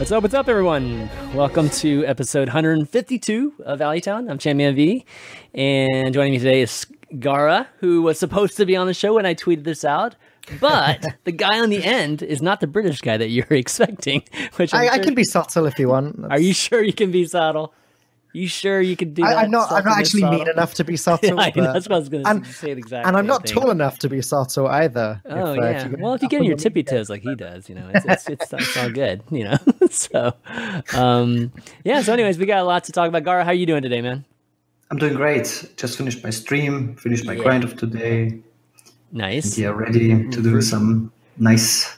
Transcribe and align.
What's 0.00 0.12
up? 0.12 0.22
What's 0.22 0.34
up, 0.34 0.48
everyone? 0.48 1.10
Welcome 1.34 1.68
to 1.68 2.06
episode 2.06 2.48
152 2.48 3.52
of 3.66 3.80
Valuetown. 3.80 4.30
I'm 4.30 4.38
Champion 4.38 4.74
V, 4.74 5.04
and 5.52 6.14
joining 6.14 6.32
me 6.32 6.38
today 6.38 6.62
is 6.62 6.86
Gaara, 7.16 7.66
who 7.80 8.00
was 8.00 8.18
supposed 8.18 8.56
to 8.56 8.64
be 8.64 8.74
on 8.76 8.86
the 8.86 8.94
show 8.94 9.12
when 9.16 9.26
I 9.26 9.34
tweeted 9.34 9.64
this 9.64 9.84
out. 9.84 10.16
But 10.58 11.04
the 11.24 11.32
guy 11.32 11.60
on 11.60 11.68
the 11.68 11.84
end 11.84 12.22
is 12.22 12.40
not 12.40 12.60
the 12.60 12.66
British 12.66 13.02
guy 13.02 13.18
that 13.18 13.28
you're 13.28 13.46
expecting. 13.50 14.22
Which 14.56 14.72
I, 14.72 14.86
I'm 14.86 15.00
I 15.00 15.04
can 15.04 15.14
be 15.14 15.22
subtle 15.22 15.66
if 15.66 15.78
you 15.78 15.88
want. 15.88 16.24
Are 16.30 16.40
you 16.40 16.54
sure 16.54 16.82
you 16.82 16.94
can 16.94 17.10
be 17.10 17.26
subtle? 17.26 17.74
You 18.32 18.46
sure 18.46 18.80
you 18.80 18.96
can 18.96 19.12
do 19.12 19.22
that? 19.22 19.36
I, 19.36 19.44
am 19.44 19.50
not. 19.50 19.72
I'm 19.72 19.84
not 19.84 19.98
and 19.98 20.00
actually 20.00 20.24
mean 20.24 20.48
enough 20.48 20.74
to 20.74 20.84
be 20.84 20.96
subtle. 20.96 21.20
Yeah, 21.30 21.34
I 21.36 21.52
know, 21.54 21.72
that's 21.72 21.88
what 21.88 21.96
I 21.96 21.98
was 21.98 22.08
going 22.08 22.24
to 22.24 22.44
say. 22.52 22.70
Exactly. 22.70 23.08
And 23.08 23.16
I'm 23.16 23.26
not 23.26 23.46
tall 23.46 23.70
enough 23.70 23.98
to 24.00 24.08
be 24.08 24.22
subtle 24.22 24.68
either. 24.68 25.20
Oh 25.24 25.30
uh, 25.30 25.52
if 25.52 25.56
yeah. 25.56 25.84
you 25.84 25.90
get 25.90 26.00
well, 26.00 26.14
if 26.14 26.22
you 26.22 26.28
get 26.28 26.36
on 26.36 26.42
on 26.42 26.46
your 26.46 26.56
tippy 26.56 26.82
toes 26.82 27.10
like 27.10 27.22
he 27.22 27.34
does, 27.34 27.68
you 27.68 27.74
know, 27.74 27.90
it's 27.92 28.04
it's 28.06 28.28
it's, 28.28 28.52
it's 28.52 28.76
all 28.76 28.90
good, 28.90 29.22
you 29.30 29.44
know. 29.44 29.58
so, 29.90 30.34
um, 30.94 31.52
yeah. 31.84 32.02
So, 32.02 32.12
anyways, 32.12 32.38
we 32.38 32.46
got 32.46 32.58
a 32.58 32.64
lot 32.64 32.84
to 32.84 32.92
talk 32.92 33.08
about. 33.08 33.24
Gaara, 33.24 33.42
how 33.42 33.50
are 33.50 33.54
you 33.54 33.66
doing 33.66 33.82
today, 33.82 34.00
man? 34.00 34.24
I'm 34.90 34.98
doing 34.98 35.14
great. 35.14 35.72
Just 35.76 35.98
finished 35.98 36.22
my 36.24 36.30
stream, 36.30 36.96
finished 36.96 37.24
my 37.24 37.34
Yeah. 37.34 37.42
grind 37.42 37.64
of 37.64 37.76
today. 37.76 38.40
Nice. 39.12 39.58
Yeah, 39.58 39.68
ready 39.68 40.28
to 40.30 40.42
do 40.42 40.60
some 40.62 41.12
nice 41.36 41.96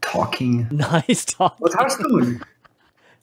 talking. 0.00 0.68
Nice 0.70 1.24
talk. 1.24 1.56
What 1.58 1.72
how's 1.74 1.96
doing? 1.96 2.40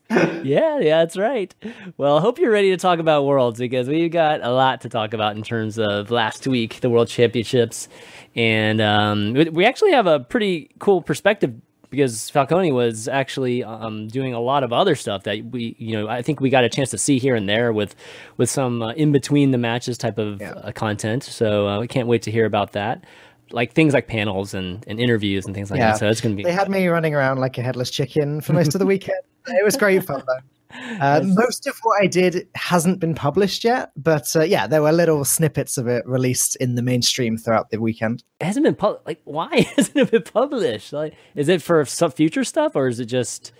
Yeah, 0.10 0.80
yeah, 0.80 1.00
that's 1.00 1.18
right. 1.18 1.54
Well, 1.98 2.18
I 2.18 2.22
hope 2.22 2.40
you're 2.40 2.52
ready 2.52 2.72
to 2.72 2.78
talk 2.78 3.00
about 3.00 3.26
Worlds 3.26 3.60
because 3.60 3.88
we've 3.88 4.12
got 4.12 4.42
a 4.44 4.52
lot 4.52 4.82
to 4.82 4.90
talk 4.90 5.14
about 5.14 5.36
in 5.36 5.44
terms 5.44 5.78
of 5.78 6.10
last 6.12 6.48
week, 6.48 6.80
the 6.82 6.90
World 6.90 7.08
Championships, 7.10 7.88
and 8.36 8.82
um, 8.82 9.34
we- 9.34 9.66
actually 9.66 9.92
have 9.92 10.08
a 10.08 10.20
pretty 10.20 10.70
cool 10.80 11.02
perspective 11.02 11.54
because 11.92 12.30
Falcone 12.30 12.72
was 12.72 13.08
actually 13.08 13.64
um, 13.64 14.08
doing 14.08 14.34
a 14.34 14.40
lot 14.40 14.64
of 14.64 14.72
other 14.72 14.96
stuff 14.96 15.24
that 15.24 15.44
we, 15.46 15.76
you 15.80 15.94
know, 15.98 16.08
I 16.08 16.22
think 16.22 16.40
we 16.40 16.50
got 16.50 16.64
a 16.64 16.70
chance 16.70 16.92
to 16.92 16.98
see 16.98 17.18
here 17.20 17.36
and 17.36 17.48
there 17.50 17.74
with 17.74 17.96
with 18.38 18.50
some 18.50 18.82
uh, 18.82 18.92
in 18.94 19.12
between 19.12 19.52
the 19.52 19.58
matches 19.58 19.98
type 19.98 20.18
of 20.18 20.40
Yeah. 20.42 20.52
uh, 20.52 20.72
content. 20.72 21.24
So 21.24 21.68
uh, 21.68 21.80
we 21.80 21.88
can't 21.88 22.08
wait 22.08 22.22
to 22.24 22.32
hear 22.32 22.46
about 22.46 22.74
that. 22.74 23.04
Like 23.52 23.74
things 23.74 23.94
like 23.94 24.08
panels 24.08 24.54
and, 24.54 24.84
and 24.88 25.00
interviews 25.00 25.46
and 25.46 25.56
things 25.56 25.72
like 25.72 25.80
Yeah. 25.80 25.92
that. 25.92 26.00
So 26.00 26.08
it's 26.10 26.22
going 26.22 26.36
to 26.36 26.38
be 26.38 26.44
They 26.44 26.52
had 26.54 26.70
me 26.70 26.88
running 26.88 27.16
around 27.16 27.40
like 27.40 27.58
a 27.58 27.62
headless 27.62 27.90
chicken 27.90 28.42
for 28.42 28.54
most 28.54 28.76
of 28.76 28.80
the 28.80 28.86
weekend. 28.86 29.20
It 29.48 29.64
was 29.66 29.76
great 29.78 30.04
fun 30.04 30.22
though. 30.28 30.78
Uh, 31.02 31.22
most 31.24 31.66
of 31.66 31.76
what 31.82 32.00
I 32.04 32.06
did 32.06 32.48
hasn't 32.54 33.00
been 33.00 33.16
published 33.16 33.64
yet, 33.64 33.92
but 33.98 34.36
uh, 34.36 34.44
yeah, 34.44 34.68
there 34.68 34.84
were 34.84 34.92
little 34.92 35.26
snippets 35.26 35.78
of 35.80 35.88
it 35.88 36.06
released 36.06 36.56
in 36.58 36.76
the 36.76 36.84
mainstream 36.84 37.36
throughout 37.38 37.72
the 37.72 37.80
weekend. 37.82 38.24
it 38.40 38.46
hasn't 38.46 38.66
been 38.66 38.76
published. 38.76 39.08
like 39.08 39.22
why 39.24 39.62
hasn't 39.76 39.98
it 39.98 40.12
been 40.12 40.22
published 40.22 40.94
like 40.94 41.16
is 41.36 41.50
it 41.50 41.64
for 41.64 41.84
some 41.86 42.12
future 42.12 42.44
stuff 42.44 42.76
or 42.76 42.88
is 42.88 43.00
it 43.00 43.06
just 43.06 43.52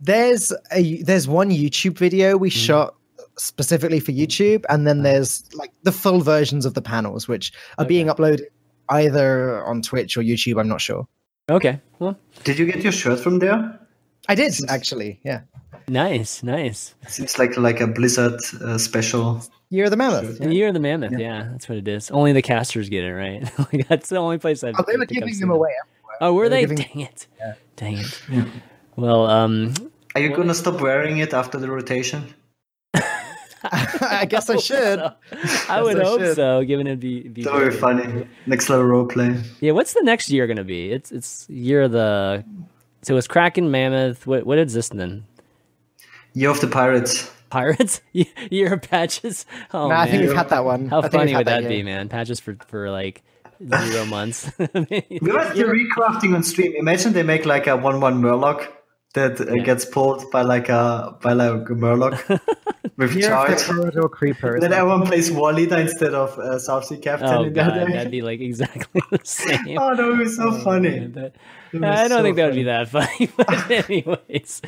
There's 0.00 0.52
a 0.72 1.02
there's 1.02 1.28
one 1.28 1.50
YouTube 1.50 1.96
video 1.98 2.36
we 2.36 2.50
Mm. 2.50 2.66
shot 2.66 2.94
specifically 3.38 4.00
for 4.00 4.12
YouTube, 4.12 4.64
and 4.68 4.86
then 4.86 5.02
there's 5.02 5.44
like 5.54 5.70
the 5.84 5.92
full 5.92 6.20
versions 6.20 6.66
of 6.66 6.74
the 6.74 6.82
panels, 6.82 7.28
which 7.28 7.52
are 7.78 7.84
being 7.84 8.06
uploaded 8.08 8.42
either 8.90 9.64
on 9.64 9.82
Twitch 9.82 10.16
or 10.16 10.22
YouTube. 10.22 10.60
I'm 10.60 10.68
not 10.68 10.80
sure. 10.80 11.06
okay 11.50 11.80
well 11.98 12.16
Did 12.44 12.58
you 12.58 12.66
get 12.66 12.82
your 12.82 12.92
shirt 12.92 13.18
from 13.20 13.38
there? 13.38 13.78
I 14.28 14.34
did 14.34 14.52
actually. 14.68 15.18
Yeah, 15.24 15.40
nice 15.88 16.42
nice 16.42 16.94
Seems 17.08 17.38
like 17.38 17.56
like 17.56 17.80
a 17.80 17.86
Blizzard 17.86 18.38
uh, 18.62 18.78
special. 18.78 19.42
Year 19.72 19.84
of 19.84 19.90
the 19.92 19.96
Mammoth. 19.96 20.38
the 20.38 20.52
year 20.54 20.68
of 20.68 20.74
the 20.74 20.80
mammoth 20.80 21.12
yeah. 21.16 21.46
that's 21.52 21.68
what 21.68 21.78
it 21.78 21.86
is 21.86 22.10
only 22.10 22.32
the 22.32 22.42
casters 22.42 22.88
get 22.88 23.04
it 23.04 23.14
right 23.14 23.42
like 23.72 23.86
that's 23.88 24.08
the 24.08 24.16
only 24.16 24.36
place 24.38 24.64
I've, 24.64 24.74
Oh, 24.78 24.82
they 24.86 24.94
I 24.94 24.96
were 24.96 25.06
think 25.06 25.22
I've 25.22 25.28
giving 25.28 25.40
them 25.40 25.50
it. 25.50 25.54
away. 25.54 25.74
oh 26.20 26.32
were 26.34 26.48
they, 26.48 26.64
they 26.64 26.74
giving- 26.74 26.84
dang 26.96 27.00
it 27.08 27.26
dang 27.76 27.96
it 27.98 28.46
well 28.96 29.26
um 29.30 29.72
Are 30.16 30.20
you 30.20 30.34
gonna 30.34 30.54
stop 30.54 30.80
wearing 30.80 31.18
it 31.18 31.32
after 31.32 31.56
the 31.62 31.70
rotation? 31.70 32.34
I 34.20 34.26
guess 34.28 34.48
I 34.50 34.56
should. 34.70 34.98
I 35.68 35.82
would 35.82 36.00
I 36.00 36.04
hope 36.04 36.20
should. 36.20 36.36
so 36.36 36.64
given 36.64 36.86
it 36.86 37.00
be, 37.00 37.28
be 37.28 37.42
That 37.42 37.52
would 37.52 37.64
be 37.66 37.70
good. 37.70 37.78
funny. 37.80 38.26
Next 38.46 38.68
level 38.70 38.86
roleplay. 38.86 39.42
yeah 39.60 39.72
what's 39.72 39.92
the 39.94 40.02
next 40.02 40.30
year 40.30 40.46
gonna 40.46 40.64
be 40.64 40.90
it's 40.90 41.12
it's 41.12 41.48
year 41.50 41.82
of 41.82 41.92
the 41.92 42.44
so 43.02 43.16
it's 43.16 43.26
kraken 43.28 43.70
mammoth 43.70 44.26
what 44.26 44.44
what 44.46 44.58
is 44.58 44.72
this 44.74 44.88
then 44.90 45.24
Year 46.34 46.50
of 46.50 46.60
the 46.60 46.68
Pirates. 46.68 47.30
pirates 47.50 48.00
year 48.12 48.74
of 48.74 48.82
patches 48.82 49.44
oh 49.74 49.88
No, 49.88 49.94
I 49.94 50.04
man. 50.04 50.08
think 50.10 50.22
we've 50.28 50.36
had 50.36 50.48
that 50.50 50.64
one. 50.64 50.88
How 50.88 51.00
I 51.02 51.08
funny 51.08 51.34
would 51.34 51.46
that, 51.46 51.62
year. 51.62 51.68
be, 51.68 51.82
man? 51.82 52.08
Patches 52.08 52.38
for 52.40 52.56
for 52.68 52.88
like 52.90 53.22
zero 53.60 54.04
months. 54.06 54.50
We 54.58 54.64
were 54.68 55.44
the 55.52 55.64
recrafting 55.66 56.34
on 56.34 56.42
stream. 56.44 56.72
Imagine 56.76 57.12
they 57.12 57.24
make 57.24 57.44
like 57.46 57.66
a 57.66 57.76
one-one 57.76 58.22
Murloc 58.22 58.68
that 59.14 59.40
uh, 59.40 59.52
Yeah. 59.54 59.62
gets 59.64 59.84
pulled 59.84 60.30
by 60.30 60.42
like 60.42 60.68
a 60.68 61.16
by 61.20 61.32
like 61.32 61.68
a 61.70 61.74
Murloc 61.74 62.40
with 62.96 63.14
Year 63.14 63.28
charge. 63.28 63.62
Corridor 63.64 64.08
Creeper. 64.08 64.60
Then 64.60 64.70
that- 64.70 64.78
everyone 64.80 65.06
plays 65.06 65.30
War 65.32 65.52
Leader 65.52 65.78
instead 65.78 66.14
of 66.14 66.38
uh, 66.38 66.58
South 66.58 66.84
Sea 66.86 66.98
Captain. 66.98 67.28
oh 67.28 67.42
in 67.44 67.52
god, 67.52 67.74
that'd 67.74 68.10
be 68.18 68.22
like 68.22 68.40
exactly 68.40 69.00
the 69.10 69.18
same. 69.24 69.78
Oh, 69.78 69.96
that 69.96 70.06
would 70.06 70.18
be 70.18 70.26
so 70.28 70.52
funny. 70.52 70.90
Man, 70.90 71.12
that- 71.12 71.24
It 71.24 71.32
was 71.32 71.59
I 71.74 72.08
don't 72.08 72.18
so 72.18 72.22
think 72.22 72.36
that 72.36 72.46
would 72.46 72.54
be 72.54 72.64
that 72.64 72.88
funny, 72.90 73.30
but 73.36 73.70
anyways. 73.90 74.60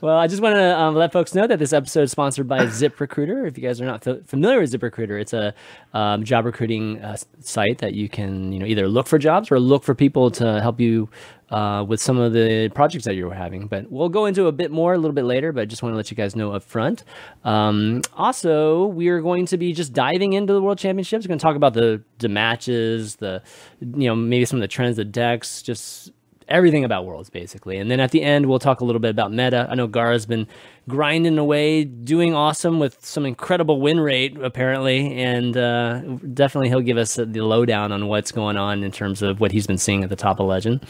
Well, 0.00 0.16
I 0.16 0.26
just 0.26 0.42
want 0.42 0.56
to 0.56 0.78
um, 0.78 0.94
let 0.94 1.12
folks 1.12 1.34
know 1.34 1.46
that 1.46 1.58
this 1.58 1.72
episode 1.72 2.02
is 2.02 2.10
sponsored 2.10 2.48
by 2.48 2.58
ZipRecruiter. 2.66 3.46
If 3.46 3.56
you 3.56 3.62
guys 3.66 3.80
are 3.80 3.86
not 3.86 4.06
f- 4.06 4.26
familiar 4.26 4.60
with 4.60 4.72
ZipRecruiter, 4.72 5.20
it's 5.20 5.32
a 5.32 5.54
um, 5.94 6.24
job 6.24 6.44
recruiting 6.44 7.00
uh, 7.02 7.16
site 7.40 7.78
that 7.78 7.94
you 7.94 8.08
can, 8.08 8.52
you 8.52 8.58
know, 8.58 8.66
either 8.66 8.88
look 8.88 9.06
for 9.06 9.18
jobs 9.18 9.50
or 9.50 9.58
look 9.58 9.84
for 9.84 9.94
people 9.94 10.30
to 10.32 10.60
help 10.60 10.80
you 10.80 11.08
uh, 11.50 11.84
with 11.86 12.00
some 12.00 12.16
of 12.16 12.32
the 12.32 12.68
projects 12.74 13.04
that 13.04 13.14
you're 13.14 13.32
having. 13.34 13.66
But 13.66 13.90
we'll 13.90 14.08
go 14.08 14.26
into 14.26 14.46
a 14.46 14.52
bit 14.52 14.70
more 14.70 14.94
a 14.94 14.98
little 14.98 15.14
bit 15.14 15.24
later. 15.24 15.52
But 15.52 15.62
I 15.62 15.64
just 15.64 15.82
want 15.82 15.92
to 15.92 15.96
let 15.96 16.10
you 16.10 16.16
guys 16.16 16.36
know 16.36 16.52
up 16.52 16.62
front. 16.62 17.04
Um, 17.44 18.02
also, 18.16 18.86
we 18.86 19.08
are 19.08 19.20
going 19.20 19.46
to 19.46 19.56
be 19.56 19.72
just 19.72 19.92
diving 19.92 20.34
into 20.34 20.52
the 20.52 20.62
World 20.62 20.78
Championships. 20.78 21.24
We're 21.24 21.28
going 21.28 21.38
to 21.38 21.42
talk 21.42 21.56
about 21.56 21.74
the 21.74 22.02
the 22.18 22.28
matches, 22.28 23.16
the 23.16 23.42
you 23.80 24.08
know 24.08 24.14
maybe 24.14 24.44
some 24.44 24.58
of 24.58 24.62
the 24.62 24.68
trends, 24.68 24.96
the 24.96 25.04
decks, 25.04 25.62
just 25.62 26.12
everything 26.50 26.84
about 26.84 27.06
worlds 27.06 27.30
basically. 27.30 27.78
And 27.78 27.90
then 27.90 28.00
at 28.00 28.10
the 28.10 28.22
end 28.22 28.46
we'll 28.46 28.58
talk 28.58 28.80
a 28.80 28.84
little 28.84 29.00
bit 29.00 29.10
about 29.10 29.32
meta. 29.32 29.66
I 29.70 29.74
know 29.74 29.86
Gaara's 29.86 30.26
been 30.26 30.46
grinding 30.88 31.38
away 31.38 31.84
doing 31.84 32.34
awesome 32.34 32.78
with 32.78 33.04
some 33.04 33.24
incredible 33.24 33.80
win 33.80 34.00
rate 34.00 34.36
apparently. 34.42 35.16
And 35.16 35.56
uh, 35.56 36.00
definitely 36.34 36.68
he'll 36.68 36.80
give 36.80 36.96
us 36.96 37.14
the 37.14 37.40
lowdown 37.40 37.92
on 37.92 38.08
what's 38.08 38.32
going 38.32 38.56
on 38.56 38.82
in 38.82 38.90
terms 38.90 39.22
of 39.22 39.40
what 39.40 39.52
he's 39.52 39.66
been 39.66 39.78
seeing 39.78 40.02
at 40.02 40.10
the 40.10 40.16
top 40.16 40.40
of 40.40 40.46
legend. 40.46 40.84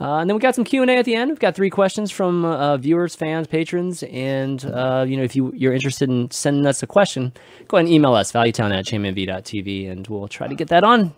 Uh, 0.00 0.18
and 0.18 0.30
then 0.30 0.36
we 0.36 0.40
got 0.40 0.54
some 0.54 0.64
q&a 0.64 0.86
at 0.86 1.04
the 1.04 1.14
end. 1.14 1.30
We've 1.30 1.40
got 1.40 1.54
three 1.54 1.70
questions 1.70 2.10
from 2.10 2.44
uh, 2.44 2.76
viewers 2.76 3.14
fans 3.14 3.46
patrons. 3.46 4.02
And 4.04 4.64
uh, 4.64 5.04
you 5.06 5.16
know 5.16 5.24
if 5.24 5.34
you, 5.34 5.52
you're 5.54 5.74
interested 5.74 6.08
in 6.08 6.30
sending 6.30 6.66
us 6.66 6.82
a 6.82 6.86
question 6.86 7.32
go 7.68 7.76
ahead 7.76 7.86
and 7.86 7.94
email 7.94 8.14
us 8.14 8.32
valuetown 8.32 8.76
at 8.76 8.84
championv.tv 8.84 9.90
and 9.90 10.06
we'll 10.06 10.28
try 10.28 10.46
to 10.48 10.54
get 10.54 10.68
that 10.68 10.84
on 10.84 11.14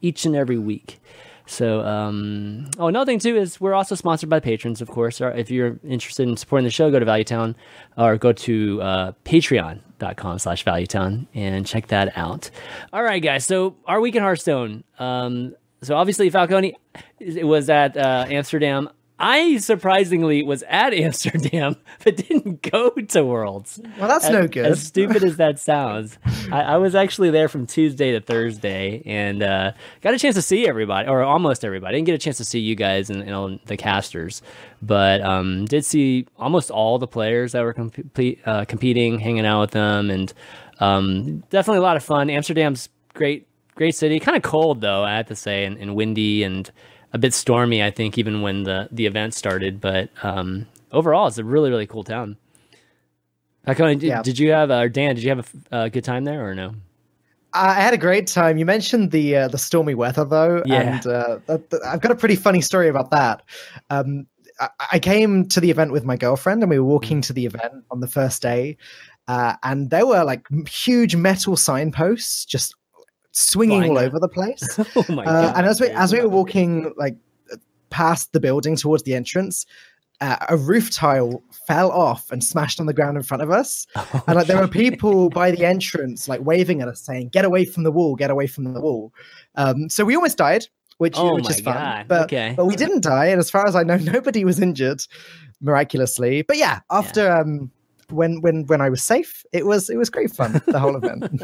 each 0.00 0.26
and 0.26 0.36
every 0.36 0.58
week. 0.58 1.00
So, 1.46 1.80
um, 1.80 2.70
oh, 2.78 2.86
another 2.86 3.10
thing 3.10 3.18
too 3.18 3.36
is 3.36 3.60
we're 3.60 3.74
also 3.74 3.94
sponsored 3.94 4.28
by 4.28 4.40
patrons, 4.40 4.80
of 4.80 4.88
course. 4.88 5.20
If 5.20 5.50
you're 5.50 5.78
interested 5.84 6.28
in 6.28 6.36
supporting 6.36 6.64
the 6.64 6.70
show, 6.70 6.90
go 6.90 6.98
to 6.98 7.06
Valuetown 7.06 7.54
or 7.96 8.16
go 8.16 8.32
to 8.32 8.80
uh, 8.82 9.12
patreon.com 9.24 10.38
slash 10.38 10.64
Valuetown 10.64 11.26
and 11.34 11.66
check 11.66 11.88
that 11.88 12.16
out. 12.16 12.50
All 12.92 13.02
right, 13.02 13.22
guys. 13.22 13.44
So 13.44 13.76
our 13.86 14.00
week 14.00 14.14
in 14.14 14.22
Hearthstone. 14.22 14.84
Um, 14.98 15.54
so 15.82 15.96
obviously 15.96 16.30
Falcone 16.30 16.76
it 17.18 17.46
was 17.46 17.68
at 17.68 17.96
uh, 17.96 18.26
Amsterdam. 18.28 18.88
I 19.24 19.58
surprisingly 19.58 20.42
was 20.42 20.64
at 20.64 20.92
Amsterdam, 21.06 21.76
but 22.02 22.16
didn't 22.16 22.60
go 22.68 22.90
to 22.90 23.24
Worlds. 23.24 23.80
Well, 23.96 24.08
that's 24.08 24.24
As- 24.24 24.32
no 24.32 24.48
good. 24.48 24.66
As 24.66 24.82
stupid 24.82 25.22
as 25.22 25.36
that 25.36 25.58
sounds, 25.70 26.18
I, 26.50 26.62
I 26.62 26.76
was 26.78 26.96
actually 26.96 27.30
there 27.30 27.48
from 27.48 27.66
Tuesday 27.66 28.10
to 28.12 28.20
Thursday, 28.20 29.00
and 29.06 29.42
uh, 29.42 29.72
got 30.00 30.12
a 30.12 30.18
chance 30.18 30.34
to 30.34 30.42
see 30.42 30.66
everybody, 30.66 31.08
or 31.08 31.22
almost 31.22 31.64
everybody. 31.64 31.94
I 31.94 31.98
didn't 31.98 32.06
get 32.06 32.14
a 32.16 32.18
chance 32.18 32.36
to 32.38 32.44
see 32.44 32.58
you 32.58 32.74
guys 32.74 33.10
and, 33.10 33.22
and 33.22 33.60
the 33.66 33.76
casters, 33.76 34.42
but 34.82 35.20
um, 35.22 35.66
did 35.66 35.84
see 35.84 36.26
almost 36.36 36.72
all 36.72 36.98
the 36.98 37.06
players 37.06 37.52
that 37.52 37.62
were 37.62 37.72
comp- 37.72 38.18
uh, 38.44 38.64
competing, 38.64 39.20
hanging 39.20 39.46
out 39.46 39.60
with 39.60 39.70
them, 39.70 40.10
and 40.10 40.32
um, 40.80 41.38
definitely 41.50 41.78
a 41.78 41.82
lot 41.82 41.96
of 41.96 42.02
fun. 42.02 42.28
Amsterdam's 42.28 42.88
great, 43.14 43.46
great 43.76 43.94
city. 43.94 44.18
Kind 44.18 44.36
of 44.36 44.42
cold 44.42 44.80
though, 44.80 45.04
I 45.04 45.16
have 45.18 45.28
to 45.28 45.36
say, 45.36 45.64
and, 45.64 45.78
and 45.78 45.94
windy 45.94 46.42
and. 46.42 46.68
A 47.12 47.18
bit 47.18 47.34
stormy, 47.34 47.82
I 47.82 47.90
think, 47.90 48.18
even 48.18 48.42
when 48.42 48.64
the 48.64 48.88
the 48.90 49.06
event 49.06 49.34
started. 49.34 49.80
But 49.80 50.10
um, 50.22 50.66
overall, 50.90 51.26
it's 51.26 51.38
a 51.38 51.44
really 51.44 51.70
really 51.70 51.86
cool 51.86 52.04
town. 52.04 52.36
did, 53.66 54.02
yeah. 54.02 54.22
did 54.22 54.38
you 54.38 54.50
have 54.52 54.70
uh, 54.70 54.88
Dan? 54.88 55.14
Did 55.14 55.24
you 55.24 55.30
have 55.30 55.54
a 55.70 55.74
uh, 55.74 55.88
good 55.88 56.04
time 56.04 56.24
there 56.24 56.48
or 56.48 56.54
no? 56.54 56.74
I 57.54 57.74
had 57.74 57.92
a 57.92 57.98
great 57.98 58.26
time. 58.26 58.56
You 58.56 58.64
mentioned 58.64 59.10
the 59.10 59.36
uh, 59.36 59.48
the 59.48 59.58
stormy 59.58 59.94
weather 59.94 60.24
though, 60.24 60.62
yeah. 60.64 60.80
and 60.80 61.06
uh, 61.06 61.38
th- 61.46 61.60
th- 61.70 61.82
I've 61.86 62.00
got 62.00 62.12
a 62.12 62.16
pretty 62.16 62.36
funny 62.36 62.60
story 62.60 62.88
about 62.88 63.10
that. 63.10 63.42
Um, 63.90 64.26
I-, 64.58 64.70
I 64.92 64.98
came 64.98 65.48
to 65.48 65.60
the 65.60 65.70
event 65.70 65.92
with 65.92 66.04
my 66.04 66.16
girlfriend, 66.16 66.62
and 66.62 66.70
we 66.70 66.78
were 66.78 66.86
walking 66.86 67.20
to 67.22 67.32
the 67.32 67.44
event 67.44 67.84
on 67.90 68.00
the 68.00 68.08
first 68.08 68.40
day, 68.40 68.78
uh, 69.28 69.54
and 69.62 69.90
there 69.90 70.06
were 70.06 70.24
like 70.24 70.46
huge 70.66 71.14
metal 71.14 71.56
signposts 71.56 72.46
just 72.46 72.74
swinging 73.32 73.90
all 73.90 73.98
over 73.98 74.20
the 74.20 74.28
place. 74.28 74.78
oh 74.96 75.04
my 75.08 75.24
uh, 75.24 75.52
and 75.56 75.66
as 75.66 75.80
we 75.80 75.88
as 75.88 76.12
we 76.12 76.20
were 76.20 76.28
walking 76.28 76.92
like 76.96 77.16
past 77.90 78.32
the 78.32 78.40
building 78.40 78.76
towards 78.76 79.02
the 79.02 79.14
entrance, 79.14 79.66
uh, 80.20 80.36
a 80.48 80.56
roof 80.56 80.90
tile 80.90 81.42
fell 81.66 81.90
off 81.90 82.30
and 82.30 82.42
smashed 82.44 82.80
on 82.80 82.86
the 82.86 82.94
ground 82.94 83.16
in 83.16 83.22
front 83.22 83.42
of 83.42 83.50
us. 83.50 83.86
Oh, 84.14 84.22
and 84.26 84.36
like 84.36 84.46
there 84.46 84.58
were 84.58 84.68
people 84.82 85.30
by 85.30 85.50
the 85.50 85.64
entrance 85.64 86.28
like 86.28 86.40
waving 86.42 86.80
at 86.80 86.88
us 86.88 87.00
saying, 87.00 87.30
"Get 87.30 87.44
away 87.44 87.64
from 87.64 87.82
the 87.82 87.90
wall! 87.90 88.14
Get 88.14 88.30
away 88.30 88.46
from 88.46 88.64
the 88.72 88.80
wall!" 88.80 89.12
Um, 89.54 89.88
so 89.88 90.04
we 90.04 90.14
almost 90.14 90.38
died, 90.38 90.66
which 90.98 91.14
oh 91.16 91.34
which 91.34 91.50
is 91.50 91.60
fun. 91.60 91.74
God. 91.74 92.08
But 92.08 92.22
okay. 92.24 92.54
but 92.56 92.66
we 92.66 92.76
didn't 92.76 93.02
die, 93.02 93.26
and 93.26 93.40
as 93.40 93.50
far 93.50 93.66
as 93.66 93.74
I 93.74 93.82
know, 93.82 93.96
nobody 93.96 94.44
was 94.44 94.60
injured 94.60 95.02
miraculously. 95.60 96.42
But 96.42 96.58
yeah, 96.58 96.80
after 96.90 97.24
yeah. 97.24 97.40
um 97.40 97.70
when 98.12 98.40
when 98.40 98.66
when 98.66 98.80
I 98.80 98.88
was 98.88 99.02
safe, 99.02 99.44
it 99.52 99.66
was 99.66 99.90
it 99.90 99.96
was 99.96 100.10
great 100.10 100.30
fun. 100.30 100.60
The 100.66 100.78
whole 100.78 100.96
event. 100.96 101.42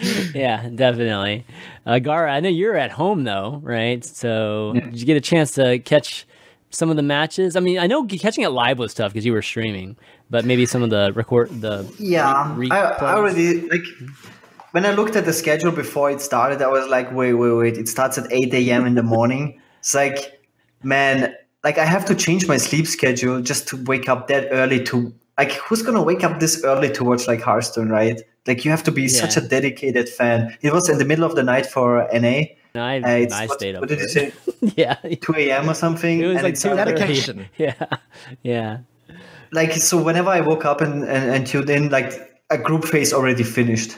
yeah, 0.34 0.68
definitely. 0.74 1.46
Uh, 1.86 1.92
Gaara, 1.94 2.30
I 2.30 2.40
know 2.40 2.48
you're 2.48 2.76
at 2.76 2.90
home 2.90 3.24
though, 3.24 3.60
right? 3.62 4.04
So 4.04 4.72
yeah. 4.74 4.84
did 4.86 5.00
you 5.00 5.06
get 5.06 5.16
a 5.16 5.20
chance 5.20 5.52
to 5.52 5.78
catch 5.78 6.26
some 6.70 6.90
of 6.90 6.96
the 6.96 7.02
matches? 7.02 7.56
I 7.56 7.60
mean, 7.60 7.78
I 7.78 7.86
know 7.86 8.04
catching 8.04 8.44
it 8.44 8.48
live 8.48 8.78
was 8.78 8.94
tough 8.94 9.12
because 9.12 9.24
you 9.24 9.32
were 9.32 9.42
streaming, 9.42 9.96
but 10.28 10.44
maybe 10.44 10.66
some 10.66 10.82
of 10.82 10.90
the 10.90 11.12
record 11.14 11.48
the 11.60 11.92
yeah. 11.98 12.52
Re- 12.56 12.70
I, 12.70 12.80
I 12.80 13.14
already 13.14 13.68
like 13.68 13.84
when 14.72 14.86
I 14.86 14.92
looked 14.92 15.16
at 15.16 15.24
the 15.24 15.32
schedule 15.32 15.72
before 15.72 16.10
it 16.10 16.20
started. 16.20 16.62
I 16.62 16.68
was 16.68 16.88
like, 16.88 17.12
wait, 17.12 17.34
wait, 17.34 17.52
wait! 17.52 17.76
It 17.76 17.88
starts 17.88 18.18
at 18.18 18.30
eight 18.32 18.52
a.m. 18.54 18.86
in 18.86 18.94
the 18.94 19.02
morning. 19.02 19.60
It's 19.80 19.94
like, 19.94 20.40
man, 20.82 21.34
like 21.64 21.78
I 21.78 21.84
have 21.84 22.04
to 22.06 22.14
change 22.14 22.46
my 22.46 22.56
sleep 22.56 22.86
schedule 22.86 23.40
just 23.40 23.68
to 23.68 23.82
wake 23.84 24.08
up 24.08 24.28
that 24.28 24.48
early 24.50 24.82
to 24.84 25.12
like 25.40 25.52
who's 25.52 25.80
gonna 25.80 26.02
wake 26.02 26.22
up 26.22 26.38
this 26.38 26.62
early 26.64 26.90
to 26.90 27.02
watch 27.02 27.26
like 27.26 27.40
Hearthstone, 27.40 27.88
right? 27.88 28.20
Like 28.46 28.66
you 28.66 28.70
have 28.70 28.82
to 28.82 28.92
be 28.92 29.04
yeah. 29.04 29.22
such 29.22 29.38
a 29.38 29.40
dedicated 29.40 30.06
fan. 30.06 30.54
It 30.60 30.70
was 30.70 30.90
in 30.90 30.98
the 30.98 31.06
middle 31.06 31.24
of 31.24 31.34
the 31.34 31.42
night 31.42 31.64
for 31.64 32.06
NA. 32.12 32.36
No, 32.74 32.82
I, 32.84 33.00
uh, 33.00 33.26
I 33.32 33.46
what, 33.46 33.58
stayed 33.58 33.74
up. 33.74 33.80
What 33.80 33.88
did 33.88 34.00
you 34.00 34.08
say? 34.08 34.32
yeah, 34.76 34.96
two 35.22 35.34
a.m. 35.34 35.70
or 35.70 35.74
something. 35.74 36.20
It 36.20 36.26
was 36.26 36.42
like 36.42 36.58
two 36.58 36.76
dedication. 36.76 37.48
Yeah, 37.56 37.86
yeah. 38.42 38.78
Like 39.50 39.72
so, 39.72 40.02
whenever 40.02 40.28
I 40.28 40.42
woke 40.42 40.66
up 40.66 40.82
and, 40.82 41.04
and, 41.04 41.30
and 41.34 41.46
tuned 41.46 41.70
in, 41.70 41.88
like 41.88 42.12
a 42.50 42.58
group 42.58 42.84
phase 42.84 43.14
already 43.14 43.42
finished. 43.42 43.96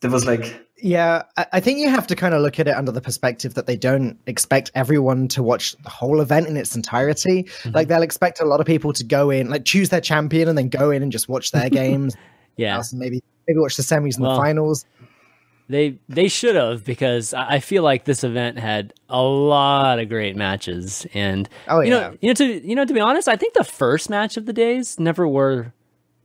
There 0.00 0.10
was 0.10 0.26
like 0.26 0.44
yeah, 0.82 1.22
I 1.36 1.60
think 1.60 1.78
you 1.78 1.88
have 1.88 2.08
to 2.08 2.16
kind 2.16 2.34
of 2.34 2.42
look 2.42 2.58
at 2.58 2.66
it 2.66 2.74
under 2.74 2.90
the 2.90 3.00
perspective 3.00 3.54
that 3.54 3.66
they 3.66 3.76
don't 3.76 4.18
expect 4.26 4.72
everyone 4.74 5.28
to 5.28 5.42
watch 5.42 5.76
the 5.76 5.88
whole 5.88 6.20
event 6.20 6.48
in 6.48 6.56
its 6.56 6.74
entirety. 6.74 7.44
Mm-hmm. 7.44 7.70
Like 7.70 7.86
they'll 7.86 8.02
expect 8.02 8.40
a 8.40 8.44
lot 8.44 8.60
of 8.60 8.66
people 8.66 8.92
to 8.94 9.04
go 9.04 9.30
in, 9.30 9.48
like 9.48 9.64
choose 9.64 9.90
their 9.90 10.00
champion 10.00 10.48
and 10.48 10.58
then 10.58 10.68
go 10.68 10.90
in 10.90 11.00
and 11.00 11.12
just 11.12 11.28
watch 11.28 11.52
their 11.52 11.70
games. 11.70 12.16
yeah, 12.56 12.82
maybe 12.92 13.22
maybe 13.46 13.60
watch 13.60 13.76
the 13.76 13.84
semis 13.84 14.16
and 14.16 14.24
well, 14.24 14.34
the 14.34 14.42
finals. 14.42 14.84
They 15.68 15.98
they 16.08 16.26
should 16.26 16.56
have 16.56 16.84
because 16.84 17.32
I 17.32 17.60
feel 17.60 17.84
like 17.84 18.04
this 18.04 18.24
event 18.24 18.58
had 18.58 18.92
a 19.08 19.22
lot 19.22 20.00
of 20.00 20.08
great 20.08 20.34
matches 20.34 21.06
and 21.14 21.48
oh, 21.68 21.78
yeah. 21.80 21.84
you 21.84 21.90
know 21.90 22.16
you 22.20 22.28
know 22.28 22.34
to 22.34 22.68
you 22.68 22.74
know 22.74 22.84
to 22.84 22.92
be 22.92 23.00
honest, 23.00 23.28
I 23.28 23.36
think 23.36 23.54
the 23.54 23.62
first 23.62 24.10
match 24.10 24.36
of 24.36 24.46
the 24.46 24.52
days 24.52 24.98
never 24.98 25.28
were 25.28 25.72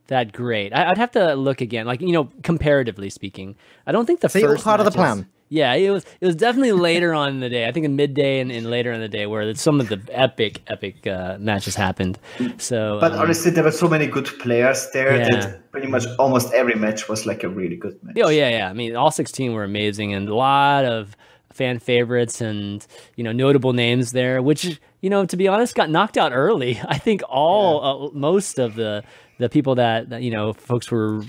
that 0.08 0.32
great. 0.32 0.72
I, 0.72 0.88
would 0.88 0.98
have 0.98 1.12
to 1.12 1.34
look 1.34 1.60
again, 1.60 1.86
like 1.86 2.00
you 2.00 2.12
know, 2.12 2.30
comparatively 2.42 3.10
speaking. 3.10 3.56
I 3.86 3.92
don't 3.92 4.06
think 4.06 4.20
the 4.20 4.28
so 4.28 4.40
first 4.40 4.64
part 4.64 4.80
of 4.80 4.84
the 4.84 4.92
plan. 4.92 5.28
Yeah, 5.50 5.72
it 5.74 5.90
was 5.90 6.04
it 6.20 6.26
was 6.26 6.36
definitely 6.36 6.72
later 6.72 7.14
on 7.14 7.30
in 7.30 7.40
the 7.40 7.48
day. 7.48 7.66
I 7.66 7.72
think 7.72 7.86
in 7.86 7.96
midday 7.96 8.40
and, 8.40 8.52
and 8.52 8.68
later 8.68 8.92
in 8.92 9.00
the 9.00 9.08
day 9.08 9.26
where 9.26 9.54
some 9.54 9.80
of 9.80 9.88
the 9.88 10.00
epic 10.10 10.62
epic 10.66 11.06
uh, 11.06 11.38
matches 11.38 11.74
happened. 11.74 12.18
So, 12.58 12.98
but 13.00 13.12
um, 13.12 13.20
honestly, 13.20 13.50
there 13.50 13.64
were 13.64 13.70
so 13.70 13.88
many 13.88 14.06
good 14.06 14.26
players 14.26 14.90
there 14.92 15.16
yeah. 15.16 15.28
that 15.30 15.70
pretty 15.70 15.86
much 15.86 16.04
almost 16.18 16.52
every 16.52 16.74
match 16.74 17.08
was 17.08 17.24
like 17.24 17.44
a 17.44 17.48
really 17.48 17.76
good 17.76 17.98
match. 18.02 18.16
Oh 18.22 18.28
yeah, 18.28 18.50
yeah. 18.50 18.68
I 18.68 18.74
mean, 18.74 18.94
all 18.94 19.10
sixteen 19.10 19.54
were 19.54 19.64
amazing 19.64 20.12
and 20.12 20.28
a 20.28 20.34
lot 20.34 20.84
of 20.84 21.16
fan 21.52 21.78
favorites 21.78 22.40
and 22.40 22.86
you 23.16 23.24
know 23.24 23.32
notable 23.32 23.72
names 23.72 24.12
there, 24.12 24.42
which 24.42 24.78
you 25.00 25.08
know 25.08 25.24
to 25.24 25.36
be 25.36 25.48
honest 25.48 25.74
got 25.74 25.88
knocked 25.88 26.18
out 26.18 26.32
early. 26.32 26.78
I 26.88 26.98
think 26.98 27.22
all 27.28 27.80
yeah. 27.80 28.06
uh, 28.06 28.10
most 28.12 28.58
of 28.58 28.74
the 28.74 29.02
the 29.38 29.48
people 29.48 29.76
that, 29.76 30.10
that 30.10 30.22
you 30.22 30.30
know 30.30 30.52
folks 30.52 30.90
were 30.90 31.22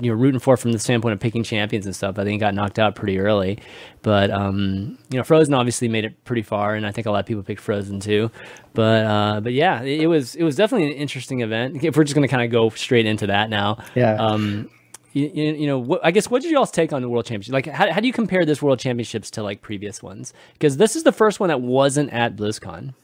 you 0.00 0.10
know 0.10 0.16
rooting 0.16 0.40
for 0.40 0.56
from 0.56 0.72
the 0.72 0.78
standpoint 0.78 1.12
of 1.12 1.20
picking 1.20 1.42
champions 1.42 1.86
and 1.86 1.94
stuff. 1.94 2.18
I 2.18 2.24
think 2.24 2.40
got 2.40 2.54
knocked 2.54 2.78
out 2.78 2.94
pretty 2.94 3.18
early, 3.18 3.58
but 4.02 4.30
um, 4.30 4.98
you 5.10 5.18
know 5.18 5.24
Frozen 5.24 5.54
obviously 5.54 5.88
made 5.88 6.04
it 6.04 6.24
pretty 6.24 6.42
far, 6.42 6.74
and 6.74 6.86
I 6.86 6.92
think 6.92 7.06
a 7.06 7.10
lot 7.10 7.20
of 7.20 7.26
people 7.26 7.42
picked 7.42 7.60
Frozen 7.60 8.00
too. 8.00 8.30
But 8.74 9.04
uh, 9.04 9.40
but 9.40 9.52
yeah, 9.52 9.82
it, 9.82 10.02
it, 10.02 10.06
was 10.06 10.34
it 10.34 10.44
was 10.44 10.56
definitely 10.56 10.92
an 10.92 10.96
interesting 10.96 11.40
event. 11.40 11.82
If 11.84 11.96
we're 11.96 12.04
just 12.04 12.14
going 12.14 12.26
to 12.26 12.30
kind 12.30 12.42
of 12.42 12.50
go 12.50 12.70
straight 12.70 13.06
into 13.06 13.26
that 13.26 13.50
now, 13.50 13.82
yeah. 13.94 14.14
Um, 14.14 14.70
you, 15.12 15.28
you, 15.28 15.66
know, 15.66 15.78
what, 15.78 16.00
I 16.02 16.10
guess 16.10 16.30
what 16.30 16.40
did 16.40 16.50
you 16.50 16.58
all 16.58 16.66
take 16.66 16.92
on 16.92 17.02
the 17.02 17.08
World 17.08 17.26
Championship? 17.26 17.52
Like, 17.52 17.66
how, 17.66 17.92
how 17.92 18.00
do 18.00 18.06
you 18.06 18.14
compare 18.14 18.46
this 18.46 18.62
World 18.62 18.78
Championships 18.78 19.30
to 19.32 19.42
like 19.42 19.60
previous 19.60 20.02
ones? 20.02 20.32
Because 20.54 20.78
this 20.78 20.96
is 20.96 21.02
the 21.02 21.12
first 21.12 21.38
one 21.38 21.50
that 21.50 21.60
wasn't 21.60 22.10
at 22.14 22.34
BlizzCon. 22.34 22.94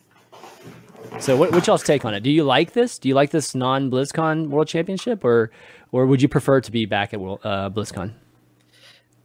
So, 1.21 1.37
what, 1.37 1.53
what's 1.53 1.67
y'all's 1.67 1.83
take 1.83 2.05
on 2.05 2.15
it? 2.15 2.21
Do 2.21 2.31
you 2.31 2.45
like 2.45 2.73
this? 2.73 2.99
Do 2.99 3.09
you 3.09 3.15
like 3.15 3.31
this 3.31 3.55
non 3.55 3.91
BlizzCon 3.91 4.49
World 4.49 4.69
Championship, 4.69 5.25
or 5.25 5.51
or 5.93 6.07
would 6.07 6.23
you 6.23 6.29
prefer 6.29 6.61
to 6.61 6.71
be 6.71 6.87
back 6.87 7.13
at 7.13 7.21
World, 7.21 7.41
uh, 7.45 7.71
BlizzCon? 7.71 8.13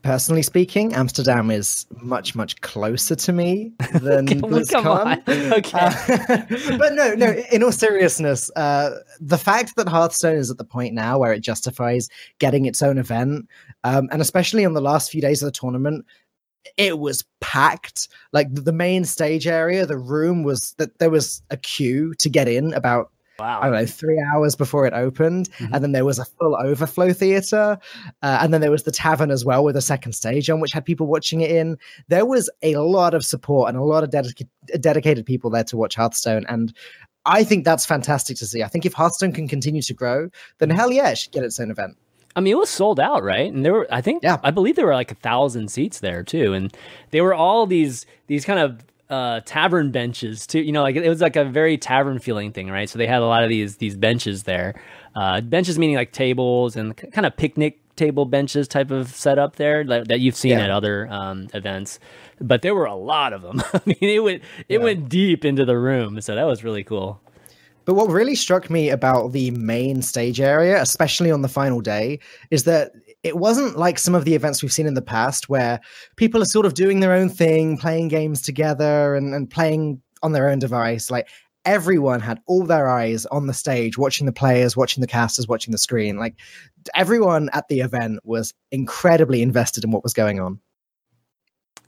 Personally 0.02 0.42
speaking, 0.42 0.94
Amsterdam 0.94 1.50
is 1.50 1.86
much 2.02 2.36
much 2.36 2.60
closer 2.60 3.16
to 3.16 3.32
me 3.32 3.72
than 3.94 4.28
okay, 4.28 4.40
BlizzCon. 4.40 5.22
Okay, 5.54 5.80
uh, 5.80 6.78
but 6.78 6.94
no, 6.94 7.14
no. 7.14 7.32
In 7.52 7.64
all 7.64 7.72
seriousness, 7.72 8.52
uh, 8.56 8.98
the 9.22 9.38
fact 9.38 9.76
that 9.78 9.88
Hearthstone 9.88 10.36
is 10.36 10.52
at 10.52 10.58
the 10.58 10.66
point 10.66 10.94
now 10.94 11.20
where 11.20 11.32
it 11.32 11.40
justifies 11.40 12.10
getting 12.40 12.66
its 12.66 12.82
own 12.82 12.98
event, 12.98 13.48
um, 13.84 14.10
and 14.12 14.22
especially 14.22 14.66
on 14.66 14.74
the 14.74 14.82
last 14.82 15.10
few 15.10 15.22
days 15.22 15.42
of 15.42 15.48
the 15.48 15.52
tournament, 15.52 16.06
it 16.78 17.00
was 17.00 17.24
packed. 17.42 18.08
Like 18.32 18.48
the 18.54 18.74
main 18.74 19.06
stage 19.06 19.48
area, 19.48 19.86
the 19.86 19.98
room 19.98 20.44
was 20.44 20.74
that 20.78 21.00
there 21.00 21.10
was 21.10 21.42
a 21.50 21.58
queue 21.58 22.14
to 22.20 22.30
get 22.30 22.48
in 22.48 22.74
about 22.74 23.10
Wow. 23.40 23.62
I 23.62 23.66
don't 23.66 23.74
know, 23.74 23.86
three 23.88 24.24
hours 24.32 24.56
before 24.56 24.86
it 24.86 24.94
opened. 24.94 25.50
Mm-hmm. 25.54 25.74
And 25.74 25.84
then 25.84 25.92
there 25.92 26.06
was 26.06 26.20
a 26.20 26.26
full 26.26 26.56
overflow 26.56 27.14
theater. 27.14 27.80
Uh, 28.22 28.38
and 28.42 28.54
then 28.54 28.62
there 28.62 28.72
was 28.72 28.84
the 28.84 28.92
tavern 28.92 29.32
as 29.32 29.44
well 29.44 29.64
with 29.64 29.76
a 29.76 29.82
second 29.82 30.14
stage 30.14 30.50
on 30.50 30.60
which 30.60 30.72
had 30.72 30.86
people 30.86 31.08
watching 31.08 31.42
it 31.42 31.50
in. 31.50 31.78
There 32.10 32.26
was 32.26 32.50
a 32.62 32.76
lot 32.76 33.16
of 33.16 33.26
support 33.26 33.70
and 33.70 33.78
a 33.78 33.84
lot 33.84 34.04
of 34.04 34.12
dedica- 34.12 34.48
dedicated 34.80 35.26
people 35.26 35.50
there 35.50 35.64
to 35.66 35.78
watch 35.78 35.96
Hearthstone. 35.96 36.46
And 36.48 36.74
I 37.26 37.44
think 37.44 37.66
that's 37.66 37.86
fantastic 37.86 38.38
to 38.38 38.46
see. 38.46 38.62
I 38.62 38.68
think 38.68 38.86
if 38.86 38.94
Hearthstone 38.94 39.32
can 39.32 39.48
continue 39.48 39.82
to 39.82 39.94
grow, 39.94 40.30
then 40.60 40.70
hell 40.70 40.92
yeah, 40.92 41.10
it 41.10 41.18
should 41.18 41.32
get 41.32 41.44
its 41.44 41.60
own 41.60 41.72
event. 41.72 41.98
I 42.36 42.42
mean, 42.42 42.54
it 42.54 42.58
was 42.58 42.70
sold 42.70 43.00
out, 43.00 43.24
right? 43.24 43.52
And 43.52 43.64
there 43.64 43.74
were, 43.74 43.88
I 43.92 44.02
think, 44.02 44.24
yeah. 44.24 44.40
I 44.44 44.52
believe 44.52 44.76
there 44.76 44.86
were 44.86 44.96
like 44.96 45.12
a 45.12 45.16
thousand 45.16 45.70
seats 45.70 46.00
there 46.00 46.24
too, 46.24 46.54
and 46.54 46.76
they 47.12 47.22
were 47.22 47.34
all 47.34 47.66
these 47.68 48.06
these 48.28 48.46
kind 48.46 48.60
of 48.60 48.84
uh, 49.10 49.42
tavern 49.46 49.92
benches 49.92 50.48
too. 50.48 50.62
You 50.62 50.72
know, 50.72 50.82
like 50.82 50.96
it 50.96 51.08
was 51.08 51.22
like 51.22 51.36
a 51.36 51.46
very 51.46 51.78
tavern 51.78 52.20
feeling 52.20 52.52
thing, 52.52 52.70
right? 52.70 52.90
So 52.90 52.98
they 52.98 53.08
had 53.08 53.22
a 53.22 53.26
lot 53.26 53.44
of 53.44 53.50
these 53.50 53.78
these 53.78 53.96
benches 53.96 54.44
there, 54.44 54.82
uh, 55.16 55.42
benches 55.42 55.78
meaning 55.78 55.96
like 55.96 56.12
tables 56.12 56.76
and 56.76 56.96
kind 56.98 57.26
of 57.26 57.38
picnic 57.38 57.80
table 57.96 58.26
benches 58.26 58.68
type 58.68 58.90
of 58.90 59.10
setup 59.10 59.58
there 59.58 59.84
that, 59.84 60.08
that 60.08 60.20
you've 60.20 60.36
seen 60.36 60.52
yeah. 60.54 60.64
at 60.64 60.72
other 60.72 61.08
um, 61.12 61.48
events. 61.54 62.00
But 62.42 62.64
there 62.64 62.74
were 62.74 62.86
a 62.86 62.96
lot 62.96 63.34
of 63.34 63.42
them. 63.44 63.62
I 63.74 63.82
mean, 63.86 63.98
it 64.02 64.24
went 64.24 64.44
it 64.68 64.80
yeah. 64.80 64.84
went 64.84 65.10
deep 65.10 65.46
into 65.46 65.66
the 65.66 65.78
room, 65.78 66.20
so 66.22 66.36
that 66.36 66.46
was 66.46 66.64
really 66.64 66.84
cool. 66.84 67.22
But 67.86 67.96
what 67.96 68.10
really 68.10 68.36
struck 68.36 68.70
me 68.70 68.90
about 68.90 69.32
the 69.32 69.52
main 69.52 70.02
stage 70.02 70.40
area, 70.40 70.82
especially 70.82 71.32
on 71.32 71.42
the 71.42 71.48
final 71.48 71.82
day, 71.82 72.20
is 72.50 72.64
that 72.64 72.92
it 73.24 73.38
wasn't 73.38 73.78
like 73.78 74.00
some 74.00 74.16
of 74.16 74.26
the 74.26 74.36
events 74.36 74.62
we've 74.62 74.74
seen 74.74 74.88
in 74.88 74.94
the 74.94 75.02
past 75.02 75.50
where 75.50 75.80
people 76.18 76.42
are 76.42 76.46
sort 76.46 76.66
of 76.66 76.74
doing 76.74 77.00
their 77.00 77.14
own 77.14 77.30
thing, 77.30 77.78
playing 77.78 78.10
games 78.10 78.42
together 78.42 79.16
and, 79.16 79.34
and 79.34 79.50
playing 79.50 80.02
on 80.22 80.34
their 80.34 80.50
own 80.50 80.60
device. 80.60 81.10
Like 81.10 81.30
everyone 81.66 82.20
had 82.20 82.42
all 82.46 82.66
their 82.66 82.90
eyes 82.90 83.26
on 83.28 83.48
the 83.48 83.54
stage, 83.54 83.98
watching 83.98 84.26
the 84.26 84.34
players, 84.34 84.76
watching 84.76 85.02
the 85.02 85.08
casters, 85.08 85.48
watching 85.48 85.72
the 85.72 85.78
screen. 85.78 86.18
Like 86.18 86.36
everyone 86.96 87.50
at 87.54 87.68
the 87.70 87.80
event 87.80 88.20
was 88.24 88.54
incredibly 88.72 89.42
invested 89.42 89.84
in 89.84 89.92
what 89.92 90.04
was 90.04 90.14
going 90.14 90.40
on. 90.40 90.60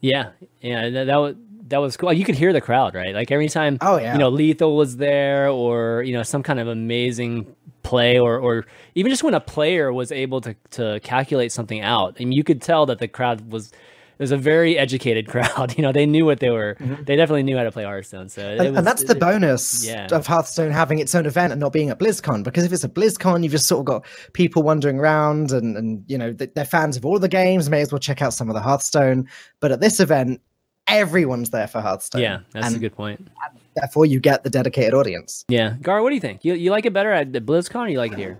Yeah, 0.01 0.31
yeah, 0.61 0.89
that, 0.89 1.05
that 1.05 1.17
was 1.17 1.35
that 1.67 1.77
was 1.77 1.97
cool. 1.97 2.13
You 2.13 2.25
could 2.25 2.35
hear 2.35 2.53
the 2.53 2.61
crowd, 2.61 2.95
right? 2.95 3.13
Like 3.13 3.31
every 3.31 3.49
time, 3.49 3.77
oh 3.81 3.97
yeah, 3.97 4.13
you 4.13 4.19
know, 4.19 4.29
Lethal 4.29 4.75
was 4.75 4.97
there, 4.97 5.49
or 5.49 6.03
you 6.03 6.13
know, 6.13 6.23
some 6.23 6.43
kind 6.43 6.59
of 6.59 6.67
amazing 6.67 7.55
play, 7.83 8.19
or 8.19 8.37
or 8.37 8.65
even 8.95 9.11
just 9.11 9.23
when 9.23 9.33
a 9.33 9.39
player 9.39 9.91
was 9.91 10.11
able 10.11 10.41
to 10.41 10.55
to 10.71 10.99
calculate 11.01 11.51
something 11.51 11.81
out, 11.81 12.19
and 12.19 12.33
you 12.33 12.43
could 12.43 12.61
tell 12.61 12.85
that 12.85 12.99
the 12.99 13.07
crowd 13.07 13.51
was 13.51 13.71
it 14.17 14.23
was 14.23 14.31
a 14.31 14.37
very 14.37 14.77
educated 14.77 15.27
crowd. 15.29 15.75
You 15.77 15.81
know, 15.81 15.91
they 15.91 16.05
knew 16.05 16.25
what 16.25 16.39
they 16.39 16.49
were. 16.49 16.77
Mm-hmm. 16.79 17.03
They 17.03 17.15
definitely 17.15 17.43
knew 17.43 17.57
how 17.57 17.63
to 17.63 17.71
play 17.71 17.83
Hearthstone. 17.83 18.29
So, 18.29 18.41
and, 18.41 18.59
was, 18.59 18.77
and, 18.77 18.87
that's 18.87 19.03
the 19.03 19.15
bonus 19.15 19.85
yeah. 19.85 20.07
of 20.11 20.25
Hearthstone 20.25 20.71
having 20.71 20.99
its 20.99 21.13
own 21.15 21.25
event 21.25 21.51
and 21.51 21.59
not 21.59 21.73
being 21.73 21.89
at 21.89 21.99
BlizzCon. 21.99 22.43
Because 22.43 22.63
if 22.63 22.71
it's 22.71 22.83
a 22.83 22.89
BlizzCon, 22.89 23.43
you've 23.43 23.51
just 23.51 23.67
sort 23.67 23.79
of 23.79 23.85
got 23.85 24.05
people 24.33 24.63
wandering 24.63 24.99
around, 24.99 25.51
and 25.51 25.75
and 25.75 26.03
you 26.07 26.17
know 26.17 26.31
they're 26.31 26.65
fans 26.65 26.95
of 26.95 27.05
all 27.05 27.19
the 27.19 27.27
games. 27.27 27.69
May 27.69 27.81
as 27.81 27.91
well 27.91 27.99
check 27.99 28.21
out 28.21 28.33
some 28.33 28.49
of 28.49 28.53
the 28.53 28.61
Hearthstone. 28.61 29.27
But 29.59 29.71
at 29.71 29.81
this 29.81 29.99
event, 29.99 30.39
everyone's 30.87 31.49
there 31.49 31.67
for 31.67 31.81
Hearthstone. 31.81 32.21
Yeah, 32.21 32.39
that's 32.51 32.67
and, 32.67 32.75
a 32.75 32.79
good 32.79 32.95
point. 32.95 33.27
Therefore, 33.75 34.05
you 34.05 34.19
get 34.19 34.43
the 34.43 34.49
dedicated 34.49 34.93
audience. 34.93 35.45
Yeah, 35.47 35.75
Gar, 35.81 36.01
what 36.01 36.09
do 36.09 36.15
you 36.15 36.21
think? 36.21 36.45
You 36.45 36.53
you 36.53 36.71
like 36.71 36.85
it 36.85 36.93
better 36.93 37.11
at 37.11 37.33
the 37.33 37.41
BlizzCon, 37.41 37.85
or 37.85 37.87
you 37.89 37.97
like 37.97 38.13
it 38.13 38.17
here? 38.17 38.37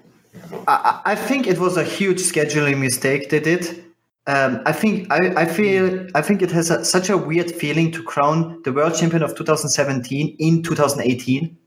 I, 0.67 1.01
I 1.05 1.15
think 1.15 1.47
it 1.47 1.59
was 1.59 1.77
a 1.77 1.83
huge 1.83 2.19
scheduling 2.19 2.79
mistake 2.79 3.29
they 3.29 3.39
did. 3.39 3.83
Um, 4.27 4.61
I 4.65 4.71
think 4.71 5.11
I, 5.11 5.43
I 5.43 5.45
feel 5.45 6.07
I 6.15 6.21
think 6.21 6.41
it 6.41 6.51
has 6.51 6.71
a, 6.71 6.83
such 6.83 7.09
a 7.09 7.17
weird 7.17 7.51
feeling 7.51 7.91
to 7.91 8.03
crown 8.03 8.61
the 8.63 8.73
world 8.73 8.95
champion 8.95 9.21
of 9.21 9.35
2017 9.35 10.35
in 10.39 10.63
2018. 10.63 11.57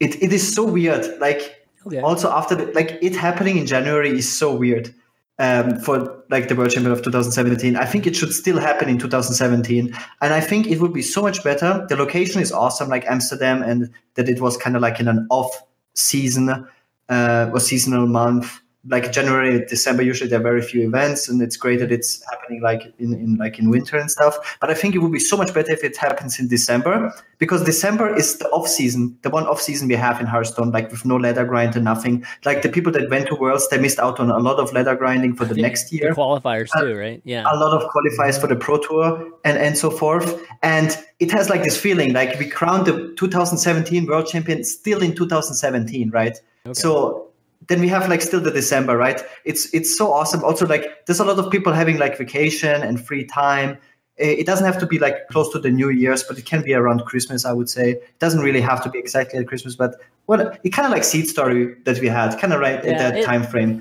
It 0.00 0.22
it 0.22 0.32
is 0.32 0.54
so 0.54 0.64
weird. 0.64 1.06
Like 1.20 1.66
okay. 1.86 2.00
also 2.00 2.30
after 2.32 2.56
the, 2.56 2.66
like 2.72 2.98
it 3.00 3.14
happening 3.14 3.58
in 3.58 3.66
January 3.66 4.10
is 4.10 4.30
so 4.30 4.54
weird 4.54 4.92
um, 5.38 5.76
for 5.76 6.22
like 6.30 6.48
the 6.48 6.56
world 6.56 6.70
champion 6.70 6.92
of 6.92 7.02
2017. 7.02 7.76
I 7.76 7.84
think 7.84 8.06
it 8.06 8.16
should 8.16 8.32
still 8.32 8.58
happen 8.58 8.88
in 8.88 8.98
2017, 8.98 9.94
and 10.20 10.34
I 10.34 10.40
think 10.40 10.66
it 10.66 10.80
would 10.80 10.92
be 10.92 11.02
so 11.02 11.22
much 11.22 11.42
better. 11.44 11.86
The 11.88 11.96
location 11.96 12.40
is 12.40 12.52
awesome, 12.52 12.88
like 12.88 13.04
Amsterdam, 13.06 13.62
and 13.62 13.90
that 14.14 14.28
it 14.28 14.40
was 14.40 14.56
kind 14.56 14.76
of 14.76 14.82
like 14.82 15.00
in 15.00 15.08
an 15.08 15.26
off 15.30 15.62
season 15.94 16.66
uh, 17.08 17.50
or 17.52 17.60
seasonal 17.60 18.06
month 18.06 18.60
like 18.88 19.12
January, 19.12 19.64
December, 19.66 20.02
usually 20.02 20.30
there 20.30 20.40
are 20.40 20.42
very 20.42 20.62
few 20.62 20.86
events, 20.86 21.28
and 21.28 21.42
it's 21.42 21.56
great 21.56 21.78
that 21.80 21.92
it's 21.92 22.22
happening 22.30 22.62
like 22.62 22.92
in, 22.98 23.12
in 23.14 23.36
like 23.36 23.58
in 23.58 23.70
winter 23.70 23.96
and 23.98 24.10
stuff. 24.10 24.56
But 24.60 24.70
I 24.70 24.74
think 24.74 24.94
it 24.94 24.98
would 24.98 25.12
be 25.12 25.18
so 25.18 25.36
much 25.36 25.52
better 25.54 25.72
if 25.72 25.84
it 25.84 25.96
happens 25.96 26.38
in 26.38 26.48
December 26.48 27.12
because 27.38 27.62
December 27.64 28.14
is 28.14 28.38
the 28.38 28.48
off 28.48 28.68
season, 28.68 29.16
the 29.22 29.30
one 29.30 29.46
off 29.46 29.60
season 29.60 29.88
we 29.88 29.94
have 29.94 30.20
in 30.20 30.26
Hearthstone, 30.26 30.70
like 30.70 30.90
with 30.90 31.04
no 31.04 31.16
ladder 31.16 31.44
grind 31.44 31.76
and 31.76 31.84
nothing. 31.84 32.24
Like 32.44 32.62
the 32.62 32.68
people 32.68 32.92
that 32.92 33.10
went 33.10 33.28
to 33.28 33.34
Worlds, 33.34 33.68
they 33.68 33.78
missed 33.78 33.98
out 33.98 34.18
on 34.18 34.30
a 34.30 34.38
lot 34.38 34.58
of 34.58 34.72
ladder 34.72 34.96
grinding 34.96 35.34
for 35.34 35.44
the 35.44 35.54
next 35.54 35.92
year. 35.92 36.14
qualifiers 36.14 36.68
uh, 36.74 36.80
too, 36.80 36.96
right? 36.96 37.20
Yeah, 37.24 37.44
a 37.46 37.56
lot 37.56 37.72
of 37.72 37.88
qualifiers 37.90 38.40
for 38.40 38.46
the 38.46 38.56
Pro 38.56 38.78
Tour 38.78 39.30
and 39.44 39.58
and 39.58 39.76
so 39.76 39.90
forth. 39.90 40.42
And 40.62 40.96
it 41.20 41.30
has 41.32 41.50
like 41.50 41.62
this 41.62 41.78
feeling 41.78 42.12
like 42.12 42.38
we 42.38 42.48
crowned 42.48 42.86
the 42.86 43.14
2017 43.16 44.06
World 44.06 44.26
Champion 44.26 44.64
still 44.64 45.02
in 45.02 45.14
2017, 45.14 46.10
right? 46.10 46.38
Okay. 46.66 46.74
So 46.74 47.27
then 47.68 47.80
we 47.80 47.88
have 47.88 48.08
like 48.08 48.22
still 48.22 48.40
the 48.40 48.50
December, 48.50 48.96
right? 48.96 49.22
It's 49.44 49.72
it's 49.72 49.96
so 49.96 50.12
awesome. 50.12 50.42
Also, 50.42 50.66
like 50.66 51.06
there's 51.06 51.20
a 51.20 51.24
lot 51.24 51.38
of 51.38 51.50
people 51.50 51.72
having 51.72 51.98
like 51.98 52.18
vacation 52.18 52.82
and 52.82 53.04
free 53.04 53.24
time. 53.24 53.78
Eh, 54.18 54.36
it 54.40 54.46
doesn't 54.46 54.66
have 54.66 54.78
to 54.80 54.86
be 54.86 54.98
like 54.98 55.28
close 55.28 55.52
to 55.52 55.58
the 55.58 55.70
New 55.70 55.90
Year's, 55.90 56.24
but 56.24 56.38
it 56.38 56.46
can 56.46 56.62
be 56.62 56.74
around 56.74 57.04
Christmas. 57.04 57.44
I 57.44 57.52
would 57.52 57.68
say 57.68 57.92
it 57.92 58.18
doesn't 58.18 58.40
really 58.40 58.62
have 58.62 58.82
to 58.84 58.90
be 58.90 58.98
exactly 58.98 59.38
at 59.38 59.46
Christmas, 59.46 59.76
but 59.76 59.96
well, 60.26 60.52
it 60.64 60.70
kind 60.70 60.86
of 60.86 60.92
like 60.92 61.04
Seat 61.04 61.26
Story 61.28 61.74
that 61.84 62.00
we 62.00 62.08
had, 62.08 62.38
kind 62.38 62.52
of 62.52 62.60
right 62.60 62.82
yeah, 62.84 62.92
at 62.92 62.98
that 62.98 63.16
it, 63.18 63.24
time 63.24 63.44
frame. 63.44 63.80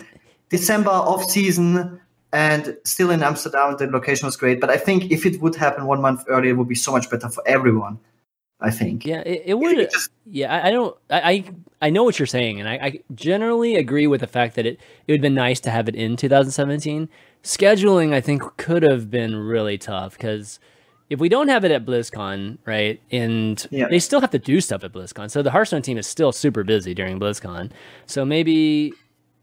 December 0.49 0.91
off 0.91 1.29
season 1.29 1.99
and 2.33 2.77
still 2.83 3.09
in 3.09 3.23
Amsterdam. 3.23 3.75
The 3.77 3.87
location 3.87 4.25
was 4.25 4.35
great, 4.35 4.59
but 4.59 4.69
I 4.69 4.77
think 4.77 5.11
if 5.11 5.25
it 5.25 5.41
would 5.41 5.55
happen 5.55 5.85
one 5.85 6.01
month 6.01 6.25
earlier, 6.27 6.51
it 6.51 6.57
would 6.57 6.67
be 6.67 6.75
so 6.75 6.91
much 6.91 7.09
better 7.09 7.29
for 7.29 7.41
everyone. 7.47 7.99
I 8.59 8.71
think. 8.71 9.05
Yeah, 9.05 9.21
it, 9.21 9.43
it 9.45 9.53
would. 9.53 9.89
Just, 9.91 10.09
yeah, 10.25 10.53
I, 10.53 10.67
I 10.67 10.71
don't. 10.71 10.97
I, 11.09 11.45
I 11.81 11.89
know 11.91 12.03
what 12.03 12.17
you're 12.17 12.25
saying, 12.25 12.59
and 12.59 12.67
I, 12.67 12.73
I, 12.73 12.99
generally 13.13 13.75
agree 13.75 14.07
with 14.07 14.21
the 14.21 14.27
fact 14.27 14.55
that 14.55 14.65
it 14.65 14.79
it 15.05 15.11
would 15.11 15.17
have 15.17 15.21
been 15.21 15.35
nice 15.35 15.59
to 15.61 15.69
have 15.69 15.87
it 15.87 15.95
in 15.95 16.15
2017. 16.15 17.07
Scheduling, 17.43 18.13
I 18.13 18.21
think, 18.21 18.41
could 18.57 18.81
have 18.83 19.11
been 19.11 19.35
really 19.35 19.77
tough 19.77 20.13
because 20.13 20.59
if 21.09 21.19
we 21.19 21.29
don't 21.29 21.49
have 21.49 21.63
it 21.63 21.71
at 21.71 21.85
BlizzCon, 21.85 22.57
right, 22.65 22.99
and 23.11 23.65
yeah. 23.69 23.87
they 23.89 23.99
still 23.99 24.21
have 24.21 24.31
to 24.31 24.39
do 24.39 24.59
stuff 24.59 24.83
at 24.83 24.91
BlizzCon, 24.91 25.29
so 25.29 25.43
the 25.43 25.51
Hearthstone 25.51 25.83
team 25.83 25.99
is 25.99 26.07
still 26.07 26.31
super 26.31 26.63
busy 26.63 26.95
during 26.95 27.19
BlizzCon. 27.19 27.71
So 28.07 28.25
maybe, 28.25 28.91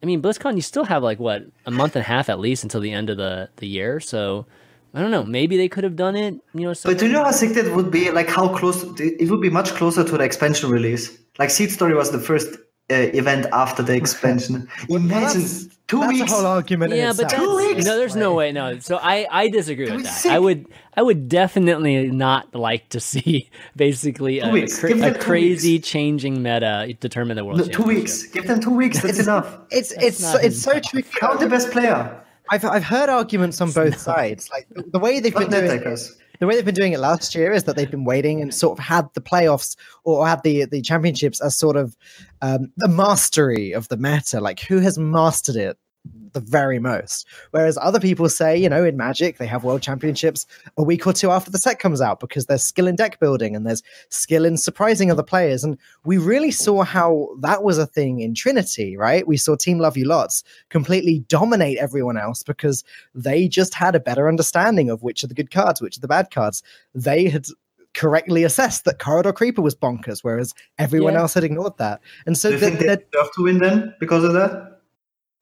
I 0.03 0.07
mean, 0.07 0.21
BlizzCon, 0.21 0.57
you 0.57 0.63
still 0.63 0.85
have 0.85 1.05
like 1.05 1.21
what 1.21 1.45
a 1.67 1.71
month 1.71 1.95
and 1.95 2.05
a 2.05 2.09
half 2.09 2.29
at 2.29 2.41
least 2.41 2.65
until 2.65 2.81
the 2.81 2.93
end 2.93 3.11
of 3.11 3.17
the 3.17 3.49
the 3.57 3.69
year. 3.69 4.01
So 4.01 4.47
I 4.95 5.01
don't 5.01 5.11
know. 5.11 5.25
Maybe 5.25 5.57
they 5.57 5.69
could 5.69 5.83
have 5.83 5.97
done 5.97 6.15
it. 6.15 6.35
You 6.55 6.69
know. 6.69 6.75
But 6.85 6.99
do 6.99 7.07
you 7.07 7.13
know 7.13 7.25
how 7.25 7.33
sick 7.33 7.55
that 7.55 7.75
would 7.75 7.91
be? 7.91 8.11
Like 8.11 8.29
how 8.29 8.49
close 8.49 8.85
it 9.01 9.29
would 9.29 9.41
be? 9.41 9.51
Much 9.51 9.71
closer 9.71 10.05
to 10.05 10.13
the 10.17 10.23
expansion 10.23 10.71
release. 10.71 11.19
Like 11.39 11.51
Seat 11.51 11.71
Story 11.73 11.95
was 11.95 12.13
the 12.13 12.21
first 12.21 12.57
uh, 12.91 12.95
event 12.95 13.47
after 13.53 13.83
the 13.83 13.95
expansion. 13.95 14.69
Imagine 14.89 15.41
that's, 15.41 15.67
two 15.89 15.99
that's 15.99 16.13
weeks. 16.13 16.31
a 16.31 16.35
whole 16.35 16.47
argument. 16.47 16.95
Yeah, 16.95 17.13
but 17.17 17.29
two 17.29 17.57
weeks. 17.57 17.85
No, 17.85 17.97
there's 17.97 18.15
no 18.15 18.35
way. 18.35 18.53
No, 18.53 18.79
so 18.79 19.01
I 19.03 19.27
I 19.31 19.49
disagree 19.49 19.91
with 19.91 20.05
that. 20.05 20.11
Sick. 20.11 20.31
I 20.31 20.39
would 20.39 20.67
I 20.97 21.03
would 21.03 21.29
definitely 21.29 22.11
not 22.13 22.55
like 22.55 22.91
to 22.91 23.01
see 23.01 23.51
basically 23.77 24.39
a, 24.39 24.47
a, 24.47 24.63
a 24.63 25.19
crazy 25.19 25.73
weeks. 25.75 25.89
changing 25.89 26.41
meta 26.41 26.95
determine 27.01 27.37
the 27.37 27.45
world. 27.45 27.59
No, 27.59 27.65
two 27.65 27.83
weeks. 27.83 28.25
Give 28.25 28.47
them 28.47 28.61
two 28.61 28.71
weeks. 28.71 29.03
That's 29.03 29.19
enough. 29.19 29.59
It's 29.71 29.91
it's 29.93 30.05
it's, 30.05 30.19
so, 30.19 30.39
it's 30.39 30.61
so 30.61 30.79
true. 30.79 31.03
Count 31.03 31.41
the 31.41 31.49
best 31.49 31.73
player. 31.73 32.24
I've 32.51 32.65
I've 32.65 32.85
heard 32.85 33.09
arguments 33.09 33.61
on 33.61 33.71
both 33.71 33.99
sides. 33.99 34.51
Like 34.51 34.69
the 34.93 34.99
way 34.99 35.21
they've 35.21 35.35
been 35.35 35.51
doing 35.51 35.83
it, 35.83 36.11
the 36.41 36.47
way 36.47 36.57
they've 36.57 36.65
been 36.65 36.75
doing 36.75 36.93
it 36.93 37.01
last 37.01 37.35
year 37.35 37.53
is 37.53 37.65
that 37.65 37.77
they've 37.77 37.91
been 37.91 38.05
waiting 38.05 38.41
and 38.41 38.55
sort 38.55 38.79
of 38.79 38.85
had 38.85 39.09
the 39.15 39.21
playoffs 39.21 39.77
or 40.05 40.27
had 40.27 40.43
the 40.43 40.65
the 40.67 40.83
championships 40.83 41.41
as 41.41 41.57
sort 41.57 41.77
of 41.77 41.97
um, 42.43 42.73
the 42.77 42.89
mastery 42.89 43.73
of 43.73 43.89
the 43.89 43.97
meta. 43.97 44.41
Like 44.41 44.61
who 44.61 44.79
has 44.81 44.99
mastered 44.99 45.57
it 45.57 45.79
the 46.35 46.41
very 46.41 46.79
most. 46.79 47.27
Whereas 47.53 47.79
other 47.81 47.99
people 47.99 48.29
say, 48.29 48.57
you 48.57 48.69
know, 48.69 48.85
in 48.85 48.97
Magic, 48.97 49.39
they 49.39 49.47
have 49.47 49.65
world 49.65 49.81
championships 49.81 50.47
a 50.77 50.83
week 50.83 51.07
or 51.07 51.13
two 51.13 51.31
after 51.31 51.51
the 51.51 51.59
set 51.59 51.79
comes 51.79 52.01
out 52.01 52.21
because 52.21 52.47
there's 52.47 52.63
skill 52.63 52.87
in 52.87 52.97
deck 52.97 53.19
building 53.19 53.57
and 53.57 53.67
there's 53.67 53.83
skill 54.11 54.45
in 54.45 54.57
surprising 54.57 55.11
other 55.11 55.23
players. 55.23 55.65
And 55.65 55.79
we 56.05 56.19
really 56.19 56.51
saw 56.51 56.83
how 56.83 57.31
that 57.41 57.63
was 57.63 57.79
a 57.79 57.87
thing 57.87 58.21
in 58.21 58.35
Trinity, 58.35 58.97
right? 58.97 59.27
We 59.27 59.39
saw 59.39 59.57
Team 59.57 59.79
Love 59.79 59.97
You 59.97 60.05
Lots 60.05 60.45
completely 60.69 61.21
dominate 61.29 61.79
everyone 61.79 62.19
else 62.19 62.43
because 62.43 62.85
they 63.15 63.49
just 63.49 63.75
had 63.75 63.95
a 63.95 64.01
better 64.01 64.29
understanding 64.29 64.91
of 64.91 65.03
which 65.03 65.25
are 65.25 65.29
the 65.29 65.35
good 65.35 65.51
cards, 65.51 65.81
which 65.81 65.97
are 65.97 66.03
the 66.03 66.09
bad 66.09 66.31
cards. 66.31 66.63
They 66.95 67.29
had 67.29 67.47
correctly 67.95 68.43
assessed 68.43 68.85
that 68.85 68.99
Corridor 68.99 69.33
Creeper 69.33 69.63
was 69.63 69.75
bonkers, 69.75 70.19
whereas 70.23 70.53
everyone 70.79 71.15
yeah. 71.15 71.21
else 71.21 71.35
had 71.35 71.45
ignored 71.45 71.79
that. 71.79 72.01
And 72.27 72.37
so 72.37 72.51
Do 72.51 72.55
you 72.55 72.61
think 72.61 72.79
they 72.81 72.87
deserve 72.87 73.33
to 73.37 73.43
win 73.43 73.59
then 73.59 73.95
because 74.01 74.25
of 74.25 74.33
that? 74.35 74.74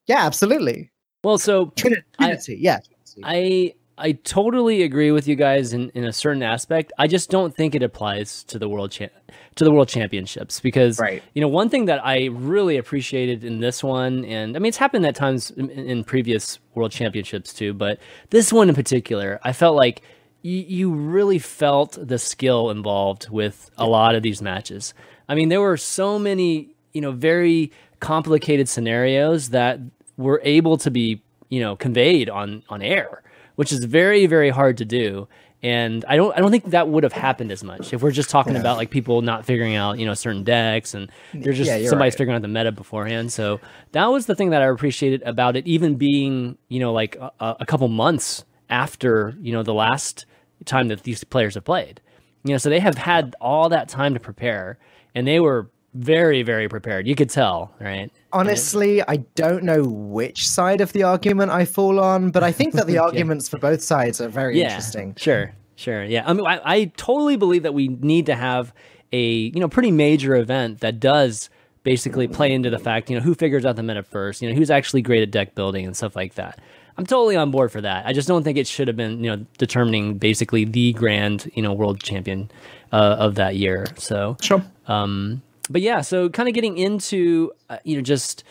Yeah, 0.07 0.25
absolutely. 0.25 0.91
Well, 1.25 1.39
so 1.39 1.67
Trinity, 1.77 2.03
Trinity 2.19 2.55
I, 2.55 2.59
yeah. 2.59 2.79
I 3.23 3.75
I 3.99 4.13
totally 4.13 4.83
agree 4.83 5.13
with 5.13 5.29
you 5.29 5.37
guys 5.37 5.73
in, 5.73 5.91
in 5.91 6.05
a 6.05 6.13
certain 6.13 6.43
aspect. 6.43 6.93
I 6.99 7.07
just 7.07 7.31
don't 7.31 7.55
think 7.55 7.75
it 7.75 7.83
applies 7.83 8.43
to 8.45 8.59
the 8.59 8.69
world 8.69 8.91
cha- 8.91 9.11
to 9.55 9.65
the 9.65 9.71
world 9.71 9.89
championships 9.89 10.61
because 10.61 10.99
right. 10.99 11.23
you 11.35 11.41
know 11.41 11.49
one 11.49 11.69
thing 11.69 11.85
that 11.85 12.05
I 12.05 12.27
really 12.33 12.79
appreciated 12.79 13.45
in 13.45 13.61
this 13.61 13.85
one, 13.85 14.25
and 14.25 14.57
I 14.57 14.59
mean 14.59 14.71
it's 14.71 14.79
happened 14.79 15.07
at 15.07 15.15
times 15.15 15.51
in, 15.53 15.71
in 15.71 16.05
previous 16.05 16.59
world 16.75 16.91
championships 16.91 17.53
too, 17.53 17.75
but 17.75 18.01
this 18.31 18.53
one 18.53 18.69
in 18.69 18.75
particular, 18.75 19.39
I 19.43 19.53
felt 19.53 19.77
like 19.77 20.03
y- 20.43 20.67
you 20.67 20.93
really 20.93 21.39
felt 21.39 21.97
the 22.01 22.19
skill 22.19 22.71
involved 22.71 23.29
with 23.29 23.71
a 23.77 23.87
lot 23.87 24.15
of 24.15 24.23
these 24.23 24.43
matches. 24.43 24.95
I 25.29 25.35
mean, 25.35 25.49
there 25.49 25.61
were 25.61 25.77
so 25.77 26.19
many 26.19 26.75
you 26.93 27.03
know 27.03 27.13
very 27.13 27.71
complicated 28.03 28.69
scenarios 28.69 29.51
that 29.51 29.79
were 30.19 30.43
able 30.45 30.77
to 30.77 30.91
be 30.91 31.23
you 31.49 31.61
know 31.61 31.77
conveyed 31.77 32.29
on 32.29 32.63
on 32.69 32.83
air, 32.83 33.23
which 33.55 33.73
is 33.73 33.85
very 33.85 34.27
very 34.27 34.51
hard 34.51 34.77
to 34.77 34.85
do. 34.85 35.27
And 35.65 36.05
I 36.09 36.17
don't 36.17 36.37
I 36.37 36.41
don't 36.41 36.51
think 36.51 36.65
that 36.71 36.89
would 36.89 37.05
have 37.05 37.13
happened 37.13 37.53
as 37.53 37.63
much 37.63 37.95
if 37.95 38.03
we're 38.03 38.11
just 38.11 38.29
talking 38.29 38.55
yeah. 38.55 38.61
about 38.61 38.77
like 38.77 38.91
people 38.91 39.23
not 39.23 39.47
figuring 39.47 39.77
out 39.77 39.99
you 40.01 40.05
know 40.05 40.15
certain 40.15 40.43
decks 40.43 40.93
and 40.93 41.11
they're 41.33 41.53
just 41.53 41.69
yeah, 41.69 41.89
somebody's 41.89 42.15
right. 42.15 42.19
figuring 42.19 42.35
out 42.35 42.43
the 42.43 42.49
meta 42.49 42.73
beforehand. 42.73 43.33
So 43.33 43.61
that 43.93 44.07
was 44.07 44.27
the 44.27 44.35
thing 44.35 44.51
that 44.51 44.61
I 44.61 44.67
appreciated 44.67 45.23
about 45.23 45.57
it, 45.57 45.65
even 45.67 45.95
being 45.95 46.59
you 46.69 46.81
know 46.81 46.93
like 46.93 47.17
a, 47.17 47.57
a 47.61 47.67
couple 47.67 47.87
months 47.87 48.45
after 48.69 49.37
you 49.41 49.53
know 49.53 49.63
the 49.63 49.75
last 49.75 50.27
time 50.65 50.89
that 50.89 51.05
these 51.05 51.23
players 51.23 51.55
have 51.55 51.65
played. 51.65 52.01
You 52.45 52.51
know, 52.51 52.59
so 52.59 52.69
they 52.69 52.81
have 52.81 52.99
had 52.99 53.37
all 53.41 53.69
that 53.69 53.89
time 53.89 54.15
to 54.15 54.21
prepare, 54.21 54.79
and 55.15 55.29
they 55.29 55.39
were 55.39 55.71
very 55.95 56.43
very 56.43 56.69
prepared. 56.69 57.07
You 57.07 57.15
could 57.15 57.31
tell 57.31 57.73
right? 57.81 58.11
Honestly 58.33 59.03
i 59.03 59.17
don't 59.35 59.63
know 59.63 59.83
which 59.85 60.49
side 60.49 60.81
of 60.81 60.93
the 60.93 61.03
argument 61.03 61.51
i 61.51 61.65
fall 61.65 62.01
on 62.01 62.31
but 62.31 62.43
i 62.43 62.51
think 62.51 62.73
that 62.75 62.87
the 62.87 62.99
arguments 63.07 63.49
for 63.49 63.59
both 63.59 63.83
sides 63.83 64.21
are 64.21 64.29
very 64.29 64.59
yeah, 64.59 64.69
interesting. 64.69 65.15
sure 65.17 65.53
sure 65.77 66.05
yeah. 66.05 66.25
I 66.27 66.33
mean 66.33 66.47
I, 66.47 66.61
I 66.65 66.85
totally 66.97 67.37
believe 67.37 67.65
that 67.65 67.75
we 67.75 67.89
need 67.89 68.27
to 68.27 68.35
have 68.35 68.73
a 69.13 69.23
you 69.23 69.61
know 69.61 69.69
pretty 69.69 69.91
major 69.91 70.35
event 70.35 70.81
that 70.81 70.99
does 70.99 71.51
basically 71.83 72.29
play 72.29 72.53
into 72.53 72.71
the 72.71 72.79
fact 72.79 73.11
you 73.11 73.17
know 73.17 73.23
who 73.23 73.35
figures 73.35 73.65
out 73.65 73.77
the 73.77 73.83
meta 73.83 74.03
first 74.03 74.41
you 74.41 74.49
know 74.49 74.55
who's 74.55 74.71
actually 74.71 75.03
great 75.03 75.23
at 75.23 75.31
deck 75.31 75.55
building 75.55 75.85
and 75.87 75.97
stuff 75.97 76.17
like 76.17 76.35
that. 76.35 76.59
I'm 76.99 77.07
totally 77.07 77.37
on 77.37 77.51
board 77.51 77.73
for 77.73 77.81
that. 77.81 78.05
I 78.05 78.13
just 78.13 78.29
don't 78.29 78.43
think 78.45 78.59
it 78.59 78.67
should 78.67 78.87
have 78.87 78.97
been 78.97 79.23
you 79.25 79.35
know 79.35 79.47
determining 79.59 80.19
basically 80.19 80.65
the 80.65 80.93
grand 80.93 81.51
you 81.55 81.63
know 81.63 81.73
world 81.73 82.03
champion 82.03 82.51
uh, 82.93 83.17
of 83.19 83.37
that 83.37 83.57
year 83.57 83.87
so 83.97 84.37
sure. 84.41 84.63
um 84.87 85.43
but 85.71 85.81
yeah, 85.81 86.01
so 86.01 86.29
kind 86.29 86.49
of 86.49 86.55
getting 86.55 86.79
into 86.79 87.53
uh, 87.69 87.79
you 87.85 87.97
know 87.97 88.03
just 88.03 88.45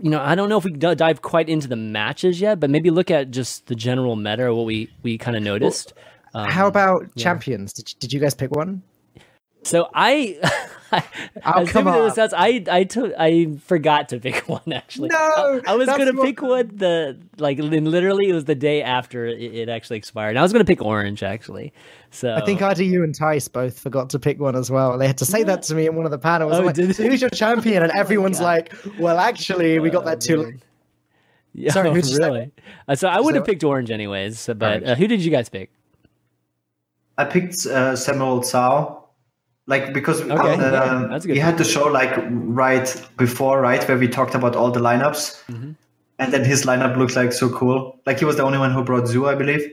you 0.00 0.10
know, 0.10 0.20
I 0.20 0.34
don't 0.34 0.48
know 0.48 0.56
if 0.56 0.64
we 0.64 0.72
d- 0.72 0.94
dive 0.94 1.22
quite 1.22 1.48
into 1.48 1.68
the 1.68 1.76
matches 1.76 2.40
yet, 2.40 2.60
but 2.60 2.70
maybe 2.70 2.90
look 2.90 3.10
at 3.10 3.30
just 3.30 3.66
the 3.66 3.74
general 3.74 4.16
meta 4.16 4.44
or 4.44 4.54
what 4.54 4.66
we 4.66 4.90
we 5.02 5.18
kind 5.18 5.36
of 5.36 5.42
noticed. 5.42 5.92
Well, 6.34 6.44
um, 6.44 6.50
how 6.50 6.66
about 6.66 7.02
yeah. 7.14 7.24
champions? 7.24 7.72
Did 7.72 7.94
did 7.98 8.12
you 8.12 8.20
guys 8.20 8.34
pick 8.34 8.50
one? 8.50 8.82
So 9.64 9.88
I, 9.94 10.38
oh, 11.44 11.66
come 11.66 11.86
on. 11.86 12.12
Sounds, 12.12 12.34
I 12.34 12.64
I 12.70 12.84
took 12.84 13.12
I 13.18 13.54
forgot 13.64 14.08
to 14.10 14.18
pick 14.18 14.36
one 14.48 14.72
actually. 14.72 15.08
No, 15.08 15.16
I, 15.18 15.60
I 15.72 15.74
was 15.74 15.86
gonna 15.86 16.14
pick 16.14 16.42
one 16.42 16.70
the 16.74 17.18
like 17.38 17.58
literally 17.58 18.28
it 18.28 18.32
was 18.32 18.44
the 18.44 18.54
day 18.54 18.82
after 18.82 19.26
it, 19.26 19.40
it, 19.40 19.68
actually 19.68 19.98
expired. 19.98 20.36
I 20.36 20.42
was 20.42 20.52
gonna 20.52 20.64
pick 20.64 20.82
orange 20.82 21.22
actually. 21.22 21.72
So 22.10 22.34
I 22.34 22.44
think 22.44 22.60
either 22.60 22.82
you 22.82 23.04
and 23.04 23.16
Thijs 23.16 23.50
both 23.50 23.78
forgot 23.78 24.10
to 24.10 24.18
pick 24.18 24.40
one 24.40 24.56
as 24.56 24.70
well. 24.70 24.98
They 24.98 25.06
had 25.06 25.18
to 25.18 25.24
say 25.24 25.40
yeah. 25.40 25.46
that 25.46 25.62
to 25.64 25.74
me 25.74 25.86
in 25.86 25.94
one 25.94 26.04
of 26.04 26.10
the 26.10 26.18
panels. 26.18 26.52
Oh, 26.54 26.62
like, 26.62 26.76
so 26.76 26.84
who's 26.84 27.20
your 27.20 27.30
champion? 27.30 27.82
And 27.82 27.92
oh 27.94 27.98
everyone's 27.98 28.40
oh 28.40 28.44
like, 28.44 28.74
well, 28.98 29.18
actually, 29.18 29.78
we 29.78 29.90
got 29.90 30.04
that 30.04 30.20
too 30.20 30.38
late. 30.38 30.54
Yeah, 31.54 31.70
Sorry, 31.70 31.92
who'd 31.92 32.06
really? 32.18 32.50
Uh, 32.88 32.94
so 32.94 33.08
I 33.08 33.20
would 33.20 33.34
have 33.34 33.44
picked 33.44 33.62
orange 33.62 33.90
anyways. 33.90 34.48
But 34.56 34.84
uh, 34.84 34.94
who 34.94 35.06
did 35.06 35.20
you 35.20 35.30
guys 35.30 35.50
pick? 35.50 35.70
I 37.18 37.26
picked 37.26 37.66
uh, 37.66 37.94
Samuel 37.94 38.42
Tsao 38.42 39.01
like 39.66 39.92
because 39.92 40.20
okay, 40.20 40.32
uh, 40.32 41.08
yeah, 41.08 41.18
we 41.26 41.38
had 41.38 41.56
the 41.56 41.64
show 41.64 41.86
like 41.86 42.12
right 42.30 42.94
before 43.16 43.60
right 43.60 43.86
where 43.86 43.96
we 43.96 44.08
talked 44.08 44.34
about 44.34 44.56
all 44.56 44.70
the 44.70 44.80
lineups. 44.80 45.44
Mm-hmm. 45.46 45.72
and 46.18 46.32
then 46.32 46.44
his 46.44 46.64
lineup 46.64 46.96
looked 46.96 47.16
like 47.16 47.32
so 47.32 47.48
cool. 47.48 47.98
Like 48.06 48.18
he 48.18 48.24
was 48.24 48.36
the 48.36 48.42
only 48.42 48.58
one 48.58 48.72
who 48.72 48.82
brought 48.84 49.06
zoo 49.06 49.26
i 49.26 49.34
believe. 49.34 49.64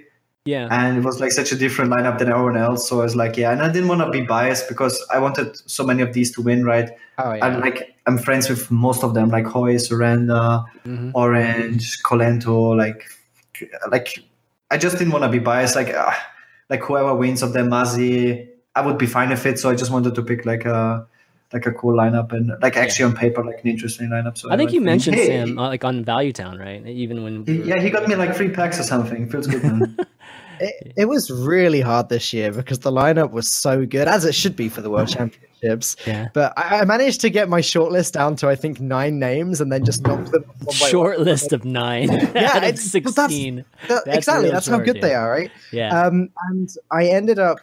Yeah. 0.45 0.67
And 0.71 0.97
it 0.97 1.03
was 1.03 1.19
like 1.19 1.31
such 1.31 1.51
a 1.51 1.55
different 1.55 1.91
lineup 1.91 2.17
than 2.17 2.29
everyone 2.29 2.57
else. 2.57 2.87
So 2.87 3.01
i 3.01 3.03
was 3.03 3.15
like 3.15 3.37
yeah 3.37 3.51
and 3.51 3.61
i 3.61 3.71
didn't 3.71 3.89
want 3.89 4.01
to 4.01 4.09
be 4.09 4.21
biased 4.21 4.69
because 4.69 4.95
i 5.11 5.19
wanted 5.19 5.57
so 5.69 5.83
many 5.83 6.01
of 6.01 6.13
these 6.13 6.31
to 6.35 6.41
win 6.41 6.63
right? 6.63 6.89
Oh, 7.17 7.33
yeah. 7.33 7.45
and 7.45 7.59
like 7.59 7.95
i'm 8.05 8.17
friends 8.17 8.49
with 8.49 8.71
most 8.71 9.03
of 9.03 9.13
them 9.13 9.29
like 9.29 9.45
Hoej 9.45 9.81
surrender 9.81 10.63
mm-hmm. 10.85 11.11
orange 11.13 12.01
Kolento 12.03 12.77
like 12.77 13.09
like 13.91 14.23
i 14.71 14.77
just 14.77 14.97
didn't 14.97 15.13
want 15.13 15.23
to 15.23 15.29
be 15.29 15.39
biased. 15.39 15.75
Like 15.75 15.93
uh, 15.93 16.13
like 16.69 16.81
whoever 16.83 17.15
wins 17.15 17.41
of 17.41 17.53
them 17.53 17.69
Muzzy 17.69 18.47
I 18.75 18.85
would 18.85 18.97
be 18.97 19.05
fine 19.05 19.31
if 19.31 19.45
it. 19.45 19.59
So 19.59 19.69
I 19.69 19.75
just 19.75 19.91
wanted 19.91 20.15
to 20.15 20.21
pick 20.21 20.45
like 20.45 20.65
a 20.65 21.07
like 21.51 21.65
a 21.65 21.71
cool 21.71 21.95
lineup 21.95 22.31
and 22.31 22.51
like 22.61 22.77
actually 22.77 23.03
yeah. 23.03 23.09
on 23.09 23.15
paper 23.15 23.43
like 23.43 23.59
an 23.63 23.69
interesting 23.69 24.09
lineup. 24.09 24.37
So 24.37 24.49
I, 24.49 24.53
I 24.53 24.57
think 24.57 24.71
you 24.71 24.81
mentioned 24.81 25.15
hey, 25.15 25.27
Sam 25.27 25.57
uh, 25.57 25.67
like 25.67 25.83
on 25.83 26.05
Value 26.05 26.31
Town, 26.31 26.57
right? 26.57 26.85
Even 26.85 27.23
when 27.23 27.45
he, 27.45 27.63
yeah, 27.63 27.79
he 27.79 27.89
got 27.89 28.07
me 28.07 28.15
like 28.15 28.35
three 28.35 28.49
packs 28.49 28.79
or 28.79 28.83
something. 28.83 29.29
Feels 29.29 29.47
good, 29.47 29.63
man. 29.63 29.97
it, 30.59 30.93
it 30.95 31.05
was 31.05 31.31
really 31.31 31.81
hard 31.81 32.09
this 32.09 32.33
year 32.33 32.51
because 32.51 32.79
the 32.79 32.91
lineup 32.91 33.31
was 33.31 33.51
so 33.51 33.85
good, 33.85 34.07
as 34.07 34.25
it 34.25 34.35
should 34.35 34.55
be 34.55 34.69
for 34.69 34.81
the 34.81 34.89
World 34.91 35.07
Championships. 35.07 35.95
Yeah. 36.05 36.29
But 36.33 36.53
I, 36.55 36.81
I 36.81 36.85
managed 36.85 37.21
to 37.21 37.29
get 37.29 37.49
my 37.49 37.61
shortlist 37.61 38.11
down 38.11 38.35
to 38.37 38.47
I 38.47 38.55
think 38.55 38.79
nine 38.79 39.17
names, 39.17 39.59
and 39.59 39.71
then 39.71 39.83
just 39.85 40.03
knock 40.03 40.25
them. 40.31 40.45
Short 40.71 41.19
list 41.19 41.51
of 41.51 41.65
nine. 41.65 42.11
yeah, 42.35 42.63
it's 42.63 42.83
sixteen. 42.83 43.65
That's, 43.87 44.05
that, 44.05 44.17
exactly. 44.17 44.51
That's 44.51 44.67
short, 44.67 44.79
how 44.79 44.85
good 44.85 44.97
yeah. 44.97 45.01
they 45.01 45.15
are, 45.15 45.31
right? 45.31 45.51
Yeah. 45.71 45.99
Um, 45.99 46.29
and 46.49 46.69
I 46.91 47.07
ended 47.07 47.39
up 47.39 47.59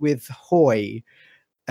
with 0.00 0.28
Hoej, 0.28 1.02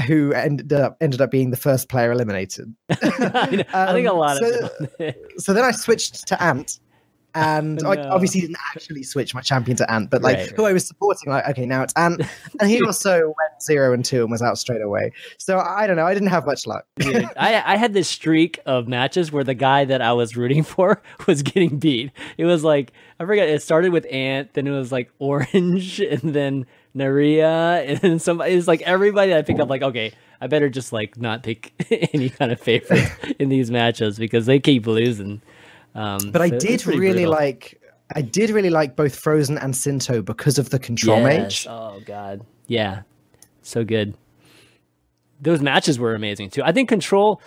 who 0.08 0.34
ended 0.34 0.74
up 0.74 0.98
ended 1.02 1.22
up 1.22 1.32
being 1.32 1.52
the 1.52 1.58
first 1.58 1.90
player 1.90 2.12
eliminated. 2.12 2.74
I, 2.90 3.66
I, 3.74 3.94
think 3.94 4.08
a 4.08 4.12
um, 4.12 4.18
lot 4.18 4.38
so, 4.38 4.70
of. 5.00 5.16
so 5.38 5.54
then 5.54 5.64
I 5.64 5.72
switched 5.72 6.28
to 6.28 6.42
Ant, 6.42 6.80
and 7.36 7.82
no. 7.82 7.92
I 7.92 8.08
obviously 8.08 8.42
didn't 8.42 8.58
actually 8.74 9.04
switch 9.04 9.36
my 9.36 9.42
champion 9.42 9.76
to 9.78 9.92
Ant, 9.92 10.10
but 10.10 10.22
like 10.22 10.38
right, 10.38 10.52
who 10.52 10.66
I 10.66 10.74
was 10.74 10.88
supporting, 10.88 11.32
like 11.32 11.48
okay, 11.50 11.66
now 11.66 11.84
it's 11.84 11.94
Ant, 11.94 12.22
and 12.60 12.70
he 12.70 12.82
also 12.86 13.26
went 13.26 13.62
zero 13.62 13.94
and 13.94 14.04
two 14.04 14.22
and 14.22 14.32
was 14.32 14.42
out 14.42 14.58
straight 14.58 14.82
away. 14.82 15.12
So 15.38 15.60
I 15.60 15.86
don't 15.86 15.98
know, 15.98 16.06
I 16.06 16.14
didn't 16.14 16.30
have 16.30 16.46
much 16.46 16.66
luck. 16.66 16.86
Dude, 16.98 17.26
I 17.38 17.74
I 17.74 17.76
had 17.76 17.94
this 17.94 18.08
streak 18.08 18.60
of 18.66 18.88
matches 18.88 19.32
where 19.32 19.44
the 19.44 19.54
guy 19.54 19.86
that 19.86 20.02
I 20.02 20.14
was 20.14 20.38
rooting 20.38 20.64
for 20.76 21.02
was 21.28 21.44
getting 21.44 21.78
beat. 21.78 22.12
It 22.38 22.46
was 22.46 22.64
like 22.64 22.94
I 23.20 23.26
forget. 23.26 23.50
It 23.50 23.62
started 23.62 23.92
with 23.92 24.06
Ant, 24.12 24.54
then 24.54 24.68
it 24.68 24.72
was 24.72 24.92
like 24.92 25.12
Orange, 25.20 26.00
and 26.00 26.34
then 26.34 26.66
Neirea, 26.96 27.88
and 27.88 28.00
then 28.00 28.20
somebody 28.20 28.54
It's 28.54 28.68
like 28.68 28.82
everybody 28.84 29.36
I 29.36 29.42
picked 29.42 29.60
up. 29.60 29.70
Like, 29.70 29.82
okay, 29.82 30.14
I 30.40 30.48
better 30.48 30.70
just 30.70 30.94
like 30.94 31.18
not 31.18 31.44
pick 31.44 31.74
any 32.14 32.30
kind 32.30 32.52
of 32.52 32.60
favorite 32.60 33.10
in 33.40 33.50
these 33.50 33.70
matches 33.70 34.18
because 34.18 34.46
they 34.46 34.60
keep 34.60 34.88
losing. 34.88 35.42
Um, 35.96 36.32
but 36.32 36.42
I 36.42 36.50
did 36.50 36.86
really 36.86 37.24
brutal. 37.24 37.32
like. 37.32 37.82
I 38.16 38.22
did 38.22 38.52
really 38.52 38.70
like 38.70 38.96
both 38.96 39.16
Frozen 39.16 39.58
and 39.58 39.74
Sinto 39.74 40.24
because 40.24 40.60
of 40.60 40.70
the 40.70 40.78
control 40.78 41.18
yes. 41.22 41.26
mage. 41.26 41.68
Oh 41.68 42.00
god, 42.06 42.46
yeah, 42.68 43.02
so 43.64 43.84
good. 43.84 44.16
Those 45.42 45.62
matches 45.62 45.98
were 45.98 46.14
amazing 46.14 46.52
too. 46.52 46.62
I 46.64 46.72
think 46.72 46.88
control, 46.88 47.42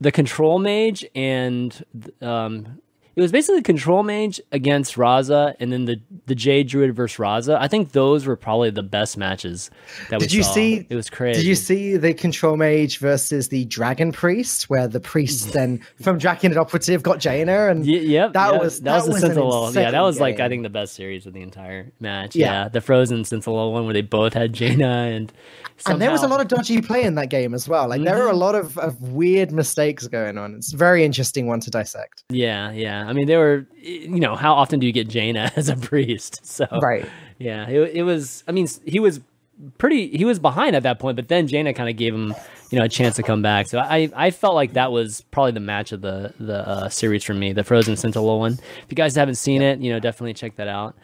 the 0.00 0.10
control 0.10 0.58
mage 0.58 1.06
and 1.14 1.84
um, 2.20 2.80
it 3.20 3.22
was 3.22 3.32
basically 3.32 3.60
control 3.60 4.02
mage 4.02 4.40
against 4.50 4.94
Raza, 4.94 5.54
and 5.60 5.70
then 5.70 5.84
the 5.84 6.00
the 6.24 6.34
Jade 6.34 6.68
Druid 6.68 6.96
versus 6.96 7.18
Raza. 7.18 7.58
I 7.60 7.68
think 7.68 7.92
those 7.92 8.24
were 8.24 8.34
probably 8.34 8.70
the 8.70 8.82
best 8.82 9.18
matches 9.18 9.70
that 10.08 10.20
did 10.20 10.30
we 10.30 10.38
you 10.38 10.42
saw. 10.42 10.52
see? 10.52 10.86
It 10.88 10.94
was 10.94 11.10
crazy. 11.10 11.40
Did 11.40 11.46
you 11.46 11.54
see 11.54 11.98
the 11.98 12.14
control 12.14 12.56
mage 12.56 12.96
versus 12.96 13.48
the 13.48 13.66
Dragon 13.66 14.10
Priest, 14.10 14.70
where 14.70 14.88
the 14.88 15.00
priest 15.00 15.52
then 15.52 15.84
from 16.00 16.16
Dragon 16.16 16.56
Operative 16.56 17.02
got 17.02 17.18
Jaina, 17.18 17.68
and 17.68 17.80
y- 17.80 17.92
yep, 17.92 18.32
that 18.32 18.54
yep. 18.54 18.62
was 18.62 18.80
that, 18.80 19.02
that 19.02 19.12
was 19.12 19.20
the 19.20 19.28
Sintolol. 19.28 19.74
Yeah, 19.74 19.90
that 19.90 20.00
was 20.00 20.16
game. 20.16 20.22
like 20.22 20.40
I 20.40 20.48
think 20.48 20.62
the 20.62 20.70
best 20.70 20.94
series 20.94 21.26
of 21.26 21.34
the 21.34 21.42
entire 21.42 21.92
match. 22.00 22.34
Yeah, 22.34 22.62
yeah 22.62 22.68
the 22.68 22.80
Frozen 22.80 23.24
Sintolol 23.24 23.72
one 23.72 23.84
where 23.84 23.92
they 23.92 24.00
both 24.00 24.32
had 24.32 24.54
Jaina 24.54 25.10
and 25.12 25.30
Somehow. 25.80 25.94
And 25.94 26.02
there 26.02 26.10
was 26.10 26.22
a 26.22 26.28
lot 26.28 26.42
of 26.42 26.48
dodgy 26.48 26.82
play 26.82 27.04
in 27.04 27.14
that 27.14 27.30
game 27.30 27.54
as 27.54 27.66
well. 27.66 27.88
Like 27.88 28.00
mm-hmm. 28.00 28.04
there 28.04 28.22
are 28.22 28.28
a 28.28 28.32
mm-hmm. 28.32 28.38
lot 28.38 28.54
of, 28.54 28.76
of 28.76 29.00
weird 29.00 29.50
mistakes 29.50 30.06
going 30.08 30.36
on. 30.36 30.54
It's 30.54 30.74
a 30.74 30.76
very 30.76 31.04
interesting 31.04 31.46
one 31.46 31.60
to 31.60 31.70
dissect. 31.70 32.22
Yeah, 32.28 32.70
yeah. 32.72 33.08
I 33.10 33.12
mean, 33.12 33.26
they 33.26 33.36
were, 33.36 33.66
you 33.82 34.20
know, 34.20 34.36
how 34.36 34.54
often 34.54 34.78
do 34.78 34.86
you 34.86 34.92
get 34.92 35.08
Jaina 35.08 35.50
as 35.56 35.68
a 35.68 35.76
priest? 35.76 36.46
So 36.46 36.66
right. 36.80 37.04
Yeah, 37.38 37.68
it, 37.68 37.96
it 37.96 38.02
was. 38.04 38.44
I 38.46 38.52
mean, 38.52 38.68
he 38.84 39.00
was 39.00 39.20
pretty. 39.78 40.16
He 40.16 40.24
was 40.24 40.38
behind 40.38 40.76
at 40.76 40.84
that 40.84 41.00
point, 41.00 41.16
but 41.16 41.26
then 41.26 41.48
Jaina 41.48 41.74
kind 41.74 41.88
of 41.88 41.96
gave 41.96 42.14
him, 42.14 42.34
you 42.70 42.78
know, 42.78 42.84
a 42.84 42.88
chance 42.88 43.16
to 43.16 43.22
come 43.22 43.42
back. 43.42 43.66
So 43.66 43.80
I 43.80 44.10
I 44.14 44.30
felt 44.30 44.54
like 44.54 44.74
that 44.74 44.92
was 44.92 45.22
probably 45.32 45.52
the 45.52 45.60
match 45.60 45.90
of 45.90 46.02
the 46.02 46.32
the 46.38 46.68
uh, 46.68 46.88
series 46.88 47.24
for 47.24 47.34
me, 47.34 47.52
the 47.52 47.64
Frozen 47.64 47.94
Sintolol 47.94 48.38
one. 48.38 48.52
If 48.52 48.86
you 48.90 48.94
guys 48.94 49.16
haven't 49.16 49.36
seen 49.36 49.60
it, 49.60 49.80
you 49.80 49.92
know, 49.92 49.98
definitely 49.98 50.34
check 50.34 50.54
that 50.56 50.68
out. 50.68 50.94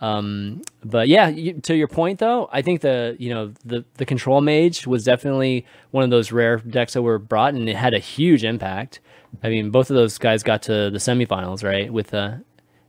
Um, 0.00 0.62
but 0.84 1.08
yeah, 1.08 1.28
you, 1.28 1.54
to 1.62 1.74
your 1.74 1.88
point 1.88 2.18
though, 2.18 2.48
I 2.52 2.62
think 2.62 2.82
the 2.82 3.16
you 3.18 3.30
know 3.30 3.52
the 3.64 3.84
the 3.94 4.04
control 4.04 4.40
mage 4.40 4.86
was 4.86 5.04
definitely 5.04 5.66
one 5.90 6.04
of 6.04 6.10
those 6.10 6.30
rare 6.30 6.58
decks 6.58 6.92
that 6.92 7.02
were 7.02 7.18
brought, 7.18 7.54
and 7.54 7.68
it 7.68 7.76
had 7.76 7.94
a 7.94 7.98
huge 7.98 8.44
impact. 8.44 9.00
I 9.42 9.48
mean, 9.48 9.70
both 9.70 9.90
of 9.90 9.96
those 9.96 10.18
guys 10.18 10.42
got 10.42 10.62
to 10.62 10.90
the 10.90 10.98
semifinals, 10.98 11.62
right? 11.64 11.92
With 11.92 12.08
the 12.08 12.42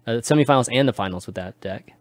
uh, 0.05 0.11
semifinals 0.11 0.69
and 0.71 0.87
the 0.87 0.93
finals 0.93 1.25
with 1.25 1.35
that 1.35 1.59
deck. 1.61 1.93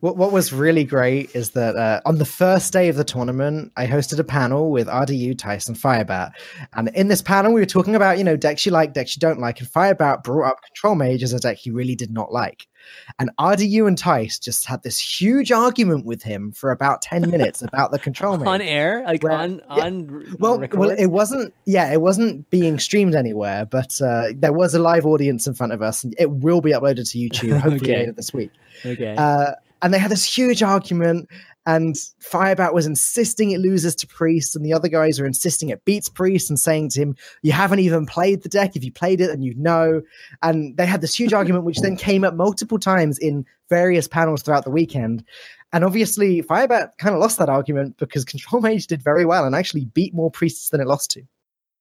What 0.00 0.16
what 0.16 0.30
was 0.30 0.52
really 0.52 0.84
great 0.84 1.34
is 1.34 1.50
that 1.50 1.74
uh, 1.74 2.00
on 2.06 2.18
the 2.18 2.24
first 2.24 2.72
day 2.72 2.88
of 2.88 2.96
the 2.96 3.04
tournament, 3.04 3.72
I 3.76 3.86
hosted 3.86 4.18
a 4.20 4.24
panel 4.24 4.70
with 4.70 4.86
RDU, 4.86 5.36
Tyson, 5.36 5.74
Firebat, 5.74 6.32
and 6.72 6.88
in 6.94 7.08
this 7.08 7.20
panel 7.20 7.52
we 7.52 7.60
were 7.60 7.66
talking 7.66 7.96
about 7.96 8.18
you 8.18 8.24
know 8.24 8.36
decks 8.36 8.64
you 8.64 8.70
like, 8.70 8.92
decks 8.92 9.16
you 9.16 9.20
don't 9.20 9.40
like, 9.40 9.58
and 9.58 9.68
Firebat 9.68 10.22
brought 10.22 10.50
up 10.50 10.62
Control 10.62 10.94
Mage 10.94 11.24
as 11.24 11.32
a 11.32 11.40
deck 11.40 11.56
he 11.56 11.70
really 11.70 11.96
did 11.96 12.12
not 12.12 12.32
like. 12.32 12.68
And 13.18 13.30
RDU 13.38 13.88
and 13.88 13.98
Thijs 13.98 14.40
just 14.40 14.66
had 14.66 14.82
this 14.82 14.98
huge 14.98 15.50
argument 15.50 16.06
with 16.06 16.22
him 16.22 16.52
for 16.52 16.70
about 16.70 17.02
10 17.02 17.30
minutes 17.30 17.60
about 17.60 17.90
the 17.90 17.98
control 17.98 18.38
Mage 18.38 18.46
on 18.46 18.60
air, 18.60 19.02
like 19.04 19.22
where, 19.22 19.32
on, 19.32 19.60
yeah. 19.76 19.84
on, 19.84 20.36
well, 20.38 20.64
well, 20.72 20.90
it 20.90 21.06
wasn't, 21.06 21.52
yeah, 21.64 21.92
it 21.92 22.00
wasn't 22.00 22.48
being 22.50 22.78
streamed 22.78 23.14
anywhere, 23.14 23.66
but 23.66 24.00
uh, 24.00 24.28
there 24.34 24.52
was 24.52 24.74
a 24.74 24.78
live 24.78 25.06
audience 25.06 25.46
in 25.46 25.54
front 25.54 25.72
of 25.72 25.82
us 25.82 26.04
and 26.04 26.14
it 26.18 26.30
will 26.30 26.60
be 26.60 26.72
uploaded 26.72 27.10
to 27.10 27.18
YouTube 27.28 27.60
hopefully 27.60 27.90
okay. 27.90 27.98
later 27.98 28.12
this 28.12 28.32
week. 28.32 28.50
Okay. 28.86 29.16
Uh, 29.16 29.52
and 29.82 29.94
they 29.94 29.98
had 29.98 30.10
this 30.10 30.24
huge 30.24 30.62
argument 30.62 31.28
and 31.68 31.96
Firebat 32.22 32.72
was 32.72 32.86
insisting 32.86 33.50
it 33.50 33.60
loses 33.60 33.94
to 33.96 34.06
Priest, 34.06 34.56
and 34.56 34.64
the 34.64 34.72
other 34.72 34.88
guys 34.88 35.20
are 35.20 35.26
insisting 35.26 35.68
it 35.68 35.84
beats 35.84 36.08
Priest 36.08 36.48
and 36.48 36.58
saying 36.58 36.88
to 36.90 37.02
him, 37.02 37.14
You 37.42 37.52
haven't 37.52 37.80
even 37.80 38.06
played 38.06 38.42
the 38.42 38.48
deck. 38.48 38.74
If 38.74 38.82
you 38.82 38.90
played 38.90 39.20
it, 39.20 39.28
and 39.28 39.44
you 39.44 39.54
know. 39.54 40.00
And 40.42 40.78
they 40.78 40.86
had 40.86 41.02
this 41.02 41.14
huge 41.14 41.34
argument, 41.34 41.64
which 41.64 41.80
then 41.80 41.94
came 41.94 42.24
up 42.24 42.32
multiple 42.32 42.78
times 42.78 43.18
in 43.18 43.44
various 43.68 44.08
panels 44.08 44.42
throughout 44.42 44.64
the 44.64 44.70
weekend. 44.70 45.22
And 45.74 45.84
obviously, 45.84 46.40
Firebat 46.40 46.96
kind 46.96 47.14
of 47.14 47.20
lost 47.20 47.38
that 47.38 47.50
argument 47.50 47.98
because 47.98 48.24
Control 48.24 48.62
Mage 48.62 48.86
did 48.86 49.04
very 49.04 49.26
well 49.26 49.44
and 49.44 49.54
actually 49.54 49.84
beat 49.84 50.14
more 50.14 50.30
priests 50.30 50.70
than 50.70 50.80
it 50.80 50.86
lost 50.86 51.10
to. 51.10 51.22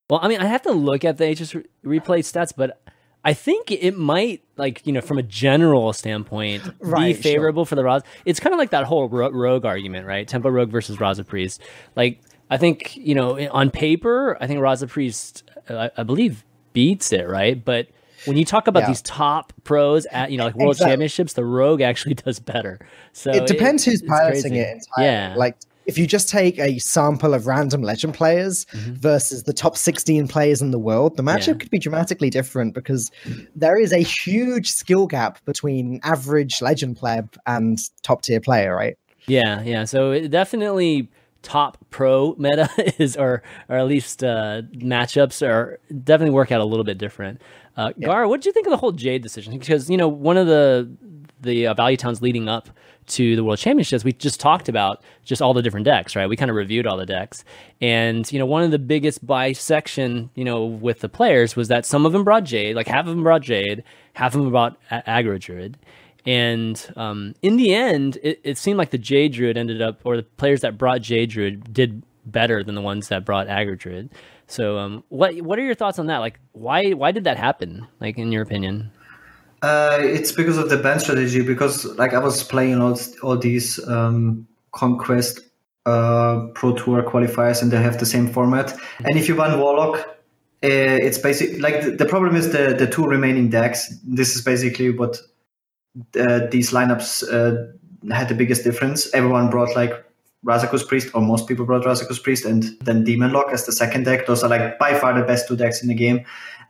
Well, 0.09 0.19
I 0.21 0.27
mean, 0.27 0.41
I 0.41 0.47
have 0.47 0.63
to 0.63 0.73
look 0.73 1.05
at 1.05 1.17
the 1.17 1.33
HS 1.33 1.53
replay 1.85 2.19
stats, 2.19 2.51
but 2.53 2.81
I 3.23 3.33
think 3.33 3.71
it 3.71 3.97
might, 3.97 4.43
like, 4.55 4.85
you 4.85 4.93
know, 4.93 5.01
from 5.01 5.17
a 5.17 5.23
general 5.23 5.91
standpoint, 5.93 6.63
right, 6.79 7.15
be 7.15 7.21
favorable 7.21 7.65
sure. 7.65 7.69
for 7.69 7.75
the 7.75 7.81
Raza. 7.81 8.03
It's 8.25 8.39
kind 8.39 8.53
of 8.53 8.59
like 8.59 8.69
that 8.69 8.85
whole 8.85 9.09
ro- 9.09 9.31
rogue 9.31 9.65
argument, 9.65 10.05
right? 10.05 10.27
Tempo 10.27 10.49
Rogue 10.49 10.69
versus 10.69 10.97
Raza 10.97 11.25
Priest. 11.25 11.61
Like, 11.95 12.21
I 12.49 12.57
think, 12.57 12.95
you 12.95 13.15
know, 13.15 13.37
on 13.49 13.69
paper, 13.69 14.37
I 14.39 14.47
think 14.47 14.61
Raza 14.61 14.87
Priest, 14.87 15.43
uh, 15.69 15.89
I, 15.97 16.03
believe, 16.03 16.45
beats 16.71 17.11
it, 17.11 17.27
right? 17.27 17.63
But 17.63 17.87
when 18.25 18.37
you 18.37 18.45
talk 18.45 18.67
about 18.67 18.81
yeah. 18.81 18.87
these 18.89 19.01
top 19.01 19.53
pros 19.63 20.05
at 20.07 20.31
you 20.31 20.37
know 20.37 20.45
like 20.45 20.55
world 20.55 20.75
exactly. 20.75 20.91
championships, 20.91 21.33
the 21.33 21.45
rogue 21.45 21.81
actually 21.81 22.13
does 22.25 22.39
better. 22.39 22.79
So 23.13 23.31
it 23.31 23.47
depends 23.47 23.85
it, 23.87 23.91
who's 23.91 24.01
piloting 24.01 24.55
it 24.55 24.67
entirely. 24.73 25.11
Yeah. 25.11 25.35
Like 25.35 25.57
if 25.87 25.97
you 25.97 26.05
just 26.05 26.29
take 26.29 26.59
a 26.59 26.77
sample 26.79 27.33
of 27.33 27.47
random 27.47 27.81
legend 27.81 28.13
players 28.13 28.65
mm-hmm. 28.65 28.93
versus 28.95 29.43
the 29.43 29.53
top 29.53 29.77
16 29.77 30.27
players 30.27 30.61
in 30.61 30.71
the 30.71 30.79
world, 30.79 31.15
the 31.15 31.23
matchup 31.23 31.47
yeah. 31.47 31.53
could 31.53 31.71
be 31.71 31.79
dramatically 31.79 32.29
different 32.29 32.73
because 32.73 33.09
there 33.55 33.79
is 33.79 33.93
a 33.93 33.99
huge 33.99 34.69
skill 34.69 35.07
gap 35.07 35.43
between 35.45 35.99
average 36.03 36.61
legend 36.61 36.97
player 36.97 37.27
and 37.47 37.79
top 38.03 38.21
tier 38.21 38.41
player, 38.41 38.75
right? 38.75 38.97
Yeah, 39.27 39.61
yeah. 39.63 39.85
So 39.85 40.11
it 40.11 40.29
definitely 40.29 41.09
top 41.41 41.77
pro 41.89 42.35
meta 42.37 42.69
is 43.01 43.15
or 43.15 43.41
or 43.69 43.77
at 43.77 43.87
least 43.87 44.23
uh, 44.23 44.63
matchups 44.75 45.45
are 45.45 45.79
definitely 46.03 46.33
work 46.33 46.51
out 46.51 46.59
a 46.59 46.65
little 46.65 46.85
bit 46.85 46.97
different. 46.97 47.41
Uh, 47.77 47.93
yeah. 47.95 48.07
Gar, 48.07 48.27
what 48.27 48.41
did 48.41 48.47
you 48.47 48.53
think 48.53 48.67
of 48.67 48.71
the 48.71 48.77
whole 48.77 48.91
Jade 48.91 49.21
decision? 49.21 49.57
Because 49.57 49.89
you 49.89 49.97
know 49.97 50.07
one 50.07 50.35
of 50.35 50.47
the 50.47 50.91
the 51.41 51.67
uh, 51.67 51.73
value 51.73 51.97
towns 51.97 52.21
leading 52.21 52.49
up 52.49 52.69
to 53.07 53.35
the 53.35 53.43
World 53.43 53.57
Championships, 53.57 54.03
we 54.03 54.11
just 54.11 54.39
talked 54.39 54.67
about 54.67 55.01
just 55.23 55.41
all 55.41 55.53
the 55.53 55.61
different 55.61 55.85
decks, 55.85 56.15
right? 56.15 56.27
We 56.27 56.35
kind 56.35 56.51
of 56.51 56.57
reviewed 56.57 56.85
all 56.85 56.97
the 56.97 57.05
decks, 57.05 57.43
and 57.81 58.29
you 58.31 58.39
know, 58.39 58.45
one 58.45 58.63
of 58.63 58.71
the 58.71 58.79
biggest 58.79 59.25
bisection, 59.25 60.29
you 60.35 60.43
know, 60.43 60.65
with 60.65 60.99
the 60.99 61.09
players 61.09 61.55
was 61.55 61.69
that 61.69 61.85
some 61.85 62.05
of 62.05 62.11
them 62.11 62.23
brought 62.23 62.43
Jade, 62.43 62.75
like 62.75 62.87
half 62.87 63.05
of 63.05 63.15
them 63.15 63.23
brought 63.23 63.41
Jade, 63.41 63.83
half 64.13 64.35
of 64.35 64.41
them 64.41 64.51
brought 64.51 64.77
a- 64.91 65.03
Aggro 65.03 65.39
Druid, 65.39 65.77
and 66.25 66.93
um, 66.97 67.33
in 67.41 67.55
the 67.55 67.73
end, 67.73 68.17
it, 68.21 68.41
it, 68.43 68.57
seemed 68.57 68.77
like 68.77 68.89
the 68.89 68.97
Jade 68.97 69.31
Druid 69.31 69.55
ended 69.57 69.81
up, 69.81 70.01
or 70.03 70.17
the 70.17 70.23
players 70.23 70.59
that 70.61 70.77
brought 70.77 71.01
Jade 71.01 71.29
Druid 71.29 71.73
did 71.73 72.03
better 72.25 72.63
than 72.65 72.75
the 72.75 72.81
ones 72.81 73.07
that 73.07 73.23
brought 73.23 73.47
Aggro 73.47 73.79
Druid. 73.79 74.09
So, 74.47 74.77
um, 74.77 75.05
what 75.07 75.41
what 75.41 75.57
are 75.57 75.63
your 75.63 75.75
thoughts 75.75 75.99
on 75.99 76.07
that? 76.07 76.17
Like, 76.17 76.39
why 76.51 76.91
why 76.91 77.11
did 77.11 77.23
that 77.23 77.37
happen? 77.37 77.87
Like, 78.01 78.17
in 78.17 78.33
your 78.33 78.43
opinion? 78.43 78.91
Uh, 79.61 79.97
it's 80.01 80.31
because 80.31 80.57
of 80.57 80.69
the 80.69 80.77
ban 80.77 80.99
strategy. 80.99 81.41
Because 81.41 81.85
like 81.97 82.13
I 82.13 82.19
was 82.19 82.43
playing 82.43 82.81
all 82.81 82.97
all 83.23 83.37
these 83.37 83.85
um, 83.87 84.47
conquest 84.71 85.41
uh, 85.85 86.47
pro 86.53 86.73
tour 86.73 87.03
qualifiers, 87.03 87.61
and 87.61 87.71
they 87.71 87.81
have 87.81 87.99
the 87.99 88.05
same 88.05 88.27
format. 88.27 88.77
And 89.05 89.17
if 89.17 89.27
you 89.27 89.35
ban 89.35 89.59
warlock, 89.59 89.97
uh, 90.63 90.99
it's 91.07 91.17
basically 91.17 91.59
like 91.59 91.81
the, 91.81 91.91
the, 91.91 92.05
problem 92.05 92.35
is 92.35 92.51
the 92.51 92.75
the 92.77 92.87
two 92.87 93.05
remaining 93.05 93.49
decks. 93.49 93.93
This 94.03 94.35
is 94.35 94.41
basically 94.41 94.91
what 94.91 95.17
uh, 96.19 96.47
these 96.51 96.71
lineups 96.71 97.23
uh, 97.31 98.13
had 98.13 98.29
the 98.29 98.35
biggest 98.35 98.63
difference. 98.63 99.11
Everyone 99.13 99.49
brought 99.49 99.75
like 99.75 100.03
Razakus 100.45 100.87
Priest, 100.87 101.09
or 101.13 101.21
most 101.21 101.47
people 101.47 101.65
brought 101.65 101.83
Razakus 101.83 102.21
Priest, 102.21 102.45
and 102.45 102.63
then 102.81 103.03
Demon 103.03 103.31
Lock 103.31 103.47
as 103.51 103.65
the 103.65 103.71
second 103.71 104.05
deck. 104.05 104.27
Those 104.27 104.43
are 104.43 104.49
like 104.49 104.77
by 104.77 104.93
far 104.93 105.13
the 105.13 105.25
best 105.25 105.47
two 105.47 105.55
decks 105.55 105.81
in 105.81 105.87
the 105.87 105.95
game. 105.95 106.25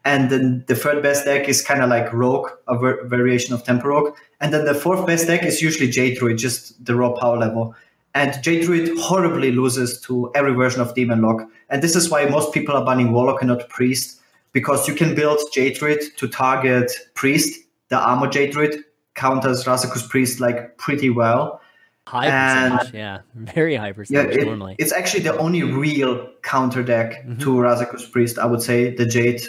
And 0.08 0.30
then 0.30 0.64
the 0.68 0.76
third 0.76 1.04
best 1.04 1.26
deck 1.26 1.50
is 1.50 1.62
kind 1.62 1.84
of 1.84 1.90
like 1.90 2.14
Rogue, 2.14 2.50
a 2.70 2.78
ver- 2.78 3.06
variation 3.08 3.54
of 3.54 3.66
Tempo 3.66 3.90
Rogue. 3.90 4.16
And 4.40 4.54
then 4.54 4.64
the 4.64 4.74
fourth 4.74 5.06
best 5.06 5.28
deck 5.28 5.44
is 5.44 5.62
usually 5.62 5.90
Jade 5.90 6.18
Druid, 6.18 6.38
just 6.38 6.86
the 6.86 6.96
raw 6.96 7.12
power 7.12 7.38
level. 7.38 7.76
And 8.16 8.42
Jade 8.42 8.64
Druid 8.64 8.98
horribly 8.98 9.52
loses 9.52 10.00
to 10.04 10.32
every 10.34 10.54
version 10.54 10.80
of 10.80 10.96
Demon 10.96 11.22
Lock. 11.22 11.42
And 11.70 11.82
this 11.82 11.94
is 11.94 12.10
why 12.10 12.26
most 12.26 12.54
people 12.54 12.74
are 12.74 12.86
banning 12.86 13.12
Warlock 13.12 13.42
and 13.42 13.50
not 13.50 13.68
Priest, 13.68 14.22
because 14.54 14.88
you 14.88 14.96
can 14.96 15.14
build 15.14 15.40
Jade 15.54 15.76
Druid 15.76 16.02
to 16.16 16.28
target 16.30 16.90
Priest. 17.14 17.60
The 17.90 17.98
armor 17.98 18.28
Jade 18.28 18.54
Druid 18.54 18.86
counters 19.16 19.66
Razakus 19.66 20.08
Priest 20.08 20.40
like 20.40 20.78
pretty 20.78 21.10
well. 21.10 21.60
High 22.08 22.30
percentage, 22.30 22.94
yeah, 22.94 23.20
very 23.36 23.76
high 23.76 23.92
percentage 23.92 24.36
yeah, 24.38 24.42
it, 24.42 24.46
normally. 24.46 24.78
It's 24.80 24.94
actually 24.94 25.24
the 25.24 25.38
only 25.38 25.64
real 25.64 26.30
counter 26.44 26.82
deck 26.82 27.26
mm-hmm. 27.26 27.40
to 27.40 27.50
Razakus 27.50 28.10
Priest, 28.10 28.40
I 28.40 28.46
would 28.46 28.62
say, 28.62 28.96
the 28.96 29.06
Jade 29.06 29.42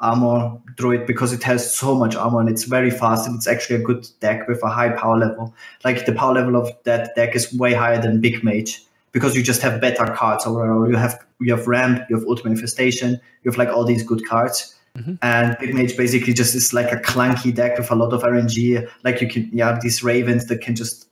armor 0.00 0.58
druid 0.76 1.06
because 1.06 1.32
it 1.32 1.42
has 1.42 1.74
so 1.74 1.94
much 1.94 2.16
armor 2.16 2.40
and 2.40 2.48
it's 2.48 2.64
very 2.64 2.90
fast 2.90 3.26
and 3.26 3.36
it's 3.36 3.46
actually 3.46 3.76
a 3.76 3.82
good 3.82 4.08
deck 4.20 4.48
with 4.48 4.62
a 4.62 4.68
high 4.68 4.90
power 4.90 5.18
level. 5.18 5.54
Like 5.84 6.06
the 6.06 6.12
power 6.12 6.34
level 6.34 6.56
of 6.56 6.70
that 6.84 7.14
deck 7.14 7.36
is 7.36 7.52
way 7.54 7.74
higher 7.74 8.00
than 8.00 8.20
Big 8.20 8.42
Mage 8.42 8.82
because 9.12 9.36
you 9.36 9.42
just 9.42 9.60
have 9.62 9.80
better 9.80 10.06
cards 10.06 10.46
overall. 10.46 10.88
You 10.88 10.96
have 10.96 11.24
you 11.40 11.54
have 11.54 11.66
ramp, 11.66 12.02
you 12.08 12.16
have 12.16 12.26
ultimate 12.26 12.52
infestation, 12.52 13.20
you 13.42 13.50
have 13.50 13.58
like 13.58 13.68
all 13.68 13.84
these 13.84 14.02
good 14.02 14.26
cards. 14.26 14.74
Mm-hmm. 14.96 15.14
And 15.22 15.56
Big 15.60 15.74
Mage 15.74 15.96
basically 15.96 16.32
just 16.32 16.54
is 16.54 16.72
like 16.72 16.92
a 16.92 16.96
clunky 16.96 17.54
deck 17.54 17.78
with 17.78 17.90
a 17.90 17.94
lot 17.94 18.12
of 18.12 18.22
RNG. 18.22 18.88
Like 19.04 19.20
you 19.20 19.28
can 19.28 19.50
yeah, 19.52 19.78
these 19.80 20.02
ravens 20.02 20.46
that 20.46 20.62
can 20.62 20.74
just 20.74 21.08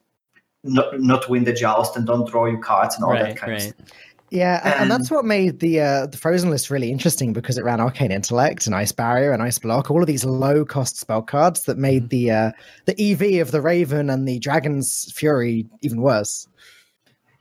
not, 0.65 1.01
not 1.01 1.29
win 1.29 1.45
the 1.45 1.53
joust 1.53 1.97
and 1.97 2.07
don't 2.07 2.29
draw 2.29 2.47
you 2.47 2.59
cards 2.59 2.97
and 2.97 3.05
all 3.05 3.13
right, 3.13 3.27
that 3.27 3.37
kind 3.37 3.53
right. 3.53 3.67
of 3.67 3.75
stuff. 3.75 3.99
Yeah, 4.31 4.61
and, 4.63 4.83
and, 4.83 4.91
that's 4.91 5.11
what 5.11 5.25
made 5.25 5.61
the 5.61 5.81
uh, 5.81 6.07
the 6.07 6.19
Frozen 6.19 6.51
list 6.51 6.69
really 6.69 6.91
interesting 6.91 7.33
because 7.33 7.57
it 7.57 7.65
ran 7.65 7.81
Arcane 7.81 8.13
Intellect 8.13 8.67
and 8.67 8.75
Ice 8.75 8.93
Barrier 8.93 9.33
and 9.33 9.43
Ice 9.43 9.59
Block, 9.59 9.91
all 9.91 10.03
of 10.03 10.07
these 10.07 10.25
low 10.25 10.65
cost 10.65 10.99
spell 10.99 11.23
cards 11.23 11.63
that 11.63 11.79
made 11.79 12.05
mm-hmm. 12.05 12.09
the 12.09 12.31
uh, 12.31 12.53
the 12.85 13.13
EV 13.13 13.41
of 13.41 13.53
the 13.53 13.63
Raven 13.63 14.11
and 14.11 14.29
the 14.29 14.39
Dragon's 14.39 15.11
Fury 15.13 15.67
even 15.81 16.03
worse. 16.03 16.47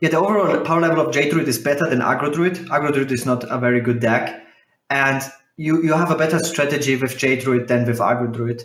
Yeah, 0.00 0.10
the 0.10 0.18
overall 0.18 0.60
power 0.60 0.80
level 0.80 1.04
of 1.04 1.12
Jade 1.12 1.32
Druid 1.32 1.48
is 1.48 1.58
better 1.58 1.88
than 1.88 1.98
Aggro 1.98 2.32
Druid. 2.32 2.56
Aggro 2.68 2.92
Druid 2.92 3.12
is 3.12 3.26
not 3.26 3.44
a 3.50 3.58
very 3.58 3.80
good 3.80 4.00
deck, 4.00 4.42
and 4.88 5.22
you 5.56 5.82
you 5.82 5.92
have 5.92 6.10
a 6.10 6.16
better 6.16 6.38
strategy 6.38 6.96
with 6.96 7.18
Jade 7.18 7.40
Druid 7.40 7.68
than 7.68 7.86
with 7.86 7.98
Aggro 7.98 8.32
Druid, 8.32 8.64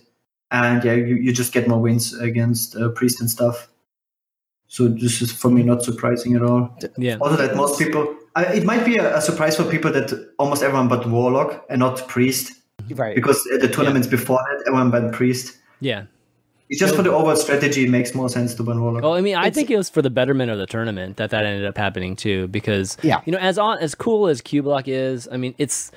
and 0.52 0.82
yeah, 0.84 0.94
you, 0.94 1.16
you 1.16 1.34
just 1.34 1.52
get 1.52 1.68
more 1.68 1.82
wins 1.82 2.14
against 2.14 2.78
uh, 2.78 2.90
Priest 2.90 3.20
and 3.20 3.30
stuff. 3.30 3.68
So 4.74 4.88
this 4.88 5.22
is 5.22 5.32
for 5.32 5.52
me 5.52 5.62
not 5.62 5.84
surprising 5.84 6.36
at 6.36 6.42
all. 6.42 6.76
Yeah. 6.98 7.18
Also, 7.22 7.36
that 7.36 7.56
most 7.56 7.78
people, 7.78 8.18
it 8.36 8.64
might 8.64 8.84
be 8.84 8.98
a, 8.98 9.18
a, 9.18 9.22
surprise 9.22 9.56
for 9.56 9.66
people 9.66 9.92
that 9.92 10.12
almost 10.40 10.64
everyone 10.64 10.88
but 10.88 11.08
Warlock 11.08 11.64
and 11.70 11.78
not 11.78 12.08
Priest, 12.08 12.54
right? 12.96 13.14
Because 13.14 13.44
the 13.44 13.68
tournaments 13.68 14.08
yeah. 14.08 14.18
before 14.18 14.40
that, 14.40 14.64
everyone 14.66 14.90
but 14.90 15.14
Priest. 15.14 15.60
Yeah. 15.80 16.06
It's 16.70 16.80
just 16.80 16.96
for 16.96 17.04
the 17.04 17.12
overall 17.12 17.36
strategy, 17.36 17.84
it 17.84 17.92
makes 17.92 18.16
more 18.16 18.30
sense 18.30 18.56
to 18.56 18.64
ban 18.64 18.82
Warlock. 18.82 19.04
Well, 19.04 19.14
I 19.14 19.22
mean, 19.22 19.36
I 19.36 19.46
it's, 19.46 19.56
think 19.56 19.70
it 19.70 19.78
was 19.78 19.92
for 19.92 20.02
the 20.02 20.10
betterment 20.10 20.50
of 20.50 20.58
the 20.58 20.66
tournament 20.66 21.18
that 21.18 21.30
that 21.30 21.46
ended 21.46 21.68
up 21.68 21.78
happening 21.78 22.16
too, 22.16 22.48
because 22.48 22.98
yeah. 23.04 23.22
you 23.26 23.32
know, 23.32 23.38
as 23.38 23.60
on 23.60 23.78
as 23.78 23.94
cool 23.94 24.26
as 24.26 24.42
Cube 24.42 24.66
Lock 24.66 24.88
is, 24.88 25.30
I 25.32 25.38
mean, 25.38 25.54
it's 25.60 25.92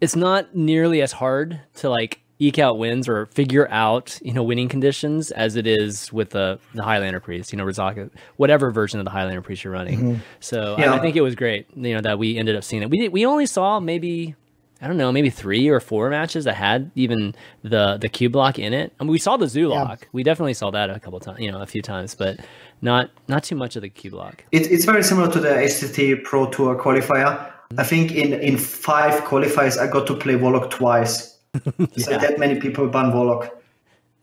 it's 0.00 0.16
not 0.16 0.56
nearly 0.56 1.02
as 1.02 1.12
hard 1.12 1.60
to 1.74 1.90
like 1.90 2.22
eke 2.38 2.58
out 2.58 2.78
wins 2.78 3.08
or 3.08 3.26
figure 3.26 3.68
out 3.70 4.18
you 4.22 4.32
know 4.32 4.42
winning 4.42 4.68
conditions 4.68 5.30
as 5.32 5.56
it 5.56 5.66
is 5.66 6.12
with 6.12 6.30
the 6.30 6.58
the 6.74 6.82
Highlander 6.82 7.20
priest, 7.20 7.52
you 7.52 7.58
know 7.58 7.64
Rizaka, 7.64 8.10
whatever 8.36 8.70
version 8.70 8.98
of 8.98 9.04
the 9.04 9.10
Highlander 9.10 9.42
priest 9.42 9.64
you're 9.64 9.72
running. 9.72 9.98
Mm-hmm. 9.98 10.20
So 10.40 10.76
yeah. 10.78 10.92
I, 10.92 10.98
I, 10.98 11.00
think 11.00 11.16
it 11.16 11.22
was 11.22 11.34
great, 11.34 11.66
you 11.74 11.94
know, 11.94 12.00
that 12.00 12.18
we 12.18 12.36
ended 12.36 12.56
up 12.56 12.64
seeing 12.64 12.82
it. 12.82 12.90
We 12.90 13.08
we 13.08 13.26
only 13.26 13.46
saw 13.46 13.80
maybe 13.80 14.34
I 14.82 14.86
don't 14.88 14.96
know, 14.96 15.12
maybe 15.12 15.30
three 15.30 15.68
or 15.68 15.80
four 15.80 16.10
matches 16.10 16.44
that 16.44 16.56
had 16.56 16.90
even 16.94 17.34
the 17.62 17.96
the 17.96 18.08
Cube 18.08 18.34
lock 18.34 18.58
in 18.58 18.72
it. 18.72 18.92
I 18.98 19.04
mean, 19.04 19.12
we 19.12 19.18
saw 19.18 19.36
the 19.36 19.48
Zoo 19.48 19.68
lock. 19.68 20.02
Yeah. 20.02 20.08
We 20.12 20.22
definitely 20.22 20.54
saw 20.54 20.70
that 20.72 20.90
a 20.90 21.00
couple 21.00 21.20
times, 21.20 21.38
you 21.38 21.50
know, 21.50 21.62
a 21.62 21.66
few 21.66 21.82
times, 21.82 22.14
but 22.14 22.40
not 22.82 23.10
not 23.28 23.44
too 23.44 23.56
much 23.56 23.76
of 23.76 23.82
the 23.82 23.88
Cube 23.88 24.14
lock. 24.14 24.44
It, 24.52 24.70
it's 24.70 24.84
very 24.84 25.02
similar 25.02 25.30
to 25.30 25.40
the 25.40 25.48
HCT 25.48 26.24
Pro 26.24 26.50
Tour 26.50 26.76
qualifier. 26.76 27.38
Mm-hmm. 27.38 27.80
I 27.80 27.84
think 27.84 28.12
in 28.12 28.34
in 28.34 28.58
five 28.58 29.22
qualifiers 29.22 29.78
I 29.78 29.86
got 29.86 30.06
to 30.08 30.16
play 30.16 30.36
Warlock 30.36 30.70
twice 30.70 31.33
yeah. 31.78 31.86
So 31.96 32.18
that 32.18 32.38
many 32.38 32.60
people 32.60 32.88
ban 32.88 33.12
Warlock. 33.12 33.62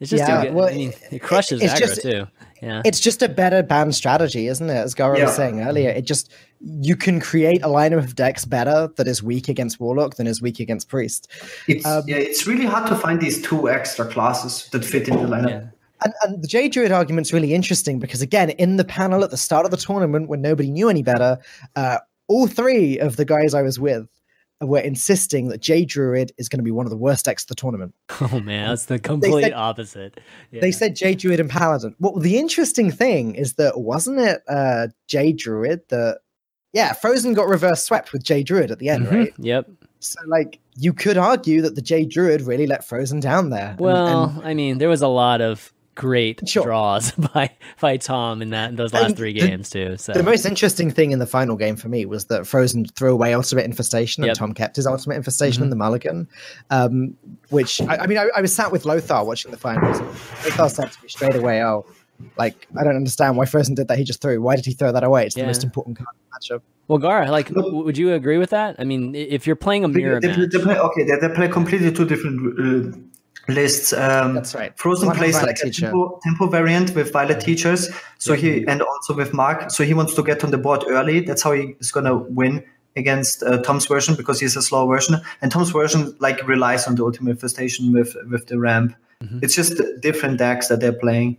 It's 0.01 0.09
just 0.09 0.27
yeah, 0.27 0.49
well, 0.49 0.67
I 0.67 0.73
mean, 0.73 0.93
it 1.11 1.19
crushes 1.19 1.61
it's 1.61 1.73
aggro 1.73 1.79
just, 1.79 2.01
too. 2.01 2.27
Yeah. 2.59 2.81
It's 2.83 2.99
just 2.99 3.21
a 3.21 3.29
better 3.29 3.61
ban 3.61 3.91
strategy, 3.91 4.47
isn't 4.47 4.67
it? 4.67 4.73
As 4.73 4.95
Gaara 4.95 5.17
yeah. 5.17 5.25
was 5.25 5.35
saying 5.35 5.61
earlier, 5.61 5.91
it 5.91 6.05
just 6.05 6.31
you 6.59 6.95
can 6.95 7.19
create 7.19 7.61
a 7.61 7.67
lineup 7.67 7.99
of 7.99 8.15
decks 8.15 8.43
better 8.43 8.89
that 8.95 9.07
is 9.07 9.21
weak 9.21 9.47
against 9.47 9.79
Warlock 9.79 10.15
than 10.15 10.25
is 10.25 10.41
weak 10.41 10.59
against 10.59 10.89
Priest. 10.89 11.27
It's 11.67 11.85
um, 11.85 12.03
yeah, 12.07 12.15
it's 12.15 12.47
really 12.47 12.65
hard 12.65 12.87
to 12.89 12.95
find 12.95 13.21
these 13.21 13.43
two 13.43 13.69
extra 13.69 14.07
classes 14.07 14.67
that 14.71 14.83
fit 14.83 15.07
in 15.07 15.17
the 15.17 15.23
lineup. 15.23 15.49
Yeah. 15.49 15.67
And, 16.03 16.13
and, 16.23 16.43
the 16.43 16.47
Jade 16.47 16.71
Druid 16.71 16.91
argument's 16.91 17.31
really 17.31 17.53
interesting 17.53 17.99
because 17.99 18.23
again, 18.23 18.49
in 18.49 18.77
the 18.77 18.83
panel 18.83 19.23
at 19.23 19.29
the 19.29 19.37
start 19.37 19.65
of 19.65 19.71
the 19.71 19.77
tournament, 19.77 20.29
when 20.29 20.41
nobody 20.41 20.71
knew 20.71 20.89
any 20.89 21.03
better, 21.03 21.37
uh, 21.75 21.99
all 22.27 22.47
three 22.47 22.97
of 22.97 23.17
the 23.17 23.25
guys 23.25 23.53
I 23.53 23.61
was 23.61 23.79
with 23.79 24.07
were 24.61 24.79
insisting 24.79 25.47
that 25.49 25.61
Jade 25.61 25.89
Druid 25.89 26.31
is 26.37 26.47
going 26.47 26.59
to 26.59 26.63
be 26.63 26.71
one 26.71 26.85
of 26.85 26.89
the 26.89 26.97
worst 26.97 27.25
decks 27.25 27.43
of 27.43 27.47
the 27.47 27.55
tournament. 27.55 27.93
Oh 28.21 28.39
man, 28.39 28.69
that's 28.69 28.85
the 28.85 28.99
complete 28.99 29.43
said, 29.43 29.53
opposite. 29.53 30.19
Yeah. 30.51 30.61
They 30.61 30.71
said 30.71 30.95
Jade 30.95 31.17
Druid 31.19 31.39
and 31.39 31.49
Paladin. 31.49 31.95
Well, 31.99 32.15
the 32.17 32.37
interesting 32.37 32.91
thing 32.91 33.35
is 33.35 33.53
that 33.53 33.79
wasn't 33.79 34.19
it 34.19 34.41
uh, 34.47 34.87
Jade 35.07 35.37
Druid 35.37 35.81
that 35.89 36.19
yeah, 36.73 36.93
Frozen 36.93 37.33
got 37.33 37.47
reverse 37.47 37.83
swept 37.83 38.13
with 38.13 38.23
Jade 38.23 38.45
Druid 38.45 38.71
at 38.71 38.79
the 38.79 38.89
end, 38.89 39.07
mm-hmm. 39.07 39.15
right? 39.15 39.33
Yep. 39.39 39.69
So 39.99 40.19
like 40.27 40.59
you 40.75 40.93
could 40.93 41.17
argue 41.17 41.61
that 41.61 41.75
the 41.75 41.81
Jade 41.81 42.09
Druid 42.09 42.41
really 42.41 42.67
let 42.67 42.87
Frozen 42.87 43.19
down 43.19 43.49
there. 43.49 43.75
Well, 43.77 44.29
and, 44.29 44.37
and, 44.37 44.47
I 44.47 44.53
mean, 44.53 44.77
there 44.77 44.89
was 44.89 45.01
a 45.01 45.07
lot 45.07 45.41
of 45.41 45.73
great 45.95 46.47
sure. 46.47 46.63
draws 46.63 47.11
by 47.33 47.51
by 47.79 47.97
Tom 47.97 48.41
in 48.41 48.51
that 48.51 48.69
in 48.69 48.75
those 48.75 48.93
last 48.93 49.05
and 49.05 49.17
three 49.17 49.33
games 49.33 49.69
the, 49.69 49.89
too. 49.89 49.97
So 49.97 50.13
the 50.13 50.23
most 50.23 50.45
interesting 50.45 50.91
thing 50.91 51.11
in 51.11 51.19
the 51.19 51.25
final 51.25 51.55
game 51.55 51.75
for 51.75 51.89
me 51.89 52.05
was 52.05 52.25
that 52.25 52.47
Frozen 52.47 52.85
threw 52.85 53.11
away 53.11 53.33
Ultimate 53.33 53.65
Infestation 53.65 54.23
and 54.23 54.29
yep. 54.29 54.37
Tom 54.37 54.53
kept 54.53 54.75
his 54.75 54.87
Ultimate 54.87 55.15
Infestation 55.15 55.59
mm-hmm. 55.59 55.65
in 55.65 55.69
the 55.69 55.75
Mulligan, 55.75 56.27
um, 56.69 57.17
which 57.49 57.81
I, 57.81 57.97
I 57.97 58.07
mean 58.07 58.17
I, 58.17 58.29
I, 58.35 58.41
was 58.41 58.53
sat 58.53 58.71
with 58.71 58.85
Lothar 58.85 59.23
watching 59.23 59.51
the 59.51 59.57
finals. 59.57 59.99
Lothar 60.57 60.69
said 60.69 60.91
to 60.91 61.03
me 61.03 61.09
straight 61.09 61.35
away, 61.35 61.63
"Oh, 61.63 61.85
like 62.37 62.67
I 62.79 62.83
don't 62.83 62.95
understand 62.95 63.37
why 63.37 63.45
Frozen 63.45 63.75
did 63.75 63.87
that. 63.87 63.97
He 63.97 64.03
just 64.03 64.21
threw. 64.21 64.41
Why 64.41 64.55
did 64.55 64.65
he 64.65 64.73
throw 64.73 64.91
that 64.91 65.03
away? 65.03 65.25
It's 65.25 65.35
yeah. 65.35 65.43
the 65.43 65.47
most 65.47 65.63
important 65.63 65.97
card 65.97 66.15
matchup." 66.33 66.61
Well, 66.87 66.99
Gaara, 66.99 67.29
like, 67.29 67.49
would 67.51 67.97
you 67.97 68.13
agree 68.13 68.37
with 68.37 68.49
that? 68.49 68.75
I 68.77 68.83
mean, 68.83 69.15
if 69.15 69.47
you're 69.47 69.55
playing 69.55 69.85
a 69.85 69.87
mirror 69.87 70.19
they, 70.19 70.27
match, 70.27 70.49
they 70.51 70.59
play, 70.59 70.77
okay, 70.77 71.03
they, 71.05 71.25
they 71.25 71.33
play 71.33 71.47
completely 71.47 71.89
two 71.89 72.05
different. 72.05 72.59
Uh, 72.59 72.97
lists. 73.51 73.93
Um, 73.93 74.33
That's 74.35 74.55
right. 74.55 74.77
Frozen 74.77 75.07
One 75.07 75.17
plays 75.17 75.41
like 75.41 75.57
Teacher. 75.57 75.87
a 75.87 75.89
tempo, 75.89 76.19
tempo 76.23 76.47
variant 76.47 76.95
with 76.95 77.11
Violet 77.11 77.39
teachers. 77.39 77.89
So 78.17 78.33
he 78.33 78.65
and 78.67 78.81
also 78.81 79.13
with 79.15 79.33
Mark. 79.33 79.71
So 79.71 79.83
he 79.83 79.93
wants 79.93 80.13
to 80.15 80.23
get 80.23 80.43
on 80.43 80.51
the 80.51 80.57
board 80.57 80.83
early. 80.87 81.19
That's 81.21 81.43
how 81.43 81.51
he 81.53 81.75
is 81.79 81.91
gonna 81.91 82.15
win 82.17 82.63
against 82.95 83.43
uh, 83.43 83.61
Tom's 83.61 83.85
version 83.85 84.15
because 84.15 84.39
he's 84.39 84.55
a 84.57 84.61
slow 84.61 84.87
version. 84.87 85.15
And 85.41 85.51
Tom's 85.51 85.71
version 85.71 86.15
like 86.19 86.45
relies 86.47 86.87
on 86.87 86.95
the 86.95 87.03
ultimate 87.03 87.31
infestation 87.31 87.93
with 87.93 88.15
with 88.29 88.47
the 88.47 88.59
ramp. 88.59 88.95
Mm-hmm. 89.23 89.39
It's 89.43 89.55
just 89.55 89.81
different 90.01 90.39
decks 90.39 90.67
that 90.67 90.79
they're 90.79 90.99
playing. 90.99 91.37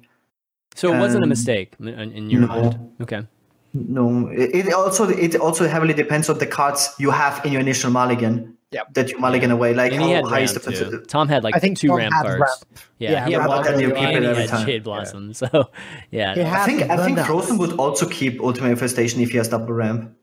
So 0.74 0.94
it 0.94 0.98
wasn't 0.98 1.24
a 1.24 1.26
Um, 1.26 1.28
mistake 1.28 1.74
in, 1.80 1.88
in 1.88 2.30
your 2.30 2.40
no. 2.42 2.46
mind. 2.46 2.78
Okay. 3.02 3.26
No, 3.74 4.28
it, 4.28 4.66
it 4.68 4.72
also 4.72 5.08
it 5.08 5.34
also 5.36 5.66
heavily 5.68 5.94
depends 5.94 6.28
on 6.30 6.38
the 6.38 6.46
cards 6.46 6.94
you 6.98 7.10
have 7.10 7.44
in 7.44 7.52
your 7.52 7.60
initial 7.60 7.90
mulligan. 7.90 8.56
Yep. 8.72 8.94
That 8.94 9.10
you 9.10 9.18
mulligan 9.18 9.50
away. 9.50 9.74
Like 9.74 9.92
And 9.92 10.02
he 10.02 10.12
how 10.12 10.24
high 10.26 10.36
ramp 10.38 10.44
is 10.44 10.54
the 10.54 10.60
too. 10.60 10.70
percentage? 10.70 11.06
Tom 11.08 11.28
had 11.28 11.44
like 11.44 11.54
I 11.54 11.58
think 11.58 11.78
two 11.78 11.88
Tom 11.88 11.96
ramp 11.98 12.14
cards. 12.14 12.40
ramp. 12.40 12.80
Yeah, 12.98 13.10
Yeah, 13.12 13.26
he 13.26 13.32
had 13.32 13.38
ramp 13.40 13.48
Walker 13.50 13.68
and 13.72 13.82
and 13.82 13.92
keep 13.94 14.04
it 14.04 14.22
he 14.22 14.26
every 14.28 14.42
had 14.42 14.48
time. 14.50 14.66
Jade 14.66 14.82
Blossom. 14.84 15.34
So 15.34 15.70
yeah, 16.10 16.34
He 16.34 16.40
I 16.42 16.64
think 16.64 16.90
I 16.90 16.96
think 17.04 17.18
Frozen 17.20 17.58
would 17.58 17.72
also 17.78 18.08
keep 18.08 18.40
Ultimate 18.40 18.70
Infestation 18.70 19.20
if 19.20 19.30
he 19.30 19.36
has 19.36 19.48
double 19.48 19.72
ramp, 19.74 20.16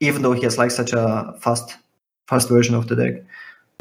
even 0.00 0.22
though 0.22 0.32
he 0.32 0.42
has 0.42 0.58
like 0.58 0.70
such 0.70 0.92
a 0.92 1.34
fast 1.40 1.76
fast 2.28 2.48
version 2.48 2.74
of 2.74 2.86
the 2.88 2.96
deck. 2.96 3.22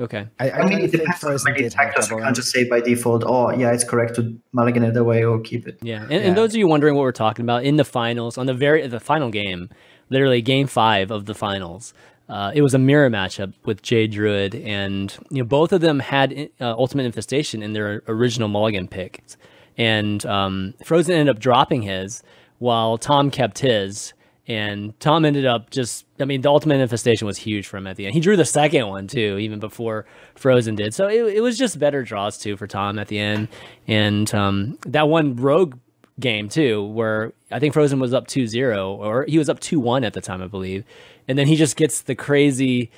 okay. 0.02 0.28
I, 0.40 0.50
I, 0.50 0.60
I 0.60 0.60
mean, 0.66 0.72
don't 0.72 0.82
it 0.86 0.92
think 0.92 0.92
depends 1.04 1.24
on 1.24 1.30
Frozen 1.32 1.52
many 1.52 1.64
did 1.64 1.74
have 1.74 1.88
factors. 1.94 2.10
You 2.12 2.18
can't 2.18 2.36
just 2.36 2.52
say 2.52 2.68
by 2.70 2.80
default, 2.82 3.24
oh 3.26 3.50
yeah, 3.52 3.72
it's 3.74 3.84
correct 3.84 4.16
to 4.16 4.38
mulligan 4.54 4.84
it 4.84 4.96
away 4.98 5.24
or 5.26 5.40
keep 5.42 5.68
it. 5.68 5.78
Yeah. 5.82 6.04
And, 6.04 6.12
Yeah. 6.12 6.18
and 6.20 6.38
those 6.38 6.52
of 6.52 6.56
you 6.58 6.68
wondering 6.68 6.96
what 6.96 7.02
we're 7.02 7.12
talking 7.12 7.44
about 7.44 7.64
in 7.66 7.76
the 7.78 7.86
finals, 7.86 8.38
on 8.38 8.46
the 8.46 8.54
very 8.54 8.86
the 8.88 9.00
final 9.00 9.30
game, 9.30 9.70
literally 10.10 10.42
game 10.42 10.68
five 10.68 11.12
of 11.12 11.26
the 11.26 11.34
finals, 11.34 11.94
uh, 12.28 12.52
it 12.56 12.62
was 12.62 12.74
a 12.74 12.80
mirror 12.80 13.10
matchup 13.10 13.54
with 13.66 13.82
Jade 13.82 14.12
Druid, 14.12 14.56
and 14.56 15.16
you 15.30 15.40
know 15.40 15.48
both 15.48 15.72
of 15.72 15.82
them 15.82 16.00
had 16.00 16.50
uh, 16.60 16.72
Ultimate 16.72 17.06
Infestation 17.06 17.62
in 17.62 17.74
their 17.74 18.02
original 18.08 18.48
Mulligan 18.48 18.88
picks, 18.88 19.38
and 19.78 20.26
um, 20.26 20.74
Frozen 20.84 21.16
ended 21.16 21.36
up 21.36 21.40
dropping 21.40 21.84
his, 21.84 22.24
while 22.60 22.98
Tom 22.98 23.32
kept 23.32 23.60
his. 23.60 24.14
And 24.48 24.94
Tom 25.00 25.26
ended 25.26 25.48
up 25.48 25.72
just, 25.72 26.06
I 26.20 26.26
mean, 26.26 26.42
the 26.42 26.50
ultimate 26.50 26.80
infestation 26.80 27.26
was 27.26 27.36
huge 27.36 27.66
for 27.66 27.78
him 27.78 27.88
at 27.88 27.96
the 27.96 28.06
end. 28.06 28.14
He 28.14 28.20
drew 28.20 28.38
the 28.38 28.46
second 28.46 28.88
one 28.88 29.08
too, 29.08 29.40
even 29.40 29.60
before 29.60 30.06
Frozen 30.36 30.76
did. 30.76 30.94
So 30.94 31.08
it, 31.08 31.38
it 31.38 31.42
was 31.42 31.58
just 31.58 31.80
better 31.80 32.04
draws 32.04 32.38
too 32.38 32.56
for 32.56 32.68
Tom 32.68 33.00
at 33.00 33.08
the 33.08 33.18
end. 33.18 33.48
And 33.88 34.32
um, 34.36 34.78
that 34.86 35.08
one 35.08 35.36
rogue 35.36 35.80
game 36.20 36.50
too, 36.50 36.84
where 36.84 37.34
I 37.52 37.60
think 37.60 37.74
Frozen 37.74 38.00
was 38.00 38.14
up 38.14 38.28
2 38.28 38.48
0, 38.48 38.94
or 38.96 39.26
he 39.28 39.38
was 39.38 39.50
up 39.50 39.60
2 39.60 39.80
1 39.80 40.04
at 40.04 40.14
the 40.14 40.22
time, 40.22 40.42
I 40.42 40.48
believe. 40.48 40.84
And 41.28 41.38
then 41.38 41.48
he 41.48 41.56
just 41.56 41.76
gets 41.76 42.02
the 42.04 42.16
crazy, 42.16 42.92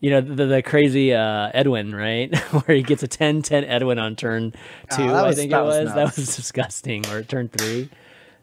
you 0.00 0.10
know, 0.10 0.20
the, 0.20 0.46
the 0.46 0.62
crazy 0.62 1.12
uh, 1.14 1.50
Edwin, 1.54 1.94
right? 1.94 2.34
where 2.66 2.76
he 2.76 2.82
gets 2.82 3.02
a 3.02 3.08
10 3.08 3.42
10 3.42 3.64
Edwin 3.64 3.98
on 3.98 4.16
turn 4.16 4.52
two, 4.90 5.06
that 5.08 5.24
I 5.26 5.32
think 5.34 5.50
it 5.52 5.56
was 5.56 5.84
was. 5.86 5.94
That 5.94 6.16
was 6.16 6.36
disgusting, 6.36 7.06
or 7.08 7.22
turn 7.22 7.48
three. 7.48 7.90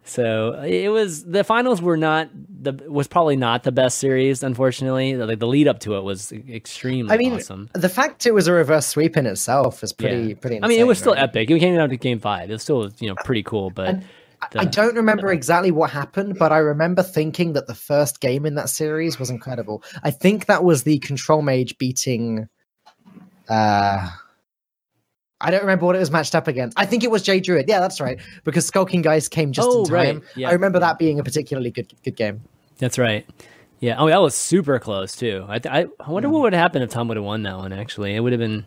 So 0.03 0.53
it 0.61 0.87
was 0.87 1.25
the 1.25 1.43
finals 1.43 1.81
were 1.81 1.97
not 1.97 2.29
the 2.33 2.71
was 2.89 3.09
probably 3.09 3.35
not 3.35 3.63
the 3.63 3.73
best 3.73 3.97
series, 3.97 4.41
unfortunately. 4.41 5.17
Like 5.17 5.39
the 5.39 5.47
lead 5.47 5.67
up 5.67 5.79
to 5.81 5.97
it 5.97 6.01
was 6.01 6.31
extremely 6.31 7.13
I 7.13 7.17
mean, 7.17 7.33
awesome. 7.33 7.69
the 7.73 7.89
fact 7.89 8.25
it 8.25 8.33
was 8.33 8.47
a 8.47 8.53
reverse 8.53 8.87
sweep 8.87 9.17
in 9.17 9.25
itself 9.25 9.83
is 9.83 9.91
pretty 9.91 10.29
Yeah. 10.29 10.35
pretty. 10.35 10.63
I 10.63 10.67
mean, 10.69 10.79
it 10.79 10.87
was 10.87 10.99
insane, 10.99 11.03
still 11.03 11.13
right? 11.15 11.23
epic. 11.23 11.51
It 11.51 11.59
came 11.59 11.75
down 11.75 11.89
to 11.89 11.97
game 11.97 12.19
five. 12.21 12.49
It 12.49 12.53
was 12.53 12.61
still 12.61 12.89
you 12.99 13.09
know 13.09 13.15
pretty 13.25 13.43
cool, 13.43 13.69
but 13.69 13.97
I 14.56 14.65
don't 14.65 14.95
remember 14.95 15.32
exactly 15.32 15.71
what 15.71 15.89
happened, 15.89 16.38
but 16.38 16.52
I 16.52 16.58
remember 16.60 17.02
thinking 17.04 17.54
that 17.54 17.67
the 17.67 17.73
first 17.76 18.19
game 18.21 18.45
in 18.45 18.56
that 18.56 18.69
series 18.69 19.17
was 19.19 19.30
incredible. 19.30 19.84
I 20.04 20.12
think 20.12 20.45
that 20.45 20.63
was 20.63 20.84
the 20.84 21.00
control 21.00 21.41
mage 21.41 21.78
beating. 21.78 22.47
Uh, 23.50 24.10
I 25.39 25.52
don't 25.52 25.62
remember 25.62 25.86
what 25.86 25.95
it 25.95 26.00
was 26.00 26.12
matched 26.12 26.36
up 26.36 26.47
against. 26.47 26.80
I 26.80 26.86
think 26.86 27.04
it 27.04 27.12
was 27.12 27.21
Jade 27.23 27.43
Druid. 27.43 27.65
Yeah, 27.67 27.80
that's 27.80 28.00
right. 28.02 28.19
Because 28.43 28.65
Skulking 28.65 29.02
Geist 29.02 29.32
came 29.32 29.52
just 29.52 29.67
Oh, 29.71 29.86
in 29.86 29.91
right. 29.91 30.06
time. 30.13 30.23
Yeah. 30.36 30.50
I 30.50 30.52
remember 30.54 30.80
that 30.80 30.97
being 31.00 31.19
a 31.19 31.23
particularly 31.23 31.71
good 31.71 31.91
good 32.04 32.15
game. 32.15 32.41
That's 32.78 32.97
right. 32.97 33.26
Yeah. 33.80 33.95
Oh, 34.00 34.08
that 34.08 34.21
was 34.21 34.34
super 34.36 34.80
close 34.80 35.15
too. 35.15 35.45
I 35.47 35.60
th- 35.60 35.73
I, 35.73 35.88
I 36.04 36.10
wonder 36.12 36.30
what 36.30 36.41
would 36.41 36.54
have 36.54 36.62
happened 36.62 36.84
if 36.84 36.89
Tom 36.89 37.08
would 37.10 37.17
have 37.17 37.23
won 37.26 37.43
that 37.43 37.58
one. 37.58 37.73
Actually, 37.73 38.15
it 38.15 38.19
would 38.19 38.34
have 38.34 38.39
been. 38.39 38.65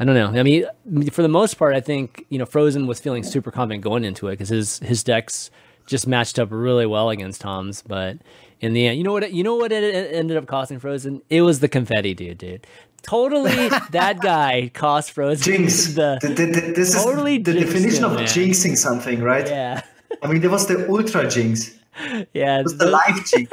I 0.00 0.04
don't 0.04 0.14
know. 0.14 0.40
I 0.40 0.42
mean, 0.42 0.64
for 1.10 1.20
the 1.22 1.28
most 1.28 1.54
part, 1.54 1.74
I 1.76 1.80
think 1.80 2.24
you 2.30 2.38
know 2.38 2.46
Frozen 2.46 2.86
was 2.86 2.98
feeling 2.98 3.22
super 3.22 3.50
confident 3.50 3.84
going 3.84 4.02
into 4.04 4.28
it 4.28 4.32
because 4.32 4.48
his 4.48 4.78
his 4.80 5.04
decks 5.04 5.50
just 5.86 6.06
matched 6.06 6.38
up 6.38 6.48
really 6.50 6.86
well 6.86 7.10
against 7.10 7.42
Tom's. 7.42 7.82
But 7.82 8.16
in 8.60 8.72
the 8.72 8.86
end, 8.86 8.96
you 8.98 9.04
know 9.04 9.12
what? 9.12 9.30
You 9.32 9.44
know 9.44 9.56
what 9.56 9.72
it 9.72 10.12
ended 10.14 10.36
up 10.38 10.46
costing 10.46 10.78
Frozen? 10.78 11.20
It 11.28 11.42
was 11.42 11.60
the 11.60 11.68
confetti, 11.68 12.14
dude. 12.14 12.38
Dude, 12.38 12.66
totally. 13.02 13.68
that 13.90 14.20
guy 14.22 14.70
cost 14.72 15.12
Frozen 15.12 15.44
Jinx. 15.44 15.94
the. 15.94 16.18
The- 16.22 16.28
the- 16.28 16.46
the- 16.46 16.72
this 16.74 16.94
Totally 16.94 17.36
is 17.36 17.44
the 17.44 17.52
definition 17.52 18.04
him, 18.04 18.10
of 18.12 18.16
man. 18.16 18.24
jinxing 18.26 18.76
something, 18.78 19.22
right? 19.22 19.46
Yeah. 19.46 19.82
I 20.22 20.26
mean, 20.32 20.40
there 20.40 20.50
was 20.50 20.66
the 20.66 20.88
ultra 20.88 21.28
jinx. 21.28 21.76
Yeah. 22.32 22.60
It 22.60 22.62
was 22.62 22.78
the 22.78 22.84
Those, 22.86 22.92
live 22.92 23.26
jinx. 23.26 23.52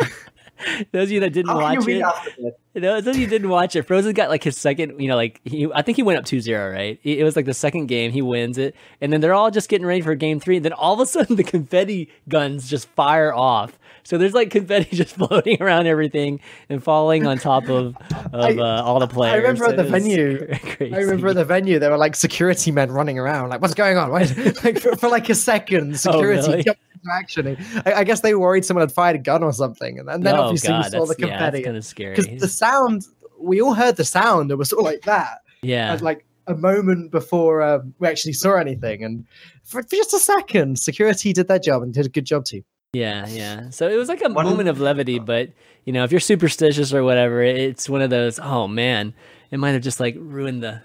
those 0.91 1.03
of 1.07 1.11
you 1.11 1.19
that 1.21 1.33
didn't 1.33 1.53
watch 1.53 1.85
it. 1.87 2.55
Those 2.73 3.07
of 3.07 3.17
you 3.17 3.25
didn't 3.27 3.49
watch 3.49 3.75
it, 3.75 3.83
Frozen 3.83 4.13
got 4.13 4.29
like 4.29 4.43
his 4.43 4.55
second, 4.57 4.99
you 4.99 5.07
know, 5.07 5.15
like 5.15 5.41
he, 5.45 5.67
I 5.73 5.81
think 5.81 5.95
he 5.95 6.03
went 6.03 6.19
up 6.19 6.25
2-0, 6.25 6.71
right? 6.73 6.99
It 7.03 7.23
was 7.23 7.35
like 7.35 7.45
the 7.45 7.53
second 7.53 7.87
game, 7.87 8.11
he 8.11 8.21
wins 8.21 8.57
it, 8.59 8.75
and 9.01 9.11
then 9.11 9.19
they're 9.19 9.33
all 9.33 9.49
just 9.49 9.67
getting 9.67 9.87
ready 9.87 10.01
for 10.01 10.13
game 10.13 10.39
three, 10.39 10.57
and 10.57 10.65
then 10.65 10.73
all 10.73 10.93
of 10.93 10.99
a 10.99 11.05
sudden 11.07 11.35
the 11.37 11.43
confetti 11.43 12.09
guns 12.29 12.69
just 12.69 12.87
fire 12.89 13.33
off. 13.33 13.79
So 14.03 14.17
there's 14.19 14.33
like 14.33 14.51
confetti 14.51 14.95
just 14.95 15.15
floating 15.15 15.61
around 15.61 15.87
everything 15.87 16.39
and 16.69 16.83
falling 16.83 17.25
on 17.25 17.39
top 17.39 17.67
of 17.67 17.95
of 18.31 18.59
uh, 18.59 18.83
all 18.85 18.99
the 18.99 19.07
players. 19.07 19.33
I 19.33 19.37
remember 19.37 19.65
at 19.65 19.75
the 19.75 19.83
venue. 19.83 20.47
crazy. 20.75 20.93
I 20.95 20.99
remember 20.99 21.29
at 21.29 21.35
the 21.35 21.45
venue 21.45 21.79
there 21.79 21.89
were 21.91 21.97
like 21.97 22.15
security 22.15 22.71
men 22.71 22.91
running 22.91 23.17
around, 23.17 23.49
like, 23.49 23.61
"What's 23.61 23.73
going 23.73 23.97
on?" 23.97 24.11
Why- 24.11 24.21
like 24.63 24.79
for, 24.79 24.95
for 24.95 25.09
like 25.09 25.29
a 25.29 25.35
second, 25.35 25.99
security 25.99 26.41
Oh, 26.41 26.51
really? 26.51 26.63
jumped 26.63 26.81
into 27.03 27.15
action. 27.15 27.47
And 27.47 27.57
I, 27.85 27.99
I 27.99 28.03
guess 28.03 28.21
they 28.21 28.35
worried 28.35 28.65
someone 28.65 28.81
had 28.81 28.91
fired 28.91 29.15
a 29.15 29.19
gun 29.19 29.43
or 29.43 29.53
something, 29.53 29.99
and, 29.99 30.07
then 30.07 30.21
then 30.21 30.35
oh 30.35 30.43
obviously 30.43 30.69
god, 30.69 30.85
we 30.85 30.91
saw 30.91 30.99
the 31.01 31.05
that's, 31.07 31.19
yeah, 31.19 31.27
confetti 31.27 31.57
that's 31.57 31.65
kind 31.65 31.77
of 31.77 31.85
scary. 31.85 32.15
because 32.15 32.41
the 32.41 32.47
sound. 32.47 33.05
We 33.39 33.61
all 33.61 33.75
heard 33.75 33.97
the 33.97 34.03
sound. 34.05 34.49
It 34.49 34.55
was 34.55 34.69
sort 34.69 34.79
of 34.79 34.85
like 34.85 35.01
that. 35.03 35.41
yeah, 35.61 35.93
As 35.93 36.01
like 36.01 36.25
a 36.47 36.55
moment 36.55 37.11
before 37.11 37.61
um, 37.61 37.93
we 37.99 38.07
actually 38.07 38.33
saw 38.33 38.55
anything, 38.55 39.03
and 39.03 39.25
for, 39.63 39.83
for 39.83 39.95
just 39.95 40.13
a 40.13 40.19
second, 40.19 40.79
security 40.79 41.33
did 41.33 41.47
their 41.47 41.59
job 41.59 41.83
and 41.83 41.93
did 41.93 42.05
a 42.05 42.09
good 42.09 42.25
job 42.25 42.45
too. 42.45 42.63
Yeah, 42.93 43.27
yeah. 43.27 43.69
So 43.69 43.89
it 43.89 43.95
was 43.95 44.09
like 44.09 44.21
a 44.23 44.29
One- 44.29 44.45
moment 44.45 44.69
of 44.69 44.79
levity, 44.79 45.19
but 45.19 45.49
you 45.85 45.93
know, 45.93 46.03
if 46.03 46.11
you're 46.11 46.19
superstitious 46.19 46.93
or 46.93 47.03
whatever, 47.03 47.41
it's 47.43 47.87
one 47.89 48.01
of 48.01 48.09
those. 48.09 48.39
Oh 48.39 48.67
man, 48.67 49.13
it 49.51 49.57
might 49.59 49.71
have 49.71 49.83
just 49.83 49.99
like 49.99 50.15
ruined 50.17 50.63
the. 50.63 50.81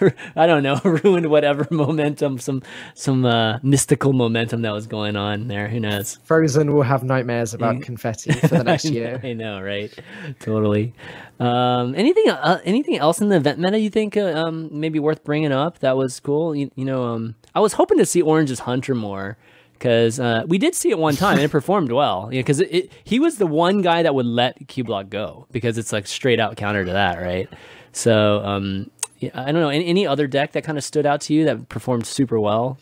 I 0.36 0.46
don't 0.46 0.62
know, 0.62 0.80
ruined 0.84 1.26
whatever 1.30 1.66
momentum, 1.70 2.38
some 2.38 2.62
some 2.94 3.24
uh, 3.24 3.58
mystical 3.62 4.12
momentum 4.12 4.62
that 4.62 4.72
was 4.72 4.86
going 4.86 5.16
on 5.16 5.48
there. 5.48 5.68
Who 5.68 5.80
knows? 5.80 6.18
Frozen 6.24 6.72
will 6.74 6.82
have 6.82 7.04
nightmares 7.04 7.54
about 7.54 7.76
Mm. 7.76 7.82
confetti 7.82 8.32
for 8.32 8.48
the 8.48 8.64
next 8.64 8.86
I 8.86 8.88
know- 8.90 8.94
year. 8.94 9.20
I 9.22 9.32
know, 9.32 9.60
right? 9.60 9.92
Totally. 10.40 10.92
Um, 11.40 11.94
anything 11.94 12.28
uh, 12.30 12.60
anything 12.64 12.96
else 12.98 13.20
in 13.20 13.28
the 13.28 13.36
event 13.36 13.58
meta 13.58 13.78
you 13.78 13.90
think 13.90 14.16
uh, 14.16 14.32
um, 14.34 14.68
maybe 14.72 14.98
worth 14.98 15.24
bringing 15.24 15.52
up 15.52 15.78
that 15.80 15.96
was 15.96 16.20
cool? 16.20 16.54
You, 16.54 16.70
you 16.76 16.84
know, 16.84 17.04
um, 17.04 17.34
I 17.54 17.60
was 17.60 17.72
hoping 17.74 17.98
to 17.98 18.06
see 18.06 18.22
Orange's 18.22 18.60
Hunter 18.60 18.94
more 18.94 19.36
because 19.74 20.20
uh, 20.20 20.44
we 20.46 20.56
did 20.58 20.74
see 20.74 20.90
it 20.90 20.98
one 20.98 21.16
time 21.16 21.34
and 21.34 21.42
it 21.44 21.50
performed 21.50 21.90
well. 21.92 22.28
Because 22.30 22.60
it, 22.60 22.72
it, 22.72 22.92
he 23.02 23.18
was 23.18 23.36
the 23.38 23.46
one 23.46 23.82
guy 23.82 24.02
that 24.02 24.14
would 24.14 24.26
let 24.26 24.68
Cube 24.68 24.88
Lock 24.88 25.10
go 25.10 25.46
because 25.50 25.76
it's 25.78 25.92
like 25.92 26.06
straight 26.06 26.38
out 26.40 26.56
counter 26.56 26.84
to 26.84 26.92
that, 26.92 27.20
right? 27.20 27.48
So 27.92 28.40
um, 28.44 28.90
yeah, 29.26 29.42
I 29.42 29.52
don't 29.52 29.60
know 29.60 29.68
any, 29.68 29.86
any 29.86 30.06
other 30.06 30.26
deck 30.26 30.52
that 30.52 30.64
kind 30.64 30.78
of 30.78 30.84
stood 30.84 31.06
out 31.06 31.20
to 31.22 31.34
you 31.34 31.44
that 31.44 31.68
performed 31.68 32.06
super 32.06 32.38
well. 32.40 32.78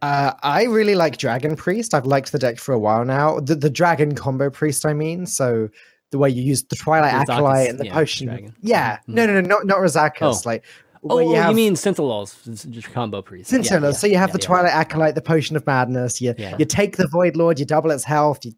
Uh, 0.00 0.32
I 0.42 0.64
really 0.64 0.94
like 0.94 1.18
Dragon 1.18 1.56
Priest. 1.56 1.92
I've 1.92 2.06
liked 2.06 2.32
the 2.32 2.38
deck 2.38 2.58
for 2.58 2.72
a 2.72 2.78
while 2.78 3.04
now. 3.04 3.40
The, 3.40 3.56
the 3.56 3.70
Dragon 3.70 4.14
combo 4.14 4.48
Priest, 4.50 4.86
I 4.86 4.92
mean. 4.92 5.26
So 5.26 5.68
the 6.10 6.18
way 6.18 6.30
you 6.30 6.42
use 6.42 6.62
the 6.62 6.76
Twilight 6.76 7.12
Acolyte 7.12 7.68
and 7.68 7.78
the 7.78 7.86
yeah, 7.86 7.92
potion. 7.92 8.28
dragon. 8.28 8.54
Yeah, 8.60 8.98
no, 9.06 9.26
no, 9.26 9.40
no, 9.40 9.40
not 9.40 9.66
not 9.66 9.78
Razakus. 9.78 10.20
Oh. 10.20 10.40
Like, 10.44 10.64
Oh, 11.04 11.20
you, 11.20 11.36
have 11.36 11.54
mean 11.54 11.74
Sintolol's, 11.74 12.82
combo 12.92 13.22
priest? 13.22 13.52
Yeah, 13.52 13.80
yeah, 13.80 13.92
so 13.92 14.06
you 14.08 14.16
have 14.16 14.30
yeah, 14.30 14.32
the. 14.32 14.38
Twilight 14.38 14.72
Acolyte, 14.72 15.14
the 15.14 15.22
Potion 15.22 15.54
of 15.56 15.64
Madness. 15.64 16.20
You 16.20 16.34
you 16.58 16.64
take 16.64 16.96
the 16.96 17.06
Void 17.06 17.36
Lord, 17.36 17.60
you 17.60 17.64
double 17.64 17.92
its 17.92 18.04
health, 18.04 18.44
you 18.44 18.52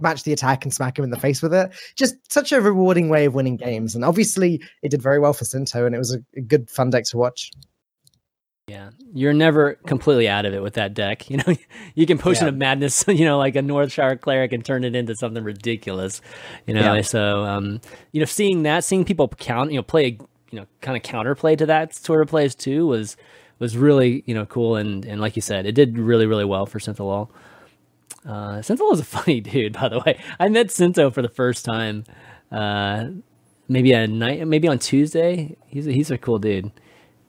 match 0.00 0.24
the 0.24 0.32
attack 0.32 0.64
and 0.64 0.72
smack 0.74 0.98
him 0.98 1.04
in 1.04 1.10
the 1.10 1.18
face 1.20 1.40
with 1.42 1.54
it. 1.54 1.70
Just 1.96 2.16
such 2.30 2.52
a 2.52 2.60
rewarding 2.60 3.08
way 3.08 3.24
of 3.24 3.34
winning 3.34 3.56
games. 3.56 3.94
And 3.94 4.04
obviously, 4.04 4.60
it 4.82 4.90
did 4.90 5.02
very 5.02 5.18
well 5.18 5.32
for 5.32 5.44
Sinto, 5.44 5.86
and 5.86 5.94
it 5.94 5.98
was 5.98 6.14
a, 6.14 6.18
a 6.36 6.40
good 6.42 6.68
fun 6.70 6.90
deck 6.90 7.04
to 7.06 7.16
watch. 7.16 7.50
Yeah, 8.68 8.90
you're 9.14 9.32
never 9.32 9.74
completely 9.86 10.28
out 10.28 10.44
of 10.44 10.52
it 10.52 10.60
with 10.60 10.74
that 10.74 10.92
deck. 10.92 11.30
You 11.30 11.36
know, 11.36 11.54
you 11.94 12.04
can 12.04 12.18
potion 12.18 12.46
Yeah. 12.46 12.48
of 12.48 12.56
madness, 12.56 13.04
you 13.08 13.24
know, 13.24 13.38
like 13.38 13.54
a 13.54 13.60
Northshire 13.60 14.20
cleric 14.20 14.52
and 14.52 14.64
turn 14.64 14.82
it 14.82 14.96
into 14.96 15.14
something 15.14 15.44
ridiculous. 15.44 16.20
You 16.66 16.74
know, 16.74 16.94
Yeah. 16.94 17.02
so 17.02 17.44
um, 17.44 17.80
you 18.12 18.20
know, 18.20 18.24
seeing 18.26 18.64
that, 18.64 18.82
seeing 18.82 19.04
people 19.04 19.28
count, 19.28 19.70
you 19.70 19.76
know, 19.78 19.82
play, 19.84 20.18
you 20.50 20.58
know, 20.60 20.66
kind 20.80 20.96
of 20.96 21.02
counterplay 21.04 21.56
to 21.58 21.66
that 21.66 21.94
sort 21.94 22.22
of 22.22 22.28
plays 22.28 22.54
too 22.56 22.86
was 22.88 23.16
was 23.60 23.76
really 23.76 24.22
you 24.26 24.34
know 24.34 24.44
cool 24.46 24.74
and 24.76 25.04
and 25.04 25.20
like 25.20 25.36
you 25.36 25.42
said, 25.42 25.64
it 25.64 25.72
did 25.72 25.96
really 25.96 26.26
really 26.26 26.44
well 26.44 26.66
for 26.66 26.80
Sintolol. 26.80 27.28
Uh, 28.26 28.58
Sintolol 28.58 28.92
is 28.92 29.00
a 29.00 29.04
funny 29.18 29.40
dude, 29.40 29.74
by 29.74 29.88
the 29.88 30.00
way. 30.00 30.20
I 30.38 30.48
met 30.48 30.68
Sinto 30.68 31.12
for 31.12 31.22
the 31.22 31.28
first 31.28 31.64
time, 31.64 32.04
uh, 32.50 33.08
maybe 33.68 33.92
a 33.92 34.06
night, 34.06 34.46
maybe 34.46 34.68
on 34.68 34.78
Tuesday. 34.78 35.56
He's 35.66 35.86
a, 35.86 35.92
he's 35.92 36.10
a 36.10 36.18
cool 36.18 36.38
dude 36.38 36.72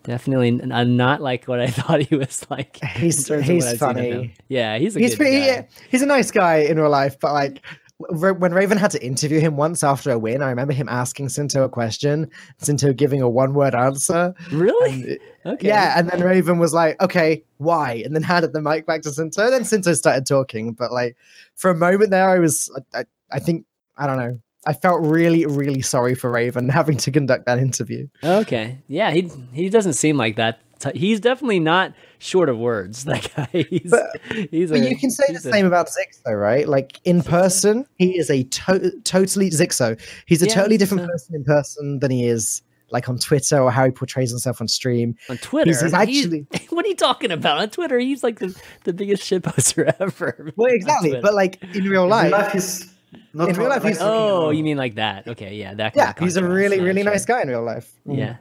definitely 0.07 0.51
not 0.51 1.21
like 1.21 1.45
what 1.45 1.59
I 1.59 1.67
thought 1.77 2.01
he 2.01 2.15
was 2.15 2.49
like. 2.49 2.77
He's 2.95 3.27
he's 3.27 3.77
funny. 3.77 4.33
Yeah, 4.47 4.77
he's 4.77 4.95
a 4.95 4.99
he's 4.99 5.15
pretty, 5.15 5.45
guy. 5.45 5.67
he's 5.91 6.01
a 6.01 6.05
nice 6.05 6.31
guy 6.31 6.59
in 6.59 6.79
real 6.79 6.89
life, 6.89 7.19
but 7.19 7.33
like 7.33 7.61
when 7.99 8.53
Raven 8.53 8.77
had 8.77 8.91
to 8.91 9.03
interview 9.03 9.39
him 9.39 9.57
once 9.57 9.83
after 9.83 10.11
a 10.11 10.19
win, 10.19 10.43
I 10.43 10.49
remember 10.49 10.73
him 10.73 10.87
asking 10.87 11.27
Sinto 11.27 11.63
a 11.63 11.69
question, 11.69 12.29
Sinto 12.61 12.95
giving 12.95 13.21
a 13.21 13.29
one 13.29 13.53
word 13.55 13.73
answer. 13.73 14.35
Really? 14.51 15.17
And, 15.43 15.53
okay. 15.55 15.67
Yeah, 15.67 15.97
and 15.97 16.07
then 16.09 16.21
Raven 16.21 16.59
was 16.59 16.73
like, 16.73 17.01
"Okay, 17.01 17.43
why?" 17.57 18.03
And 18.05 18.15
then 18.15 18.21
handed 18.21 18.53
the 18.53 18.61
mic 18.61 18.85
back 18.85 19.01
to 19.03 19.09
Sinto. 19.09 19.49
Then 19.49 19.63
Sinto 19.63 19.95
started 19.95 20.27
talking, 20.27 20.73
but 20.73 20.91
like 20.91 21.17
for 21.55 21.71
a 21.71 21.75
moment 21.75 22.11
there, 22.11 22.29
I 22.29 22.37
was, 22.37 22.69
I, 22.93 22.99
I, 22.99 23.05
I 23.31 23.39
think, 23.39 23.65
I 23.97 24.05
don't 24.05 24.17
know. 24.17 24.39
I 24.67 24.73
felt 24.73 25.01
really, 25.01 25.45
really 25.45 25.81
sorry 25.81 26.13
for 26.13 26.29
Raven 26.29 26.69
having 26.69 26.97
to 26.97 27.11
conduct 27.11 27.45
that 27.47 27.57
interview. 27.57 28.07
Okay, 28.23 28.77
yeah, 28.87 29.09
he 29.11 29.31
he 29.53 29.69
doesn't 29.69 29.93
seem 29.93 30.17
like 30.17 30.35
that. 30.35 30.59
He's 30.93 31.19
definitely 31.19 31.59
not 31.59 31.93
short 32.19 32.49
of 32.49 32.57
words. 32.57 33.05
That 33.07 33.31
guy. 33.35 33.65
He's, 33.69 33.91
but, 33.91 34.19
he's 34.51 34.69
but 34.69 34.79
a, 34.79 34.89
you 34.89 34.97
can 34.97 35.09
say 35.09 35.25
the 35.29 35.35
a, 35.35 35.39
same 35.39 35.65
about 35.65 35.87
Xixo, 35.87 36.39
right? 36.39 36.67
Like 36.67 36.99
in 37.05 37.23
person, 37.23 37.85
he 37.97 38.17
is 38.17 38.29
a 38.29 38.43
to- 38.43 38.91
totally 39.03 39.49
Xixo. 39.49 39.99
He's 40.25 40.41
a 40.41 40.47
yeah, 40.47 40.53
totally 40.55 40.77
different 40.77 41.03
uh, 41.03 41.07
person 41.07 41.35
in 41.35 41.43
person 41.43 41.99
than 41.99 42.11
he 42.11 42.27
is 42.27 42.61
like 42.89 43.09
on 43.09 43.17
Twitter 43.17 43.59
or 43.59 43.71
how 43.71 43.85
he 43.85 43.91
portrays 43.91 44.29
himself 44.29 44.61
on 44.61 44.67
stream. 44.67 45.15
On 45.29 45.37
Twitter, 45.37 45.69
he's, 45.69 45.81
he's 45.81 45.93
actually. 45.93 46.47
He's, 46.51 46.67
what 46.69 46.85
are 46.85 46.89
you 46.89 46.95
talking 46.95 47.31
about 47.31 47.57
on 47.57 47.69
Twitter? 47.69 47.99
He's 47.99 48.23
like 48.23 48.39
the, 48.39 48.59
the 48.83 48.93
biggest 48.93 49.23
shitposter 49.23 49.93
ever. 49.99 50.53
Well, 50.55 50.71
exactly, 50.71 51.19
but 51.21 51.33
like 51.33 51.61
in 51.75 51.85
real 51.85 52.07
life, 52.07 52.25
in 52.25 52.31
real 52.31 52.41
life 52.41 52.51
he's 52.53 52.93
not 53.33 53.49
in 53.49 53.55
real 53.55 53.69
life. 53.69 53.83
He's, 53.83 53.97
oh, 53.99 54.49
you 54.51 54.63
mean 54.63 54.77
like 54.77 54.95
that? 54.95 55.27
Okay, 55.27 55.55
yeah, 55.55 55.73
that. 55.75 55.95
yeah, 55.95 56.13
he's 56.19 56.37
a 56.37 56.47
really, 56.47 56.79
really 56.79 57.03
nice 57.03 57.25
guy 57.25 57.41
in 57.41 57.49
real 57.49 57.63
life. 57.63 57.93
Mm. 58.07 58.17
Yeah, 58.17 58.35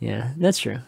yeah, 0.00 0.32
that's 0.36 0.58
true. 0.58 0.78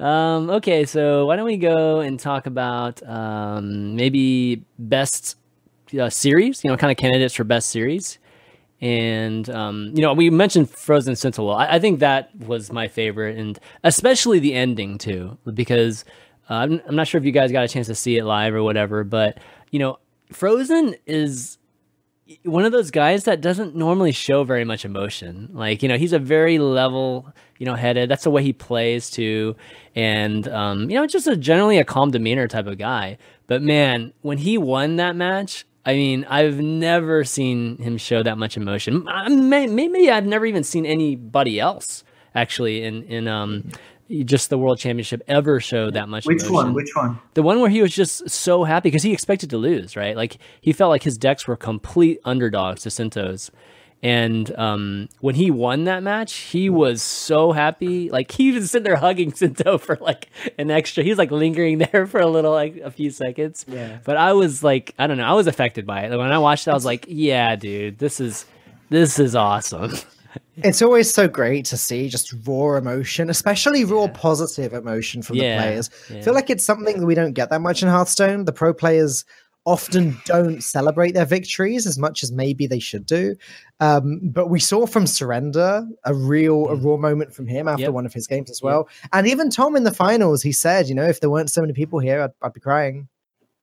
Um, 0.00 0.50
okay, 0.50 0.84
so 0.84 1.26
why 1.26 1.36
don't 1.36 1.44
we 1.44 1.56
go 1.56 2.00
and 2.00 2.18
talk 2.18 2.46
about 2.46 3.02
um, 3.08 3.94
maybe 3.94 4.64
best 4.78 5.36
uh, 5.98 6.10
series? 6.10 6.64
You 6.64 6.70
know, 6.70 6.76
kind 6.76 6.90
of 6.90 6.96
candidates 6.96 7.34
for 7.34 7.44
best 7.44 7.70
series. 7.70 8.18
And 8.80 9.48
um, 9.50 9.92
you 9.94 10.02
know, 10.02 10.12
we 10.12 10.28
mentioned 10.28 10.70
Frozen 10.70 11.14
Sintolol. 11.14 11.56
I, 11.56 11.76
I, 11.76 11.78
think 11.78 12.00
that 12.00 12.34
was 12.34 12.72
my 12.72 12.88
favorite, 12.88 13.38
and 13.38 13.58
especially 13.84 14.40
the 14.40 14.54
ending 14.54 14.98
too, 14.98 15.38
because 15.54 16.04
uh, 16.50 16.54
I'm, 16.54 16.82
I'm 16.88 16.96
not 16.96 17.06
sure 17.06 17.18
if 17.18 17.24
you 17.24 17.30
guys 17.30 17.52
got 17.52 17.64
a 17.64 17.68
chance 17.68 17.86
to 17.86 17.94
see 17.94 18.16
it 18.16 18.24
live 18.24 18.54
or 18.54 18.62
whatever, 18.62 19.04
but 19.04 19.38
you 19.70 19.78
know, 19.78 20.00
Frozen 20.32 20.96
is 21.06 21.58
one 22.44 22.64
of 22.64 22.72
those 22.72 22.90
guys 22.90 23.24
that 23.24 23.40
doesn't 23.40 23.74
normally 23.74 24.12
show 24.12 24.44
very 24.44 24.64
much 24.64 24.84
emotion. 24.84 25.50
Like, 25.52 25.82
you 25.82 25.88
know, 25.88 25.96
he's 25.96 26.12
a 26.12 26.18
very 26.18 26.58
level, 26.58 27.32
you 27.58 27.66
know, 27.66 27.74
headed. 27.74 28.10
That's 28.10 28.24
the 28.24 28.30
way 28.30 28.42
he 28.42 28.52
plays 28.52 29.10
too. 29.10 29.56
And, 29.94 30.48
um, 30.48 30.90
you 30.90 30.96
know, 30.96 31.06
just 31.06 31.26
a 31.26 31.36
generally 31.36 31.78
a 31.78 31.84
calm 31.84 32.10
demeanor 32.10 32.48
type 32.48 32.66
of 32.66 32.78
guy. 32.78 33.18
But 33.46 33.62
man, 33.62 34.12
when 34.22 34.38
he 34.38 34.58
won 34.58 34.96
that 34.96 35.16
match, 35.16 35.64
I 35.84 35.94
mean, 35.94 36.24
I've 36.28 36.60
never 36.60 37.24
seen 37.24 37.76
him 37.78 37.98
show 37.98 38.22
that 38.22 38.38
much 38.38 38.56
emotion. 38.56 39.04
Maybe 39.28 40.10
I've 40.10 40.26
never 40.26 40.46
even 40.46 40.64
seen 40.64 40.86
anybody 40.86 41.58
else 41.58 42.04
actually 42.34 42.84
in, 42.84 43.02
in, 43.04 43.28
um, 43.28 43.70
just 44.08 44.50
the 44.50 44.58
world 44.58 44.78
championship 44.78 45.22
ever 45.26 45.60
showed 45.60 45.94
that 45.94 46.08
much. 46.08 46.26
Which 46.26 46.42
emotion. 46.42 46.54
one? 46.54 46.74
Which 46.74 46.94
one? 46.94 47.18
The 47.34 47.42
one 47.42 47.60
where 47.60 47.70
he 47.70 47.82
was 47.82 47.94
just 47.94 48.28
so 48.28 48.64
happy 48.64 48.88
because 48.88 49.02
he 49.02 49.12
expected 49.12 49.50
to 49.50 49.58
lose, 49.58 49.96
right? 49.96 50.16
Like 50.16 50.38
he 50.60 50.72
felt 50.72 50.90
like 50.90 51.02
his 51.02 51.16
decks 51.16 51.46
were 51.46 51.56
complete 51.56 52.20
underdogs 52.24 52.82
to 52.82 52.88
Sinto's. 52.88 53.50
And 54.04 54.52
um, 54.58 55.08
when 55.20 55.36
he 55.36 55.52
won 55.52 55.84
that 55.84 56.02
match, 56.02 56.34
he 56.34 56.68
was 56.68 57.02
so 57.02 57.52
happy. 57.52 58.10
Like 58.10 58.32
he 58.32 58.50
was 58.50 58.72
sitting 58.72 58.82
there 58.82 58.96
hugging 58.96 59.30
Sinto 59.32 59.80
for 59.80 59.96
like 60.00 60.28
an 60.58 60.72
extra. 60.72 61.04
He's 61.04 61.18
like 61.18 61.30
lingering 61.30 61.78
there 61.92 62.06
for 62.08 62.20
a 62.20 62.26
little, 62.26 62.52
like 62.52 62.78
a 62.78 62.90
few 62.90 63.10
seconds. 63.10 63.64
Yeah. 63.68 63.98
But 64.02 64.16
I 64.16 64.32
was 64.32 64.64
like, 64.64 64.92
I 64.98 65.06
don't 65.06 65.18
know. 65.18 65.24
I 65.24 65.34
was 65.34 65.46
affected 65.46 65.86
by 65.86 66.02
it. 66.02 66.10
Like, 66.10 66.18
when 66.18 66.32
I 66.32 66.38
watched 66.38 66.66
it, 66.66 66.72
I 66.72 66.74
was 66.74 66.84
like, 66.84 67.06
yeah, 67.08 67.54
dude, 67.54 67.98
this 67.98 68.18
is 68.18 68.44
this 68.90 69.18
is 69.18 69.36
awesome. 69.36 69.92
it's 70.56 70.82
always 70.82 71.12
so 71.12 71.28
great 71.28 71.64
to 71.66 71.76
see 71.76 72.08
just 72.08 72.34
raw 72.46 72.76
emotion, 72.76 73.30
especially 73.30 73.84
raw 73.84 74.04
yeah. 74.04 74.12
positive 74.14 74.72
emotion 74.72 75.22
from 75.22 75.36
yeah, 75.36 75.56
the 75.56 75.62
players. 75.62 75.90
Yeah. 76.10 76.18
I 76.18 76.22
feel 76.22 76.34
like 76.34 76.50
it's 76.50 76.64
something 76.64 77.00
that 77.00 77.06
we 77.06 77.14
don't 77.14 77.32
get 77.32 77.50
that 77.50 77.60
much 77.60 77.82
in 77.82 77.88
Hearthstone. 77.88 78.44
The 78.44 78.52
pro 78.52 78.72
players 78.74 79.24
often 79.64 80.16
don't 80.24 80.62
celebrate 80.62 81.12
their 81.12 81.24
victories 81.24 81.86
as 81.86 81.96
much 81.98 82.22
as 82.22 82.32
maybe 82.32 82.66
they 82.66 82.80
should 82.80 83.06
do. 83.06 83.36
Um, 83.80 84.20
but 84.22 84.48
we 84.48 84.58
saw 84.58 84.86
from 84.86 85.06
Surrender 85.06 85.86
a 86.04 86.14
real, 86.14 86.68
a 86.68 86.76
mm. 86.76 86.84
raw 86.84 86.96
moment 86.96 87.32
from 87.32 87.46
him 87.46 87.68
after 87.68 87.82
yep. 87.82 87.92
one 87.92 88.06
of 88.06 88.12
his 88.12 88.26
games 88.26 88.50
as 88.50 88.60
well. 88.60 88.88
Yep. 89.02 89.10
And 89.12 89.26
even 89.28 89.50
Tom 89.50 89.76
in 89.76 89.84
the 89.84 89.94
finals, 89.94 90.42
he 90.42 90.52
said, 90.52 90.88
you 90.88 90.94
know, 90.94 91.04
if 91.06 91.20
there 91.20 91.30
weren't 91.30 91.50
so 91.50 91.60
many 91.60 91.72
people 91.72 92.00
here, 92.00 92.22
I'd, 92.22 92.32
I'd 92.42 92.52
be 92.52 92.60
crying. 92.60 93.08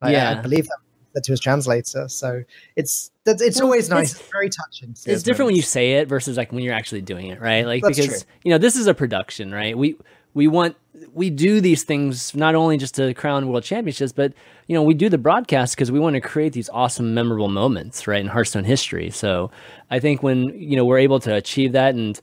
I, 0.01 0.11
yeah. 0.13 0.31
I 0.31 0.41
believe 0.41 0.65
that 0.67 0.77
to 1.15 1.31
his 1.31 1.39
translator. 1.39 2.07
So 2.07 2.43
it's 2.75 3.11
it's 3.25 3.57
well, 3.57 3.65
always 3.65 3.89
nice. 3.89 4.11
It's, 4.11 4.29
very 4.29 4.49
touching. 4.49 4.95
It's 5.05 5.23
different 5.23 5.47
when 5.47 5.55
you 5.55 5.61
say 5.61 5.93
it 5.93 6.07
versus 6.07 6.37
like 6.37 6.51
when 6.51 6.63
you're 6.63 6.73
actually 6.73 7.01
doing 7.01 7.27
it, 7.27 7.39
right? 7.39 7.65
Like 7.65 7.83
That's 7.83 7.97
because 7.97 8.23
true. 8.23 8.31
you 8.43 8.51
know 8.51 8.57
this 8.57 8.75
is 8.75 8.87
a 8.87 8.93
production, 8.93 9.51
right? 9.51 9.77
We 9.77 9.97
we 10.33 10.47
want 10.47 10.75
we 11.13 11.29
do 11.29 11.61
these 11.61 11.83
things 11.83 12.35
not 12.35 12.55
only 12.55 12.77
just 12.77 12.95
to 12.95 13.13
crown 13.13 13.47
world 13.47 13.63
championships, 13.63 14.11
but 14.11 14.33
you 14.67 14.75
know 14.75 14.83
we 14.83 14.93
do 14.93 15.09
the 15.09 15.17
broadcast 15.17 15.75
because 15.75 15.91
we 15.91 15.99
want 15.99 16.15
to 16.15 16.21
create 16.21 16.53
these 16.53 16.69
awesome, 16.69 17.13
memorable 17.13 17.49
moments, 17.49 18.07
right, 18.07 18.21
in 18.21 18.27
Hearthstone 18.27 18.63
history. 18.63 19.09
So 19.09 19.51
I 19.89 19.99
think 19.99 20.23
when 20.23 20.49
you 20.59 20.75
know 20.75 20.85
we're 20.85 20.99
able 20.99 21.19
to 21.21 21.35
achieve 21.35 21.71
that 21.73 21.95
and 21.95 22.19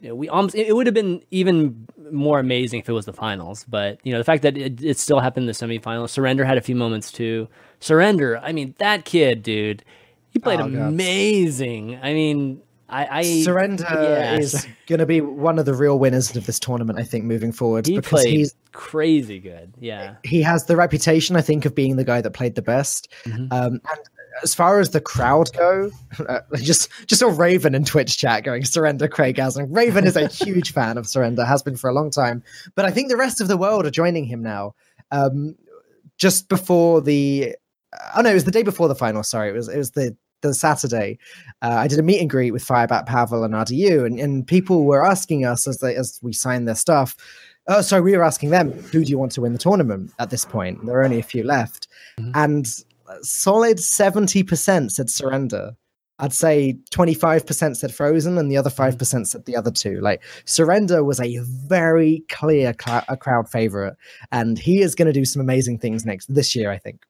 you 0.00 0.08
know, 0.08 0.14
we 0.14 0.28
almost 0.28 0.54
it 0.54 0.74
would 0.74 0.86
have 0.86 0.94
been 0.94 1.22
even 1.30 1.86
more 2.10 2.38
amazing 2.38 2.80
if 2.80 2.88
it 2.88 2.92
was 2.92 3.06
the 3.06 3.12
finals. 3.12 3.64
But 3.68 3.98
you 4.02 4.12
know, 4.12 4.18
the 4.18 4.24
fact 4.24 4.42
that 4.42 4.56
it, 4.56 4.82
it 4.82 4.98
still 4.98 5.20
happened 5.20 5.44
in 5.44 5.46
the 5.46 5.52
semifinals. 5.52 6.10
Surrender 6.10 6.44
had 6.44 6.58
a 6.58 6.62
few 6.62 6.74
moments 6.74 7.12
too. 7.12 7.48
Surrender, 7.80 8.38
I 8.38 8.52
mean, 8.52 8.74
that 8.78 9.04
kid, 9.04 9.42
dude, 9.42 9.84
he 10.30 10.38
played 10.38 10.60
oh, 10.60 10.64
amazing. 10.64 11.92
God. 11.92 12.00
I 12.02 12.14
mean, 12.14 12.62
I, 12.88 13.18
I 13.18 13.42
Surrender 13.42 13.84
yeah. 13.84 14.36
is 14.36 14.66
going 14.86 14.98
to 14.98 15.06
be 15.06 15.20
one 15.20 15.58
of 15.58 15.66
the 15.66 15.74
real 15.74 15.98
winners 15.98 16.34
of 16.34 16.46
this 16.46 16.58
tournament. 16.58 16.98
I 16.98 17.04
think 17.04 17.24
moving 17.24 17.52
forward 17.52 17.86
he 17.86 17.96
because 17.96 18.24
he's 18.24 18.54
crazy 18.72 19.38
good. 19.38 19.72
Yeah, 19.78 20.16
he 20.24 20.42
has 20.42 20.64
the 20.64 20.76
reputation, 20.76 21.36
I 21.36 21.42
think, 21.42 21.64
of 21.66 21.74
being 21.74 21.96
the 21.96 22.04
guy 22.04 22.20
that 22.20 22.32
played 22.32 22.54
the 22.54 22.62
best. 22.62 23.08
Mm-hmm. 23.24 23.46
Um, 23.52 23.72
and 23.72 24.00
as 24.42 24.54
far 24.54 24.80
as 24.80 24.90
the 24.90 25.00
crowd 25.00 25.52
go, 25.52 25.90
uh, 26.28 26.40
just 26.56 26.88
just 27.06 27.20
saw 27.20 27.28
Raven 27.28 27.74
in 27.74 27.84
Twitch 27.84 28.18
chat 28.18 28.44
going 28.44 28.64
surrender 28.64 29.08
Craig 29.08 29.38
Aslan. 29.38 29.72
Raven 29.72 30.06
is 30.06 30.16
a 30.16 30.28
huge 30.44 30.72
fan 30.72 30.98
of 30.98 31.06
Surrender, 31.06 31.44
has 31.44 31.62
been 31.62 31.76
for 31.76 31.90
a 31.90 31.94
long 31.94 32.10
time. 32.10 32.42
But 32.74 32.84
I 32.84 32.90
think 32.90 33.08
the 33.08 33.16
rest 33.16 33.40
of 33.40 33.48
the 33.48 33.56
world 33.56 33.86
are 33.86 33.90
joining 33.90 34.24
him 34.24 34.42
now. 34.42 34.74
Um, 35.10 35.56
just 36.18 36.48
before 36.48 37.00
the, 37.00 37.56
oh 38.14 38.20
no, 38.20 38.30
it 38.30 38.34
was 38.34 38.44
the 38.44 38.50
day 38.50 38.62
before 38.62 38.88
the 38.88 38.94
final. 38.94 39.22
Sorry, 39.22 39.50
it 39.50 39.54
was 39.54 39.68
it 39.68 39.78
was 39.78 39.92
the 39.92 40.16
the 40.42 40.54
Saturday. 40.54 41.18
Uh, 41.62 41.76
I 41.78 41.88
did 41.88 41.98
a 41.98 42.02
meet 42.02 42.20
and 42.20 42.30
greet 42.30 42.52
with 42.52 42.64
Firebat 42.64 43.06
Pavel 43.06 43.44
and 43.44 43.54
RDU, 43.54 44.06
and, 44.06 44.18
and 44.18 44.46
people 44.46 44.84
were 44.84 45.04
asking 45.04 45.44
us 45.44 45.66
as 45.66 45.78
they 45.78 45.96
as 45.96 46.18
we 46.22 46.32
signed 46.32 46.68
their 46.68 46.74
stuff. 46.74 47.16
Oh, 47.68 47.82
sorry, 47.82 48.02
we 48.02 48.16
were 48.16 48.24
asking 48.24 48.50
them, 48.50 48.72
who 48.72 49.04
do 49.04 49.10
you 49.10 49.18
want 49.18 49.32
to 49.32 49.42
win 49.42 49.52
the 49.52 49.58
tournament 49.58 50.12
at 50.18 50.30
this 50.30 50.44
point? 50.44 50.84
There 50.84 50.98
are 50.98 51.04
only 51.04 51.20
a 51.20 51.22
few 51.22 51.44
left. 51.44 51.86
Mm-hmm. 52.18 52.32
And 52.34 52.84
solid 53.22 53.78
70% 53.78 54.90
said 54.90 55.10
surrender. 55.10 55.72
I'd 56.20 56.34
say 56.34 56.78
25% 56.92 57.76
said 57.76 57.94
frozen 57.94 58.36
and 58.36 58.50
the 58.50 58.56
other 58.56 58.70
5% 58.70 58.96
mm. 58.96 59.26
said 59.26 59.46
the 59.46 59.56
other 59.56 59.70
two. 59.70 60.00
Like 60.00 60.22
surrender 60.44 61.02
was 61.02 61.18
a 61.18 61.38
very 61.40 62.24
clear 62.28 62.74
cl- 62.78 63.04
a 63.08 63.16
crowd 63.16 63.48
favorite 63.48 63.96
and 64.30 64.58
he 64.58 64.82
is 64.82 64.94
going 64.94 65.06
to 65.06 65.12
do 65.12 65.24
some 65.24 65.40
amazing 65.40 65.78
things 65.78 66.04
next 66.04 66.32
this 66.32 66.54
year, 66.54 66.70
I 66.70 66.78
think. 66.78 67.06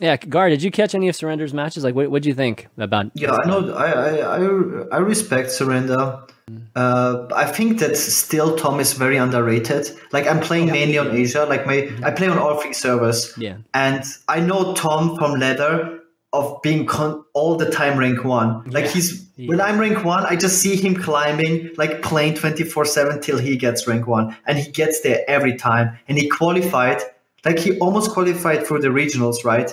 Yeah, 0.00 0.16
Gar, 0.16 0.48
did 0.48 0.62
you 0.62 0.70
catch 0.70 0.94
any 0.94 1.08
of 1.08 1.14
Surrender's 1.14 1.54
matches? 1.54 1.84
Like, 1.84 1.94
what 1.94 2.10
what 2.10 2.22
do 2.22 2.28
you 2.28 2.34
think 2.34 2.68
about? 2.78 3.12
Yeah, 3.14 3.32
I 3.32 3.46
know. 3.46 3.72
I 3.74 3.88
I 4.20 4.96
I 4.96 4.98
respect 4.98 5.50
Surrender. 5.50 6.20
Mm. 6.50 6.66
Uh, 6.74 7.26
I 7.34 7.46
think 7.46 7.78
that 7.78 7.96
still 7.96 8.56
Tom 8.56 8.80
is 8.80 8.92
very 8.92 9.16
underrated. 9.16 9.88
Like 10.12 10.26
I'm 10.26 10.40
playing 10.40 10.66
mainly 10.66 10.98
on 10.98 11.12
Asia. 11.12 11.46
Like 11.46 11.64
my 11.64 11.90
I 12.02 12.10
play 12.10 12.28
on 12.28 12.38
all 12.38 12.60
three 12.60 12.72
servers. 12.72 13.32
Yeah, 13.38 13.58
and 13.72 14.02
I 14.28 14.40
know 14.40 14.74
Tom 14.74 15.16
from 15.16 15.38
Leather 15.38 16.00
of 16.32 16.60
being 16.62 16.84
con- 16.84 17.24
all 17.32 17.56
the 17.56 17.70
time 17.70 17.96
rank 17.96 18.24
one. 18.24 18.64
Like 18.70 18.86
yeah. 18.86 18.90
he's 18.90 19.28
yeah. 19.36 19.48
when 19.48 19.60
I'm 19.60 19.78
rank 19.78 20.04
one, 20.04 20.26
I 20.26 20.34
just 20.34 20.60
see 20.60 20.74
him 20.74 20.96
climbing, 20.96 21.70
like 21.76 22.02
playing 22.02 22.34
24 22.34 22.84
seven 22.84 23.20
till 23.20 23.38
he 23.38 23.56
gets 23.56 23.86
rank 23.86 24.08
one, 24.08 24.36
and 24.44 24.58
he 24.58 24.70
gets 24.72 25.02
there 25.02 25.24
every 25.28 25.56
time. 25.56 25.96
And 26.08 26.18
he 26.18 26.28
qualified. 26.28 27.00
Like 27.44 27.58
he 27.58 27.78
almost 27.78 28.10
qualified 28.10 28.66
for 28.66 28.80
the 28.80 28.88
regionals, 28.88 29.44
right? 29.44 29.72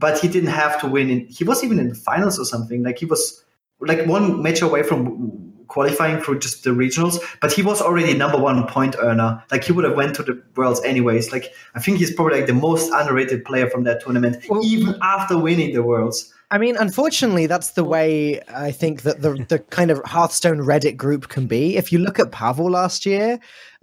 But 0.00 0.18
he 0.18 0.26
didn't 0.26 0.50
have 0.50 0.80
to 0.80 0.88
win. 0.88 1.10
In, 1.10 1.26
he 1.26 1.44
was 1.44 1.62
even 1.62 1.78
in 1.78 1.88
the 1.88 1.94
finals 1.94 2.38
or 2.38 2.44
something. 2.44 2.82
Like 2.82 2.98
he 2.98 3.06
was 3.06 3.44
like 3.80 4.06
one 4.06 4.42
match 4.42 4.62
away 4.62 4.82
from 4.82 5.50
qualifying 5.68 6.20
for 6.20 6.34
just 6.34 6.64
the 6.64 6.70
regionals, 6.70 7.22
but 7.40 7.52
he 7.52 7.62
was 7.62 7.80
already 7.80 8.12
number 8.14 8.36
one 8.36 8.66
point 8.66 8.96
earner. 9.00 9.42
Like 9.50 9.62
he 9.64 9.72
would 9.72 9.84
have 9.84 9.94
went 9.96 10.16
to 10.16 10.22
the 10.22 10.42
worlds 10.56 10.82
anyways. 10.82 11.30
Like 11.30 11.52
I 11.74 11.80
think 11.80 11.98
he's 11.98 12.12
probably 12.12 12.38
like 12.38 12.46
the 12.46 12.54
most 12.54 12.90
underrated 12.92 13.44
player 13.44 13.70
from 13.70 13.84
that 13.84 14.02
tournament, 14.02 14.44
well, 14.48 14.64
even 14.64 14.96
after 15.02 15.38
winning 15.38 15.72
the 15.72 15.82
worlds. 15.82 16.34
I 16.52 16.58
mean, 16.58 16.76
unfortunately, 16.76 17.46
that's 17.46 17.70
the 17.72 17.84
way 17.84 18.40
I 18.48 18.72
think 18.72 19.02
that 19.02 19.22
the 19.22 19.44
the 19.48 19.60
kind 19.60 19.90
of 19.90 20.02
Hearthstone 20.04 20.58
Reddit 20.58 20.96
group 20.96 21.28
can 21.28 21.46
be. 21.46 21.76
If 21.76 21.92
you 21.92 22.00
look 22.00 22.18
at 22.18 22.32
Pavel 22.32 22.70
last 22.70 23.06
year, 23.06 23.38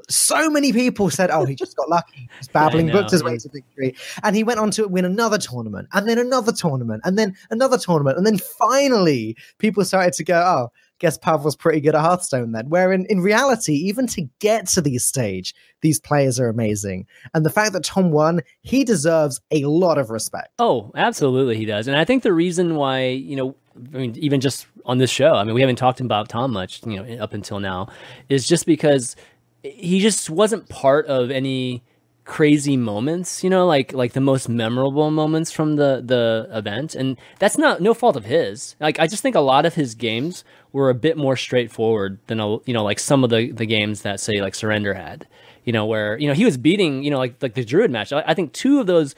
so 0.09 0.49
many 0.49 0.73
people 0.73 1.09
said, 1.09 1.31
"Oh, 1.31 1.45
he 1.45 1.55
just 1.55 1.77
got 1.77 1.87
lucky. 1.87 2.29
He's 2.37 2.49
babbling, 2.49 2.91
booked 2.91 3.11
his 3.11 3.23
way 3.23 3.37
to 3.37 3.49
victory," 3.49 3.95
and 4.21 4.35
he 4.35 4.43
went 4.43 4.59
on 4.59 4.71
to 4.71 4.85
win 4.87 5.05
another 5.05 5.37
tournament, 5.37 5.87
and 5.93 6.09
then 6.09 6.19
another 6.19 6.51
tournament, 6.51 7.01
and 7.05 7.17
then 7.17 7.37
another 7.51 7.77
tournament, 7.77 8.17
and 8.17 8.27
then 8.27 8.37
finally, 8.37 9.37
people 9.59 9.85
started 9.85 10.13
to 10.13 10.23
go, 10.25 10.35
"Oh." 10.35 10.71
Guess 10.99 11.17
Pavel's 11.17 11.55
pretty 11.55 11.81
good 11.81 11.95
at 11.95 12.01
Hearthstone 12.01 12.51
then. 12.51 12.69
Where 12.69 12.91
in, 12.91 13.05
in 13.05 13.21
reality, 13.21 13.73
even 13.73 14.07
to 14.07 14.27
get 14.39 14.67
to 14.69 14.81
these 14.81 15.05
stage, 15.05 15.53
these 15.81 15.99
players 15.99 16.39
are 16.39 16.49
amazing. 16.49 17.05
And 17.33 17.45
the 17.45 17.49
fact 17.49 17.73
that 17.73 17.83
Tom 17.83 18.11
won, 18.11 18.41
he 18.61 18.83
deserves 18.83 19.39
a 19.51 19.65
lot 19.65 19.97
of 19.97 20.09
respect. 20.09 20.49
Oh, 20.59 20.91
absolutely 20.95 21.57
he 21.57 21.65
does. 21.65 21.87
And 21.87 21.97
I 21.97 22.05
think 22.05 22.23
the 22.23 22.33
reason 22.33 22.75
why, 22.75 23.05
you 23.07 23.35
know, 23.35 23.55
I 23.93 23.97
mean, 23.97 24.15
even 24.17 24.41
just 24.41 24.65
on 24.85 24.97
this 24.97 25.11
show, 25.11 25.33
I 25.33 25.43
mean, 25.43 25.53
we 25.53 25.61
haven't 25.61 25.75
talked 25.75 25.99
about 25.99 26.29
Tom 26.29 26.51
much, 26.51 26.81
you 26.85 26.95
know, 26.95 27.23
up 27.23 27.33
until 27.33 27.59
now, 27.59 27.89
is 28.27 28.47
just 28.47 28.65
because 28.65 29.15
he 29.63 29.99
just 29.99 30.29
wasn't 30.29 30.67
part 30.69 31.05
of 31.05 31.29
any 31.29 31.83
crazy 32.27 32.75
moments, 32.77 33.43
you 33.43 33.49
know, 33.49 33.65
like 33.65 33.93
like 33.93 34.13
the 34.13 34.21
most 34.21 34.47
memorable 34.47 35.09
moments 35.09 35.49
from 35.49 35.77
the 35.77 36.03
the 36.05 36.47
event, 36.51 36.93
and 36.93 37.17
that's 37.39 37.57
not 37.57 37.81
no 37.81 37.93
fault 37.93 38.15
of 38.15 38.25
his. 38.25 38.75
Like 38.79 38.99
I 38.99 39.07
just 39.07 39.23
think 39.23 39.35
a 39.35 39.39
lot 39.39 39.65
of 39.65 39.73
his 39.73 39.95
games 39.95 40.43
were 40.73 40.89
a 40.89 40.93
bit 40.93 41.17
more 41.17 41.35
straightforward 41.35 42.19
than 42.27 42.39
a, 42.39 42.57
you 42.65 42.73
know 42.73 42.83
like 42.83 42.99
some 42.99 43.23
of 43.23 43.31
the 43.31 43.51
the 43.51 43.65
games 43.65 44.03
that 44.03 44.19
say 44.19 44.41
like 44.41 44.53
Surrender 44.53 44.93
had, 44.93 45.25
you 45.63 45.73
know, 45.73 45.85
where 45.85 46.19
you 46.19 46.27
know 46.27 46.33
he 46.33 46.45
was 46.45 46.57
beating 46.57 47.03
you 47.03 47.09
know 47.09 47.17
like 47.17 47.41
like 47.41 47.55
the 47.55 47.65
Druid 47.65 47.89
match. 47.89 48.13
I, 48.13 48.23
I 48.27 48.33
think 48.33 48.53
two 48.53 48.79
of 48.79 48.85
those 48.85 49.15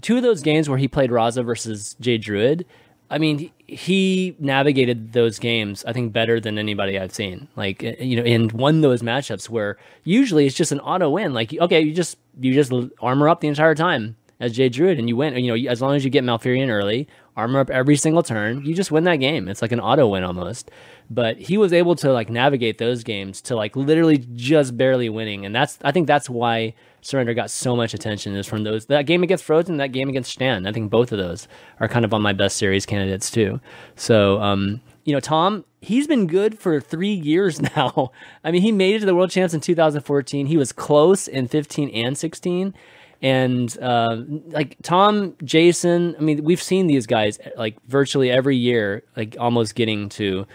two 0.00 0.16
of 0.16 0.22
those 0.22 0.40
games 0.40 0.68
where 0.68 0.78
he 0.78 0.88
played 0.88 1.10
Raza 1.10 1.44
versus 1.44 1.96
Jade 2.00 2.22
Druid. 2.22 2.64
I 3.10 3.18
mean, 3.18 3.50
he 3.66 4.36
navigated 4.38 5.12
those 5.12 5.38
games, 5.38 5.84
I 5.84 5.92
think, 5.92 6.12
better 6.12 6.40
than 6.40 6.58
anybody 6.58 6.98
I've 6.98 7.14
seen. 7.14 7.48
Like, 7.56 7.82
eh, 7.84 7.96
you 8.00 8.16
know, 8.16 8.22
and 8.22 8.50
won 8.52 8.80
those 8.80 9.02
matchups 9.02 9.48
where 9.48 9.78
usually 10.04 10.46
it's 10.46 10.56
just 10.56 10.72
an 10.72 10.80
auto 10.80 11.10
win. 11.10 11.32
Like, 11.32 11.52
okay, 11.54 11.80
you 11.80 11.94
just 11.94 12.18
you 12.40 12.52
just 12.52 12.72
armor 13.00 13.28
up 13.28 13.40
the 13.40 13.48
entire 13.48 13.74
time 13.74 14.16
as 14.40 14.52
Jade 14.52 14.72
Druid, 14.72 14.98
and 14.98 15.08
you 15.08 15.16
win. 15.16 15.36
You 15.36 15.56
know, 15.56 15.70
as 15.70 15.80
long 15.80 15.94
as 15.94 16.04
you 16.04 16.10
get 16.10 16.24
Malfurion 16.24 16.68
early, 16.68 17.08
armor 17.36 17.60
up 17.60 17.70
every 17.70 17.96
single 17.96 18.22
turn, 18.22 18.64
you 18.64 18.74
just 18.74 18.90
win 18.90 19.04
that 19.04 19.16
game. 19.16 19.48
It's 19.48 19.62
like 19.62 19.72
an 19.72 19.80
auto 19.80 20.08
win 20.08 20.24
almost. 20.24 20.70
But 21.08 21.38
he 21.38 21.56
was 21.58 21.72
able 21.72 21.94
to 21.96 22.12
like 22.12 22.28
navigate 22.28 22.78
those 22.78 23.04
games 23.04 23.40
to 23.42 23.56
like 23.56 23.76
literally 23.76 24.26
just 24.34 24.76
barely 24.76 25.08
winning, 25.08 25.46
and 25.46 25.54
that's 25.54 25.78
I 25.82 25.92
think 25.92 26.06
that's 26.06 26.28
why 26.28 26.74
Surrender 27.06 27.34
got 27.34 27.50
so 27.50 27.76
much 27.76 27.94
attention 27.94 28.34
is 28.34 28.46
from 28.46 28.64
those 28.64 28.86
that 28.86 29.06
game 29.06 29.22
against 29.22 29.44
Frozen, 29.44 29.76
that 29.76 29.92
game 29.92 30.08
against 30.08 30.32
Stan. 30.32 30.66
I 30.66 30.72
think 30.72 30.90
both 30.90 31.12
of 31.12 31.18
those 31.18 31.46
are 31.80 31.88
kind 31.88 32.04
of 32.04 32.12
on 32.12 32.20
my 32.20 32.32
best 32.32 32.56
series 32.56 32.84
candidates 32.84 33.30
too. 33.30 33.60
So, 33.94 34.40
um, 34.40 34.80
you 35.04 35.12
know, 35.12 35.20
Tom, 35.20 35.64
he's 35.80 36.08
been 36.08 36.26
good 36.26 36.58
for 36.58 36.80
three 36.80 37.14
years 37.14 37.60
now. 37.76 38.10
I 38.42 38.50
mean, 38.50 38.62
he 38.62 38.72
made 38.72 38.96
it 38.96 39.00
to 39.00 39.06
the 39.06 39.14
World 39.14 39.30
Champs 39.30 39.54
in 39.54 39.60
2014. 39.60 40.46
He 40.46 40.56
was 40.56 40.72
close 40.72 41.28
in 41.28 41.46
15 41.46 41.90
and 41.90 42.18
16 42.18 42.74
and 43.22 43.78
uh, 43.80 44.22
like 44.48 44.76
Tom, 44.82 45.36
Jason. 45.44 46.16
I 46.18 46.20
mean, 46.20 46.44
we've 46.44 46.62
seen 46.62 46.86
these 46.86 47.06
guys 47.06 47.38
like 47.56 47.76
virtually 47.86 48.30
every 48.30 48.56
year, 48.56 49.04
like 49.16 49.36
almost 49.38 49.74
getting 49.74 50.08
to, 50.10 50.46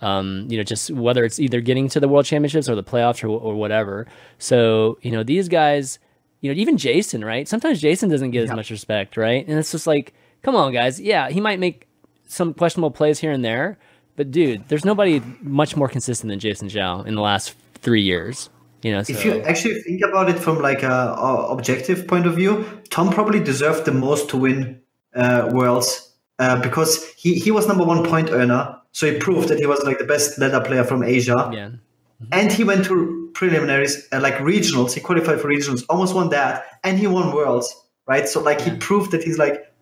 um, 0.00 0.46
you 0.48 0.56
know, 0.56 0.62
just 0.62 0.90
whether 0.90 1.24
it's 1.24 1.38
either 1.38 1.60
getting 1.60 1.88
to 1.90 2.00
the 2.00 2.08
World 2.08 2.24
Championships 2.24 2.68
or 2.68 2.74
the 2.74 2.84
playoffs 2.84 3.22
or, 3.22 3.28
or 3.28 3.54
whatever. 3.54 4.06
So 4.38 4.98
you 5.02 5.10
know, 5.10 5.22
these 5.22 5.48
guys, 5.48 5.98
you 6.40 6.52
know, 6.52 6.58
even 6.58 6.76
Jason, 6.76 7.24
right? 7.24 7.48
Sometimes 7.48 7.80
Jason 7.80 8.08
doesn't 8.08 8.30
get 8.30 8.44
as 8.44 8.50
much 8.50 8.70
respect, 8.70 9.16
right? 9.16 9.46
And 9.46 9.58
it's 9.58 9.72
just 9.72 9.86
like, 9.86 10.14
come 10.42 10.54
on, 10.54 10.72
guys. 10.72 11.00
Yeah, 11.00 11.30
he 11.30 11.40
might 11.40 11.58
make 11.58 11.88
some 12.26 12.54
questionable 12.54 12.90
plays 12.90 13.18
here 13.18 13.32
and 13.32 13.44
there, 13.44 13.78
but 14.16 14.30
dude, 14.30 14.68
there's 14.68 14.84
nobody 14.84 15.22
much 15.40 15.76
more 15.76 15.88
consistent 15.88 16.28
than 16.28 16.38
Jason 16.38 16.68
Zhao 16.68 17.06
in 17.06 17.14
the 17.14 17.22
last 17.22 17.54
three 17.74 18.02
years. 18.02 18.50
You 18.82 18.92
know, 18.92 19.02
so. 19.02 19.12
if 19.12 19.24
you 19.24 19.40
actually 19.42 19.80
think 19.82 20.02
about 20.02 20.28
it 20.30 20.38
from 20.38 20.60
like 20.60 20.82
a, 20.84 20.88
a, 20.88 21.46
objective 21.48 22.06
point 22.06 22.26
of 22.26 22.36
view, 22.36 22.64
Tom 22.90 23.10
probably 23.10 23.40
deserved 23.40 23.84
the 23.84 23.92
most 23.92 24.28
to 24.30 24.36
win 24.36 24.80
uh, 25.16 25.50
Worlds 25.52 26.14
uh, 26.38 26.60
because 26.62 27.04
he, 27.14 27.34
he 27.34 27.50
was 27.50 27.66
number 27.66 27.84
one 27.84 28.04
point 28.04 28.30
earner, 28.30 28.80
so 28.98 29.08
he 29.08 29.16
proved 29.16 29.46
that 29.46 29.60
he 29.60 29.66
was 29.66 29.80
like 29.84 29.98
the 29.98 30.04
best 30.04 30.40
ladder 30.40 30.60
player 30.60 30.82
from 30.82 31.04
Asia. 31.04 31.48
Yeah. 31.52 31.66
Mm-hmm. 31.68 32.24
And 32.32 32.50
he 32.50 32.64
went 32.64 32.84
to 32.86 33.30
preliminaries, 33.32 34.08
uh, 34.10 34.18
like 34.20 34.34
regionals. 34.38 34.92
He 34.92 34.98
qualified 34.98 35.40
for 35.40 35.46
regionals, 35.46 35.84
almost 35.88 36.16
won 36.16 36.30
that, 36.30 36.64
and 36.82 36.98
he 36.98 37.06
won 37.06 37.32
Worlds, 37.32 37.72
right? 38.08 38.28
So 38.28 38.40
like 38.40 38.60
he 38.60 38.72
proved 38.76 39.12
that 39.12 39.22
he's 39.22 39.38
like 39.38 39.72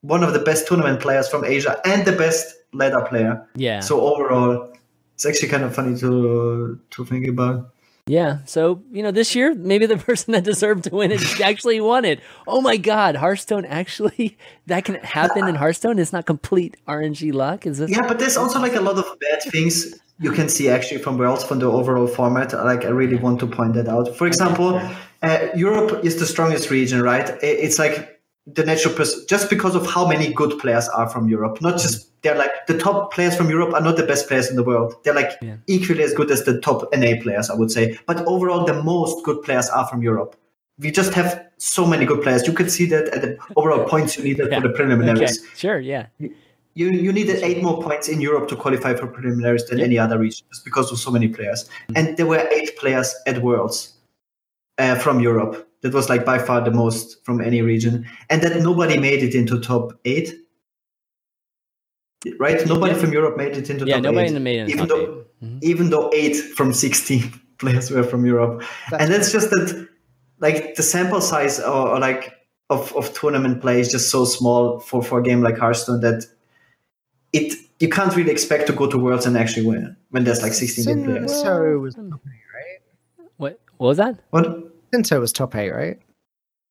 one 0.00 0.24
of 0.24 0.32
the 0.32 0.40
best 0.40 0.66
tournament 0.66 0.98
players 0.98 1.28
from 1.28 1.44
Asia 1.44 1.80
and 1.84 2.04
the 2.04 2.10
best 2.10 2.56
ladder 2.72 3.02
player. 3.08 3.46
Yeah. 3.54 3.78
So 3.78 4.00
overall, 4.00 4.72
it's 5.14 5.24
actually 5.24 5.50
kind 5.50 5.62
of 5.62 5.72
funny 5.72 5.96
to 6.00 6.80
to 6.90 7.04
think 7.04 7.28
about. 7.28 7.70
Yeah. 8.08 8.38
So, 8.46 8.82
you 8.90 9.02
know, 9.02 9.10
this 9.10 9.34
year, 9.34 9.54
maybe 9.54 9.86
the 9.86 9.96
person 10.08 10.32
that 10.32 10.44
deserved 10.44 10.84
to 10.84 10.90
win 10.90 11.12
it 11.12 11.40
actually 11.40 11.80
won 11.80 12.04
it. 12.04 12.20
Oh 12.46 12.60
my 12.60 12.76
God. 12.76 13.16
Hearthstone 13.16 13.64
actually, 13.64 14.36
that 14.66 14.84
can 14.84 14.96
happen 14.96 15.48
in 15.48 15.54
Hearthstone. 15.54 15.98
It's 15.98 16.12
not 16.12 16.26
complete 16.26 16.76
RNG 16.86 17.32
luck. 17.32 17.66
Is 17.66 17.78
this? 17.78 17.90
Yeah, 17.90 18.06
but 18.06 18.18
there's 18.18 18.36
also 18.36 18.60
like 18.60 18.74
a 18.74 18.80
lot 18.80 18.98
of 18.98 19.06
bad 19.20 19.42
things 19.42 19.94
you 20.20 20.32
can 20.32 20.48
see 20.48 20.68
actually 20.68 21.00
from 21.00 21.16
Worlds 21.16 21.44
from 21.44 21.60
the 21.60 21.66
overall 21.66 22.08
format. 22.08 22.52
Like, 22.52 22.84
I 22.84 22.88
really 22.88 23.16
want 23.16 23.38
to 23.40 23.46
point 23.46 23.74
that 23.74 23.86
out. 23.86 24.16
For 24.16 24.26
example, 24.26 24.80
uh, 25.22 25.48
Europe 25.54 26.04
is 26.04 26.18
the 26.18 26.26
strongest 26.26 26.70
region, 26.70 27.02
right? 27.02 27.38
It's 27.42 27.78
like 27.78 28.17
the 28.54 28.64
natural 28.64 28.94
person 28.94 29.24
just 29.28 29.50
because 29.50 29.74
of 29.74 29.86
how 29.86 30.06
many 30.06 30.32
good 30.32 30.58
players 30.58 30.88
are 30.88 31.08
from 31.08 31.28
Europe. 31.28 31.60
Not 31.60 31.78
just 31.78 32.08
they're 32.22 32.36
like 32.36 32.66
the 32.66 32.78
top 32.78 33.12
players 33.12 33.36
from 33.36 33.48
Europe 33.48 33.74
are 33.74 33.80
not 33.80 33.96
the 33.96 34.02
best 34.04 34.28
players 34.28 34.48
in 34.48 34.56
the 34.56 34.64
world. 34.64 34.94
They're 35.04 35.14
like 35.14 35.32
yeah. 35.42 35.56
equally 35.66 36.02
as 36.02 36.14
good 36.14 36.30
as 36.30 36.44
the 36.44 36.60
top 36.60 36.88
NA 36.92 37.20
players, 37.22 37.50
I 37.50 37.54
would 37.54 37.70
say. 37.70 37.98
But 38.06 38.24
overall, 38.26 38.64
the 38.64 38.82
most 38.82 39.24
good 39.24 39.42
players 39.42 39.68
are 39.68 39.86
from 39.86 40.02
Europe. 40.02 40.36
We 40.78 40.90
just 40.90 41.12
have 41.14 41.44
so 41.58 41.86
many 41.86 42.06
good 42.06 42.22
players. 42.22 42.46
You 42.46 42.52
can 42.52 42.70
see 42.70 42.86
that 42.86 43.08
at 43.08 43.22
the 43.22 43.38
overall 43.56 43.84
points 43.88 44.16
you 44.16 44.24
needed 44.24 44.48
yeah. 44.50 44.60
for 44.60 44.68
the 44.68 44.74
preliminaries. 44.74 45.40
Okay. 45.40 45.48
Sure, 45.56 45.78
yeah. 45.78 46.06
You, 46.18 46.30
you 46.90 47.12
needed 47.12 47.42
eight 47.42 47.62
more 47.62 47.82
points 47.82 48.08
in 48.08 48.20
Europe 48.20 48.48
to 48.48 48.56
qualify 48.56 48.94
for 48.94 49.08
preliminaries 49.08 49.66
than 49.66 49.78
yeah. 49.78 49.84
any 49.84 49.98
other 49.98 50.18
region, 50.18 50.46
just 50.52 50.64
because 50.64 50.92
of 50.92 50.98
so 50.98 51.10
many 51.10 51.28
players. 51.28 51.64
Mm-hmm. 51.64 51.92
And 51.96 52.16
there 52.16 52.26
were 52.26 52.46
eight 52.52 52.76
players 52.78 53.14
at 53.26 53.42
Worlds 53.42 53.94
uh, 54.78 54.94
from 54.94 55.18
Europe. 55.20 55.67
That 55.82 55.94
was 55.94 56.08
like 56.08 56.24
by 56.24 56.38
far 56.38 56.60
the 56.60 56.72
most 56.72 57.24
from 57.24 57.40
any 57.40 57.62
region, 57.62 58.06
and 58.28 58.42
that 58.42 58.60
nobody 58.62 58.98
made 58.98 59.22
it 59.22 59.34
into 59.34 59.60
top 59.60 59.92
eight. 60.04 60.34
Right, 62.40 62.66
nobody 62.66 62.94
yeah. 62.94 63.00
from 63.00 63.12
Europe 63.12 63.36
made 63.36 63.56
it 63.56 63.70
into 63.70 63.86
yeah, 63.86 63.94
top 63.94 64.02
nobody 64.02 64.34
eight. 64.34 64.40
made 64.40 64.60
it 64.62 64.70
even 64.70 64.88
though 64.88 65.24
mm-hmm. 65.42 65.58
even 65.62 65.90
though 65.90 66.10
eight 66.12 66.34
from 66.34 66.72
sixteen 66.72 67.32
players 67.58 67.90
were 67.90 68.02
from 68.02 68.26
Europe, 68.26 68.62
that's 68.90 69.02
and 69.02 69.12
that's 69.12 69.30
just 69.30 69.50
that 69.50 69.88
like 70.40 70.74
the 70.74 70.82
sample 70.82 71.20
size 71.20 71.60
or, 71.60 71.90
or 71.90 72.00
like 72.00 72.34
of, 72.70 72.94
of 72.96 73.12
tournament 73.14 73.60
play 73.60 73.80
is 73.80 73.90
just 73.90 74.10
so 74.10 74.24
small 74.24 74.78
for, 74.80 75.02
for 75.02 75.20
a 75.20 75.22
game 75.22 75.42
like 75.42 75.58
Hearthstone 75.58 76.00
that 76.00 76.24
it 77.32 77.54
you 77.80 77.88
can't 77.88 78.14
really 78.16 78.30
expect 78.30 78.66
to 78.66 78.72
go 78.72 78.86
to 78.86 78.98
Worlds 78.98 79.26
and 79.26 79.36
actually 79.36 79.66
win 79.66 79.96
when 80.10 80.24
there's 80.24 80.42
like 80.42 80.52
16 80.52 80.84
Sin- 80.84 81.04
players. 81.04 81.32
So 81.32 81.78
was 81.78 81.96
right? 81.96 83.30
What 83.36 83.60
what 83.76 83.88
was 83.88 83.96
that? 83.98 84.18
What? 84.30 84.72
Sinto 84.92 85.20
was 85.20 85.32
top 85.32 85.54
eight, 85.54 85.70
right? 85.70 85.98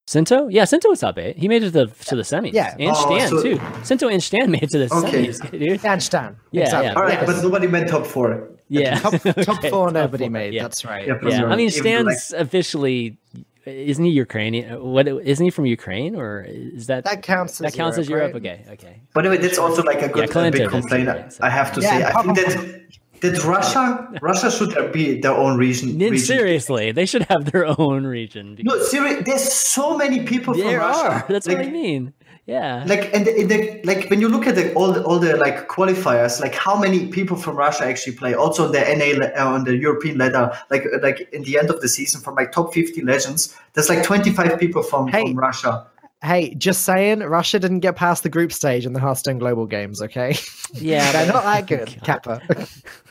Sinto? 0.07 0.47
Yeah, 0.49 0.63
Sinto 0.63 0.87
was 0.89 1.01
top 1.01 1.17
eight. 1.17 1.37
He 1.37 1.47
made 1.49 1.63
it 1.63 1.71
to 1.71 1.85
the 1.85 1.87
to 2.05 2.15
the 2.15 2.21
semis. 2.21 2.53
Yeah. 2.53 2.75
And 2.79 2.91
Oh, 2.91 2.93
Stan 2.93 3.29
so- 3.29 3.43
too. 3.43 3.57
Sinto 3.83 4.11
and 4.11 4.23
Stan 4.23 4.49
made 4.51 4.63
it 4.63 4.69
to 4.71 4.79
the 4.79 4.93
Okay. 4.95 5.27
semis, 5.27 5.51
dude. 5.59 5.85
And 5.85 6.01
Stan. 6.01 6.37
Yeah, 6.51 6.63
exactly. 6.63 6.87
yeah. 6.87 6.93
All 6.93 7.03
right, 7.03 7.25
but 7.25 7.43
nobody 7.43 7.67
went 7.67 7.89
top 7.89 8.05
four. 8.05 8.49
Yeah. 8.69 8.99
top, 8.99 9.13
top 9.21 9.37
Okay, 9.57 9.69
four 9.69 9.87
top 9.87 9.93
nobody 9.93 10.25
four, 10.25 10.31
made. 10.31 10.53
Yeah. 10.53 10.63
That's 10.63 10.85
right. 10.85 11.05
Yeah, 11.07 11.15
yeah. 11.23 11.37
Europe. 11.39 11.51
I 11.53 11.55
mean, 11.57 11.69
Even 11.69 12.05
like- 12.05 12.17
Stan's 12.17 12.41
officially 12.41 13.17
isn't 13.65 14.05
he 14.05 14.11
Ukrainian? 14.11 14.81
What 14.81 15.09
isn't 15.09 15.43
he 15.43 15.49
from 15.51 15.65
Ukraine 15.65 16.15
or 16.15 16.45
is 16.47 16.87
that 16.87 17.03
That 17.03 17.21
counts. 17.21 17.57
that 17.57 17.65
as 17.67 17.75
counts 17.75 17.97
as 17.97 18.07
Europe? 18.07 18.31
right? 18.33 18.39
Okay, 18.41 18.65
okay. 18.75 19.01
By 19.13 19.23
the 19.23 19.29
way, 19.29 19.35
that's 19.35 19.57
also 19.57 19.83
like 19.83 20.01
a 20.01 20.07
good 20.07 20.21
Yeah, 20.27 20.27
Clinton 20.33 20.53
big 20.53 20.61
is 20.61 20.69
complaint. 20.69 21.07
Ukraine, 21.09 21.31
so- 21.31 21.43
I 21.43 21.49
have 21.49 21.73
to 21.73 21.81
Yeah, 21.81 21.89
say. 21.89 22.03
I 22.05 22.21
think 22.21 22.35
that 22.37 22.81
that 23.21 23.43
Russia 23.43 24.07
Russia 24.21 24.51
should 24.51 24.91
be 24.91 25.19
their 25.19 25.33
own 25.33 25.57
region. 25.57 25.97
Region. 25.97 26.17
seriously, 26.17 26.91
they 26.91 27.05
should 27.05 27.23
have 27.23 27.51
their 27.51 27.65
own 27.79 28.05
region. 28.05 28.57
No, 28.61 28.79
seriously, 28.79 29.23
there's 29.23 29.51
so 29.51 29.97
many 29.97 30.23
people 30.23 30.53
from 30.53 30.75
Russia. 30.75 31.09
are. 31.09 31.25
That's 31.27 31.47
like, 31.47 31.57
what 31.57 31.67
I 31.67 31.69
mean. 31.69 32.13
Yeah. 32.47 32.85
Like 32.87 33.13
and 33.13 33.27
the, 33.27 33.35
in 33.35 33.47
the 33.49 33.81
like 33.83 34.09
when 34.09 34.21
you 34.21 34.29
look 34.29 34.47
at 34.47 34.55
the, 34.55 34.73
all 34.73 34.93
the, 34.93 35.03
all 35.03 35.19
the 35.19 35.35
like 35.35 35.67
qualifiers, 35.67 36.39
like 36.39 36.55
how 36.55 36.79
many 36.79 37.07
people 37.07 37.35
from 37.35 37.57
Russia 37.57 37.83
actually 37.85 38.15
play? 38.15 38.33
Also 38.35 38.65
on 38.67 38.71
the 38.71 38.79
NA 38.79 39.25
uh, 39.25 39.53
on 39.53 39.65
the 39.65 39.75
European 39.75 40.17
ladder, 40.17 40.57
like 40.69 40.85
like 41.01 41.27
in 41.33 41.43
the 41.43 41.59
end 41.59 41.69
of 41.69 41.81
the 41.81 41.89
season, 41.89 42.21
from 42.21 42.35
like 42.35 42.53
top 42.53 42.73
50 42.73 43.01
legends, 43.01 43.53
there's 43.73 43.89
like 43.89 44.01
25 44.01 44.57
people 44.59 44.81
from, 44.81 45.09
Hey. 45.09 45.23
from 45.23 45.35
Russia. 45.37 45.85
Hey, 46.23 46.55
just 46.55 46.81
saying, 46.81 47.19
Russia 47.19 47.59
didn't 47.59 47.81
get 47.81 47.95
past 47.95 48.23
the 48.23 48.29
group 48.29 48.51
stage 48.51 48.87
in 48.87 48.93
the 48.93 48.99
Hearthstone 48.99 49.37
Global 49.37 49.67
Games, 49.67 50.01
okay? 50.01 50.35
Yeah, 50.73 51.11
they're 51.13 51.31
not 51.31 51.43
that 51.43 51.67
good, 51.67 51.95
Kappa. 52.03 52.41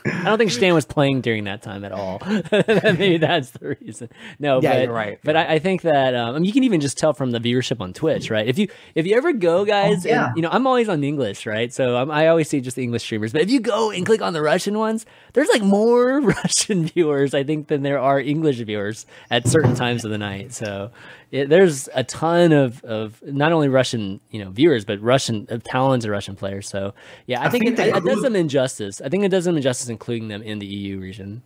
I 0.05 0.23
don't 0.25 0.37
think 0.37 0.51
Stan 0.51 0.73
was 0.73 0.85
playing 0.85 1.21
during 1.21 1.45
that 1.45 1.61
time 1.61 1.85
at 1.85 1.93
all. 1.93 2.21
Maybe 2.51 3.17
that's 3.17 3.51
the 3.51 3.77
reason. 3.81 4.09
No, 4.39 4.61
yeah, 4.61 4.73
but, 4.73 4.83
you're 4.83 4.93
right. 4.93 5.19
But 5.23 5.37
I, 5.37 5.53
I, 5.53 5.59
think 5.59 5.83
that 5.83 6.15
um, 6.15 6.35
I 6.35 6.39
mean, 6.39 6.45
you 6.45 6.51
can 6.51 6.65
even 6.65 6.81
just 6.81 6.97
tell 6.97 7.13
from 7.13 7.31
the 7.31 7.39
viewership 7.39 7.79
on 7.81 7.93
Twitch, 7.93 8.29
right? 8.29 8.47
If 8.47 8.57
you 8.57 8.67
if 8.95 9.05
you 9.05 9.15
ever 9.15 9.33
go, 9.33 9.65
guys, 9.65 10.05
oh, 10.05 10.09
yeah. 10.09 10.27
and, 10.27 10.35
you 10.35 10.41
know, 10.41 10.49
I'm 10.51 10.67
always 10.67 10.89
on 10.89 11.03
English, 11.03 11.45
right? 11.45 11.73
So 11.73 11.95
I'm, 11.95 12.11
i 12.11 12.27
always 12.27 12.49
see 12.49 12.61
just 12.61 12.75
the 12.75 12.83
English 12.83 13.03
streamers. 13.03 13.31
But 13.31 13.41
if 13.41 13.49
you 13.49 13.59
go 13.59 13.91
and 13.91 14.05
click 14.05 14.21
on 14.21 14.33
the 14.33 14.41
Russian 14.41 14.77
ones, 14.77 15.05
there's 15.33 15.49
like 15.49 15.61
more 15.61 16.19
Russian 16.21 16.85
viewers, 16.85 17.33
I 17.33 17.43
think, 17.43 17.67
than 17.67 17.83
there 17.83 17.99
are 17.99 18.19
English 18.19 18.57
viewers 18.57 19.05
at 19.29 19.47
certain 19.47 19.75
times 19.75 20.05
of 20.05 20.11
the 20.11 20.17
night. 20.17 20.53
So 20.53 20.91
it, 21.31 21.49
there's 21.49 21.89
a 21.93 22.03
ton 22.03 22.53
of, 22.53 22.83
of 23.03 23.21
not 23.23 23.51
only 23.51 23.69
Russian 23.69 24.19
you 24.31 24.43
know 24.43 24.49
viewers 24.49 24.85
but 24.85 25.01
Russian 25.01 25.47
uh, 25.49 25.57
talented 25.63 26.09
Russian 26.09 26.35
players. 26.35 26.67
So 26.67 26.93
yeah, 27.25 27.41
I, 27.41 27.45
I 27.45 27.49
think, 27.49 27.63
think 27.65 27.79
it, 27.79 27.95
it, 27.95 28.03
does 28.03 28.21
them 28.21 28.35
injustice. 28.35 29.01
I 29.01 29.09
think 29.09 29.23
it 29.23 29.29
does 29.29 29.45
them 29.45 29.57
injustice 29.57 29.89
including 29.89 30.27
them 30.27 30.41
in 30.41 30.59
the 30.59 30.65
EU 30.65 30.99
region. 30.99 31.43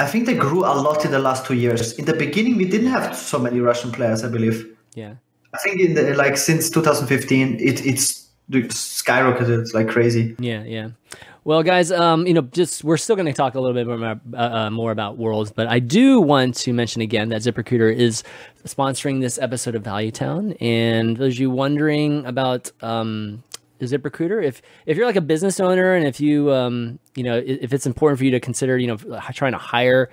I 0.00 0.06
think 0.06 0.26
they 0.26 0.34
grew 0.34 0.60
a 0.60 0.74
lot 0.86 1.04
in 1.04 1.10
the 1.10 1.18
last 1.18 1.44
two 1.44 1.54
years. 1.54 1.92
In 1.94 2.04
the 2.04 2.14
beginning, 2.14 2.56
we 2.56 2.64
didn't 2.64 2.90
have 2.90 3.16
so 3.16 3.38
many 3.38 3.60
Russian 3.60 3.90
players. 3.90 4.24
I 4.24 4.28
believe. 4.28 4.66
Yeah. 4.94 5.14
I 5.54 5.58
think 5.58 5.80
in 5.80 5.94
the 5.94 6.14
like 6.14 6.36
since 6.36 6.70
2015, 6.70 7.58
it 7.60 7.84
it's 7.84 8.28
skyrocketed 8.50 9.72
like 9.74 9.88
crazy. 9.88 10.36
Yeah, 10.38 10.62
yeah. 10.64 10.90
Well, 11.48 11.62
guys, 11.62 11.90
um, 11.90 12.26
you 12.26 12.34
know, 12.34 12.42
just 12.42 12.84
we're 12.84 12.98
still 12.98 13.16
going 13.16 13.24
to 13.24 13.32
talk 13.32 13.54
a 13.54 13.58
little 13.58 13.72
bit 13.72 13.86
more 13.86 13.96
about, 13.96 14.20
uh, 14.34 14.56
uh, 14.56 14.70
more 14.70 14.92
about 14.92 15.16
Worlds, 15.16 15.50
but 15.50 15.66
I 15.66 15.78
do 15.78 16.20
want 16.20 16.54
to 16.56 16.74
mention 16.74 17.00
again 17.00 17.30
that 17.30 17.40
ZipRecruiter 17.40 17.90
is 17.90 18.22
sponsoring 18.66 19.22
this 19.22 19.38
episode 19.38 19.74
of 19.74 19.82
Value 19.82 20.10
Town. 20.10 20.52
And 20.60 21.16
those 21.16 21.38
you 21.38 21.48
wondering 21.48 22.26
about 22.26 22.70
um, 22.82 23.42
ZipRecruiter, 23.80 24.44
if 24.44 24.60
if 24.84 24.98
you're 24.98 25.06
like 25.06 25.16
a 25.16 25.22
business 25.22 25.58
owner 25.58 25.94
and 25.94 26.06
if 26.06 26.20
you 26.20 26.52
um, 26.52 26.98
you 27.14 27.22
know 27.24 27.42
if 27.42 27.72
it's 27.72 27.86
important 27.86 28.18
for 28.18 28.26
you 28.26 28.30
to 28.32 28.40
consider, 28.40 28.76
you 28.76 28.86
know, 28.86 28.98
trying 29.32 29.52
to 29.52 29.58
hire, 29.58 30.10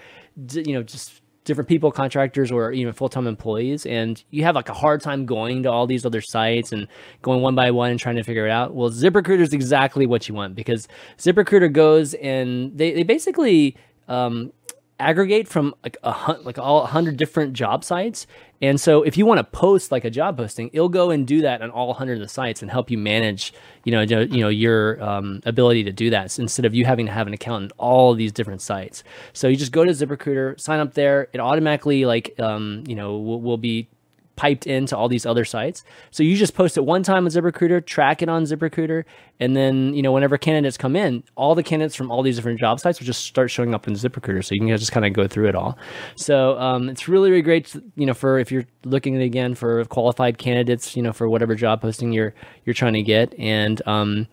you 0.53 0.71
know, 0.71 0.83
just 0.83 1.21
different 1.45 1.69
people, 1.69 1.91
contractors, 1.91 2.51
or 2.51 2.71
even 2.71 2.91
full 2.91 3.07
time 3.07 3.27
employees, 3.27 3.85
and 3.85 4.23
you 4.31 4.43
have 4.43 4.55
like 4.55 4.67
a 4.67 4.73
hard 4.73 5.01
time 5.01 5.25
going 5.25 5.63
to 5.63 5.71
all 5.71 5.87
these 5.87 6.05
other 6.05 6.21
sites 6.21 6.71
and 6.71 6.87
going 7.21 7.41
one 7.41 7.55
by 7.55 7.71
one 7.71 7.91
and 7.91 7.99
trying 7.99 8.15
to 8.15 8.23
figure 8.23 8.45
it 8.45 8.51
out. 8.51 8.73
Well, 8.75 8.89
ZipRecruiter 8.89 9.39
is 9.39 9.53
exactly 9.53 10.05
what 10.05 10.27
you 10.27 10.35
want 10.35 10.55
because 10.55 10.87
ZipRecruiter 11.17 11.71
goes 11.71 12.13
and 12.15 12.77
they, 12.77 12.93
they 12.93 13.03
basically 13.03 13.77
um, 14.07 14.51
aggregate 14.99 15.47
from 15.47 15.75
like 15.83 15.97
a 16.03 16.37
like 16.43 16.57
all 16.57 16.81
100 16.81 17.17
different 17.17 17.53
job 17.53 17.83
sites. 17.83 18.27
And 18.61 18.79
so 18.79 19.03
if 19.03 19.17
you 19.17 19.25
want 19.25 19.39
to 19.39 19.43
post 19.43 19.91
like 19.91 20.05
a 20.05 20.09
job 20.09 20.37
posting 20.37 20.69
it'll 20.71 20.89
go 20.89 21.11
and 21.11 21.27
do 21.27 21.41
that 21.41 21.61
on 21.61 21.69
all 21.69 21.87
100 21.87 22.13
of 22.13 22.19
the 22.19 22.27
sites 22.27 22.61
and 22.61 22.71
help 22.71 22.89
you 22.89 22.97
manage 22.97 23.53
you 23.83 23.91
know 23.91 24.01
you 24.01 24.41
know 24.41 24.49
your 24.49 25.03
um, 25.03 25.41
ability 25.45 25.83
to 25.83 25.91
do 25.91 26.09
that 26.11 26.37
instead 26.39 26.65
of 26.65 26.73
you 26.73 26.85
having 26.85 27.05
to 27.05 27.11
have 27.11 27.27
an 27.27 27.33
account 27.33 27.65
in 27.65 27.71
all 27.77 28.13
these 28.13 28.31
different 28.31 28.61
sites. 28.61 29.03
So 29.33 29.47
you 29.47 29.57
just 29.57 29.71
go 29.71 29.83
to 29.83 29.91
ziprecruiter 29.91 30.59
sign 30.59 30.79
up 30.79 30.93
there. 30.93 31.27
It 31.33 31.39
automatically 31.39 32.05
like 32.05 32.39
um, 32.39 32.83
you 32.87 32.95
know 32.95 33.17
will, 33.17 33.41
will 33.41 33.57
be 33.57 33.89
piped 34.35 34.67
into 34.67 34.97
all 34.97 35.07
these 35.07 35.25
other 35.25 35.45
sites. 35.45 35.83
So 36.11 36.23
you 36.23 36.35
just 36.35 36.55
post 36.55 36.77
it 36.77 36.85
one 36.85 37.03
time 37.03 37.25
on 37.25 37.31
ZipRecruiter, 37.31 37.85
track 37.85 38.21
it 38.21 38.29
on 38.29 38.43
ZipRecruiter, 38.43 39.03
and 39.39 39.55
then 39.55 39.93
you 39.93 40.01
know 40.01 40.11
whenever 40.11 40.37
candidates 40.37 40.77
come 40.77 40.95
in, 40.95 41.23
all 41.35 41.55
the 41.55 41.63
candidates 41.63 41.95
from 41.95 42.11
all 42.11 42.23
these 42.23 42.35
different 42.35 42.59
job 42.59 42.79
sites 42.79 42.99
will 42.99 43.05
just 43.05 43.25
start 43.25 43.51
showing 43.51 43.73
up 43.73 43.87
in 43.87 43.93
ZipRecruiter. 43.93 44.43
So 44.43 44.55
you 44.55 44.61
can 44.61 44.77
just 44.77 44.91
kind 44.91 45.05
of 45.05 45.13
go 45.13 45.27
through 45.27 45.49
it 45.49 45.55
all. 45.55 45.77
So 46.15 46.57
um, 46.59 46.89
it's 46.89 47.07
really 47.07 47.29
really 47.29 47.41
great, 47.41 47.75
you 47.95 48.05
know, 48.05 48.13
for 48.13 48.39
if 48.39 48.51
you're 48.51 48.65
looking 48.83 49.15
again 49.21 49.55
for 49.55 49.83
qualified 49.85 50.37
candidates, 50.37 50.95
you 50.95 51.01
know, 51.01 51.13
for 51.13 51.29
whatever 51.29 51.55
job 51.55 51.81
posting 51.81 52.11
you're 52.11 52.33
you're 52.65 52.73
trying 52.73 52.93
to 52.93 53.03
get, 53.03 53.33
and 53.39 53.81
um, 53.87 54.27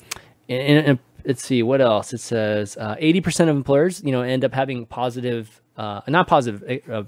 and, 0.49 0.87
and 0.87 0.99
let's 1.25 1.45
see 1.45 1.63
what 1.63 1.81
else 1.81 2.13
it 2.13 2.21
says. 2.21 2.77
Uh, 2.77 2.97
eighty 2.99 3.21
uh, 3.21 3.23
percent 3.23 3.51
of 3.51 3.57
employers, 3.57 4.03
you 4.05 4.13
know, 4.13 4.23
end 4.23 4.45
up 4.45 4.53
having 4.53 4.87
positive, 4.87 5.61
uh, 5.77 6.01
not 6.09 6.27
positive. 6.27 6.83
Uh, 6.91 7.05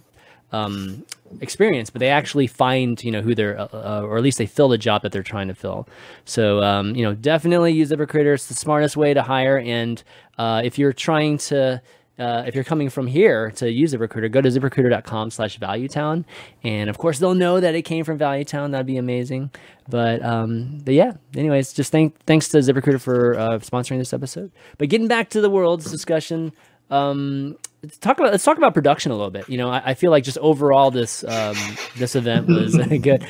um, 0.52 1.04
experience, 1.40 1.90
but 1.90 2.00
they 2.00 2.08
actually 2.08 2.46
find 2.46 3.02
you 3.02 3.10
know 3.10 3.22
who 3.22 3.34
they're, 3.34 3.58
uh, 3.58 3.68
uh, 3.72 4.02
or 4.04 4.16
at 4.16 4.22
least 4.22 4.38
they 4.38 4.46
fill 4.46 4.68
the 4.68 4.78
job 4.78 5.02
that 5.02 5.12
they're 5.12 5.22
trying 5.22 5.48
to 5.48 5.54
fill. 5.54 5.88
So 6.24 6.62
um, 6.62 6.94
you 6.94 7.02
know, 7.02 7.14
definitely 7.14 7.72
use 7.72 7.90
ZipRecruiter. 7.90 8.34
It's 8.34 8.46
the 8.46 8.54
smartest 8.54 8.96
way 8.96 9.14
to 9.14 9.22
hire. 9.22 9.58
And 9.58 10.02
uh, 10.38 10.62
if 10.64 10.78
you're 10.78 10.92
trying 10.92 11.38
to 11.38 11.82
uh, 12.18 12.44
if 12.46 12.54
you're 12.54 12.64
coming 12.64 12.88
from 12.88 13.06
here 13.08 13.50
to 13.52 13.70
use 13.70 13.92
ZipRecruiter, 13.92 14.30
go 14.30 14.40
to 14.40 14.48
ziprecruiter.com 14.48 15.30
slash 15.30 15.58
valuetown. 15.58 16.24
And 16.62 16.88
of 16.88 16.96
course, 16.96 17.18
they'll 17.18 17.34
know 17.34 17.58
that 17.58 17.74
it 17.74 17.82
came 17.82 18.04
from 18.04 18.18
Valuetown. 18.18 18.70
That'd 18.70 18.86
be 18.86 18.98
amazing. 18.98 19.50
But, 19.88 20.24
um, 20.24 20.78
but 20.84 20.94
yeah, 20.94 21.14
anyways, 21.34 21.72
just 21.72 21.90
thank, 21.90 22.16
thanks 22.24 22.48
to 22.50 22.58
ZipRecruiter 22.58 23.00
for 23.00 23.36
uh, 23.36 23.58
sponsoring 23.58 23.98
this 23.98 24.12
episode. 24.12 24.52
But 24.78 24.90
getting 24.90 25.08
back 25.08 25.28
to 25.30 25.40
the 25.40 25.50
world's 25.50 25.90
discussion, 25.90 26.52
um, 26.88 27.56
talk 28.00 28.18
about 28.18 28.32
let's 28.32 28.44
talk 28.44 28.58
about 28.58 28.74
production 28.74 29.12
a 29.12 29.14
little 29.14 29.30
bit. 29.30 29.48
You 29.48 29.58
know, 29.58 29.70
I, 29.70 29.82
I 29.90 29.94
feel 29.94 30.10
like 30.10 30.24
just 30.24 30.38
overall 30.38 30.90
this 30.90 31.24
um, 31.24 31.56
this 31.96 32.14
event 32.14 32.46
was 32.46 32.76
good. 33.00 33.26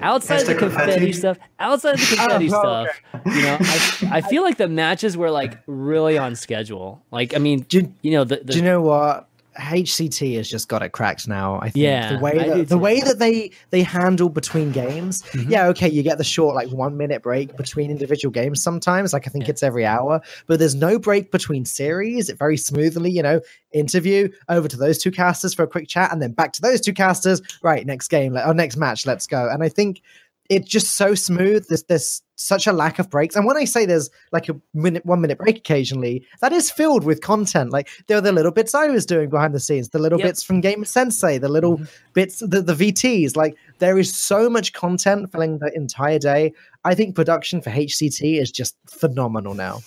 Outside 0.00 0.42
of 0.42 0.46
the 0.46 0.54
confetti, 0.54 1.12
stuff, 1.12 1.38
outside 1.58 1.94
of 1.94 2.00
the 2.00 2.16
confetti 2.16 2.46
oh, 2.46 2.48
stuff, 2.48 2.88
okay. 3.14 3.30
you 3.36 3.42
know, 3.42 3.56
I, 3.60 4.18
I 4.18 4.20
feel 4.20 4.42
like 4.42 4.56
the 4.56 4.68
matches 4.68 5.16
were 5.16 5.30
like 5.30 5.58
really 5.66 6.18
on 6.18 6.36
schedule. 6.36 7.02
Like, 7.10 7.34
I 7.34 7.38
mean, 7.38 7.60
do, 7.60 7.92
you 8.02 8.12
know, 8.12 8.24
the, 8.24 8.36
the, 8.36 8.52
do 8.52 8.58
you 8.58 8.64
know 8.64 8.80
what? 8.80 9.27
HCT 9.58 10.36
has 10.36 10.48
just 10.48 10.68
got 10.68 10.82
it 10.82 10.92
cracked 10.92 11.26
now. 11.26 11.56
I 11.56 11.70
think 11.70 11.82
yeah, 11.82 12.12
the 12.12 12.18
way 12.20 12.38
that, 12.38 12.68
the 12.68 12.78
way 12.78 13.00
that 13.00 13.18
they 13.18 13.50
they 13.70 13.82
handle 13.82 14.28
between 14.28 14.72
games. 14.72 15.22
Mm-hmm. 15.22 15.50
Yeah, 15.50 15.66
okay, 15.68 15.88
you 15.88 16.02
get 16.02 16.18
the 16.18 16.24
short 16.24 16.54
like 16.54 16.68
one 16.70 16.96
minute 16.96 17.22
break 17.22 17.56
between 17.56 17.90
individual 17.90 18.32
games 18.32 18.62
sometimes. 18.62 19.12
Like 19.12 19.26
I 19.26 19.30
think 19.30 19.44
yeah. 19.44 19.50
it's 19.50 19.62
every 19.62 19.84
hour, 19.84 20.20
but 20.46 20.58
there's 20.58 20.74
no 20.74 20.98
break 20.98 21.32
between 21.32 21.64
series. 21.64 22.28
It 22.28 22.38
very 22.38 22.56
smoothly, 22.56 23.10
you 23.10 23.22
know, 23.22 23.40
interview 23.72 24.28
over 24.48 24.68
to 24.68 24.76
those 24.76 24.98
two 24.98 25.10
casters 25.10 25.54
for 25.54 25.64
a 25.64 25.68
quick 25.68 25.88
chat, 25.88 26.12
and 26.12 26.22
then 26.22 26.32
back 26.32 26.52
to 26.54 26.62
those 26.62 26.80
two 26.80 26.94
casters. 26.94 27.42
Right, 27.62 27.84
next 27.84 28.08
game, 28.08 28.34
like, 28.34 28.46
or 28.46 28.54
next 28.54 28.76
match, 28.76 29.06
let's 29.06 29.26
go. 29.26 29.48
And 29.48 29.62
I 29.62 29.68
think 29.68 30.02
it's 30.48 30.68
just 30.68 30.96
so 30.96 31.14
smooth. 31.14 31.66
There's 31.68 31.82
there's 31.84 32.22
such 32.38 32.66
a 32.66 32.72
lack 32.72 32.98
of 32.98 33.10
breaks. 33.10 33.36
And 33.36 33.44
when 33.44 33.56
I 33.56 33.64
say 33.64 33.84
there's 33.84 34.08
like 34.32 34.48
a 34.48 34.58
minute, 34.72 35.04
one 35.04 35.20
minute 35.20 35.38
break 35.38 35.58
occasionally, 35.58 36.24
that 36.40 36.52
is 36.52 36.70
filled 36.70 37.04
with 37.04 37.20
content. 37.20 37.70
Like 37.70 37.88
there 38.06 38.16
are 38.16 38.22
the 38.22 38.32
little 38.32 38.52
bits 38.52 38.74
I 38.74 38.86
was 38.86 39.04
doing 39.04 39.28
behind 39.28 39.54
the 39.54 39.60
scenes, 39.60 39.90
the 39.90 39.98
little 39.98 40.18
yep. 40.18 40.28
bits 40.28 40.42
from 40.42 40.60
Game 40.60 40.84
Sensei, 40.84 41.38
the 41.38 41.48
little 41.48 41.78
mm-hmm. 41.78 41.84
bits, 42.14 42.38
the, 42.38 42.62
the 42.62 42.74
VTs. 42.74 43.36
Like 43.36 43.56
there 43.80 43.98
is 43.98 44.14
so 44.14 44.48
much 44.48 44.72
content 44.72 45.30
filling 45.32 45.58
the 45.58 45.72
entire 45.74 46.18
day. 46.18 46.52
I 46.84 46.94
think 46.94 47.14
production 47.14 47.60
for 47.60 47.70
HCT 47.70 48.40
is 48.40 48.50
just 48.50 48.76
phenomenal 48.86 49.54
now. 49.54 49.80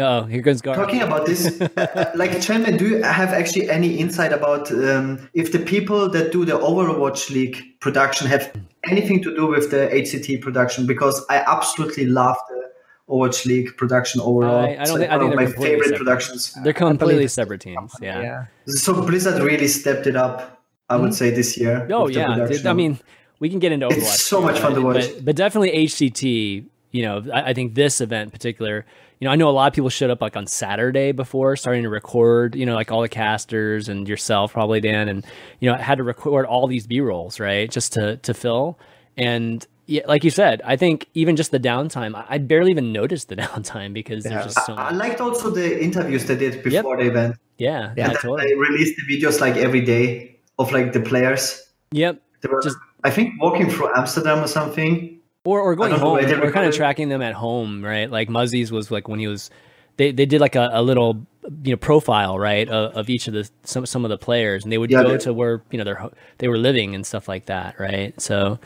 Oh, 0.00 0.24
here 0.24 0.40
goes 0.40 0.60
Gar. 0.60 0.74
Talking 0.74 1.02
about 1.02 1.26
this, 1.26 1.60
uh, 1.60 2.12
like 2.14 2.40
Chairman, 2.40 2.76
do 2.76 2.88
you 2.88 3.02
have 3.02 3.30
actually 3.30 3.70
any 3.70 3.96
insight 3.96 4.32
about 4.32 4.70
um, 4.72 5.28
if 5.34 5.52
the 5.52 5.58
people 5.58 6.08
that 6.10 6.32
do 6.32 6.44
the 6.44 6.58
Overwatch 6.58 7.30
League 7.30 7.78
production 7.80 8.26
have 8.26 8.52
anything 8.84 9.22
to 9.22 9.34
do 9.34 9.46
with 9.46 9.70
the 9.70 9.88
HCT 9.92 10.40
production? 10.40 10.86
Because 10.86 11.24
I 11.28 11.36
absolutely 11.46 12.06
love 12.06 12.36
the 12.48 12.70
Overwatch 13.08 13.44
League 13.46 13.76
production 13.76 14.20
overall. 14.20 14.64
I, 14.64 14.76
I 14.78 14.84
don't 14.84 14.98
think, 14.98 15.12
I 15.12 15.18
think 15.18 15.34
my 15.34 15.46
favorite 15.46 15.84
separate. 15.84 15.98
productions. 15.98 16.54
They're 16.62 16.72
completely 16.72 17.28
separate 17.28 17.60
teams. 17.60 17.94
Yeah. 18.00 18.22
yeah. 18.22 18.44
So 18.66 19.04
Blizzard 19.04 19.42
really 19.42 19.68
stepped 19.68 20.06
it 20.06 20.16
up. 20.16 20.62
I 20.88 20.96
would 20.96 21.10
mm-hmm. 21.10 21.14
say 21.14 21.30
this 21.30 21.56
year. 21.56 21.86
Oh 21.92 22.08
yeah, 22.08 22.48
I 22.64 22.72
mean, 22.72 22.98
we 23.38 23.48
can 23.48 23.58
get 23.58 23.72
into 23.72 23.86
Overwatch. 23.86 23.98
It's 23.98 24.22
so 24.22 24.40
much 24.40 24.58
fun 24.58 24.74
to 24.74 24.82
watch. 24.82 25.08
But, 25.14 25.24
but 25.24 25.36
definitely 25.36 25.86
HCT. 25.86 26.64
You 26.92 27.02
know, 27.02 27.24
I, 27.32 27.50
I 27.50 27.54
think 27.54 27.74
this 27.74 28.00
event 28.00 28.28
in 28.28 28.30
particular 28.30 28.84
you 29.20 29.26
know, 29.26 29.32
I 29.32 29.36
know 29.36 29.50
a 29.50 29.52
lot 29.52 29.68
of 29.68 29.74
people 29.74 29.90
showed 29.90 30.10
up 30.10 30.22
like 30.22 30.34
on 30.34 30.46
Saturday 30.46 31.12
before 31.12 31.54
starting 31.54 31.82
to 31.82 31.90
record, 31.90 32.56
you 32.56 32.64
know, 32.64 32.74
like 32.74 32.90
all 32.90 33.02
the 33.02 33.08
casters 33.08 33.88
and 33.88 34.08
yourself 34.08 34.54
probably 34.54 34.80
Dan 34.80 35.08
and 35.08 35.26
you 35.60 35.70
know, 35.70 35.76
had 35.76 35.98
to 35.98 36.04
record 36.04 36.46
all 36.46 36.66
these 36.66 36.86
B-rolls, 36.86 37.38
right? 37.38 37.70
Just 37.70 37.92
to 37.92 38.16
to 38.16 38.32
fill. 38.32 38.78
And 39.18 39.66
yeah, 39.86 40.02
like 40.06 40.24
you 40.24 40.30
said, 40.30 40.62
I 40.64 40.76
think 40.76 41.08
even 41.14 41.36
just 41.36 41.50
the 41.50 41.60
downtime, 41.60 42.24
I 42.28 42.38
barely 42.38 42.70
even 42.70 42.92
noticed 42.92 43.28
the 43.28 43.36
downtime 43.44 43.92
because 43.92 44.24
yeah. 44.24 44.30
there's 44.30 44.54
just 44.54 44.66
so 44.66 44.74
I, 44.74 44.88
I, 44.88 44.90
liked 44.92 45.20
also 45.20 45.50
the 45.50 45.82
interviews 45.82 46.24
they 46.24 46.36
did 46.36 46.62
before 46.62 46.96
yep. 46.96 47.04
the 47.04 47.10
event. 47.10 47.36
Yeah, 47.58 47.92
yeah, 47.96 48.12
totally. 48.12 48.46
They 48.46 48.54
released 48.54 48.94
the 48.96 49.14
videos 49.14 49.40
like 49.40 49.56
every 49.56 49.82
day 49.82 50.38
of 50.58 50.72
like 50.72 50.94
the 50.94 51.00
players. 51.00 51.62
Yep. 51.92 52.22
They 52.40 52.48
were, 52.48 52.62
just, 52.62 52.78
I 53.04 53.10
think, 53.10 53.34
walking 53.42 53.68
through 53.68 53.94
Amsterdam 53.94 54.42
or 54.42 54.46
something 54.46 55.09
or 55.44 55.60
or 55.60 55.74
going 55.74 55.92
home. 55.92 56.14
We're 56.14 56.52
kind 56.52 56.66
of 56.66 56.74
tracking 56.74 57.08
them 57.08 57.22
at 57.22 57.34
home, 57.34 57.84
right? 57.84 58.10
Like 58.10 58.28
Muzzy's 58.28 58.70
was 58.72 58.90
like 58.90 59.08
when 59.08 59.18
he 59.18 59.26
was. 59.26 59.50
They, 59.96 60.12
they 60.12 60.24
did 60.24 60.40
like 60.40 60.56
a, 60.56 60.70
a 60.72 60.82
little 60.82 61.26
you 61.62 61.72
know 61.72 61.76
profile 61.76 62.38
right 62.38 62.68
of, 62.68 62.96
of, 62.96 63.10
each 63.10 63.26
of 63.28 63.34
the 63.34 63.48
some 63.64 63.84
some 63.84 64.04
of 64.04 64.08
the 64.08 64.18
players. 64.18 64.62
And 64.62 64.72
they 64.72 64.78
would 64.78 64.90
yeah, 64.90 65.02
go 65.02 65.16
to 65.18 65.32
where 65.32 65.62
you 65.70 65.78
know 65.78 65.84
they 65.84 65.94
they 66.38 66.48
were 66.48 66.58
living 66.58 66.94
and 66.94 67.04
stuff 67.04 67.28
like 67.28 67.46
that 67.46 67.78
right? 67.78 68.18
So 68.20 68.58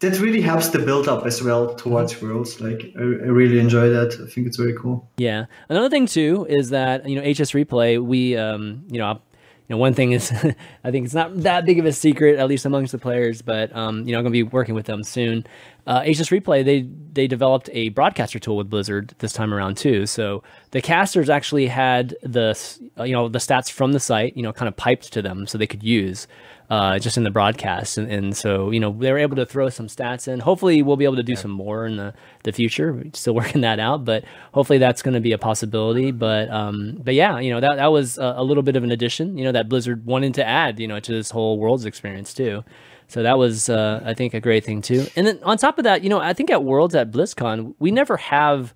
that 0.00 0.18
really 0.18 0.40
helps 0.40 0.68
the 0.68 0.78
build 0.78 1.08
up 1.08 1.24
as 1.24 1.42
well 1.42 1.74
towards 1.74 2.20
worlds 2.20 2.60
like 2.60 2.92
I, 2.96 3.00
I, 3.00 3.30
really 3.30 3.58
enjoy 3.58 3.88
that. 3.90 4.14
I 4.14 4.30
think 4.30 4.46
it's 4.46 4.56
very 4.56 4.74
cool. 4.74 5.08
Yeah. 5.16 5.46
Another 5.68 5.88
thing 5.88 6.06
too 6.06 6.46
is 6.48 6.70
that 6.70 7.08
you 7.08 7.16
know 7.16 7.22
hs 7.22 7.52
replay 7.52 8.02
we 8.02 8.36
um 8.36 8.84
you 8.90 8.98
know 8.98 9.20
know, 9.74 9.78
one 9.78 9.94
thing 9.94 10.12
is, 10.12 10.32
I 10.84 10.90
think 10.90 11.04
it's 11.04 11.14
not 11.14 11.34
that 11.42 11.66
big 11.66 11.78
of 11.78 11.86
a 11.86 11.92
secret, 11.92 12.38
at 12.38 12.48
least 12.48 12.64
amongst 12.64 12.92
the 12.92 12.98
players, 12.98 13.42
but 13.42 13.74
um, 13.74 14.06
you 14.06 14.12
know, 14.12 14.18
I'm 14.18 14.24
going 14.24 14.32
to 14.32 14.38
be 14.38 14.42
working 14.42 14.74
with 14.74 14.86
them 14.86 15.02
soon. 15.02 15.46
Uh, 15.86 16.02
HSReplay, 16.02 16.64
they 16.64 16.88
they 17.12 17.26
developed 17.26 17.70
a 17.72 17.90
broadcaster 17.90 18.38
tool 18.38 18.56
with 18.56 18.68
Blizzard 18.68 19.14
this 19.18 19.32
time 19.32 19.54
around 19.54 19.76
too. 19.76 20.06
So 20.06 20.42
the 20.72 20.82
casters 20.82 21.30
actually 21.30 21.66
had 21.66 22.16
the 22.22 22.58
you 22.98 23.12
know 23.12 23.28
the 23.28 23.38
stats 23.38 23.70
from 23.70 23.92
the 23.92 24.00
site, 24.00 24.36
you 24.36 24.42
know, 24.42 24.52
kind 24.52 24.68
of 24.68 24.76
piped 24.76 25.12
to 25.12 25.22
them 25.22 25.46
so 25.46 25.58
they 25.58 25.66
could 25.66 25.82
use 25.82 26.26
uh, 26.68 26.98
just 26.98 27.16
in 27.16 27.22
the 27.22 27.30
broadcast. 27.30 27.98
And, 27.98 28.10
and, 28.10 28.36
so, 28.36 28.70
you 28.70 28.80
know, 28.80 28.92
they 28.92 29.12
were 29.12 29.18
able 29.18 29.36
to 29.36 29.46
throw 29.46 29.68
some 29.68 29.86
stats 29.86 30.26
in. 30.26 30.40
Hopefully, 30.40 30.82
we'll 30.82 30.96
be 30.96 31.04
able 31.04 31.16
to 31.16 31.22
do 31.22 31.32
yeah. 31.32 31.38
some 31.38 31.50
more 31.50 31.86
in 31.86 31.96
the, 31.96 32.14
the 32.42 32.52
future. 32.52 32.92
We're 32.92 33.10
still 33.12 33.34
working 33.40 33.60
that 33.60 33.78
out, 33.78 34.04
but 34.04 34.24
hopefully 34.52 34.78
that's 34.78 35.02
going 35.02 35.14
to 35.14 35.20
be 35.20 35.32
a 35.32 35.38
possibility. 35.38 36.10
But, 36.10 36.50
um, 36.50 37.00
but 37.02 37.14
yeah, 37.14 37.38
you 37.38 37.50
know, 37.50 37.60
that, 37.60 37.76
that 37.76 37.92
was 37.92 38.18
a, 38.18 38.34
a, 38.38 38.44
little 38.44 38.62
bit 38.62 38.76
of 38.76 38.84
an 38.84 38.90
addition, 38.90 39.38
you 39.38 39.44
know, 39.44 39.52
that 39.52 39.68
Blizzard 39.68 40.04
wanted 40.04 40.34
to 40.34 40.46
add, 40.46 40.80
you 40.80 40.88
know, 40.88 40.98
to 40.98 41.12
this 41.12 41.30
whole 41.30 41.58
world's 41.58 41.84
experience 41.84 42.34
too. 42.34 42.64
So 43.08 43.22
that 43.22 43.38
was, 43.38 43.68
uh, 43.68 44.02
I 44.04 44.14
think, 44.14 44.34
a 44.34 44.40
great 44.40 44.64
thing 44.64 44.82
too. 44.82 45.06
And 45.14 45.26
then 45.26 45.38
on 45.44 45.58
top 45.58 45.78
of 45.78 45.84
that, 45.84 46.02
you 46.02 46.08
know, 46.08 46.18
I 46.18 46.32
think 46.32 46.50
at 46.50 46.64
Worlds 46.64 46.94
at 46.96 47.12
BlizzCon, 47.12 47.74
we 47.78 47.92
never 47.92 48.16
have 48.16 48.74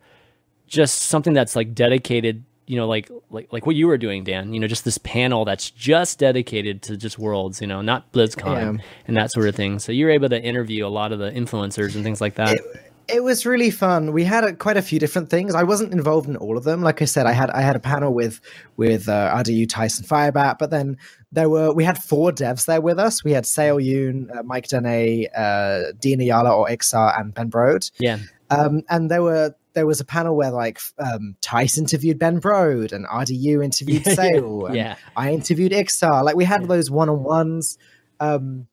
just 0.68 1.03
something 1.03 1.32
that's 1.32 1.57
like 1.57 1.74
dedicated 1.74 2.45
you 2.71 2.77
know, 2.77 2.87
like 2.87 3.11
like 3.31 3.53
like 3.53 3.66
what 3.66 3.75
you 3.75 3.89
were 3.89 3.99
doing, 3.99 4.23
Dan. 4.23 4.55
You 4.55 4.61
know, 4.61 4.68
just 4.68 4.85
this 4.85 4.99
panel 4.99 5.45
that's 5.45 5.71
just 5.71 6.21
dedicated 6.21 6.83
to 6.83 6.97
just 6.97 7.18
worlds. 7.18 7.61
You 7.61 7.66
know, 7.66 7.83
not 7.83 8.12
BlizzCon 8.12 8.77
yeah. 8.77 8.85
and 9.09 9.16
that 9.16 9.33
sort 9.33 9.49
of 9.49 9.57
thing. 9.57 9.81
So 9.81 9.91
you're 9.91 10.11
able 10.11 10.29
to 10.29 10.41
interview 10.41 10.87
a 10.87 10.89
lot 10.89 11.11
of 11.11 11.18
the 11.18 11.33
influencers 11.33 11.97
and 11.97 12.05
things 12.05 12.21
like 12.21 12.37
that. 12.37 12.55
It, 12.55 12.61
it 13.09 13.25
was 13.25 13.45
really 13.45 13.73
fun. 13.73 14.12
We 14.12 14.23
had 14.23 14.45
a, 14.45 14.55
quite 14.55 14.77
a 14.77 14.83
few 14.83 15.01
different 15.01 15.31
things. 15.31 15.53
I 15.57 15.64
wasn't 15.64 15.93
involved 15.93 16.29
in 16.29 16.37
all 16.37 16.57
of 16.57 16.62
them. 16.62 16.81
Like 16.81 17.03
I 17.03 17.07
said, 17.07 17.27
I 17.27 17.33
had 17.33 17.51
I 17.51 17.61
had 17.61 17.75
a 17.75 17.81
panel 17.81 18.14
with 18.14 18.41
with 18.77 19.09
uh, 19.09 19.35
RDU 19.35 19.68
Tyson 19.68 20.07
Firebat, 20.07 20.59
but 20.61 20.71
then 20.71 20.97
there 21.33 21.51
were 21.51 21.75
we 21.75 21.83
had 21.83 21.99
four 21.99 22.31
devs 22.31 22.66
there 22.66 22.81
with 22.81 23.01
us. 23.01 23.25
We 23.25 23.33
had 23.33 23.47
Sale 23.47 23.79
Yoon, 23.79 24.33
uh, 24.33 24.45
Mike 24.45 24.68
Donais, 24.68 25.27
uh, 25.37 25.91
Dean 25.99 26.21
Ayala 26.21 26.55
or 26.55 26.68
Iksar, 26.68 27.18
and 27.18 27.35
Ben 27.35 27.51
Brode. 27.51 27.91
Yeah. 27.99 28.18
Um, 28.49 28.83
and 28.89 29.11
there 29.11 29.23
were 29.23 29.57
there 29.75 29.87
was 29.87 30.01
a 30.01 30.05
panel 30.05 30.37
where 30.37 30.51
like 30.51 30.81
um, 30.99 31.37
Tice 31.41 31.79
interviewed 31.79 32.18
Ben 32.18 32.41
Brode 32.41 32.93
and 32.93 33.07
RDU 33.07 33.64
interviewed 33.64 34.05
Sale. 34.16 34.68
yeah. 34.68 34.75
yeah. 34.75 34.97
I 35.16 35.33
interviewed 35.33 35.73
Iksar. 35.73 36.25
Like 36.25 36.37
we 36.37 36.45
had 36.45 36.62
yeah. 36.62 36.66
those 36.68 36.91
one 36.91 37.09
on 37.09 37.23
ones. 37.23 37.79
Um, 38.18 38.66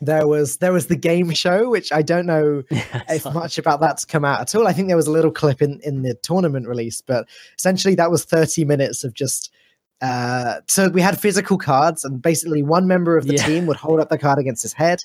there 0.00 0.26
was 0.26 0.58
there 0.58 0.72
was 0.72 0.86
the 0.86 0.96
game 0.96 1.30
show, 1.32 1.70
which 1.70 1.92
I 1.92 2.02
don't 2.02 2.26
know 2.26 2.62
if 2.70 3.24
much 3.26 3.58
about 3.58 3.80
that's 3.80 4.04
come 4.04 4.24
out 4.24 4.40
at 4.40 4.54
all. 4.54 4.66
I 4.66 4.72
think 4.72 4.88
there 4.88 4.96
was 4.96 5.06
a 5.06 5.12
little 5.12 5.30
clip 5.30 5.62
in 5.62 5.80
in 5.82 6.02
the 6.02 6.14
tournament 6.14 6.66
release, 6.66 7.00
but 7.00 7.28
essentially 7.58 7.94
that 7.96 8.10
was 8.10 8.24
thirty 8.24 8.64
minutes 8.64 9.04
of 9.04 9.14
just. 9.14 9.52
Uh, 10.00 10.60
so 10.68 10.88
we 10.88 11.00
had 11.00 11.18
physical 11.18 11.56
cards, 11.56 12.04
and 12.04 12.20
basically 12.20 12.62
one 12.62 12.86
member 12.86 13.16
of 13.16 13.26
the 13.26 13.38
team 13.38 13.64
would 13.64 13.76
hold 13.76 14.00
up 14.00 14.10
the 14.10 14.18
card 14.18 14.38
against 14.38 14.60
his 14.60 14.72
head. 14.72 14.98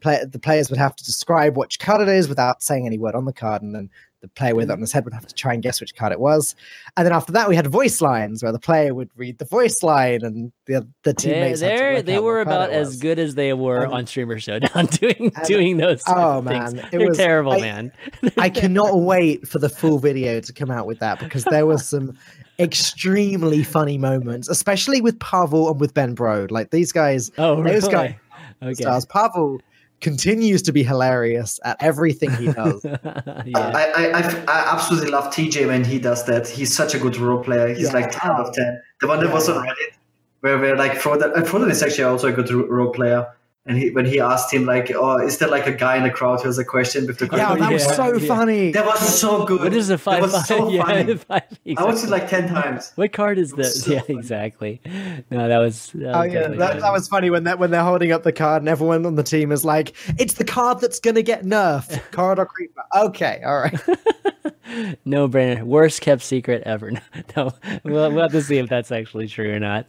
Play, 0.00 0.22
the 0.30 0.38
players 0.38 0.68
would 0.68 0.80
have 0.80 0.94
to 0.96 1.04
describe 1.04 1.56
which 1.56 1.78
card 1.78 2.02
it 2.02 2.08
is 2.08 2.28
without 2.28 2.62
saying 2.62 2.84
any 2.84 2.98
word 2.98 3.14
on 3.14 3.24
the 3.24 3.32
card, 3.32 3.62
and 3.62 3.74
then 3.74 3.88
the 4.22 4.28
player 4.28 4.54
with 4.54 4.70
it 4.70 4.72
on 4.72 4.80
his 4.80 4.92
head 4.92 5.04
would 5.04 5.12
have 5.12 5.26
to 5.26 5.34
try 5.34 5.52
and 5.52 5.62
guess 5.62 5.80
which 5.80 5.94
card 5.96 6.12
it 6.12 6.20
was. 6.20 6.54
And 6.96 7.04
then 7.04 7.12
after 7.12 7.32
that, 7.32 7.48
we 7.48 7.56
had 7.56 7.66
voice 7.66 8.00
lines 8.00 8.42
where 8.42 8.52
the 8.52 8.58
player 8.58 8.94
would 8.94 9.10
read 9.16 9.38
the 9.38 9.44
voice 9.44 9.82
line, 9.82 10.22
and 10.22 10.52
the 10.66 10.86
the 11.02 11.12
teammates. 11.12 11.60
They, 11.60 12.02
they 12.02 12.18
were 12.20 12.40
about 12.40 12.70
as 12.70 12.98
good 12.98 13.18
as 13.18 13.34
they 13.34 13.52
were 13.52 13.86
um, 13.86 13.92
on 13.92 14.06
Streamer 14.06 14.38
Showdown 14.38 14.86
doing 14.92 15.32
and, 15.34 15.46
doing 15.46 15.76
those. 15.76 16.02
Oh 16.06 16.40
man, 16.40 16.78
it 16.78 16.90
They're 16.92 17.08
was 17.08 17.18
terrible, 17.18 17.52
I, 17.52 17.60
man. 17.60 17.92
I 18.38 18.48
cannot 18.50 19.00
wait 19.00 19.46
for 19.46 19.58
the 19.58 19.68
full 19.68 19.98
video 19.98 20.40
to 20.40 20.52
come 20.52 20.70
out 20.70 20.86
with 20.86 21.00
that 21.00 21.18
because 21.18 21.44
there 21.44 21.66
was 21.66 21.86
some 21.86 22.16
extremely 22.60 23.64
funny 23.64 23.98
moments, 23.98 24.48
especially 24.48 25.00
with 25.00 25.18
Pavel 25.18 25.68
and 25.68 25.80
with 25.80 25.94
Ben 25.94 26.14
Brode. 26.14 26.52
Like 26.52 26.70
these 26.70 26.92
guys, 26.92 27.30
oh, 27.38 27.60
really? 27.60 27.80
those 27.80 27.88
guys. 27.88 28.14
Okay. 28.62 28.74
Stars. 28.74 29.04
Pavel 29.06 29.60
continues 30.02 30.60
to 30.62 30.72
be 30.72 30.82
hilarious 30.82 31.58
at 31.64 31.76
everything 31.80 32.30
he 32.32 32.52
does. 32.52 32.84
yeah. 32.84 32.98
Uh, 33.54 33.72
I, 33.74 34.10
I, 34.10 34.44
I, 34.48 34.72
absolutely 34.72 35.10
love 35.10 35.32
TJ 35.32 35.66
when 35.68 35.84
he 35.84 35.98
does 35.98 36.24
that. 36.24 36.48
He's 36.48 36.74
such 36.74 36.94
a 36.94 36.98
good 36.98 37.16
role 37.16 37.42
player. 37.42 37.68
He's 37.68 37.84
yeah. 37.84 37.92
like 37.92 38.10
10 38.10 38.30
out 38.30 38.40
of 38.40 38.54
10. 38.54 38.82
The 39.00 39.06
one 39.06 39.20
that 39.20 39.32
was 39.32 39.48
on 39.48 39.64
Reddit, 39.64 39.94
where 40.40 40.58
we're 40.58 40.76
like, 40.76 40.92
Frodo, 40.92 41.36
uh, 41.36 41.42
Frodo 41.42 41.70
is 41.70 41.82
actually 41.82 42.04
also 42.04 42.28
a 42.28 42.32
good 42.32 42.50
role 42.50 42.90
player. 42.92 43.26
And 43.64 43.78
he, 43.78 43.90
when 43.90 44.06
he 44.06 44.18
asked 44.18 44.52
him, 44.52 44.66
like, 44.66 44.90
oh, 44.92 45.18
is 45.18 45.38
there 45.38 45.48
like 45.48 45.68
a 45.68 45.72
guy 45.72 45.96
in 45.96 46.02
the 46.02 46.10
crowd 46.10 46.40
who 46.40 46.48
has 46.48 46.58
a 46.58 46.64
question 46.64 47.06
with 47.06 47.18
the 47.18 47.28
question? 47.28 47.48
Yeah, 47.48 47.54
that 47.54 47.72
was 47.72 47.84
so 47.84 48.16
yeah. 48.16 48.26
funny. 48.26 48.72
That 48.72 48.84
was 48.84 49.20
so 49.20 49.46
good. 49.46 49.60
What 49.60 49.72
is 49.72 49.88
a 49.88 49.98
five? 49.98 50.20
That 50.20 50.32
was 50.32 50.48
so 50.48 50.68
yeah, 50.70 50.84
funny. 50.84 51.14
Five, 51.16 51.42
exactly. 51.64 51.76
I 51.76 51.84
watched 51.84 52.02
it 52.02 52.10
like 52.10 52.28
10 52.28 52.48
times. 52.48 52.90
What 52.96 53.12
card 53.12 53.38
is 53.38 53.52
this? 53.52 53.72
So 53.82 53.92
yeah, 53.92 54.00
funny. 54.00 54.18
exactly. 54.18 54.80
No, 55.30 55.48
that 55.48 55.58
was. 55.58 55.90
That 55.94 56.14
oh, 56.14 56.22
yeah. 56.22 56.48
That, 56.48 56.80
that, 56.80 56.92
was 56.92 57.06
funny 57.08 57.30
when, 57.30 57.44
that, 57.44 57.58
when 57.58 57.70
they're 57.70 57.84
holding 57.84 58.10
up 58.10 58.24
the 58.24 58.32
card 58.32 58.62
and 58.62 58.68
everyone 58.68 59.06
on 59.06 59.14
the 59.14 59.22
team 59.22 59.52
is 59.52 59.64
like, 59.64 59.94
it's 60.18 60.34
the 60.34 60.44
card 60.44 60.80
that's 60.80 60.98
going 60.98 61.14
to 61.14 61.22
get 61.22 61.44
nerfed. 61.44 62.00
Corridor 62.10 62.46
Creeper. 62.46 62.82
Okay, 62.96 63.42
all 63.44 63.60
right. 63.60 63.80
No 65.04 65.28
brainer. 65.28 65.62
Worst 65.62 66.00
kept 66.00 66.22
secret 66.22 66.62
ever. 66.64 66.92
No, 67.36 67.52
we'll, 67.84 68.12
we'll, 68.12 68.22
have 68.22 68.32
to 68.32 68.42
see 68.42 68.58
if 68.58 68.68
that's 68.68 68.92
actually 68.92 69.26
true 69.26 69.54
or 69.54 69.58
not. 69.58 69.86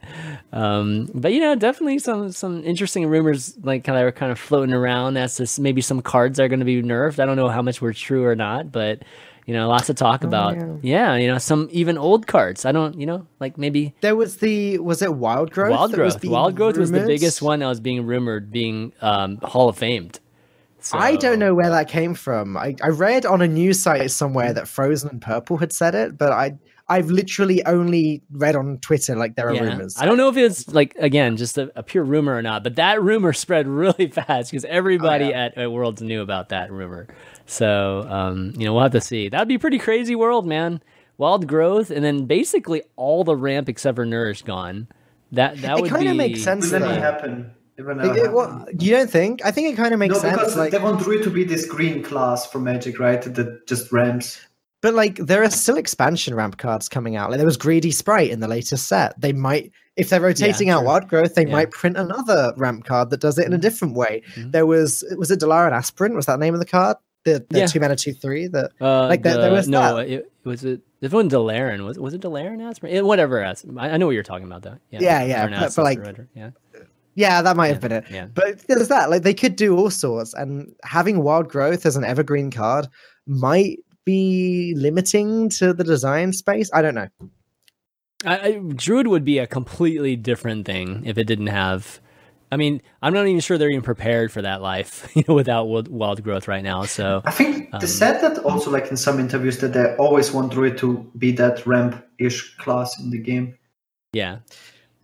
Um, 0.53 1.09
but 1.13 1.33
you 1.33 1.41
know, 1.41 1.55
definitely 1.55 1.99
some 1.99 2.31
some 2.31 2.63
interesting 2.63 3.07
rumors 3.07 3.57
like 3.63 3.83
kind 3.83 3.97
of 3.97 4.15
kind 4.15 4.31
of 4.31 4.39
floating 4.39 4.73
around 4.73 5.17
as 5.17 5.35
to 5.37 5.61
maybe 5.61 5.81
some 5.81 6.01
cards 6.01 6.39
are 6.39 6.47
going 6.47 6.59
to 6.59 6.65
be 6.65 6.81
nerfed. 6.81 7.19
I 7.19 7.25
don't 7.25 7.35
know 7.35 7.49
how 7.49 7.61
much 7.61 7.81
were 7.81 7.91
true 7.91 8.23
or 8.25 8.35
not, 8.35 8.71
but 8.71 9.03
you 9.45 9.53
know, 9.53 9.67
lots 9.67 9.87
to 9.87 9.93
talk 9.93 10.23
oh, 10.23 10.27
about. 10.27 10.55
Yeah. 10.55 10.75
yeah. 10.81 11.15
you 11.15 11.27
know, 11.27 11.37
some 11.37 11.67
even 11.71 11.97
old 11.97 12.27
cards. 12.27 12.65
I 12.65 12.71
don't, 12.71 12.99
you 12.99 13.05
know, 13.05 13.27
like 13.39 13.57
maybe 13.57 13.93
there 14.01 14.15
was 14.15 14.37
the 14.37 14.79
was 14.79 15.01
it 15.01 15.13
Wild 15.13 15.51
Growth? 15.51 15.71
Wild 15.71 15.93
Growth. 15.93 16.23
Wild 16.23 16.55
Growth 16.55 16.77
was 16.77 16.91
the 16.91 17.05
biggest 17.05 17.41
one 17.41 17.59
that 17.59 17.67
was 17.67 17.79
being 17.79 18.05
rumored 18.05 18.51
being 18.51 18.93
um, 19.01 19.37
Hall 19.37 19.69
of 19.69 19.77
Famed. 19.77 20.19
So... 20.83 20.97
I 20.97 21.15
don't 21.15 21.39
know 21.39 21.55
where 21.55 21.69
that 21.69 21.87
came 21.87 22.13
from. 22.13 22.57
I, 22.57 22.75
I 22.83 22.89
read 22.89 23.25
on 23.25 23.41
a 23.41 23.47
news 23.47 23.81
site 23.81 24.11
somewhere 24.11 24.51
that 24.51 24.67
Frozen 24.67 25.11
and 25.11 25.21
Purple 25.21 25.55
had 25.57 25.71
said 25.71 25.95
it, 25.95 26.17
but 26.17 26.33
I 26.33 26.57
I've 26.89 27.09
literally 27.09 27.65
only 27.65 28.21
read 28.29 28.57
on 28.57 28.79
Twitter 28.79 29.15
like 29.15 29.35
there 29.35 29.47
are 29.47 29.53
yeah. 29.53 29.61
rumors. 29.61 29.95
I 29.97 30.05
don't 30.05 30.17
know 30.17 30.27
if 30.27 30.35
it's 30.35 30.67
like 30.67 30.93
again 30.97 31.37
just 31.37 31.57
a, 31.57 31.71
a, 31.77 31.83
pure 31.83 32.03
rumor 32.03 32.35
or 32.35 32.41
not, 32.41 32.63
but 32.63 32.75
that 32.75 33.01
rumor 33.01 33.31
spread 33.31 33.65
really 33.67 34.07
fast 34.11 34.51
because 34.51 34.65
everybody 34.65 35.25
oh, 35.25 35.29
yeah. 35.29 35.45
at, 35.45 35.57
at, 35.57 35.71
Worlds 35.71 36.01
knew 36.01 36.21
about 36.21 36.49
that 36.49 36.69
rumor. 36.69 37.07
So 37.45 38.05
um, 38.09 38.51
you 38.57 38.65
know 38.65 38.73
we'll 38.73 38.83
have 38.83 38.91
to 38.91 39.01
see. 39.01 39.29
That'd 39.29 39.47
be 39.47 39.57
pretty 39.57 39.79
crazy 39.79 40.15
world, 40.15 40.45
man. 40.45 40.81
Wild 41.17 41.47
growth, 41.47 41.91
and 41.91 42.03
then 42.03 42.25
basically 42.25 42.81
all 42.97 43.23
the 43.23 43.35
ramp 43.35 43.69
except 43.69 43.95
for 43.95 44.05
Nourish 44.05 44.41
gone. 44.41 44.87
That 45.31 45.61
that 45.61 45.77
it 45.77 45.81
would 45.83 45.91
kind 45.91 46.09
of 46.09 46.17
makes 46.17 46.43
sense. 46.43 46.69
Would 46.71 46.81
happen? 46.81 47.51
It, 47.75 47.85
it, 47.85 48.31
well, 48.31 48.67
you 48.79 48.91
don't 48.91 49.09
think? 49.09 49.43
I 49.43 49.51
think 49.51 49.73
it 49.73 49.75
kind 49.75 49.93
of 49.93 49.99
makes 49.99 50.19
sense? 50.19 50.23
no, 50.23 50.29
sense. 50.29 50.39
because 50.41 50.57
like, 50.57 50.71
they 50.71 50.79
want 50.79 51.01
Druid 51.01 51.23
to 51.23 51.31
be 51.31 51.43
this 51.43 51.65
green 51.65 52.03
class 52.03 52.45
for 52.45 52.59
Magic, 52.59 52.99
right? 52.99 53.21
That 53.21 53.65
just 53.67 53.91
ramps. 53.91 54.39
But 54.81 54.93
like, 54.93 55.15
there 55.15 55.43
are 55.43 55.49
still 55.49 55.77
expansion 55.77 56.35
ramp 56.35 56.57
cards 56.57 56.87
coming 56.87 57.15
out. 57.15 57.29
Like 57.29 57.37
there 57.37 57.47
was 57.47 57.57
Greedy 57.57 57.89
Sprite 57.89 58.29
in 58.29 58.41
the 58.41 58.47
latest 58.47 58.87
set. 58.87 59.19
They 59.19 59.33
might, 59.33 59.71
if 59.95 60.09
they're 60.09 60.21
rotating 60.21 60.67
yeah, 60.67 60.77
out 60.77 60.85
Wild 60.85 61.07
Growth, 61.07 61.35
they 61.35 61.45
yeah. 61.45 61.51
might 61.53 61.71
print 61.71 61.97
another 61.97 62.53
ramp 62.57 62.85
card 62.85 63.09
that 63.09 63.21
does 63.21 63.39
it 63.39 63.47
in 63.47 63.53
a 63.53 63.55
mm-hmm. 63.55 63.61
different 63.61 63.95
way. 63.95 64.21
Mm-hmm. 64.35 64.51
There 64.51 64.65
was, 64.65 65.03
was 65.17 65.31
it 65.31 65.39
Dalaran 65.39 65.71
Aspirant? 65.71 66.15
Was 66.15 66.25
that 66.25 66.33
the 66.33 66.45
name 66.45 66.53
of 66.53 66.59
the 66.59 66.65
card? 66.65 66.97
The, 67.23 67.45
the 67.49 67.59
yeah. 67.59 67.65
two 67.67 67.79
mana 67.79 67.95
two 67.95 68.13
three. 68.13 68.47
That 68.47 68.71
uh, 68.81 69.07
like 69.07 69.23
the, 69.23 69.29
there, 69.29 69.41
there 69.43 69.51
was 69.53 69.69
no. 69.69 69.95
That. 69.95 70.09
It, 70.09 70.31
was 70.43 70.65
it. 70.65 70.81
It 70.99 71.11
wasn't 71.11 71.31
Dalaran. 71.31 71.85
Was 71.85 71.97
was 71.97 72.13
it 72.13 72.19
Dalaran 72.19 72.61
Aspirant? 72.61 72.97
It, 72.97 73.05
whatever. 73.05 73.45
I, 73.45 73.55
I 73.77 73.95
know 73.95 74.07
what 74.07 74.11
you're 74.11 74.23
talking 74.23 74.45
about 74.45 74.63
though. 74.63 74.77
Yeah, 74.89 74.99
yeah, 74.99 75.23
yeah. 75.23 75.59
But, 75.61 75.73
but 75.73 75.83
like, 75.83 75.99
yeah. 76.35 76.49
Yeah, 77.15 77.41
that 77.41 77.55
might 77.55 77.67
have 77.67 77.81
been 77.81 77.91
it. 77.91 78.05
Yeah. 78.09 78.25
But 78.25 78.65
there's 78.67 78.87
that. 78.87 79.09
Like 79.09 79.23
they 79.23 79.33
could 79.33 79.55
do 79.55 79.77
all 79.77 79.89
sorts, 79.89 80.33
and 80.33 80.73
having 80.83 81.21
wild 81.21 81.49
growth 81.49 81.85
as 81.85 81.95
an 81.95 82.03
evergreen 82.03 82.51
card 82.51 82.87
might 83.27 83.79
be 84.05 84.73
limiting 84.75 85.49
to 85.49 85.73
the 85.73 85.83
design 85.83 86.33
space. 86.33 86.69
I 86.73 86.81
don't 86.81 86.95
know. 86.95 87.07
I, 88.25 88.37
I, 88.37 88.61
Druid 88.75 89.07
would 89.07 89.25
be 89.25 89.39
a 89.39 89.47
completely 89.47 90.15
different 90.15 90.65
thing 90.65 91.03
if 91.05 91.17
it 91.17 91.25
didn't 91.25 91.47
have. 91.47 91.99
I 92.51 92.57
mean, 92.57 92.81
I'm 93.01 93.13
not 93.13 93.25
even 93.25 93.39
sure 93.39 93.57
they're 93.57 93.71
even 93.71 93.81
prepared 93.81 94.31
for 94.31 94.41
that 94.41 94.61
life, 94.61 95.09
you 95.15 95.23
know, 95.27 95.33
without 95.33 95.65
wild, 95.67 95.87
wild 95.87 96.23
growth 96.23 96.47
right 96.47 96.63
now. 96.63 96.83
So 96.83 97.21
I 97.25 97.31
think 97.31 97.69
um, 97.73 97.79
they 97.79 97.87
said 97.87 98.21
that 98.21 98.43
also, 98.43 98.71
like 98.71 98.89
in 98.91 98.97
some 98.97 99.19
interviews, 99.19 99.57
that 99.59 99.73
they 99.73 99.95
always 99.95 100.31
want 100.31 100.51
Druid 100.51 100.77
to 100.79 101.11
be 101.17 101.31
that 101.33 101.65
ramp-ish 101.65 102.55
class 102.57 102.99
in 102.99 103.09
the 103.09 103.17
game. 103.17 103.57
Yeah, 104.13 104.39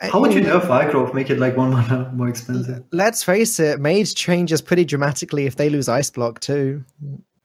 how 0.01 0.21
would 0.21 0.33
you 0.33 0.41
nerf 0.41 0.91
Growth? 0.91 1.13
Make 1.13 1.29
it 1.29 1.39
like 1.39 1.57
one 1.57 1.71
mana 1.71 2.11
more 2.15 2.29
expensive? 2.29 2.83
Let's 2.91 3.23
face 3.23 3.59
it, 3.59 3.79
Mage 3.79 4.15
changes 4.15 4.61
pretty 4.61 4.85
dramatically 4.85 5.45
if 5.45 5.57
they 5.57 5.69
lose 5.69 5.89
Ice 5.89 6.09
Block 6.09 6.39
too. 6.39 6.83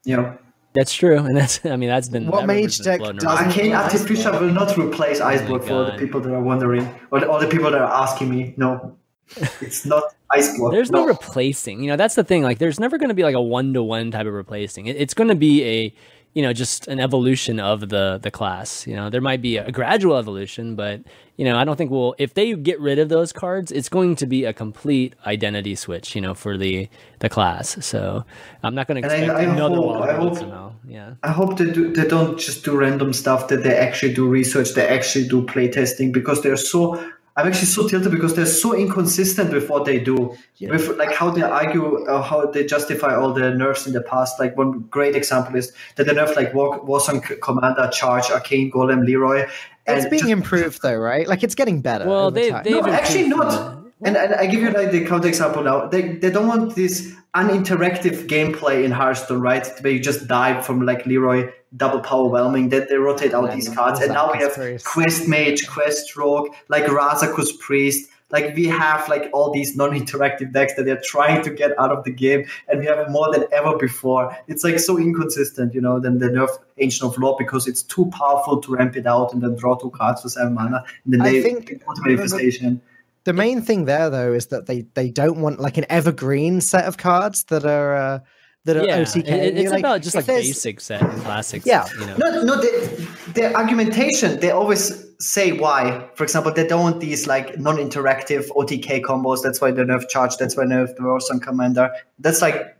Yeah. 0.05 0.37
That's 0.73 0.93
true, 0.93 1.17
and 1.17 1.35
that's 1.35 1.65
I 1.65 1.77
mean 1.77 1.87
that's 1.87 2.09
been 2.09 2.27
what 2.27 2.45
mage 2.45 2.79
deck 2.79 2.99
does. 2.99 3.23
Arcane 3.23 3.73
Artificer 3.73 4.31
will 4.33 4.51
not 4.51 4.77
replace 4.77 5.21
oh 5.21 5.27
Ice 5.27 5.41
Block 5.41 5.61
oh 5.63 5.67
for 5.67 5.91
the 5.91 5.97
people 5.97 6.19
that 6.19 6.33
are 6.33 6.41
wondering, 6.41 6.93
or 7.11 7.25
all 7.25 7.39
the 7.39 7.47
people 7.47 7.71
that 7.71 7.81
are 7.81 8.03
asking 8.03 8.29
me. 8.29 8.53
No, 8.57 8.97
it's 9.61 9.85
not 9.85 10.03
Ice 10.31 10.57
Block. 10.57 10.73
There's 10.73 10.91
no. 10.91 11.05
no 11.05 11.07
replacing. 11.07 11.81
You 11.81 11.91
know 11.91 11.95
that's 11.95 12.15
the 12.15 12.25
thing. 12.25 12.43
Like 12.43 12.59
there's 12.59 12.77
never 12.77 12.97
going 12.97 13.07
to 13.07 13.15
be 13.15 13.23
like 13.23 13.35
a 13.35 13.41
one 13.41 13.73
to 13.73 13.81
one 13.81 14.11
type 14.11 14.27
of 14.27 14.33
replacing. 14.33 14.87
It, 14.87 14.97
it's 14.97 15.13
going 15.13 15.29
to 15.29 15.35
be 15.35 15.63
a 15.63 15.95
you 16.35 16.41
know 16.41 16.53
just 16.53 16.87
an 16.87 16.99
evolution 16.99 17.59
of 17.59 17.89
the 17.89 18.19
the 18.21 18.29
class. 18.29 18.85
You 18.85 18.95
know, 18.95 19.09
there 19.09 19.21
might 19.21 19.41
be 19.41 19.57
a 19.57 19.71
gradual 19.71 20.17
evolution, 20.17 20.75
but 20.75 21.01
you 21.37 21.45
know, 21.45 21.57
I 21.57 21.63
don't 21.63 21.77
think 21.77 21.91
we'll 21.91 22.13
if 22.17 22.33
they 22.33 22.53
get 22.55 22.79
rid 22.79 22.99
of 22.99 23.07
those 23.07 23.31
cards, 23.31 23.71
it's 23.71 23.87
going 23.87 24.17
to 24.17 24.25
be 24.25 24.43
a 24.43 24.53
complete 24.53 25.15
identity 25.25 25.75
switch. 25.75 26.13
You 26.13 26.21
know, 26.21 26.33
for 26.33 26.57
the 26.57 26.89
the 27.19 27.29
class. 27.29 27.77
So 27.83 28.25
I'm 28.61 28.75
not 28.75 28.87
going 28.87 29.01
to 29.01 29.07
expect 29.07 29.31
I, 29.31 29.39
I 29.39 29.41
another 29.43 29.75
hope, 29.77 30.01
I 30.01 30.13
hope, 30.13 30.35
somehow. 30.35 30.73
Yeah, 30.85 31.13
I 31.23 31.31
hope 31.31 31.57
they 31.57 31.71
do. 31.71 31.93
They 31.93 32.05
don't 32.05 32.37
just 32.37 32.65
do 32.65 32.77
random 32.77 33.13
stuff. 33.13 33.47
That 33.47 33.63
they 33.63 33.75
actually 33.75 34.13
do 34.13 34.27
research. 34.27 34.73
They 34.73 34.85
actually 34.85 35.29
do 35.29 35.41
playtesting 35.45 36.11
because 36.11 36.43
they're 36.43 36.57
so 36.57 37.01
I'm 37.37 37.47
actually 37.47 37.67
so 37.67 37.85
tilted 37.87 38.11
because 38.11 38.33
they're 38.33 38.45
so 38.45 38.73
inconsistent 38.73 39.51
with 39.51 39.69
what 39.69 39.83
they 39.83 39.99
do, 39.99 40.37
yeah. 40.55 40.69
with 40.71 40.97
like 40.97 41.11
how 41.11 41.31
they 41.31 41.41
argue, 41.41 42.05
uh, 42.05 42.21
how 42.21 42.45
they 42.45 42.65
justify 42.65 43.13
all 43.13 43.33
the 43.33 43.51
nerfs 43.51 43.85
in 43.85 43.91
the 43.91 44.01
past. 44.01 44.39
Like 44.39 44.55
one 44.55 44.81
great 44.89 45.17
example 45.17 45.55
is 45.57 45.73
that 45.97 46.05
the 46.05 46.13
nerf 46.13 46.35
like 46.37 46.53
War, 46.53 46.79
Warsong 46.85 47.41
Commander, 47.41 47.89
Charge, 47.91 48.31
Arcane, 48.31 48.71
Golem, 48.71 49.05
Leeroy. 49.05 49.49
It's 49.85 50.05
being 50.05 50.21
just, 50.21 50.31
improved 50.31 50.81
though, 50.81 50.95
right? 50.95 51.27
Like 51.27 51.43
it's 51.43 51.55
getting 51.55 51.81
better. 51.81 52.07
Well, 52.07 52.31
they, 52.31 52.51
they've 52.51 52.81
no, 52.81 52.87
actually 52.87 53.27
not. 53.27 53.84
And, 54.01 54.17
and 54.17 54.35
I 54.35 54.45
give 54.45 54.61
you 54.61 54.71
like 54.71 54.91
the 54.91 55.05
counter 55.05 55.27
example 55.27 55.63
now. 55.63 55.87
They 55.87 56.13
they 56.15 56.29
don't 56.29 56.47
want 56.47 56.75
this 56.75 57.15
uninteractive 57.33 58.27
gameplay 58.27 58.83
in 58.83 58.91
Hearthstone, 58.91 59.41
right? 59.41 59.65
Where 59.81 59.93
you 59.93 59.99
just 59.99 60.27
die 60.27 60.61
from 60.61 60.85
like 60.85 61.05
Leeroy 61.05 61.51
double 61.77 62.01
power 62.01 62.27
whelming. 62.27 62.69
Then 62.69 62.87
they 62.89 62.97
rotate 62.97 63.33
out 63.33 63.45
yeah, 63.45 63.55
these 63.55 63.69
cards, 63.69 64.01
and 64.01 64.13
now 64.13 64.31
we 64.31 64.39
have. 64.39 64.83
Quest 64.83 65.27
Mage, 65.27 65.67
Quest 65.67 66.15
Rogue, 66.15 66.53
like 66.67 66.85
Razakus 66.85 67.57
Priest. 67.59 68.09
Like 68.31 68.55
we 68.55 68.65
have 68.65 69.07
like 69.07 69.29
all 69.33 69.51
these 69.51 69.77
non-interactive 69.77 70.51
decks 70.51 70.73
that 70.73 70.85
they're 70.85 71.01
trying 71.05 71.43
to 71.43 71.51
get 71.51 71.77
out 71.79 71.91
of 71.91 72.03
the 72.03 72.11
game, 72.11 72.45
and 72.67 72.79
we 72.79 72.87
have 72.87 73.09
more 73.09 73.31
than 73.31 73.45
ever 73.53 73.77
before. 73.77 74.35
It's 74.47 74.63
like 74.63 74.79
so 74.79 74.97
inconsistent, 74.97 75.73
you 75.73 75.79
know, 75.79 76.01
than 76.01 76.17
the 76.17 76.27
nerf 76.27 76.49
Ancient 76.79 77.09
of 77.09 77.17
Lore 77.17 77.35
because 77.37 77.65
it's 77.65 77.83
too 77.83 78.07
powerful 78.07 78.59
to 78.61 78.75
ramp 78.75 78.97
it 78.97 79.05
out 79.05 79.31
and 79.31 79.41
then 79.41 79.55
draw 79.55 79.75
two 79.75 79.91
cards 79.91 80.21
for 80.21 80.27
seven 80.27 80.53
mana, 80.53 80.83
and 81.05 81.13
then 81.13 81.21
they 81.21 81.41
think 81.41 81.81
manifestation. 82.03 82.81
The 83.25 83.33
main 83.33 83.61
thing 83.61 83.85
there, 83.85 84.09
though, 84.09 84.33
is 84.33 84.47
that 84.47 84.67
they 84.67 84.85
they 84.93 85.09
don't 85.09 85.41
want 85.41 85.59
like 85.59 85.77
an 85.77 85.85
evergreen 85.89 86.61
set 86.61 86.85
of 86.85 86.97
cards 86.97 87.43
that 87.45 87.65
are. 87.65 87.95
Uh, 87.95 88.19
that 88.65 88.77
are 88.77 88.83
yeah, 88.83 89.01
OTK. 89.01 89.27
It, 89.27 89.57
it's 89.57 89.71
like, 89.71 89.81
about 89.81 90.01
just 90.01 90.15
like 90.15 90.25
basic 90.25 90.81
set 90.81 91.01
and 91.01 91.21
classics. 91.21 91.67
Yeah. 91.67 91.85
You 91.99 92.07
know. 92.07 92.15
No, 92.17 92.41
no, 92.41 92.55
the, 92.55 93.07
the 93.35 93.55
argumentation, 93.55 94.39
they 94.39 94.49
always 94.49 95.05
say 95.19 95.51
why. 95.51 96.09
For 96.15 96.23
example, 96.23 96.51
they 96.51 96.65
don't 96.65 96.81
want 96.81 96.99
these 96.99 97.27
like 97.27 97.59
non-interactive 97.59 98.49
OTK 98.49 99.01
combos. 99.01 99.43
That's 99.43 99.61
why 99.61 99.69
they 99.69 99.83
nerf 99.83 100.09
charge. 100.09 100.37
That's 100.37 100.57
why 100.57 100.65
they 100.65 100.73
nerf 100.73 100.95
the 100.95 101.03
Warsong 101.03 101.43
Commander. 101.43 101.91
That's 102.17 102.41
like, 102.41 102.75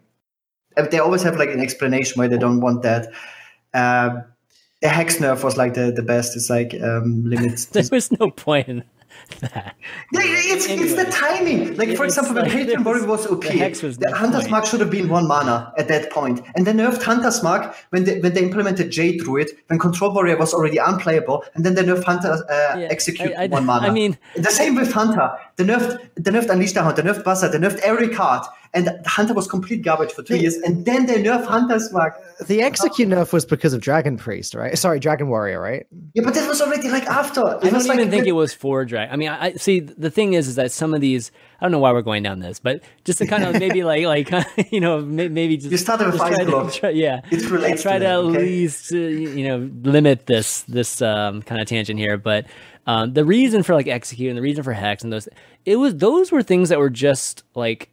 they 0.90 0.98
always 0.98 1.22
have 1.22 1.38
like 1.38 1.50
an 1.50 1.60
explanation 1.60 2.20
why 2.20 2.30
they 2.30 2.40
don't 2.40 2.62
want 2.62 2.82
that. 2.82 3.12
Uh, 3.72 4.22
the 4.82 4.90
hex 4.90 5.18
nerf 5.18 5.44
was 5.44 5.56
like 5.56 5.76
the, 5.76 5.92
the 5.92 6.02
best. 6.02 6.36
It's 6.36 6.50
like 6.50 6.74
um, 6.82 7.24
limits. 7.26 7.66
there 7.74 7.84
was 7.92 8.12
no 8.20 8.32
point 8.32 8.84
that. 9.42 9.76
Yeah, 10.12 10.22
it's, 10.24 10.68
anyway, 10.68 10.88
it's 10.88 10.96
the 10.96 11.12
timing. 11.12 11.76
Like, 11.78 11.96
for 11.96 12.06
example, 12.06 12.36
like, 12.36 12.46
when 12.46 12.66
Patron 12.66 12.84
Warrior 12.84 13.06
was 13.06 13.28
OP, 13.28 13.42
the, 13.42 13.80
was 13.84 13.98
the 13.98 14.14
Hunter's 14.16 14.42
point. 14.42 14.52
Mark 14.52 14.66
should 14.66 14.80
have 14.80 14.92
been 14.92 15.10
one 15.10 15.28
mana 15.28 15.74
at 15.78 15.88
that 15.88 16.12
point. 16.12 16.42
And 16.56 16.66
they 16.66 16.74
nerfed 16.74 17.04
Hunter's 17.04 17.42
Mark 17.44 17.76
when 17.90 18.04
they, 18.04 18.20
when 18.20 18.34
they 18.34 18.44
implemented 18.44 18.92
Jade 18.92 19.20
Druid, 19.22 19.50
when 19.68 19.80
Control 19.80 20.14
Warrior 20.14 20.38
was 20.38 20.54
already 20.54 20.78
unplayable, 20.78 21.44
and 21.54 21.66
then 21.66 21.76
they 21.76 21.84
nerfed 21.84 22.04
Hunter 22.04 22.32
uh, 22.50 22.78
yeah, 22.78 22.88
Execute 22.90 23.34
I, 23.38 23.44
I, 23.44 23.48
one 23.48 23.66
mana. 23.72 23.88
I 23.88 23.90
mean, 23.90 24.18
the 24.36 24.52
same 24.52 24.76
with 24.76 24.92
Hunter. 24.92 25.32
They 25.56 25.64
nerfed, 25.64 26.08
they 26.16 26.32
nerfed 26.32 26.50
Unleash 26.50 26.74
the 26.74 26.84
Hunter, 26.84 27.02
they 27.02 27.10
nerfed 27.10 27.24
Buzzard, 27.24 27.52
they 27.52 27.58
nerfed 27.58 27.80
every 27.80 28.10
card 28.10 28.46
and 28.76 28.90
Hunter 29.08 29.34
was 29.34 29.48
complete 29.48 29.82
garbage 29.82 30.12
for 30.12 30.22
two 30.22 30.38
years, 30.38 30.56
and 30.58 30.86
then 30.86 31.06
they 31.06 31.24
nerf 31.24 31.46
Hunter's 31.46 31.92
Mark. 31.94 32.22
The 32.46 32.62
execute 32.62 33.08
nerf 33.08 33.32
was 33.32 33.46
because 33.46 33.74
of 33.74 33.80
Dragon 33.80 34.18
Priest, 34.18 34.54
right? 34.54 34.78
Sorry, 34.78 35.00
Dragon 35.00 35.30
Warrior, 35.30 35.62
right? 35.62 35.88
Yeah, 36.14 36.24
but 36.26 36.34
that 36.34 36.48
was 36.48 36.62
already 36.62 36.90
like 36.90 37.06
after. 37.06 37.40
It 37.40 37.64
I 37.64 37.70
don't 37.70 37.88
like, 37.88 37.98
even 37.98 38.12
think 38.12 38.28
it 38.28 38.34
was 38.34 38.54
for 38.54 38.84
Dragon. 38.84 39.14
I 39.14 39.16
mean, 39.16 39.30
I, 39.30 39.54
see. 39.54 39.80
The 39.80 40.12
thing 40.12 40.34
is, 40.34 40.50
is 40.50 40.56
that 40.56 40.72
some 40.72 40.94
of 40.94 41.00
these. 41.00 41.32
I 41.60 41.64
don't 41.64 41.72
know 41.72 41.80
why 41.80 41.94
we're 41.94 42.02
going 42.02 42.22
down 42.22 42.40
this, 42.40 42.60
but 42.60 42.84
just 43.06 43.20
to 43.20 43.26
kind 43.26 43.46
of 43.46 43.54
maybe 43.60 43.86
like 43.86 44.06
like 44.06 44.72
you 44.72 44.82
know 44.82 45.02
maybe 45.02 45.56
just 45.56 45.72
you 45.72 45.78
started 45.78 46.08
with 46.08 46.18
five 46.18 46.74
try, 46.74 46.90
yeah, 46.90 47.22
it's 47.32 47.46
related. 47.46 47.82
Try 47.82 47.94
to, 47.94 48.00
to 48.00 48.06
at 48.06 48.18
okay? 48.18 48.40
least 48.40 48.92
uh, 48.92 48.98
you 48.98 49.48
know 49.48 49.70
limit 49.90 50.26
this 50.26 50.64
this 50.64 51.02
um, 51.02 51.42
kind 51.42 51.62
of 51.62 51.68
tangent 51.68 52.00
here, 52.00 52.18
but. 52.18 52.46
Um, 52.88 53.14
the 53.14 53.26
reason 53.26 53.64
for 53.64 53.74
like 53.74 53.88
execute 53.88 54.30
and 54.30 54.38
the 54.38 54.44
reason 54.44 54.64
for 54.64 54.72
hex 54.72 55.04
and 55.04 55.12
those 55.12 55.28
it 55.66 55.78
was 55.78 55.96
those 55.96 56.32
were 56.32 56.44
things 56.44 56.70
that 56.70 56.78
were 56.78 56.92
just 56.92 57.42
like 57.56 57.90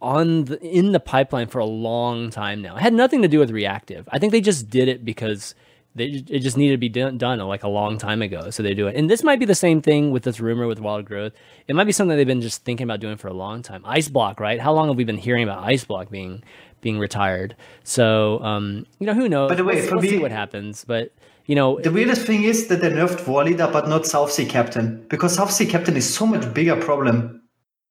on 0.00 0.44
the, 0.44 0.60
in 0.62 0.92
the 0.92 1.00
pipeline 1.00 1.48
for 1.48 1.58
a 1.58 1.64
long 1.64 2.30
time 2.30 2.62
now. 2.62 2.76
It 2.76 2.82
had 2.82 2.94
nothing 2.94 3.22
to 3.22 3.28
do 3.28 3.38
with 3.38 3.50
reactive. 3.50 4.08
I 4.12 4.18
think 4.18 4.32
they 4.32 4.40
just 4.40 4.70
did 4.70 4.88
it 4.88 5.04
because 5.04 5.54
they, 5.94 6.24
it 6.28 6.40
just 6.40 6.56
needed 6.56 6.74
to 6.74 6.78
be 6.78 6.88
done, 6.88 7.18
done 7.18 7.38
like 7.40 7.64
a 7.64 7.68
long 7.68 7.98
time 7.98 8.22
ago. 8.22 8.50
So 8.50 8.62
they 8.62 8.74
do 8.74 8.86
it. 8.86 8.96
And 8.96 9.10
this 9.10 9.24
might 9.24 9.40
be 9.40 9.44
the 9.44 9.54
same 9.54 9.82
thing 9.82 10.10
with 10.12 10.22
this 10.22 10.38
rumor 10.38 10.66
with 10.66 10.80
wild 10.80 11.04
growth. 11.04 11.32
It 11.66 11.74
might 11.74 11.84
be 11.84 11.92
something 11.92 12.16
they've 12.16 12.26
been 12.26 12.40
just 12.40 12.64
thinking 12.64 12.84
about 12.84 13.00
doing 13.00 13.16
for 13.16 13.28
a 13.28 13.32
long 13.32 13.62
time. 13.62 13.82
Ice 13.84 14.08
block, 14.08 14.40
right? 14.40 14.60
How 14.60 14.72
long 14.72 14.88
have 14.88 14.96
we 14.96 15.04
been 15.04 15.18
hearing 15.18 15.42
about 15.42 15.64
ice 15.64 15.84
block 15.84 16.10
being 16.10 16.42
being 16.80 16.98
retired? 17.00 17.56
So 17.82 18.40
um, 18.42 18.86
you 19.00 19.06
know, 19.06 19.14
who 19.14 19.28
knows? 19.28 19.50
By 19.50 19.56
the 19.56 19.64
way, 19.64 19.80
we'll, 19.80 19.94
we'll 19.94 20.02
me, 20.02 20.08
see 20.10 20.18
what 20.18 20.30
happens. 20.30 20.84
But 20.84 21.12
you 21.46 21.56
know, 21.56 21.80
the 21.80 21.90
weirdest 21.90 22.22
thing 22.22 22.44
is 22.44 22.68
that 22.68 22.80
they 22.80 22.90
nerfed 22.90 23.26
War 23.26 23.42
Leader, 23.42 23.68
but 23.72 23.88
not 23.88 24.06
Southsea 24.06 24.46
Captain, 24.46 25.04
because 25.08 25.34
Southsea 25.34 25.66
Captain 25.66 25.96
is 25.96 26.12
so 26.12 26.24
much 26.26 26.52
bigger 26.54 26.76
problem 26.76 27.42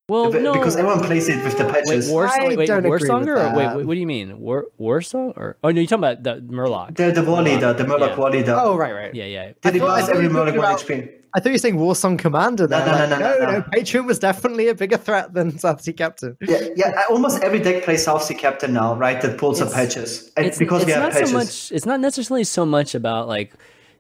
well, 0.10 0.32
no. 0.32 0.54
because 0.54 0.78
everyone 0.78 1.04
plays 1.04 1.28
it 1.28 1.44
with 1.44 1.58
the 1.58 1.66
patches. 1.66 2.08
Wait, 2.08 2.14
War, 2.14 2.30
wait, 2.40 2.58
wait 2.58 2.70
Warsonger? 2.70 3.52
Or 3.52 3.58
wait, 3.58 3.76
wait, 3.76 3.86
what 3.86 3.94
do 3.94 4.00
you 4.00 4.08
mean? 4.08 4.40
War 4.40 4.68
Warsong? 4.80 5.34
Or 5.36 5.58
oh 5.64 5.72
no, 5.72 5.82
you're 5.82 5.88
talking 5.88 6.04
about 6.04 6.24
the 6.24 6.42
Murloc. 6.42 6.96
The 6.96 7.12
the 7.12 7.24
War 7.24 7.42
Leader, 7.42 7.74
the 7.74 7.84
Murloc 7.84 8.10
yeah. 8.10 8.16
War 8.16 8.32
Leader. 8.32 8.56
Oh 8.58 8.78
right, 8.78 8.94
right. 8.94 9.14
Yeah, 9.14 9.26
yeah. 9.26 9.52
Did 9.62 9.76
it 9.76 9.84
last 9.84 10.10
every 10.10 10.30
Murloc 10.30 10.58
one 10.58 10.76
HP? 10.76 11.12
I 11.34 11.40
thought 11.40 11.50
you 11.50 11.54
were 11.56 11.58
saying 11.58 11.76
Warsong 11.76 12.18
Commander. 12.18 12.68
There. 12.68 12.80
No, 12.86 12.86
no, 12.86 13.10
no, 13.10 13.20
no, 13.20 13.20
no, 13.20 13.46
no, 13.46 13.52
no. 13.60 13.62
Patron 13.74 14.06
was 14.06 14.18
definitely 14.18 14.70
a 14.70 14.76
bigger 14.76 14.98
threat 14.98 15.34
than 15.34 15.60
Southsea 15.60 15.94
Captain. 15.94 16.38
Yeah, 16.42 16.70
yeah. 16.76 16.88
Uh, 16.98 17.14
almost 17.14 17.44
every 17.44 17.60
deck 17.60 17.84
plays 17.84 18.06
Southsea 18.06 18.38
Captain 18.38 18.74
now, 18.74 18.96
right? 18.96 19.22
That 19.22 19.38
pulls 19.38 19.60
it's, 19.60 19.74
patches, 19.74 20.32
and 20.38 20.46
it's, 20.46 20.58
because 20.58 20.84
it's 20.84 20.88
we 20.88 20.94
have 20.94 21.12
patches. 21.12 21.30
So 21.30 21.38
much, 21.38 21.72
it's 21.74 21.86
not 21.86 22.00
necessarily 22.00 22.46
so 22.46 22.66
much 22.66 22.96
about 22.96 23.28
like, 23.28 23.54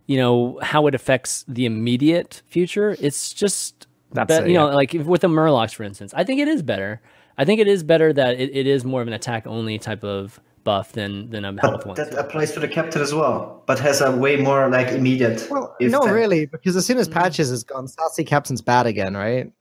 you 0.05 0.18
know, 0.18 0.58
how 0.62 0.88
it 0.88 0.95
affects 0.95 1.43
the 1.49 1.66
immediate 1.66 2.41
future. 2.47 2.95
It's 3.01 3.34
just 3.34 3.87
that's 4.12 4.28
but, 4.28 4.43
a, 4.45 4.47
you 4.47 4.55
know, 4.55 4.68
like 4.68 4.93
with 4.93 5.22
the 5.22 5.28
Murlocs, 5.28 5.74
for 5.74 5.84
instance, 5.84 6.14
I 6.16 6.24
think 6.24 6.39
it 6.39 6.47
is 6.47 6.62
better. 6.62 7.01
I 7.38 7.45
think 7.45 7.60
it 7.60 7.68
is 7.68 7.84
better 7.84 8.12
that 8.14 8.39
it, 8.39 8.55
it 8.55 8.68
is 8.68 8.84
more 8.84 9.01
of 9.01 9.08
an 9.08 9.14
attack 9.14 9.45
only 9.45 9.78
type 9.78 10.03
of 10.03 10.39
buff 10.64 10.91
than 10.91 11.30
than 11.30 11.45
a 11.45 11.62
health 11.62 11.86
one. 11.86 11.95
That 11.95 12.14
applies 12.14 12.51
to 12.53 12.60
the 12.60 12.68
captain 12.68 13.01
as 13.01 13.14
well, 13.14 13.64
but 13.68 13.80
has 13.80 14.01
a 14.01 14.12
way 14.16 14.36
more 14.36 14.70
like 14.70 14.89
immediate. 14.89 15.47
Well, 15.49 15.76
no, 15.80 16.05
that... 16.05 16.12
really, 16.12 16.45
because 16.45 16.76
as 16.76 16.86
soon 16.86 16.97
as 16.97 17.08
mm-hmm. 17.08 17.20
patches 17.20 17.51
is 17.51 17.64
gone, 17.64 17.88
Southsea 17.88 18.26
Captain's 18.26 18.62
bad 18.62 18.86
again, 18.86 19.16
right? 19.16 19.51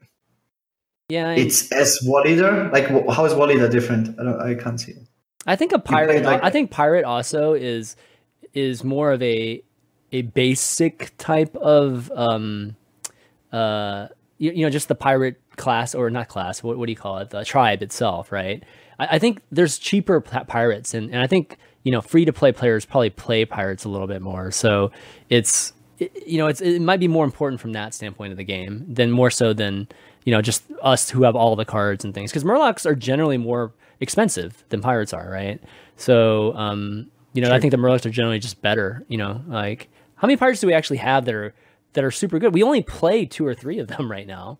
Yeah, 1.08 1.30
I... 1.30 1.34
it's 1.34 1.70
as 1.70 2.00
War 2.02 2.22
Leader. 2.22 2.70
Like, 2.72 2.88
how 2.88 3.24
is 3.24 3.34
War 3.34 3.46
Leader 3.46 3.68
different? 3.68 4.18
I 4.18 4.24
don't, 4.24 4.40
I 4.40 4.54
can't 4.54 4.80
see. 4.80 4.92
It. 4.92 5.08
I 5.46 5.54
think 5.54 5.72
a 5.72 5.78
pirate. 5.78 6.24
Like... 6.24 6.42
I 6.42 6.50
think 6.50 6.70
pirate 6.70 7.04
also 7.04 7.52
is 7.52 7.94
is 8.52 8.82
more 8.82 9.12
of 9.12 9.22
a 9.22 9.62
a 10.12 10.22
basic 10.22 11.12
type 11.18 11.54
of 11.56 12.10
um 12.16 12.74
uh 13.52 14.08
you, 14.38 14.52
you 14.52 14.62
know 14.64 14.70
just 14.70 14.88
the 14.88 14.94
pirate 14.94 15.40
class 15.56 15.94
or 15.94 16.10
not 16.10 16.28
class 16.28 16.62
what, 16.62 16.78
what 16.78 16.86
do 16.86 16.92
you 16.92 16.96
call 16.96 17.18
it? 17.18 17.30
The 17.30 17.44
tribe 17.44 17.82
itself 17.82 18.32
right? 18.32 18.62
I, 18.98 19.16
I 19.16 19.18
think 19.18 19.42
there's 19.50 19.78
cheaper 19.78 20.20
pirates 20.20 20.94
and, 20.94 21.10
and 21.10 21.20
i 21.20 21.26
think 21.26 21.58
you 21.86 21.92
know 21.92 22.00
free 22.00 22.24
to 22.24 22.32
play 22.32 22.50
players 22.50 22.84
probably 22.84 23.10
play 23.10 23.44
pirates 23.44 23.84
a 23.84 23.88
little 23.88 24.08
bit 24.08 24.20
more. 24.20 24.50
So 24.50 24.90
it's 25.30 25.72
it, 26.00 26.26
you 26.26 26.36
know 26.36 26.48
it's 26.48 26.60
it 26.60 26.82
might 26.82 26.98
be 26.98 27.06
more 27.06 27.24
important 27.24 27.60
from 27.60 27.72
that 27.74 27.94
standpoint 27.94 28.32
of 28.32 28.36
the 28.36 28.44
game 28.44 28.84
than 28.88 29.12
more 29.12 29.30
so 29.30 29.52
than 29.52 29.86
you 30.24 30.32
know 30.32 30.42
just 30.42 30.64
us 30.82 31.08
who 31.08 31.22
have 31.22 31.36
all 31.36 31.54
the 31.54 31.64
cards 31.64 32.04
and 32.04 32.12
things 32.12 32.32
because 32.32 32.42
murlocs 32.42 32.86
are 32.86 32.96
generally 32.96 33.38
more 33.38 33.72
expensive 34.00 34.64
than 34.70 34.80
pirates 34.82 35.12
are 35.12 35.30
right? 35.30 35.62
So 35.96 36.54
um 36.56 37.06
you 37.34 37.40
know 37.40 37.48
sure. 37.48 37.54
i 37.54 37.60
think 37.60 37.70
the 37.70 37.76
murlocs 37.76 38.04
are 38.04 38.10
generally 38.10 38.40
just 38.40 38.60
better 38.62 39.04
you 39.08 39.16
know 39.16 39.42
like 39.46 39.88
how 40.16 40.26
many 40.26 40.36
pirates 40.36 40.60
do 40.60 40.66
we 40.66 40.72
actually 40.72 40.96
have 40.96 41.24
that 41.26 41.34
are 41.34 41.54
that 41.96 42.04
are 42.04 42.10
super 42.10 42.38
good. 42.38 42.54
We 42.54 42.62
only 42.62 42.82
play 42.82 43.26
two 43.26 43.44
or 43.44 43.54
three 43.54 43.80
of 43.80 43.88
them 43.88 44.10
right 44.10 44.26
now. 44.26 44.58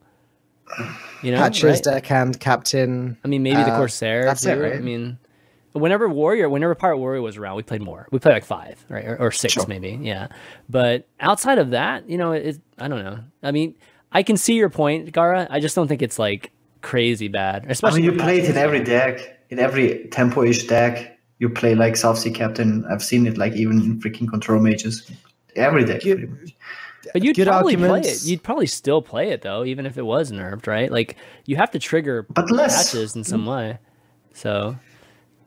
You 1.23 1.31
know, 1.31 1.39
Patches, 1.39 1.63
right? 1.63 1.83
Deckhand, 1.83 2.41
Captain. 2.41 3.17
I 3.25 3.29
mean, 3.29 3.45
maybe 3.45 3.63
the 3.63 3.73
uh, 3.73 3.77
Corsair. 3.77 4.25
That's 4.25 4.43
too. 4.43 4.51
it, 4.51 4.55
right? 4.57 4.75
I 4.75 4.81
mean, 4.81 5.17
whenever 5.73 6.09
Warrior, 6.09 6.49
whenever 6.49 6.75
Pirate 6.75 6.99
Warrior 6.99 7.23
was 7.23 7.37
around, 7.37 7.57
we 7.57 7.63
played 7.63 7.83
more. 7.83 8.09
We 8.11 8.19
played 8.19 8.33
like 8.33 8.45
five, 8.45 8.85
right, 8.89 9.05
or, 9.05 9.17
or 9.21 9.31
six 9.31 9.55
sure. 9.55 9.67
maybe. 9.69 9.99
Yeah, 10.03 10.29
but 10.69 11.07
outside 11.21 11.59
of 11.59 11.71
that, 11.71 12.11
you 12.11 12.19
know, 12.19 12.33
it, 12.33 12.59
I 12.79 12.89
don't 12.89 13.05
know. 13.05 13.21
I 13.45 13.53
mean, 13.53 13.77
I 14.11 14.25
can 14.25 14.37
see 14.37 14.55
your 14.55 14.71
point, 14.71 15.13
Gaara. 15.13 15.47
I 15.51 15.61
just 15.61 15.77
don't 15.77 15.87
think 15.87 16.03
it's 16.03 16.19
like 16.19 16.51
crazy 16.83 17.29
bad. 17.29 17.67
Especially 17.71 18.03
I 18.03 18.07
mean, 18.09 18.13
you 18.13 18.19
play 18.19 18.39
it 18.41 18.51
in 18.51 18.57
every 18.57 18.83
deck, 18.83 19.39
in 19.51 19.61
every 19.61 20.09
tempo-ish 20.09 20.67
deck. 20.67 21.19
You 21.39 21.49
play 21.49 21.75
like 21.75 21.97
Southsea 21.97 22.33
Captain. 22.33 22.85
I've 22.91 23.03
seen 23.03 23.27
it 23.27 23.39
like 23.39 23.53
even 23.53 23.81
in 23.83 24.01
freaking 24.01 24.29
control 24.29 24.61
mages. 24.61 25.09
Every 25.55 25.85
deck. 25.85 26.05
You, 26.05 26.37
but 27.13 27.23
you'd 27.23 27.37
Good 27.37 27.49
probably 27.49 27.75
arguments. 27.75 28.09
play 28.09 28.13
it. 28.13 28.25
You'd 28.25 28.43
probably 28.43 28.67
still 28.67 29.03
play 29.03 29.31
it 29.31 29.43
though, 29.43 29.65
even 29.65 29.87
if 29.87 29.99
it 29.99 30.05
was 30.05 30.33
nerfed, 30.33 30.67
right? 30.67 30.91
Like 30.91 31.17
you 31.45 31.57
have 31.57 31.71
to 31.73 31.79
trigger 31.79 32.27
but 32.29 32.51
less. 32.51 32.93
patches 32.93 33.17
in 33.17 33.25
some 33.25 33.47
way. 33.47 33.79
So 34.35 34.77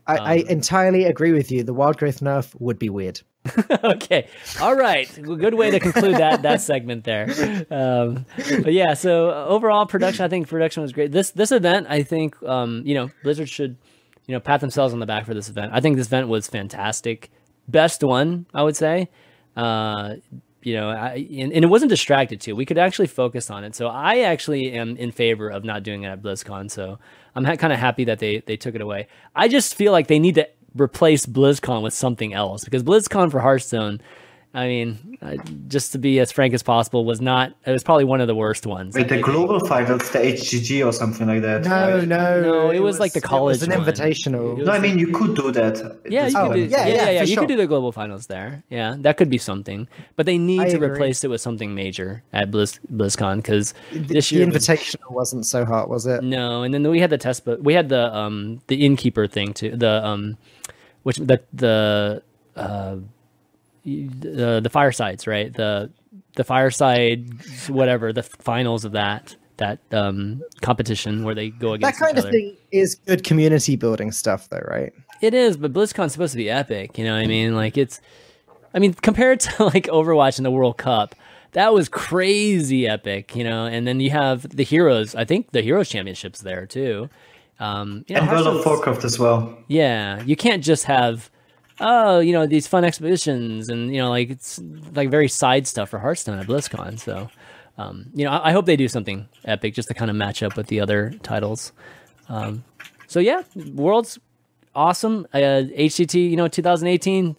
I, 0.07 0.18
um, 0.18 0.28
I 0.28 0.34
entirely 0.49 1.05
agree 1.05 1.32
with 1.32 1.51
you. 1.51 1.64
The 1.64 1.74
wild 1.74 1.97
growth 1.97 2.22
nerf 2.22 2.60
would 2.60 2.80
be 2.80 2.89
weird. 2.89 3.22
okay. 3.84 4.28
All 4.60 4.76
right. 4.76 5.07
Good 5.22 5.53
way 5.53 5.72
to 5.72 5.80
conclude 5.80 6.16
that 6.16 6.41
that 6.41 6.62
segment 6.62 7.03
there. 7.03 7.30
Um, 7.72 8.26
but 8.64 8.74
yeah, 8.74 8.93
so 8.95 9.32
overall 9.32 9.86
production, 9.86 10.26
I 10.26 10.28
think 10.28 10.47
production 10.47 10.82
was 10.82 10.91
great. 10.91 11.12
This 11.12 11.32
this 11.32 11.51
event, 11.51 11.88
I 11.89 12.03
think, 12.03 12.41
um, 12.43 12.84
you 12.86 12.95
know, 12.95 13.10
Blizzard 13.24 13.49
should, 13.49 13.78
you 14.28 14.34
know, 14.34 14.39
pat 14.39 14.60
themselves 14.62 14.93
on 14.93 14.99
the 14.99 15.05
back 15.05 15.26
for 15.26 15.34
this 15.34 15.49
event. 15.49 15.72
I 15.74 15.80
think 15.80 15.95
this 15.95 16.07
event 16.07 16.28
was 16.28 16.47
fantastic. 16.47 17.32
Best 17.68 18.03
one, 18.03 18.45
I 18.53 18.64
would 18.64 18.76
say. 18.76 19.10
Uh, 19.55 20.16
you 20.62 20.74
know, 20.74 20.89
I, 20.89 21.28
and, 21.38 21.53
and, 21.53 21.64
it 21.64 21.68
wasn't 21.68 21.89
distracted 21.89 22.41
too. 22.41 22.55
We 22.55 22.66
could 22.66 22.78
actually 22.78 23.07
focus 23.07 23.49
on 23.49 23.64
it. 23.64 23.76
So 23.76 23.88
I 23.88 24.20
actually 24.20 24.74
am 24.74 24.97
in 24.97 25.12
favor 25.12 25.49
of 25.49 25.64
not 25.64 25.84
doing 25.84 26.03
it 26.03 26.07
at 26.07 26.22
BlizzCon. 26.22 26.70
So 26.70 26.99
I'm 27.36 27.45
ha- 27.45 27.55
kind 27.55 27.72
of 27.72 27.80
happy 27.80 28.03
that 28.05 28.20
they 28.20 28.39
they 28.39 28.57
took 28.57 28.76
it 28.76 28.82
away. 28.82 29.07
I 29.36 29.47
just 29.47 29.76
feel 29.76 29.91
like 29.91 30.07
they 30.07 30.20
need 30.20 30.36
to 30.36 30.49
replace 30.76 31.26
BlizzCon 31.26 31.82
with 31.82 31.93
something 31.93 32.34
else 32.34 32.64
because 32.64 32.84
BlizzCon 32.84 33.32
for 33.32 33.39
Hearthstone 33.39 34.01
I 34.51 34.67
mean, 34.67 35.17
uh, 35.21 35.35
just 35.67 35.91
to 35.91 35.99
be 35.99 36.19
as 36.19 36.31
frank 36.31 36.55
as 36.55 36.63
possible, 36.63 37.05
was 37.05 37.21
not. 37.21 37.53
It 37.67 37.71
was 37.71 37.83
probably 37.83 38.05
one 38.05 38.19
of 38.19 38.25
the 38.25 38.33
worst 38.33 38.65
ones. 38.65 38.95
Wait, 38.95 39.07
the 39.07 39.21
global 39.21 39.59
finals, 39.59 40.09
the 40.09 40.19
HGG 40.19 40.83
or 40.83 40.91
something 40.91 41.27
like 41.27 41.43
that. 41.43 41.65
No, 41.65 41.97
right? 41.97 42.07
no, 42.07 42.41
no. 42.41 42.69
It, 42.71 42.77
it 42.77 42.79
was, 42.79 42.93
was, 42.93 42.99
like 42.99 43.13
the 43.13 43.21
college. 43.21 43.57
It 43.57 43.67
was 43.67 43.75
an 43.75 43.83
one. 43.83 43.93
invitational. 43.93 44.65
no, 44.65 44.71
I 44.71 44.79
mean 44.79 44.97
you 44.97 45.11
could 45.11 45.35
do 45.35 45.51
that. 45.51 45.99
Yeah, 46.09 46.27
you 46.27 46.35
could 46.35 46.53
do, 46.53 46.59
yeah, 46.61 46.87
yeah, 46.87 46.93
yeah. 46.95 47.09
yeah 47.09 47.21
you 47.21 47.35
sure. 47.35 47.43
could 47.43 47.49
do 47.49 47.57
the 47.57 47.67
global 47.67 47.91
finals 47.91 48.25
there. 48.25 48.63
Yeah, 48.69 48.95
that 48.99 49.17
could 49.17 49.29
be 49.29 49.37
something. 49.37 49.87
But 50.15 50.25
they 50.25 50.39
need 50.39 50.61
I 50.61 50.69
to 50.69 50.77
agree. 50.77 50.89
replace 50.89 51.23
it 51.23 51.29
with 51.29 51.41
something 51.41 51.75
major 51.75 52.23
at 52.33 52.49
Blizz, 52.49 52.79
BlizzCon 52.91 53.37
because 53.37 53.75
this 53.91 54.31
year 54.31 54.43
the 54.47 54.51
invitational 54.51 55.11
was, 55.11 55.31
not 55.31 55.45
so 55.45 55.63
hot, 55.63 55.89
was 55.89 56.07
it? 56.07 56.23
No, 56.23 56.63
and 56.63 56.73
then 56.73 56.89
we 56.89 56.99
had 56.99 57.11
the 57.11 57.19
test, 57.19 57.45
but 57.45 57.63
we 57.63 57.75
had 57.75 57.89
the 57.89 58.11
um 58.15 58.61
the 58.65 58.83
innkeeper 58.83 59.27
thing 59.27 59.53
too. 59.53 59.77
The 59.77 60.03
um, 60.03 60.37
which 61.03 61.17
the 61.17 61.39
the 61.53 62.23
uh 62.55 62.95
the 64.07 64.59
the 64.61 64.69
firesides, 64.69 65.27
right? 65.27 65.53
The 65.53 65.91
the 66.35 66.43
fireside, 66.43 67.29
whatever 67.67 68.13
the 68.13 68.23
finals 68.23 68.85
of 68.85 68.93
that 68.93 69.35
that 69.59 69.79
um, 69.91 70.41
competition 70.61 71.23
where 71.23 71.35
they 71.35 71.49
go 71.49 71.73
against 71.73 71.99
that 71.99 72.05
kind 72.05 72.17
of 72.17 72.25
other. 72.25 72.31
thing 72.31 72.57
is 72.71 72.95
good 72.95 73.23
community 73.23 73.75
building 73.75 74.11
stuff, 74.11 74.49
though, 74.49 74.63
right? 74.67 74.93
It 75.21 75.33
is, 75.33 75.57
but 75.57 75.71
BlizzCon's 75.71 76.13
supposed 76.13 76.31
to 76.31 76.37
be 76.37 76.49
epic. 76.49 76.97
You 76.97 77.03
know 77.03 77.13
what 77.13 77.23
I 77.23 77.27
mean? 77.27 77.55
Like 77.55 77.77
it's, 77.77 78.01
I 78.73 78.79
mean, 78.79 78.93
compared 78.93 79.41
to 79.41 79.63
like 79.65 79.85
Overwatch 79.85 80.37
and 80.37 80.45
the 80.45 80.51
World 80.51 80.77
Cup, 80.77 81.13
that 81.51 81.73
was 81.73 81.89
crazy 81.89 82.87
epic. 82.87 83.35
You 83.35 83.43
know, 83.43 83.65
and 83.65 83.85
then 83.85 83.99
you 83.99 84.09
have 84.09 84.55
the 84.55 84.63
Heroes. 84.63 85.13
I 85.13 85.25
think 85.25 85.51
the 85.51 85.61
Heroes 85.61 85.89
Championships 85.89 86.41
there 86.41 86.65
too. 86.65 87.09
Um, 87.59 88.05
you 88.07 88.15
know, 88.15 88.21
and 88.21 88.31
World 88.31 88.47
of 88.47 88.65
Warcraft 88.65 89.03
as 89.03 89.19
well. 89.19 89.57
Yeah, 89.67 90.23
you 90.23 90.37
can't 90.37 90.63
just 90.63 90.85
have 90.85 91.29
oh, 91.80 92.19
you 92.19 92.34
know, 92.34 92.45
these 92.45 92.67
fun 92.67 92.84
expeditions 92.84 93.69
and, 93.69 93.93
you 93.93 94.01
know, 94.01 94.09
like 94.09 94.30
it's 94.30 94.59
like 94.93 95.09
very 95.09 95.27
side 95.27 95.67
stuff 95.67 95.89
for 95.89 95.99
Hearthstone 95.99 96.39
at 96.39 96.47
BlizzCon. 96.47 96.99
So, 96.99 97.30
um, 97.77 98.07
you 98.13 98.25
know, 98.25 98.32
I, 98.32 98.49
I, 98.49 98.51
hope 98.51 98.65
they 98.65 98.75
do 98.75 98.88
something 98.88 99.27
epic 99.45 99.73
just 99.73 99.88
to 99.88 99.93
kind 99.93 100.11
of 100.11 100.17
match 100.17 100.43
up 100.43 100.57
with 100.57 100.67
the 100.67 100.82
other 100.82 101.11
titles. 101.23 101.71
Um, 102.27 102.63
so 103.07 103.19
yeah, 103.19 103.43
World's 103.73 104.19
awesome. 104.75 105.27
Uh, 105.34 105.63
you 105.73 106.36
know, 106.36 106.47
2018. 106.47 107.36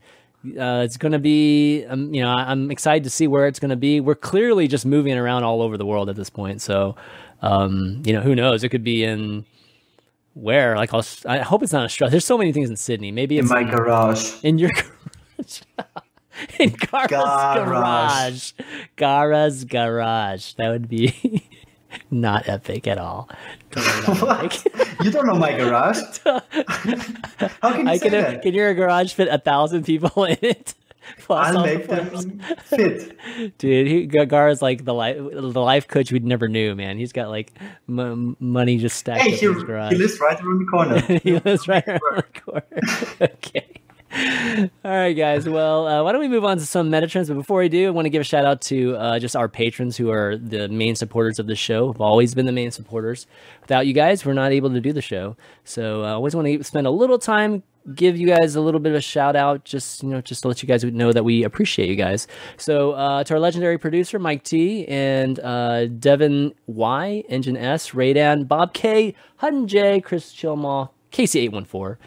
Uh, 0.59 0.81
it's 0.83 0.97
going 0.97 1.13
to 1.13 1.19
be, 1.19 1.85
um, 1.85 2.15
you 2.15 2.23
know, 2.23 2.31
I'm 2.31 2.71
excited 2.71 3.05
to 3.05 3.11
see 3.11 3.27
where 3.27 3.47
it's 3.47 3.59
going 3.59 3.71
to 3.71 3.77
be. 3.77 4.01
We're 4.01 4.15
clearly 4.15 4.69
just 4.69 4.87
moving 4.87 5.13
around 5.19 5.45
all 5.45 5.61
over 5.61 5.77
the 5.77 5.85
world 5.85 6.09
at 6.09 6.17
this 6.17 6.31
point. 6.31 6.63
So, 6.63 6.97
um, 7.43 8.03
you 8.07 8.15
know, 8.15 8.23
who 8.23 8.35
knows? 8.35 8.65
It 8.65 8.71
could 8.71 8.83
be 8.83 9.05
in 9.05 9.45
where? 10.35 10.77
Like, 10.77 10.95
I'll, 10.95 11.05
I 11.27 11.39
hope 11.39 11.63
it's 11.63 11.73
not 11.73 11.85
Australia. 11.85 12.11
There's 12.11 12.25
so 12.25 12.39
many 12.39 12.53
things 12.53 12.71
in 12.71 12.77
Sydney. 12.77 13.11
Maybe 13.11 13.39
it's 13.39 13.51
in 13.51 13.55
my 13.55 13.71
garage. 13.71 14.35
In 14.43 14.59
your 14.59 14.71
garage. 14.71 15.61
in 16.59 16.71
Gaara's 16.71 17.65
garage. 17.65 18.53
Gaara's 18.97 19.65
garage. 19.65 20.55
That 20.55 20.71
would 20.71 20.89
be 20.89 21.49
not 22.11 22.49
epic 22.49 22.87
at 22.87 22.99
all. 22.99 23.29
what? 24.21 24.67
you 25.03 25.11
don't 25.11 25.27
know 25.27 25.35
my 25.35 25.57
garage. 25.57 25.99
How 26.25 26.41
can 27.73 27.87
you 27.87 27.89
I 27.89 27.97
say 27.97 28.09
can, 28.09 28.13
that? 28.13 28.43
Can 28.43 28.55
your 28.55 28.73
garage 28.75 29.13
fit 29.13 29.29
a 29.29 29.39
thousand 29.39 29.85
people 29.85 30.25
in 30.25 30.39
it? 30.43 30.75
I'll 31.31 31.65
make 31.65 31.87
them 31.87 32.41
fit. 32.65 33.17
Dude, 33.59 33.87
he, 33.87 34.07
Gara's 34.07 34.63
like 34.63 34.85
the 34.85 34.95
life 34.95 35.17
the 35.19 35.61
life 35.61 35.89
coach 35.89 36.13
we 36.13 36.19
never 36.21 36.49
knew, 36.49 36.75
man. 36.75 36.99
He's 36.99 37.13
got 37.13 37.29
like 37.29 37.53
m- 37.89 38.37
money 38.41 38.79
just 38.79 38.97
stacked 38.97 39.23
hey, 39.23 39.37
he, 39.37 39.47
in 39.47 39.55
his 39.55 39.65
garage. 39.65 39.93
He 39.93 39.99
lives 39.99 40.21
right 40.21 40.41
around 40.41 40.59
the 40.59 40.67
corner. 40.67 41.01
he 41.23 41.39
lives 41.39 41.69
right 41.69 41.87
around 41.87 42.25
the 42.35 42.41
corner. 42.41 42.67
okay. 43.21 43.81
All 44.13 44.91
right, 44.91 45.13
guys. 45.13 45.49
Well, 45.49 45.87
uh, 45.87 46.03
why 46.03 46.11
don't 46.11 46.21
we 46.21 46.29
move 46.29 46.45
on 46.45 46.59
to 46.59 46.67
some 46.67 46.91
meta 46.91 47.07
trends? 47.07 47.29
But 47.29 47.37
before 47.37 47.61
we 47.61 47.69
do, 47.69 47.87
I 47.87 47.91
want 47.91 48.07
to 48.07 48.11
give 48.11 48.21
a 48.21 48.25
shout 48.25 48.45
out 48.45 48.61
to 48.63 48.97
uh, 48.97 49.19
just 49.21 49.37
our 49.37 49.49
patrons 49.49 49.97
who 49.97 50.11
are 50.11 50.37
the 50.37 50.69
main 50.69 50.97
supporters 50.97 51.39
of 51.39 51.47
the 51.47 51.55
show. 51.55 51.93
Have 51.93 52.01
always 52.01 52.35
been 52.35 52.47
the 52.47 52.53
main 52.53 52.73
supporters. 52.73 53.29
Without 53.61 53.87
you 53.87 53.93
guys, 53.93 54.27
we're 54.27 54.33
not 54.33 54.51
able 54.51 54.71
to 54.71 54.81
do 54.81 54.93
the 54.93 55.01
show. 55.01 55.37
So 55.65 56.03
uh, 56.03 56.09
I 56.09 56.11
always 56.11 56.35
want 56.35 56.49
to 56.49 56.65
spend 56.65 56.89
a 56.89 56.91
little 56.91 57.21
time 57.21 57.63
give 57.95 58.17
you 58.17 58.27
guys 58.27 58.57
a 58.57 58.61
little 58.61 58.81
bit 58.81 58.93
of 58.93 58.99
a 58.99 59.01
shout 59.01 59.37
out, 59.37 59.65
just 59.65 60.03
you 60.03 60.09
know, 60.09 60.21
just 60.21 60.43
to 60.43 60.49
let 60.49 60.63
you 60.63 60.67
guys 60.67 60.85
know 60.85 61.13
that 61.13 61.25
we 61.25 61.45
appreciate 61.45 61.89
you 61.89 61.97
guys. 61.97 62.27
So 62.57 62.93
uh, 62.93 63.25
to 63.25 63.35
our 63.35 63.41
legendary 63.41 63.79
producer 63.79 64.19
Mike 64.19 64.45
T 64.45 64.87
and 64.89 65.41
uh, 65.41 65.87
Devin 65.87 66.55
Y, 66.67 67.25
Engine 67.29 67.57
S, 67.57 67.91
Raydan, 67.91 68.45
Bob 68.45 68.75
K, 68.75 69.15
Hutton 69.37 69.67
J, 69.67 70.01
Chris 70.01 70.33
Chilmaw, 70.33 70.91
Casey 71.11 71.41
eight 71.41 71.53
one 71.53 71.65
four, 71.65 71.99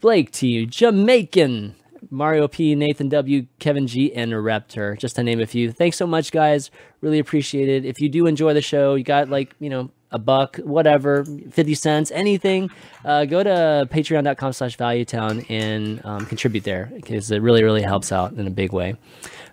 Blake 0.00 0.30
T, 0.30 0.66
Jamaican. 0.66 1.74
Mario 2.10 2.46
P, 2.46 2.76
Nathan 2.76 3.08
W, 3.08 3.46
Kevin 3.58 3.88
G, 3.88 4.14
and 4.14 4.30
Raptor, 4.32 4.96
just 4.96 5.16
to 5.16 5.22
name 5.22 5.40
a 5.40 5.46
few. 5.46 5.72
Thanks 5.72 5.96
so 5.96 6.06
much, 6.06 6.30
guys. 6.30 6.70
Really 7.00 7.18
appreciate 7.18 7.68
it. 7.68 7.84
If 7.84 8.00
you 8.00 8.08
do 8.08 8.26
enjoy 8.26 8.54
the 8.54 8.62
show, 8.62 8.94
you 8.94 9.02
got 9.02 9.28
like, 9.28 9.52
you 9.58 9.68
know, 9.68 9.90
a 10.10 10.18
buck, 10.18 10.56
whatever, 10.58 11.24
50 11.24 11.74
cents, 11.74 12.10
anything, 12.10 12.70
uh, 13.04 13.24
go 13.24 13.42
to 13.42 13.86
patreon.com 13.90 14.52
slash 14.52 14.76
valuetown 14.76 15.44
and 15.50 16.04
um, 16.04 16.24
contribute 16.26 16.64
there 16.64 16.90
because 16.94 17.30
it 17.30 17.42
really, 17.42 17.62
really 17.62 17.82
helps 17.82 18.10
out 18.10 18.32
in 18.32 18.46
a 18.46 18.50
big 18.50 18.72
way. 18.72 18.96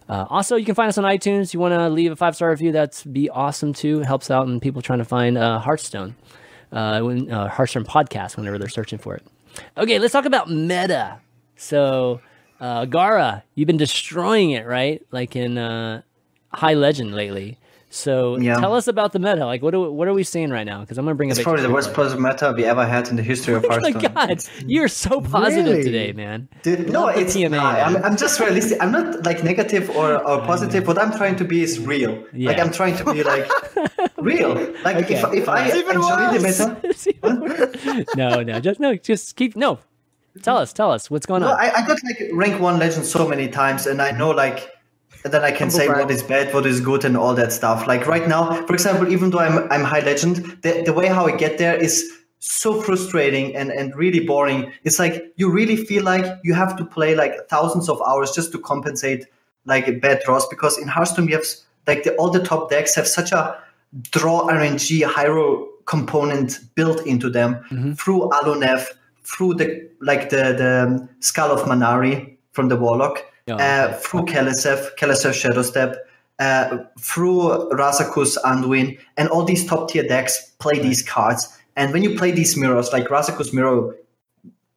Uh, 0.07 0.25
also, 0.29 0.55
you 0.55 0.65
can 0.65 0.75
find 0.75 0.87
us 0.87 0.97
on 0.97 1.03
iTunes. 1.03 1.53
You 1.53 1.59
want 1.59 1.73
to 1.73 1.89
leave 1.89 2.11
a 2.11 2.15
five 2.15 2.35
star 2.35 2.49
review, 2.51 2.71
that's 2.71 3.03
be 3.03 3.29
awesome 3.29 3.73
too. 3.73 3.99
Helps 3.99 4.29
out 4.31 4.47
in 4.47 4.59
people 4.59 4.81
trying 4.81 4.99
to 4.99 5.05
find 5.05 5.37
uh, 5.37 5.59
Hearthstone, 5.59 6.15
uh, 6.71 7.01
when, 7.01 7.31
uh, 7.31 7.49
Hearthstone 7.49 7.85
podcast 7.85 8.37
whenever 8.37 8.57
they're 8.57 8.69
searching 8.69 8.99
for 8.99 9.15
it. 9.15 9.23
Okay, 9.77 9.99
let's 9.99 10.13
talk 10.13 10.25
about 10.25 10.49
meta. 10.49 11.19
So, 11.55 12.21
uh, 12.59 12.85
Gaara, 12.85 13.43
you've 13.55 13.67
been 13.67 13.77
destroying 13.77 14.51
it, 14.51 14.65
right? 14.65 15.01
Like 15.11 15.35
in 15.35 15.57
High 16.49 16.73
Legend 16.73 17.13
lately. 17.13 17.57
So 17.95 18.37
yeah. 18.37 18.55
tell 18.55 18.75
us 18.75 18.87
about 18.87 19.13
the 19.13 19.19
meta. 19.19 19.45
Like, 19.45 19.61
what 19.61 19.73
are, 19.73 19.89
what 19.89 20.09
are 20.09 20.13
we 20.13 20.23
seeing 20.23 20.49
right 20.49 20.65
now? 20.65 20.81
Because 20.81 20.97
I'm 20.97 21.05
going 21.05 21.13
to 21.13 21.17
bring 21.17 21.29
it's 21.29 21.41
probably 21.41 21.61
the 21.61 21.69
worst 21.69 21.93
positive 21.93 22.21
meta 22.21 22.53
we 22.55 22.65
ever 22.65 22.85
had 22.85 23.07
in 23.07 23.15
the 23.15 23.23
history 23.23 23.53
of 23.53 23.63
Hearthstone. 23.65 23.95
oh 24.05 24.09
my 24.13 24.27
god, 24.27 24.43
you're 24.67 24.89
so 24.89 25.21
positive 25.21 25.65
really? 25.65 25.83
today, 25.83 26.11
man. 26.11 26.49
Dude, 26.61 26.89
no, 26.89 27.07
it's 27.07 27.33
TMA, 27.33 27.51
not. 27.51 27.79
I'm, 27.79 27.95
I'm, 28.03 28.17
just 28.17 28.37
realistic. 28.41 28.83
I'm 28.83 28.91
not 28.91 29.25
like 29.25 29.45
negative 29.45 29.89
or, 29.91 30.15
or 30.15 30.41
oh, 30.41 30.41
positive. 30.41 30.85
What 30.85 30.99
I'm 30.99 31.15
trying 31.15 31.37
to 31.37 31.45
be 31.45 31.63
is 31.63 31.79
real. 31.79 32.21
Yeah. 32.33 32.49
Like 32.49 32.59
I'm 32.59 32.71
trying 32.71 32.97
to 32.97 33.13
be 33.13 33.23
like 33.23 33.49
real. 34.17 34.55
Like 34.83 34.97
okay. 34.97 35.15
if, 35.15 35.33
if 35.33 35.47
I 35.47 35.69
enjoy 35.69 36.37
the 36.37 36.85
meta. 37.23 38.05
no, 38.17 38.43
no, 38.43 38.59
just 38.59 38.81
no, 38.81 38.95
just 38.95 39.37
keep 39.37 39.55
no. 39.55 39.79
Tell 40.41 40.57
us, 40.57 40.73
tell 40.73 40.91
us 40.91 41.09
what's 41.09 41.25
going 41.25 41.43
on. 41.43 41.57
I, 41.57 41.71
I 41.71 41.87
got 41.87 41.97
like 42.03 42.29
rank 42.33 42.59
one 42.59 42.77
legend 42.77 43.05
so 43.05 43.25
many 43.25 43.47
times, 43.47 43.87
and 43.87 44.01
I 44.01 44.11
know 44.11 44.31
like 44.31 44.74
and 45.25 45.33
then 45.33 45.43
I 45.43 45.51
can 45.51 45.71
say 45.71 45.87
what 45.87 46.11
is 46.11 46.21
bad, 46.21 46.53
what 46.53 46.67
is 46.67 46.79
good, 46.79 47.03
and 47.03 47.17
all 47.17 47.33
that 47.33 47.51
stuff. 47.51 47.87
Like 47.87 48.05
right 48.05 48.27
now, 48.27 48.63
for 48.67 48.73
example, 48.75 49.11
even 49.11 49.31
though 49.31 49.39
I'm 49.39 49.69
I'm 49.71 49.83
high 49.83 50.01
legend, 50.01 50.35
the, 50.61 50.83
the 50.85 50.93
way 50.93 51.07
how 51.07 51.25
I 51.25 51.35
get 51.35 51.57
there 51.57 51.75
is 51.75 52.07
so 52.37 52.79
frustrating 52.79 53.55
and, 53.55 53.71
and 53.71 53.95
really 53.95 54.19
boring. 54.19 54.71
It's 54.83 54.99
like 54.99 55.33
you 55.35 55.49
really 55.49 55.77
feel 55.77 56.03
like 56.03 56.25
you 56.43 56.53
have 56.53 56.75
to 56.75 56.85
play 56.85 57.15
like 57.15 57.33
thousands 57.49 57.89
of 57.89 57.99
hours 58.07 58.33
just 58.33 58.51
to 58.51 58.59
compensate 58.59 59.25
like 59.65 59.99
bad 59.99 60.21
draws 60.23 60.47
because 60.47 60.77
in 60.77 60.87
Hearthstone 60.87 61.27
you 61.27 61.37
have 61.37 61.45
like 61.87 62.03
the, 62.03 62.15
all 62.17 62.29
the 62.29 62.43
top 62.43 62.69
decks 62.69 62.93
have 62.93 63.07
such 63.07 63.31
a 63.31 63.57
draw 64.11 64.47
RNG 64.47 65.11
hero 65.15 65.67
component 65.85 66.59
built 66.75 67.03
into 67.07 67.31
them 67.31 67.55
mm-hmm. 67.71 67.93
through 67.93 68.29
Aluneth, 68.29 68.89
through 69.23 69.55
the 69.55 69.89
like 70.01 70.29
the 70.29 70.53
the 70.61 71.09
Skull 71.19 71.51
of 71.51 71.61
Manari 71.67 72.37
from 72.51 72.69
the 72.69 72.75
Warlock 72.75 73.25
uh, 73.47 73.53
okay. 73.53 73.97
through 74.01 74.25
Keleseth, 74.25 74.95
Keleseth 74.97 75.33
Shadowstep, 75.33 75.95
uh, 76.39 76.77
through 76.99 77.69
Razakus 77.71 78.37
Anduin, 78.43 78.99
and 79.17 79.29
all 79.29 79.43
these 79.43 79.65
top 79.65 79.89
tier 79.89 80.03
decks 80.03 80.51
play 80.59 80.79
these 80.79 81.01
cards. 81.01 81.57
And 81.75 81.93
when 81.93 82.03
you 82.03 82.17
play 82.17 82.31
these 82.31 82.57
mirrors, 82.57 82.91
like 82.91 83.07
Razakus 83.07 83.53
Mirror 83.53 83.95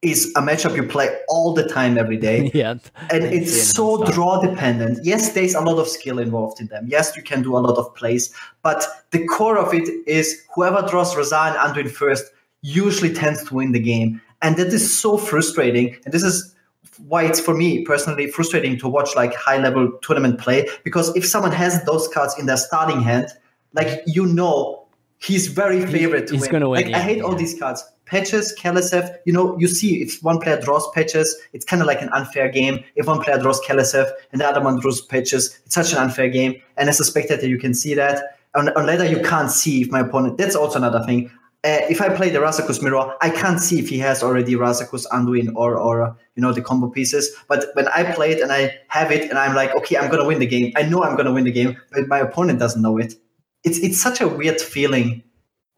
is 0.00 0.32
a 0.36 0.40
matchup 0.40 0.76
you 0.76 0.84
play 0.84 1.08
all 1.28 1.54
the 1.54 1.66
time 1.66 1.98
every 1.98 2.16
day. 2.16 2.50
yeah. 2.54 2.74
And 3.10 3.24
it's 3.24 3.72
so 3.72 4.04
draw 4.04 4.40
dependent. 4.40 5.04
Yes, 5.04 5.32
there's 5.32 5.54
a 5.54 5.60
lot 5.60 5.78
of 5.78 5.88
skill 5.88 6.18
involved 6.18 6.60
in 6.60 6.68
them. 6.68 6.86
Yes, 6.88 7.16
you 7.16 7.22
can 7.22 7.42
do 7.42 7.56
a 7.56 7.58
lot 7.58 7.76
of 7.78 7.94
plays, 7.94 8.32
but 8.62 8.86
the 9.10 9.26
core 9.26 9.58
of 9.58 9.74
it 9.74 9.88
is 10.06 10.44
whoever 10.54 10.86
draws 10.88 11.14
Raza 11.14 11.48
and 11.48 11.56
Anduin 11.56 11.90
first 11.90 12.26
usually 12.62 13.12
tends 13.12 13.44
to 13.44 13.54
win 13.54 13.72
the 13.72 13.80
game. 13.80 14.20
And 14.40 14.56
that 14.56 14.68
is 14.68 14.96
so 14.96 15.16
frustrating. 15.16 15.96
And 16.04 16.14
this 16.14 16.22
is 16.22 16.54
why 17.07 17.24
it's 17.24 17.40
for 17.40 17.55
me 17.55 17.84
personally 17.84 18.28
frustrating 18.28 18.78
to 18.78 18.88
watch 18.88 19.14
like 19.14 19.34
high 19.34 19.59
level 19.59 19.90
tournament 20.03 20.38
play 20.40 20.66
because 20.84 21.14
if 21.16 21.24
someone 21.24 21.53
has 21.53 21.82
those 21.84 22.09
cards 22.09 22.36
in 22.38 22.46
their 22.46 22.57
starting 22.57 23.01
hand, 23.01 23.28
like 23.72 24.03
you 24.07 24.26
know 24.26 24.86
he's 25.18 25.49
very 25.49 25.84
favorite 25.86 26.30
he's, 26.30 26.46
to 26.46 26.53
win. 26.53 26.62
Like 26.62 26.88
yeah, 26.88 26.99
I 26.99 27.01
hate 27.01 27.18
yeah. 27.18 27.24
all 27.24 27.34
these 27.34 27.59
cards. 27.59 27.84
Patches, 28.07 28.55
Keleseth, 28.59 29.18
you 29.26 29.34
know, 29.34 29.59
you 29.59 29.68
see 29.68 30.01
if 30.01 30.22
one 30.22 30.38
player 30.38 30.59
draws 30.59 30.90
patches, 30.92 31.36
it's 31.53 31.64
kind 31.64 31.82
of 31.82 31.86
like 31.86 32.01
an 32.01 32.09
unfair 32.11 32.49
game. 32.49 32.82
If 32.96 33.07
one 33.07 33.20
player 33.20 33.38
draws 33.38 33.61
Keleseth 33.61 34.11
and 34.32 34.40
the 34.40 34.46
other 34.46 34.62
one 34.62 34.80
draws 34.80 35.03
patches, 35.03 35.61
it's 35.66 35.74
such 35.74 35.92
an 35.92 35.99
unfair 35.99 36.30
game. 36.30 36.55
And 36.78 36.88
as 36.88 37.01
a 37.01 37.05
spectator, 37.05 37.46
you 37.46 37.59
can 37.59 37.74
see 37.74 37.92
that. 37.94 38.38
On, 38.55 38.70
on 38.70 38.86
ladder, 38.86 39.05
you 39.05 39.20
can't 39.20 39.51
see 39.51 39.82
if 39.82 39.90
my 39.90 40.01
opponent. 40.01 40.38
That's 40.38 40.57
also 40.57 40.78
another 40.78 41.05
thing. 41.05 41.30
Uh, 41.64 41.82
if 41.90 42.00
I 42.00 42.09
play 42.09 42.30
the 42.30 42.38
Razakus 42.38 42.80
mirror, 42.80 43.16
I 43.20 43.30
can't 43.30 43.61
see 43.61 43.80
if 43.80 43.88
he 43.88 43.98
has 43.98 44.22
already 44.22 44.54
Razakus 44.54 45.06
Anduin 45.09 45.52
or 45.56 45.76
or 45.76 46.16
you 46.36 46.40
know 46.40 46.52
the 46.52 46.62
combo 46.62 46.88
pieces. 46.88 47.34
But 47.48 47.66
when 47.74 47.88
I 47.88 48.04
play 48.12 48.30
it 48.30 48.40
and 48.40 48.52
I 48.52 48.76
have 48.88 49.11
it 49.11 49.28
and 49.28 49.36
I'm 49.36 49.56
like, 49.56 49.74
okay, 49.74 49.96
I'm 49.96 50.09
gonna 50.09 50.24
win 50.24 50.38
the 50.38 50.46
game. 50.46 50.72
I 50.76 50.82
know 50.82 51.02
I'm 51.02 51.16
gonna 51.16 51.32
win 51.32 51.44
the 51.44 51.50
game, 51.50 51.76
but 51.90 52.06
my 52.06 52.20
opponent 52.20 52.61
doesn't 52.61 52.80
know 52.80 52.96
it. 52.96 53.14
It's 53.64 53.78
it's 53.78 54.00
such 54.00 54.20
a 54.20 54.28
weird 54.28 54.61
feeling, 54.61 55.24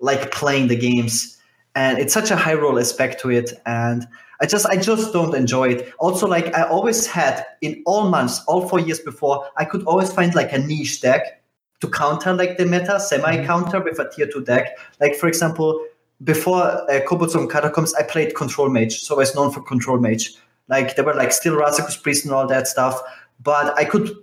like 0.00 0.30
playing 0.30 0.68
the 0.68 0.76
games, 0.76 1.38
and 1.74 1.98
it's 1.98 2.12
such 2.12 2.30
a 2.30 2.36
high 2.36 2.54
roll 2.54 2.78
aspect 2.78 3.18
to 3.22 3.30
it, 3.30 3.50
and 3.64 4.06
I 4.42 4.46
just 4.46 4.66
I 4.66 4.76
just 4.76 5.14
don't 5.14 5.34
enjoy 5.34 5.68
it. 5.68 5.94
Also, 5.98 6.26
like 6.26 6.54
I 6.54 6.62
always 6.64 7.06
had 7.06 7.46
in 7.62 7.82
all 7.86 8.10
months, 8.10 8.44
all 8.46 8.68
four 8.68 8.80
years 8.80 8.98
before, 8.98 9.48
I 9.56 9.64
could 9.64 9.84
always 9.84 10.12
find 10.12 10.34
like 10.34 10.52
a 10.52 10.58
niche 10.58 11.00
deck 11.00 11.39
to 11.80 11.88
counter 11.88 12.32
like 12.32 12.58
the 12.58 12.66
meta, 12.66 13.00
semi 13.00 13.44
counter 13.44 13.80
with 13.80 13.98
a 13.98 14.10
tier 14.10 14.26
two 14.26 14.42
deck. 14.42 14.78
Like 15.00 15.16
for 15.16 15.28
example, 15.28 15.84
before 16.22 16.62
uh, 16.62 17.00
Kobolds 17.06 17.34
and 17.34 17.50
Catacombs, 17.50 17.94
I 17.94 18.02
played 18.02 18.34
Control 18.34 18.68
Mage, 18.68 19.00
so 19.00 19.14
I 19.14 19.18
was 19.18 19.34
known 19.34 19.50
for 19.50 19.62
Control 19.62 19.98
Mage. 19.98 20.34
Like 20.68 20.96
there 20.96 21.04
were 21.04 21.14
like 21.14 21.32
still 21.32 21.56
Razakus 21.56 22.00
Priest 22.02 22.24
and 22.24 22.34
all 22.34 22.46
that 22.46 22.68
stuff, 22.68 23.00
but 23.42 23.76
I 23.78 23.84
could 23.84 24.14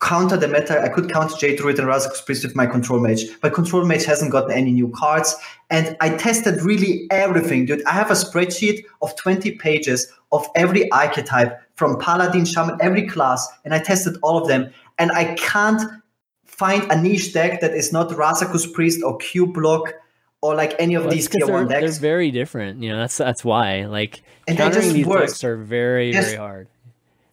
counter 0.00 0.36
the 0.36 0.48
meta. 0.48 0.80
I 0.80 0.88
could 0.88 1.10
counter 1.10 1.34
Jade 1.36 1.58
Druid 1.58 1.78
and 1.78 1.88
Razakus 1.88 2.24
Priest 2.24 2.44
with 2.44 2.54
my 2.54 2.66
Control 2.66 3.00
Mage, 3.00 3.24
but 3.40 3.54
Control 3.54 3.84
Mage 3.84 4.04
hasn't 4.04 4.30
gotten 4.30 4.52
any 4.52 4.70
new 4.70 4.88
cards. 4.90 5.34
And 5.70 5.96
I 6.00 6.10
tested 6.10 6.62
really 6.62 7.06
everything, 7.10 7.64
dude. 7.66 7.84
I 7.86 7.92
have 7.92 8.10
a 8.10 8.14
spreadsheet 8.14 8.84
of 9.02 9.16
20 9.16 9.52
pages 9.52 10.12
of 10.32 10.46
every 10.54 10.90
archetype 10.92 11.58
from 11.74 11.98
Paladin, 11.98 12.44
Shaman, 12.44 12.78
every 12.80 13.06
class, 13.06 13.46
and 13.64 13.74
I 13.74 13.78
tested 13.78 14.16
all 14.22 14.38
of 14.40 14.48
them. 14.48 14.70
And 14.98 15.10
I 15.12 15.34
can't 15.34 15.82
find 16.58 16.90
a 16.90 17.00
niche 17.00 17.32
deck 17.32 17.60
that 17.60 17.72
is 17.74 17.92
not 17.92 18.08
Razakus 18.10 18.72
Priest 18.72 19.02
or 19.02 19.16
Cube 19.18 19.56
Lock 19.56 19.92
or 20.40 20.54
like 20.54 20.74
any 20.78 20.94
of 20.94 21.04
Well, 21.04 21.12
these 21.12 21.28
tier 21.28 21.46
one 21.46 21.68
decks. 21.68 21.80
they're 21.98 22.00
very 22.10 22.30
different. 22.30 22.82
You 22.82 22.90
know, 22.90 22.98
that's 22.98 23.16
that's 23.16 23.44
why. 23.44 23.84
Like 23.86 24.22
And 24.48 24.56
they 24.56 24.62
countering 24.62 24.84
just 24.84 24.94
these 24.94 25.06
work. 25.06 25.20
decks 25.26 25.44
are 25.44 25.56
very 25.56 26.12
Yes. 26.12 26.26
very 26.26 26.36
hard. 26.38 26.68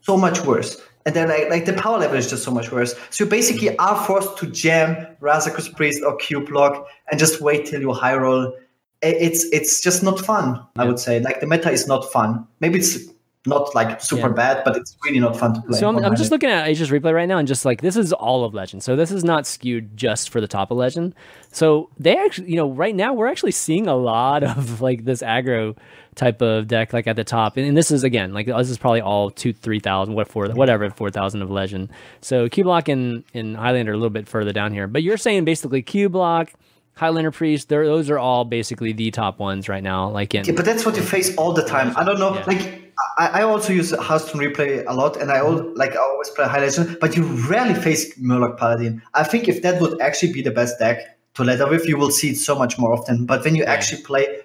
so 0.01 0.17
much 0.17 0.41
worse. 0.41 0.82
And 1.05 1.13
then 1.15 1.28
like, 1.30 1.49
like 1.49 1.65
the 1.65 1.74
power 1.74 1.97
level 1.97 2.17
is 2.17 2.30
just 2.30 2.43
so 2.43 2.51
much 2.51 2.71
worse. 2.71 2.95
So 3.09 3.24
you 3.26 3.30
basically 3.30 3.67
mm-hmm. 3.69 3.80
are 3.88 4.05
forced 4.05 4.38
to 4.38 4.47
jam 4.47 5.07
Razakus 5.21 5.74
Priest 5.76 6.01
or 6.05 6.15
Cube 6.17 6.49
lock 6.49 6.88
and 7.11 7.19
just 7.19 7.41
wait 7.41 7.65
till 7.65 7.82
you 7.82 7.91
high 7.93 8.15
roll. 8.15 8.53
It's 9.01 9.43
it's 9.51 9.82
just 9.82 10.01
not 10.01 10.17
fun, 10.19 10.61
I 10.78 10.86
would 10.86 10.97
say. 10.99 11.19
Like 11.19 11.41
the 11.41 11.47
meta 11.47 11.69
is 11.71 11.88
not 11.88 12.09
fun. 12.11 12.47
Maybe 12.61 12.80
it's 12.80 12.97
not 13.45 13.75
like 13.75 13.99
super 14.01 14.27
Yeah. 14.27 14.33
bad, 14.33 14.63
but 14.63 14.77
it's 14.77 14.95
really 15.03 15.19
not 15.19 15.37
fun 15.37 15.53
to 15.55 15.61
play. 15.61 15.77
So 15.79 15.89
I'm, 15.89 15.97
I'm 15.97 16.15
just 16.15 16.31
looking 16.31 16.49
at 16.49 16.67
HSReplay 16.67 17.13
right 17.13 17.27
now, 17.27 17.37
and 17.37 17.47
just 17.47 17.65
like 17.65 17.81
this 17.81 17.97
is 17.97 18.13
all 18.13 18.45
of 18.45 18.53
Legend. 18.53 18.83
So 18.83 18.95
this 18.95 19.11
is 19.11 19.23
not 19.23 19.45
skewed 19.45 19.97
just 19.97 20.29
for 20.29 20.39
the 20.39 20.47
top 20.47 20.71
of 20.71 20.77
Legend. 20.77 21.13
So 21.51 21.89
they 21.97 22.15
actually, 22.17 22.49
you 22.51 22.55
know, 22.55 22.69
right 22.69 22.95
now 22.95 23.13
we're 23.13 23.27
actually 23.27 23.51
seeing 23.51 23.87
a 23.87 23.95
lot 23.95 24.43
of 24.57 24.81
like 24.81 25.05
this 25.05 25.21
aggro 25.21 25.75
type 26.15 26.41
of 26.41 26.67
deck, 26.67 26.93
like 26.93 27.07
at 27.07 27.15
the 27.15 27.23
top. 27.23 27.57
And, 27.57 27.67
and 27.67 27.75
this 27.75 27.91
is 27.91 28.03
again, 28.03 28.33
like 28.33 28.45
this 28.45 28.69
is 28.69 28.77
probably 28.77 29.01
all 29.01 29.29
two, 29.29 29.51
three 29.51 29.79
thousand, 29.79 30.13
what 30.13 30.27
four, 30.27 30.47
whatever, 30.49 30.89
four 30.89 31.09
thousand 31.09 31.41
of 31.41 31.51
Legend. 31.51 31.89
So 32.21 32.47
Cube 32.47 32.67
Lock 32.67 32.87
and 32.87 33.23
and 33.33 33.57
Highlander 33.57 33.91
are 33.91 33.95
a 33.95 33.97
little 33.97 34.09
bit 34.09 34.27
further 34.27 34.53
down 34.53 34.71
here, 34.73 34.87
but 34.87 35.03
you're 35.03 35.17
saying 35.17 35.45
basically 35.45 35.81
Cube 35.81 36.15
Lock. 36.15 36.51
Highlander 36.95 37.31
Priest, 37.31 37.69
they're, 37.69 37.87
those 37.87 38.11
are 38.11 38.19
all 38.19 38.45
basically 38.45 38.93
the 38.93 39.09
top 39.09 39.39
ones 39.39 39.67
right 39.67 39.81
now. 39.81 40.09
Like 40.09 40.35
in 40.35 40.45
Yeah, 40.45 40.53
but 40.55 40.63
that's 40.63 40.85
what 40.85 40.95
you 40.95 41.01
face 41.01 41.35
all 41.37 41.51
the 41.51 41.63
time. 41.63 41.91
I 41.97 42.03
don't 42.03 42.19
know. 42.19 42.35
Yeah. 42.35 42.43
Like 42.45 42.82
I, 43.17 43.27
I 43.27 43.43
also 43.43 43.73
use 43.73 43.91
Hearthstone 43.91 44.41
replay 44.41 44.83
a 44.87 44.93
lot, 44.93 45.17
and 45.17 45.31
I 45.31 45.37
al- 45.37 45.59
mm-hmm. 45.59 45.77
like 45.77 45.93
I 45.95 45.99
always 45.99 46.29
play 46.29 46.45
High 46.45 46.59
Legend, 46.59 46.97
but 46.99 47.15
you 47.15 47.23
rarely 47.47 47.73
face 47.73 48.17
Murloc 48.17 48.57
Paladin. 48.57 49.01
I 49.13 49.23
think 49.23 49.47
if 49.47 49.61
that 49.61 49.81
would 49.81 49.99
actually 50.01 50.33
be 50.33 50.41
the 50.41 50.51
best 50.51 50.79
deck 50.79 51.17
to 51.35 51.43
ladder 51.43 51.67
with, 51.67 51.87
you 51.87 51.97
will 51.97 52.11
see 52.11 52.31
it 52.31 52.37
so 52.37 52.55
much 52.55 52.77
more 52.77 52.93
often. 52.93 53.25
But 53.25 53.43
when 53.43 53.55
you 53.55 53.63
actually 53.63 54.01
play, 54.03 54.41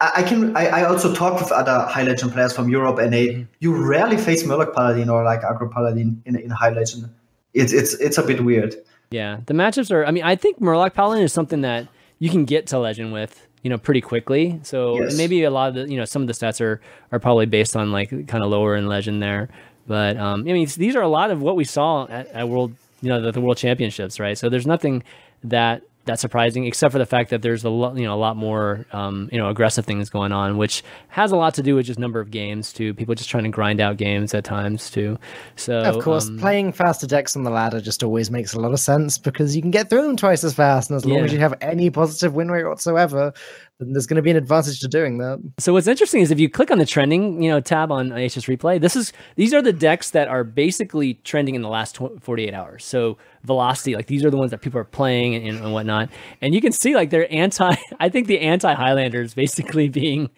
I, 0.00 0.12
I 0.16 0.22
can. 0.22 0.56
I, 0.56 0.66
I 0.66 0.84
also 0.84 1.14
talk 1.14 1.40
with 1.40 1.52
other 1.52 1.86
High 1.86 2.02
Legend 2.02 2.32
players 2.32 2.52
from 2.52 2.68
Europe, 2.68 2.98
and 2.98 3.12
they 3.12 3.28
mm-hmm. 3.28 3.42
you 3.60 3.74
rarely 3.74 4.16
face 4.16 4.42
Murloc 4.42 4.74
Paladin 4.74 5.08
or 5.08 5.24
like 5.24 5.42
Aggro 5.42 5.70
Paladin 5.70 6.22
in 6.24 6.36
in 6.36 6.50
High 6.50 6.70
Legend. 6.70 7.08
It's 7.54 7.72
it's 7.72 7.94
it's 7.94 8.18
a 8.18 8.22
bit 8.22 8.44
weird. 8.44 8.76
Yeah, 9.10 9.38
the 9.46 9.54
matchups 9.54 9.90
are. 9.90 10.04
I 10.04 10.10
mean, 10.10 10.24
I 10.24 10.36
think 10.36 10.60
Murloc 10.60 10.94
Paladin 10.94 11.24
is 11.24 11.32
something 11.32 11.60
that 11.62 11.88
you 12.18 12.30
can 12.30 12.44
get 12.44 12.66
to 12.68 12.78
Legend 12.78 13.12
with, 13.12 13.46
you 13.66 13.70
know, 13.70 13.78
pretty 13.78 14.00
quickly. 14.00 14.60
So 14.62 15.02
Yes. 15.02 15.16
maybe 15.18 15.42
a 15.42 15.50
lot 15.50 15.70
of 15.70 15.74
the, 15.74 15.90
you 15.92 15.96
know, 15.98 16.04
some 16.04 16.22
of 16.22 16.28
the 16.28 16.34
stats 16.34 16.60
are 16.60 16.80
are 17.10 17.18
probably 17.18 17.46
based 17.46 17.74
on 17.76 17.90
like 17.90 18.10
kind 18.28 18.44
of 18.44 18.48
lower 18.50 18.76
in 18.76 18.86
Legend 18.86 19.20
there. 19.20 19.48
But 19.88 20.16
um, 20.16 20.40
I 20.48 20.52
mean, 20.52 20.68
these 20.76 20.94
are 20.94 21.02
a 21.02 21.08
lot 21.08 21.32
of 21.32 21.42
what 21.42 21.56
we 21.56 21.64
saw 21.64 22.06
at, 22.06 22.28
at 22.28 22.48
World, 22.48 22.70
you 23.02 23.08
know, 23.08 23.20
the, 23.20 23.32
the 23.32 23.40
World 23.40 23.56
Championships, 23.56 24.20
right? 24.20 24.38
So 24.38 24.48
there's 24.48 24.68
nothing 24.68 25.02
that 25.42 25.82
that's 26.06 26.20
surprising, 26.20 26.64
except 26.64 26.92
for 26.92 26.98
the 26.98 27.06
fact 27.06 27.30
that 27.30 27.42
there's 27.42 27.64
a 27.64 27.68
lot, 27.70 27.96
you 27.96 28.04
know, 28.04 28.14
a 28.14 28.16
lot 28.16 28.36
more, 28.36 28.86
um, 28.92 29.28
you 29.32 29.38
know, 29.38 29.48
aggressive 29.48 29.84
things 29.84 30.08
going 30.08 30.32
on, 30.32 30.56
which 30.56 30.82
has 31.08 31.32
a 31.32 31.36
lot 31.36 31.54
to 31.54 31.62
do 31.62 31.74
with 31.74 31.86
just 31.86 31.98
number 31.98 32.20
of 32.20 32.30
games 32.30 32.72
too. 32.72 32.94
People 32.94 33.14
just 33.14 33.28
trying 33.28 33.44
to 33.44 33.50
grind 33.50 33.80
out 33.80 33.96
games 33.96 34.32
at 34.34 34.44
times 34.44 34.90
too. 34.90 35.18
So 35.56 35.78
Of 35.80 36.02
course, 36.02 36.28
um, 36.28 36.38
playing 36.38 36.72
faster 36.72 37.06
decks 37.06 37.36
on 37.36 37.42
the 37.42 37.50
ladder 37.50 37.80
just 37.80 38.02
always 38.02 38.30
makes 38.30 38.54
a 38.54 38.60
lot 38.60 38.72
of 38.72 38.80
sense 38.80 39.18
because 39.18 39.54
you 39.54 39.62
can 39.62 39.70
get 39.70 39.90
through 39.90 40.02
them 40.02 40.16
twice 40.16 40.44
as 40.44 40.54
fast, 40.54 40.90
and 40.90 40.96
as 40.96 41.04
long 41.04 41.18
Yeah. 41.18 41.24
as 41.24 41.32
you 41.32 41.38
have 41.40 41.54
any 41.60 41.90
positive 41.90 42.34
win 42.34 42.50
rate 42.50 42.64
whatsoever, 42.66 43.32
then 43.78 43.92
there's 43.92 44.06
going 44.06 44.16
to 44.16 44.22
be 44.22 44.30
an 44.30 44.36
advantage 44.38 44.80
to 44.80 44.88
doing 44.88 45.18
that. 45.18 45.38
So 45.58 45.72
what's 45.74 45.86
interesting 45.86 46.22
is 46.22 46.30
if 46.30 46.40
you 46.40 46.48
click 46.48 46.70
on 46.70 46.78
the 46.78 46.86
trending, 46.86 47.42
you 47.42 47.50
know, 47.50 47.60
tab 47.60 47.92
on 47.92 48.08
HS 48.10 48.46
Replay, 48.46 48.80
this 48.80 48.96
is 48.96 49.12
these 49.36 49.52
are 49.52 49.60
the 49.60 49.72
decks 49.72 50.10
that 50.12 50.28
are 50.28 50.44
basically 50.44 51.14
trending 51.24 51.54
in 51.54 51.62
the 51.62 51.68
last 51.68 51.98
48 52.20 52.54
hours. 52.54 52.84
So 52.86 53.18
velocity, 53.44 53.94
like 53.94 54.06
these 54.06 54.24
are 54.24 54.30
the 54.30 54.36
ones 54.38 54.50
that 54.50 54.62
people 54.62 54.80
are 54.80 54.84
playing 54.84 55.34
and, 55.34 55.58
and 55.58 55.72
whatnot, 55.72 56.08
and 56.40 56.54
you 56.54 56.60
can 56.60 56.72
see 56.72 56.94
like 56.94 57.10
they're 57.10 57.32
anti. 57.32 57.74
I 58.00 58.08
think 58.08 58.28
the 58.28 58.40
anti 58.40 58.72
Highlanders 58.72 59.34
basically 59.34 59.88
being 60.00 60.30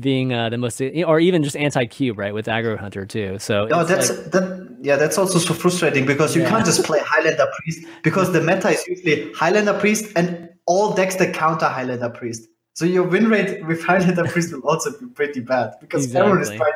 being 0.00 0.32
uh, 0.32 0.48
the 0.48 0.56
most, 0.58 0.80
or 0.80 1.20
even 1.20 1.42
just 1.42 1.56
anti 1.56 1.84
Cube, 1.86 2.18
right, 2.18 2.32
with 2.32 2.46
Aggro 2.46 2.78
Hunter 2.78 3.04
too. 3.04 3.38
So 3.38 3.66
No, 3.66 3.80
it's 3.80 3.90
that's 3.90 4.10
like- 4.10 4.30
that. 4.32 4.66
Yeah, 4.82 4.96
that's 4.96 5.18
also 5.18 5.38
so 5.38 5.52
frustrating 5.54 6.06
because 6.06 6.36
you 6.36 6.42
Yeah. 6.42 6.50
can't 6.50 6.64
just 6.64 6.84
play 6.84 7.00
Highlander 7.02 7.46
Priest 7.58 7.86
because 8.04 8.32
the 8.32 8.40
meta 8.42 8.68
is 8.68 8.86
usually 8.86 9.32
Highlander 9.32 9.72
Priest 9.78 10.12
and 10.14 10.48
all 10.66 10.92
decks 10.94 11.16
that 11.16 11.34
counter 11.34 11.66
Highlander 11.66 12.10
Priest. 12.10 12.46
So 12.76 12.84
your 12.84 13.04
win 13.04 13.28
rate 13.30 13.66
with 13.66 13.82
Highlander 13.82 14.24
Priest 14.24 14.52
will 14.52 14.60
also 14.68 14.90
be 15.00 15.06
pretty 15.06 15.40
bad 15.40 15.76
because 15.80 16.14
everyone 16.14 16.42
is 16.42 16.50
trying 16.50 16.72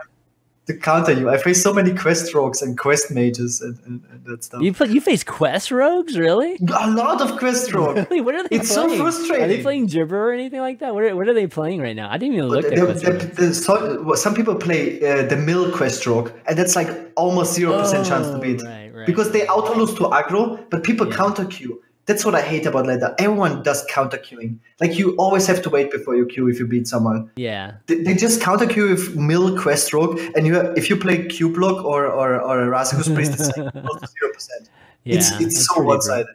to 0.66 0.74
counter 0.78 1.12
you. 1.12 1.28
I 1.28 1.36
face 1.36 1.62
so 1.62 1.74
many 1.74 1.94
quest 1.94 2.32
rogues 2.32 2.62
and 2.62 2.78
quest 2.78 3.10
mages 3.10 3.60
and, 3.60 3.78
and, 3.84 4.02
and 4.10 4.24
that 4.24 4.42
stuff. 4.44 4.62
you 4.62 4.72
play, 4.72 4.88
you 4.88 5.02
face 5.02 5.22
Quest 5.22 5.70
Rogues, 5.70 6.16
really? 6.18 6.56
A 6.74 6.90
lot 6.90 7.20
of 7.20 7.38
quest 7.38 7.70
rogue. 7.74 7.96
Really? 7.98 8.22
What 8.22 8.34
are 8.34 8.48
they 8.48 8.56
It's 8.56 8.70
so 8.72 8.86
playing? 8.88 9.42
Are 9.42 9.46
they 9.48 9.60
playing 9.60 9.86
Gibber 9.88 10.16
or 10.30 10.32
anything 10.32 10.60
like 10.60 10.78
that? 10.78 10.94
What 10.94 11.02
are, 11.04 11.14
what 11.14 11.28
are 11.28 11.34
they 11.34 11.46
playing 11.46 11.82
right 11.82 11.94
now? 11.96 12.08
I 12.10 12.16
didn't 12.16 12.34
even 12.36 12.48
look 12.48 12.64
The- 12.64 12.72
at 12.76 12.84
Quest 12.86 13.04
the- 13.04 13.12
Rogues. 13.12 13.36
the- 13.36 13.54
so- 13.54 14.14
some 14.14 14.34
people 14.34 14.54
play 14.54 14.82
uh, 15.06 15.26
the 15.26 15.36
mill 15.36 15.70
quest 15.70 16.06
rogue, 16.06 16.30
and 16.46 16.56
that's 16.56 16.76
like 16.76 16.88
almost 17.16 17.52
zero 17.52 17.78
percent 17.78 18.06
chance 18.06 18.26
to 18.28 18.36
Oh, 18.36 18.40
beat 18.40 18.62
right, 18.62 18.90
right. 18.94 19.06
because 19.06 19.32
they 19.32 19.46
auto 19.48 19.74
lose 19.74 19.92
to 19.96 20.04
aggro, 20.04 20.64
but 20.70 20.82
people 20.82 21.06
counter 21.12 21.44
queue. 21.44 21.82
That's 22.10 22.24
what 22.24 22.34
I 22.34 22.42
hate 22.42 22.66
about 22.66 22.86
ladder. 22.88 23.14
Everyone 23.20 23.62
does 23.62 23.80
counter 23.88 24.18
queuing. 24.18 24.58
Like 24.80 24.98
you 24.98 25.14
always 25.16 25.46
have 25.46 25.62
to 25.62 25.70
wait 25.70 25.92
before 25.92 26.16
you 26.16 26.26
queue 26.26 26.48
if 26.48 26.58
you 26.58 26.66
beat 26.66 26.88
someone. 26.88 27.30
Yeah. 27.36 27.74
They, 27.86 28.02
they 28.02 28.14
just 28.14 28.40
counter 28.40 28.66
queue 28.66 28.88
with 28.90 29.14
mill 29.14 29.56
quest 29.56 29.92
rogue, 29.92 30.18
and 30.34 30.44
you 30.48 30.58
if 30.80 30.90
you 30.90 30.96
play 30.96 31.16
Cube 31.26 31.56
lock 31.56 31.84
or 31.84 32.06
or 32.06 32.28
or 32.40 32.56
a 32.62 32.66
Razakus 32.66 33.14
priest, 33.14 33.34
it's 33.34 33.46
like 33.56 33.72
zero 33.74 34.32
percent. 34.34 34.68
Yeah, 35.04 35.16
it's 35.16 35.30
it's 35.40 35.66
so 35.66 35.82
one 35.82 36.00
sided. 36.02 36.26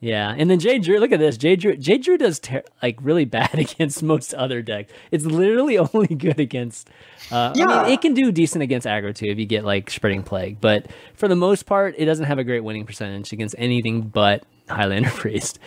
Yeah, 0.00 0.34
and 0.38 0.50
then 0.50 0.58
Jade 0.60 0.82
Druid, 0.82 1.00
look 1.00 1.12
at 1.12 1.18
this. 1.18 1.36
Jade 1.38 1.60
Druid, 1.60 1.80
Jade 1.80 2.02
Druid 2.02 2.20
does 2.20 2.38
ter- 2.38 2.62
like 2.82 2.98
really 3.02 3.24
bad 3.38 3.54
against 3.58 4.02
most 4.02 4.34
other 4.34 4.62
decks. 4.62 4.92
It's 5.10 5.24
literally 5.24 5.78
only 5.94 6.14
good 6.14 6.40
against. 6.40 6.88
Uh, 7.30 7.52
I 7.54 7.58
Yeah. 7.58 7.66
mean, 7.82 7.92
it 7.92 8.00
can 8.02 8.14
do 8.14 8.30
decent 8.32 8.62
against 8.62 8.86
aggro 8.86 9.14
too 9.14 9.26
if 9.26 9.38
you 9.38 9.46
get 9.46 9.64
like 9.64 9.90
spreading 9.90 10.22
plague, 10.22 10.60
but 10.60 10.86
for 11.14 11.28
the 11.28 11.36
most 11.36 11.64
part, 11.66 11.94
it 11.98 12.04
doesn't 12.06 12.26
have 12.26 12.38
a 12.38 12.44
great 12.44 12.60
winning 12.64 12.86
percentage 12.86 13.32
against 13.32 13.54
anything 13.58 14.02
but 14.02 14.44
Highlander 14.68 15.10
Priest. 15.14 15.58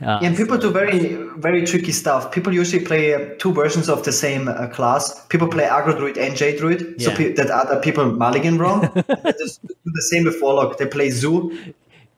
Uh, 0.00 0.18
Yeah, 0.20 0.28
and 0.28 0.36
people 0.36 0.58
do 0.58 0.70
very, 0.72 1.14
very 1.38 1.64
tricky 1.64 1.92
stuff. 1.92 2.32
People 2.32 2.52
usually 2.52 2.84
play 2.84 3.14
uh, 3.14 3.34
two 3.38 3.52
versions 3.52 3.88
of 3.88 4.02
the 4.04 4.12
same 4.12 4.48
uh, 4.48 4.66
class. 4.66 5.24
People 5.28 5.46
play 5.48 5.64
Aggro 5.64 5.96
Druid 5.96 6.18
and 6.18 6.36
Jade 6.36 6.58
Druid, 6.58 7.00
so 7.00 7.14
pe- 7.14 7.32
that 7.34 7.48
other 7.48 7.80
people 7.80 8.10
mulligan 8.10 8.58
wrong. 8.58 8.80
they 8.94 9.32
just 9.38 9.64
do 9.64 9.90
the 9.98 10.02
same 10.10 10.24
with 10.24 10.42
Warlock. 10.42 10.78
They 10.78 10.86
play 10.86 11.10
Zoo. 11.10 11.56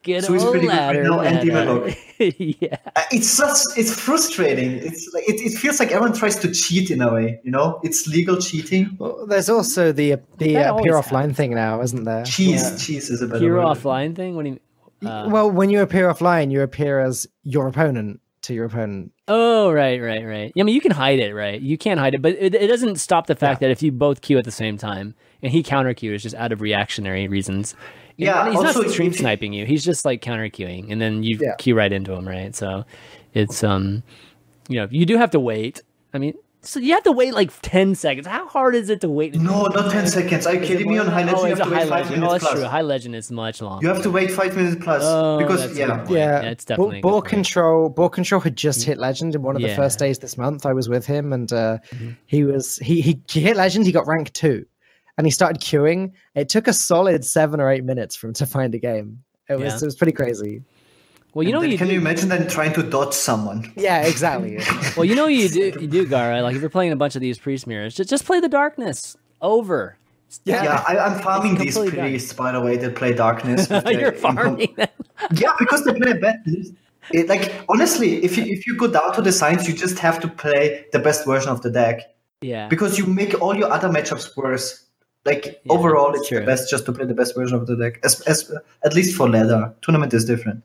Get 0.01 0.23
so 0.23 0.33
it's 0.33 0.43
pretty 0.43 0.67
good 0.67 0.73
right 0.73 1.03
now, 1.03 1.19
and 1.19 1.43
yeah, 2.61 2.77
uh, 2.95 3.03
it's 3.11 3.29
such 3.29 3.57
it's 3.75 3.93
frustrating. 3.93 4.71
It's 4.77 5.09
like 5.13 5.27
it, 5.27 5.41
it 5.41 5.57
feels 5.57 5.79
like 5.79 5.91
everyone 5.91 6.17
tries 6.17 6.37
to 6.37 6.51
cheat 6.51 6.89
in 6.91 7.01
a 7.01 7.13
way. 7.13 7.41
You 7.43 7.51
know, 7.51 7.79
it's 7.83 8.07
legal 8.07 8.37
cheating. 8.37 8.95
Well, 8.99 9.25
there's 9.27 9.49
also 9.49 9.91
the 9.91 10.15
the 10.37 10.57
uh, 10.57 10.75
appear 10.75 10.93
offline 10.93 11.35
thing 11.35 11.53
now, 11.55 11.81
isn't 11.81 12.05
there? 12.05 12.23
Cheese, 12.23 12.63
yeah. 12.63 12.77
cheese 12.77 13.09
is 13.09 13.21
a 13.21 13.27
better 13.27 13.37
appear 13.37 13.55
offline 13.55 14.15
thing. 14.15 14.35
What 14.35 14.43
do 14.45 14.51
you? 14.51 14.59
Uh, 15.05 15.29
well, 15.29 15.49
when 15.49 15.69
you 15.69 15.81
appear 15.81 16.11
offline, 16.11 16.51
you 16.51 16.61
appear 16.61 16.99
as 16.99 17.27
your 17.43 17.67
opponent 17.67 18.19
to 18.43 18.53
your 18.53 18.65
opponent. 18.65 19.11
Oh, 19.27 19.71
right, 19.71 20.01
right, 20.01 20.25
right. 20.25 20.51
I 20.57 20.63
mean, 20.63 20.73
you 20.73 20.81
can 20.81 20.91
hide 20.91 21.19
it, 21.19 21.33
right? 21.33 21.59
You 21.59 21.77
can't 21.77 21.99
hide 21.99 22.15
it, 22.15 22.21
but 22.21 22.33
it, 22.33 22.55
it 22.55 22.67
doesn't 22.67 22.95
stop 22.95 23.27
the 23.27 23.35
fact 23.35 23.61
yeah. 23.61 23.67
that 23.67 23.71
if 23.71 23.83
you 23.83 23.91
both 23.91 24.21
queue 24.21 24.37
at 24.37 24.45
the 24.45 24.51
same 24.51 24.77
time 24.77 25.15
and 25.41 25.51
he 25.51 25.63
counter 25.63 25.93
queues 25.93 26.23
just 26.23 26.35
out 26.35 26.51
of 26.51 26.61
reactionary 26.61 27.27
reasons. 27.27 27.75
Yeah, 28.15 28.49
he's 28.49 28.59
not 28.59 28.89
stream 28.89 29.13
sniping 29.13 29.53
you. 29.53 29.65
He's 29.65 29.85
just 29.85 30.03
like 30.03 30.21
counter 30.21 30.49
queuing, 30.49 30.91
and 30.91 30.99
then 30.99 31.21
you 31.21 31.37
yeah. 31.39 31.53
queue 31.59 31.75
right 31.75 31.91
into 31.91 32.13
him, 32.13 32.27
right? 32.27 32.55
So 32.55 32.83
it's 33.35 33.63
um, 33.63 34.01
you 34.67 34.77
know, 34.77 34.87
you 34.89 35.05
do 35.05 35.17
have 35.17 35.29
to 35.31 35.39
wait. 35.39 35.83
I 36.13 36.17
mean, 36.17 36.33
so 36.67 36.79
you 36.79 36.93
have 36.93 37.03
to 37.03 37.11
wait 37.13 37.33
like 37.33 37.51
ten 37.61 37.95
seconds. 37.95 38.27
How 38.27 38.45
hard 38.47 38.75
is 38.75 38.89
it 38.89 39.01
to 39.01 39.09
wait? 39.09 39.35
No, 39.35 39.67
not 39.67 39.89
ten 39.91 40.05
seconds. 40.05 40.45
Are 40.45 40.53
you 40.53 40.59
kidding 40.59 40.89
me? 40.89 40.97
On 40.97 41.07
high 41.07 41.23
legend, 41.23 41.37
oh, 41.39 41.45
you 41.45 41.55
have 41.55 41.63
to 41.63 41.73
wait 41.73 41.87
five 41.87 41.89
legend. 41.89 42.09
minutes 42.11 42.27
oh, 42.27 42.31
that's 42.33 42.43
plus. 42.43 42.53
true. 42.55 42.63
High 42.63 42.81
legend 42.81 43.15
is 43.15 43.31
much 43.31 43.61
longer. 43.61 43.87
You 43.87 43.93
have 43.93 44.03
to 44.03 44.11
wait 44.11 44.31
five 44.31 44.55
minutes 44.55 44.83
plus 44.83 45.01
oh, 45.05 45.37
because 45.37 45.77
yeah, 45.77 46.05
yeah, 46.09 46.41
yeah, 46.41 46.41
it's 46.41 46.65
definitely. 46.65 46.99
Ball, 46.99 47.21
control, 47.21 47.89
ball 47.89 48.09
control 48.09 48.41
had 48.41 48.57
just 48.57 48.83
hit 48.83 48.97
legend 48.97 49.33
in 49.33 49.41
one 49.41 49.55
of 49.55 49.61
the 49.61 49.73
first 49.75 49.97
days 49.97 50.19
this 50.19 50.37
month. 50.37 50.65
I 50.65 50.73
was 50.73 50.89
with 50.89 51.05
him, 51.05 51.31
and 51.31 51.51
uh, 51.53 51.77
mm-hmm. 51.89 52.11
he 52.25 52.43
was 52.43 52.77
he, 52.77 52.99
he 52.99 53.21
he 53.29 53.39
hit 53.39 53.55
legend. 53.55 53.85
He 53.85 53.93
got 53.93 54.05
rank 54.05 54.33
two, 54.33 54.65
and 55.17 55.25
he 55.25 55.31
started 55.31 55.61
queuing. 55.61 56.11
It 56.35 56.49
took 56.49 56.67
a 56.67 56.73
solid 56.73 57.23
seven 57.23 57.61
or 57.61 57.71
eight 57.71 57.85
minutes 57.85 58.15
for 58.15 58.27
him 58.27 58.33
to 58.33 58.45
find 58.45 58.75
a 58.75 58.79
game. 58.79 59.23
It 59.49 59.55
was 59.55 59.73
yeah. 59.73 59.77
it 59.77 59.85
was 59.85 59.95
pretty 59.95 60.11
crazy. 60.11 60.63
Well, 61.33 61.45
you 61.45 61.51
know, 61.51 61.61
you 61.61 61.77
can 61.77 61.87
do, 61.87 61.93
you 61.93 61.99
imagine 61.99 62.29
then 62.29 62.47
trying 62.47 62.73
to 62.73 62.83
dodge 62.83 63.13
someone? 63.13 63.71
Yeah, 63.75 64.01
exactly. 64.01 64.59
well, 64.97 65.05
you 65.05 65.13
know, 65.15 65.27
you 65.27 65.49
do, 65.49 65.77
you 65.79 65.87
do, 65.87 66.07
Gaara. 66.07 66.41
Like 66.41 66.55
if 66.55 66.61
you're 66.61 66.69
playing 66.69 66.91
a 66.91 66.95
bunch 66.95 67.15
of 67.15 67.21
these 67.21 67.37
priest 67.37 67.67
mirrors, 67.67 67.93
just, 67.93 68.09
just 68.09 68.25
play 68.25 68.39
the 68.39 68.49
darkness 68.49 69.15
over. 69.41 69.97
Yeah, 70.43 70.63
yeah 70.63 70.83
I, 70.87 71.13
am 71.13 71.21
farming 71.21 71.55
these 71.55 71.77
priests, 71.77 72.33
by 72.33 72.51
the 72.51 72.59
way, 72.59 72.75
that 72.77 72.95
play 72.95 73.13
darkness. 73.13 73.69
you're 73.85 74.11
farming 74.11 74.73
them. 74.75 74.89
yeah, 75.33 75.53
because 75.59 75.85
they 75.85 75.93
play 75.93 76.13
bad. 76.13 76.43
It, 77.13 77.29
like 77.29 77.53
honestly, 77.69 78.23
if 78.23 78.37
you 78.37 78.43
if 78.43 78.67
you 78.67 78.75
go 78.75 78.87
down 78.87 79.13
to 79.13 79.21
the 79.21 79.31
science, 79.31 79.67
you 79.67 79.73
just 79.73 79.99
have 79.99 80.19
to 80.19 80.27
play 80.27 80.85
the 80.91 80.99
best 80.99 81.25
version 81.25 81.49
of 81.49 81.61
the 81.61 81.69
deck. 81.69 82.01
Yeah. 82.41 82.67
Because 82.67 82.97
you 82.97 83.05
make 83.05 83.39
all 83.41 83.55
your 83.55 83.71
other 83.71 83.89
matchups 83.89 84.35
worse. 84.35 84.83
Like 85.25 85.61
yeah, 85.63 85.73
overall, 85.73 86.13
it's 86.13 86.27
true. 86.27 86.39
the 86.39 86.45
best 86.45 86.69
just 86.69 86.85
to 86.85 86.93
play 86.93 87.05
the 87.05 87.13
best 87.13 87.35
version 87.35 87.57
of 87.57 87.67
the 87.67 87.75
deck. 87.75 87.99
As, 88.03 88.21
as 88.21 88.51
at 88.83 88.93
least 88.93 89.15
for 89.15 89.29
ladder, 89.29 89.73
tournament 89.81 90.13
is 90.13 90.25
different. 90.25 90.63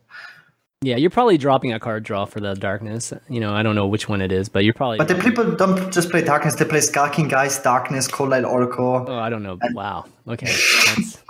Yeah, 0.83 0.97
you're 0.97 1.11
probably 1.11 1.39
dropping 1.39 1.73
a 1.73 1.79
card 1.79 2.03
draw 2.03 2.25
for 2.25 2.41
the 2.41 2.55
darkness. 2.55 3.13
You 3.29 3.41
know, 3.41 3.55
I 3.55 3.63
don't 3.63 3.77
know 3.77 3.87
which 3.87 4.09
one 4.09 4.21
it 4.21 4.33
is, 4.33 4.49
but 4.49 4.65
you're 4.65 4.75
probably. 4.75 4.99
But 4.99 5.09
the 5.09 5.15
people 5.15 5.53
don't 5.53 5.93
just 5.93 6.11
play 6.11 6.23
darkness; 6.23 6.57
they 6.57 6.65
play 6.65 6.81
Skulking 6.81 7.29
Geist, 7.29 7.63
Darkness, 7.63 8.09
Coldlight 8.09 8.49
Oracle. 8.49 9.05
Oh, 9.09 9.19
I 9.19 9.31
don't 9.31 9.45
know. 9.45 9.59
And... 9.61 9.75
Wow. 9.77 10.07
Okay, 10.27 10.47
that's 10.47 11.23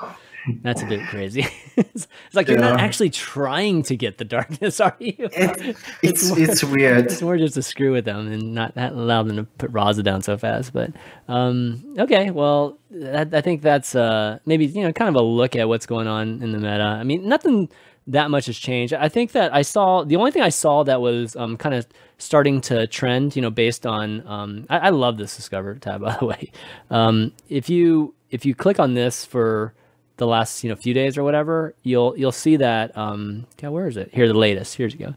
that's 0.62 0.82
a 0.82 0.86
bit 0.86 1.07
crazy. 1.09 1.46
it's 1.76 2.09
like 2.32 2.48
you're 2.48 2.59
not 2.59 2.80
actually 2.80 3.11
trying 3.11 3.82
to 3.84 3.96
get 3.96 4.18
the 4.18 4.24
darkness, 4.24 4.80
are 4.80 4.96
you? 4.98 5.14
It, 5.18 5.76
it's 6.03 6.30
it's, 6.30 6.30
more, 6.30 6.38
it's, 6.40 6.64
weird. 6.64 7.05
It's 7.07 7.22
more 7.22 7.36
just 7.36 7.55
to 7.55 7.62
screw 7.62 7.92
with 7.92 8.05
them 8.05 8.30
and 8.32 8.55
not, 8.55 8.74
not 8.74 8.92
allow 8.92 9.22
them 9.22 9.36
to 9.36 9.44
put 9.44 9.72
Raza 9.72 10.03
down 10.03 10.22
so 10.22 10.36
fast. 10.36 10.72
But 10.72 10.92
um, 11.28 11.84
okay, 11.98 12.30
well, 12.30 12.78
I, 12.92 13.26
I 13.32 13.40
think 13.40 13.62
that's 13.62 13.94
uh, 13.94 14.38
maybe 14.46 14.66
you 14.66 14.82
know 14.82 14.92
kind 14.92 15.09
of 15.09 15.14
a 15.14 15.24
look 15.24 15.57
at 15.57 15.68
what's 15.68 15.86
going 15.86 16.07
on 16.07 16.42
in 16.42 16.53
the 16.53 16.59
meta. 16.59 16.82
I 16.82 17.05
mean, 17.05 17.28
nothing 17.28 17.68
that 18.07 18.30
much 18.30 18.46
has 18.46 18.59
changed. 18.59 18.92
I 18.92 19.09
think 19.09 19.32
that 19.32 19.55
I 19.55 19.62
saw 19.62 20.05
the 20.05 20.16
only 20.16 20.30
thing 20.30 20.42
I 20.42 20.48
saw 20.48 20.82
that 20.84 21.00
was 21.00 21.36
um, 21.36 21.57
kind 21.57 21.74
of 21.74 21.86
starting 22.18 22.61
to 22.62 22.86
trend, 22.86 23.36
you 23.36 23.42
know, 23.42 23.50
based 23.50 23.86
on. 23.86 24.26
Um, 24.26 24.66
I, 24.68 24.78
I, 24.78 24.88
love 24.90 25.18
this 25.18 25.36
Discover 25.36 25.76
tab, 25.76 26.00
by 26.03 26.16
the 26.18 26.26
way. 26.26 26.50
Um, 26.90 27.32
if 27.48 27.68
you 27.68 28.14
if 28.30 28.44
you 28.44 28.55
click 28.55 28.80
on 28.80 28.94
this 28.94 29.24
for 29.24 29.74
the 30.16 30.26
last 30.26 30.62
you 30.62 30.70
know 30.70 30.76
few 30.76 30.94
days 30.94 31.16
or 31.16 31.22
whatever, 31.22 31.74
you'll 31.82 32.16
you'll 32.16 32.32
see 32.32 32.57
that. 32.57 32.96
Um, 32.96 33.46
yeah, 33.62 33.68
where 33.68 33.86
is 33.86 33.96
it? 33.96 34.11
Here, 34.12 34.26
the 34.26 34.34
latest. 34.34 34.76
Here 34.76 34.88
you 34.88 34.98
go. 34.98 35.14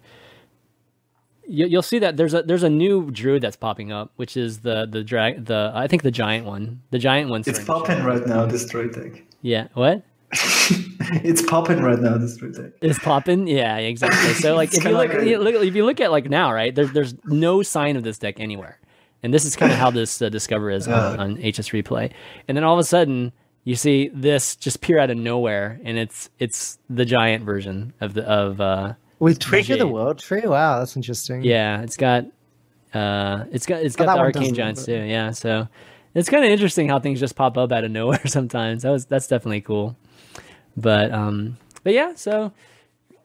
You, 1.48 1.68
you'll 1.68 1.84
see 1.84 2.00
that 2.00 2.18
there's 2.18 2.34
a 2.34 2.44
there's 2.44 2.64
a 2.64 2.70
new 2.70 3.10
druid 3.12 3.42
that's 3.42 3.56
popping 3.56 3.92
up, 3.92 4.12
which 4.16 4.38
is 4.38 4.60
the 4.60 4.86
the 4.86 5.04
drag 5.04 5.46
the 5.46 5.72
I 5.74 5.88
think 5.88 6.04
the 6.04 6.12
giant 6.12 6.46
one. 6.46 6.82
The 6.92 7.00
giant 7.00 7.30
one. 7.30 7.44
It's 7.46 7.64
popping 7.64 8.04
right 8.04 8.26
now. 8.28 8.46
This 8.46 8.66
druid 8.68 8.94
deck. 8.94 9.24
Yeah. 9.42 9.68
What? 9.74 10.04
it's 11.24 11.42
popping 11.42 11.82
right 11.82 12.00
now. 12.00 12.18
This 12.18 12.38
deck. 12.38 12.72
It's 12.82 13.00
popping. 13.00 13.48
Yeah, 13.48 13.78
exactly. 13.78 14.34
So 14.34 14.56
like 14.56 14.74
if 14.74 14.84
you 14.84 14.92
look, 14.92 15.14
like 15.14 15.28
you 15.28 15.40
look, 15.40 15.56
if 15.56 15.76
you 15.76 15.86
look 15.86 16.00
at 16.00 16.12
like 16.12 16.30
now, 16.30 16.52
right? 16.52 16.74
There's 16.74 16.92
there's 16.92 17.16
no 17.26 17.64
sign 17.64 17.96
of 17.96 18.04
this 18.04 18.18
deck 18.18 18.40
anywhere, 18.40 18.80
and 19.24 19.34
this 19.34 19.46
is 19.46 19.56
kind 19.56 19.72
of 19.72 19.78
how 19.78 19.92
this 19.92 20.22
uh, 20.22 20.30
Discover 20.30 20.72
is 20.72 20.88
on, 20.88 21.20
on 21.20 21.36
HS 21.36 21.70
Replay. 21.70 22.12
And 22.48 22.56
then 22.56 22.64
all 22.64 22.74
of 22.74 22.80
a 22.80 22.84
sudden, 22.84 23.32
you 23.64 23.76
see 23.76 24.10
this 24.14 24.56
just 24.56 24.78
appear 24.78 25.00
out 25.00 25.10
of 25.10 25.18
nowhere, 25.18 25.80
and 25.84 25.98
it's 25.98 26.30
it's 26.40 26.78
the 26.90 27.06
giant 27.06 27.44
version 27.44 27.94
of 28.02 28.14
the 28.14 28.24
of 28.24 28.62
uh, 28.62 28.94
with 29.20 29.40
Trigger 29.40 29.78
the 29.78 29.88
World 29.88 30.20
Tree. 30.20 30.44
Wow, 30.46 30.80
that's 30.80 30.96
interesting. 30.96 31.44
Yeah, 31.44 31.82
it's 31.82 31.98
got 31.98 32.26
uh, 32.94 33.46
it's 33.52 33.66
got 33.66 33.82
it's 33.82 33.96
got 33.96 34.10
oh, 34.10 34.14
the 34.14 34.20
Arcane 34.20 34.54
Giants 34.54 34.86
too. 34.86 35.02
Yeah, 35.02 35.32
so 35.32 35.68
it's 36.14 36.30
kind 36.30 36.46
of 36.46 36.50
interesting 36.50 36.90
how 36.90 37.00
things 37.00 37.20
just 37.20 37.36
pop 37.36 37.58
up 37.58 37.72
out 37.72 37.84
of 37.84 37.92
nowhere 37.92 38.22
sometimes. 38.26 38.84
That 38.84 38.92
was 38.92 39.06
that's 39.06 39.28
definitely 39.28 39.62
cool. 39.62 39.96
But 40.78 41.12
um, 41.12 41.58
but 41.84 41.94
yeah, 41.94 42.16
so 42.16 42.52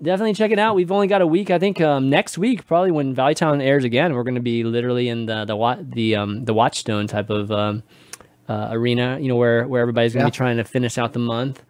definitely 0.02 0.34
check 0.34 0.50
it 0.50 0.58
out. 0.58 0.74
We've 0.74 0.90
only 0.90 1.06
got 1.06 1.22
a 1.22 1.26
week. 1.26 1.50
I 1.50 1.58
think 1.58 1.80
um, 1.80 2.10
next 2.10 2.38
week, 2.38 2.66
probably 2.66 2.90
when 2.90 3.14
Value 3.14 3.34
Town 3.34 3.60
airs 3.60 3.84
again, 3.84 4.14
we're 4.14 4.22
going 4.22 4.34
to 4.34 4.40
be 4.40 4.64
literally 4.64 5.08
in 5.08 5.26
the 5.26 5.44
the 5.44 5.86
the 5.92 6.16
um, 6.16 6.44
the 6.44 6.54
Watchstone 6.54 7.08
type 7.08 7.30
of 7.30 7.50
um, 7.50 7.82
uh, 8.48 8.68
arena. 8.70 9.18
You 9.20 9.28
know, 9.28 9.36
where 9.36 9.66
where 9.66 9.80
everybody's 9.80 10.12
going 10.12 10.22
to 10.22 10.26
yeah. 10.26 10.30
be 10.30 10.36
trying 10.36 10.56
to 10.56 10.64
finish 10.64 10.98
out 10.98 11.12
the 11.12 11.18
month. 11.18 11.62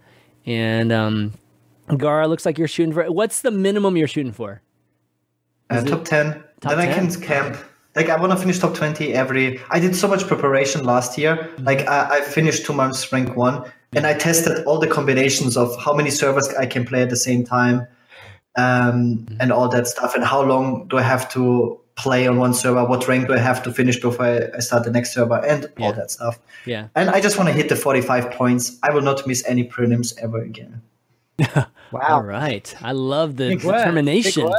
And 0.46 0.92
um, 0.92 1.34
Gaara, 1.88 2.28
looks 2.28 2.46
like 2.46 2.58
you're 2.58 2.68
shooting 2.68 2.92
for. 2.92 3.10
What's 3.10 3.42
the 3.42 3.50
minimum 3.50 3.96
you're 3.96 4.08
shooting 4.08 4.32
for? 4.32 4.62
Uh, 5.68 5.82
top 5.82 6.04
ten. 6.04 6.42
Top 6.60 6.76
then 6.76 6.78
10? 6.78 6.88
I 6.88 6.92
can 6.92 7.20
camp. 7.20 7.64
Like 7.96 8.08
I 8.08 8.20
want 8.20 8.32
to 8.32 8.38
finish 8.38 8.58
top 8.58 8.74
twenty 8.74 9.12
every. 9.14 9.60
I 9.70 9.80
did 9.80 9.96
so 9.96 10.08
much 10.08 10.26
preparation 10.26 10.84
last 10.84 11.18
year. 11.18 11.36
Mm-hmm. 11.36 11.64
Like 11.64 11.86
I, 11.88 12.18
I 12.18 12.20
finished 12.20 12.64
two 12.64 12.72
months 12.72 13.12
rank 13.12 13.36
one, 13.36 13.70
and 13.94 14.06
I 14.06 14.14
tested 14.14 14.64
all 14.64 14.78
the 14.78 14.86
combinations 14.86 15.56
of 15.56 15.76
how 15.80 15.92
many 15.92 16.10
servers 16.10 16.48
I 16.54 16.66
can 16.66 16.84
play 16.84 17.02
at 17.02 17.10
the 17.10 17.16
same 17.16 17.44
time, 17.44 17.86
um, 18.56 19.18
mm-hmm. 19.18 19.36
and 19.40 19.52
all 19.52 19.68
that 19.68 19.86
stuff, 19.86 20.14
and 20.14 20.24
how 20.24 20.42
long 20.42 20.88
do 20.88 20.98
I 20.98 21.02
have 21.02 21.30
to 21.32 21.78
play 21.96 22.26
on 22.26 22.38
one 22.38 22.54
server? 22.54 22.84
What 22.84 23.06
rank 23.08 23.28
do 23.28 23.34
I 23.34 23.38
have 23.38 23.62
to 23.64 23.72
finish 23.72 24.00
before 24.00 24.24
I, 24.24 24.56
I 24.56 24.60
start 24.60 24.84
the 24.84 24.90
next 24.90 25.12
server, 25.14 25.44
and 25.44 25.66
yeah. 25.76 25.86
all 25.86 25.92
that 25.92 26.10
stuff. 26.10 26.38
Yeah. 26.66 26.88
And 26.94 27.10
I 27.10 27.20
just 27.20 27.36
want 27.36 27.48
to 27.48 27.52
hit 27.52 27.68
the 27.68 27.76
forty-five 27.76 28.30
points. 28.32 28.78
I 28.82 28.92
will 28.92 29.02
not 29.02 29.26
miss 29.26 29.44
any 29.46 29.68
prelims 29.68 30.16
ever 30.18 30.40
again. 30.40 30.82
wow! 31.56 31.66
All 32.08 32.22
right, 32.22 32.74
I 32.82 32.92
love 32.92 33.36
the 33.36 33.50
Big 33.50 33.62
determination. 33.62 34.52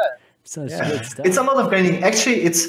So 0.44 0.66
yeah. 0.66 1.02
It's 1.20 1.38
a 1.38 1.44
lot 1.44 1.58
of 1.58 1.70
grinding. 1.70 2.04
Actually, 2.04 2.42
it's 2.42 2.68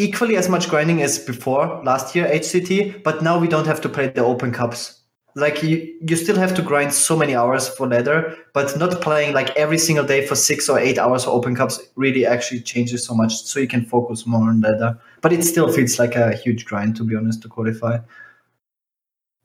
equally 0.00 0.36
as 0.36 0.48
much 0.48 0.68
grinding 0.68 1.02
as 1.02 1.18
before 1.18 1.82
last 1.84 2.16
year 2.16 2.26
HCT, 2.26 3.02
but 3.02 3.22
now 3.22 3.38
we 3.38 3.46
don't 3.46 3.66
have 3.66 3.80
to 3.82 3.88
play 3.88 4.08
the 4.08 4.24
open 4.24 4.50
cups. 4.52 5.00
Like 5.36 5.62
you, 5.62 5.96
you 6.00 6.16
still 6.16 6.36
have 6.36 6.54
to 6.54 6.62
grind 6.62 6.92
so 6.92 7.16
many 7.16 7.36
hours 7.36 7.68
for 7.68 7.86
ladder, 7.86 8.36
but 8.52 8.76
not 8.78 9.00
playing 9.00 9.32
like 9.32 9.54
every 9.56 9.78
single 9.78 10.04
day 10.04 10.26
for 10.26 10.34
six 10.34 10.68
or 10.68 10.78
eight 10.80 10.98
hours 10.98 11.24
for 11.24 11.30
open 11.30 11.54
cups 11.54 11.78
really 11.94 12.26
actually 12.26 12.62
changes 12.62 13.04
so 13.04 13.14
much. 13.14 13.34
So 13.34 13.60
you 13.60 13.68
can 13.68 13.84
focus 13.84 14.26
more 14.26 14.48
on 14.48 14.60
ladder, 14.60 14.98
but 15.20 15.32
it 15.32 15.44
still 15.44 15.70
feels 15.70 15.98
like 15.98 16.16
a 16.16 16.34
huge 16.34 16.64
grind 16.64 16.96
to 16.96 17.04
be 17.04 17.14
honest 17.14 17.42
to 17.42 17.48
qualify. 17.48 17.98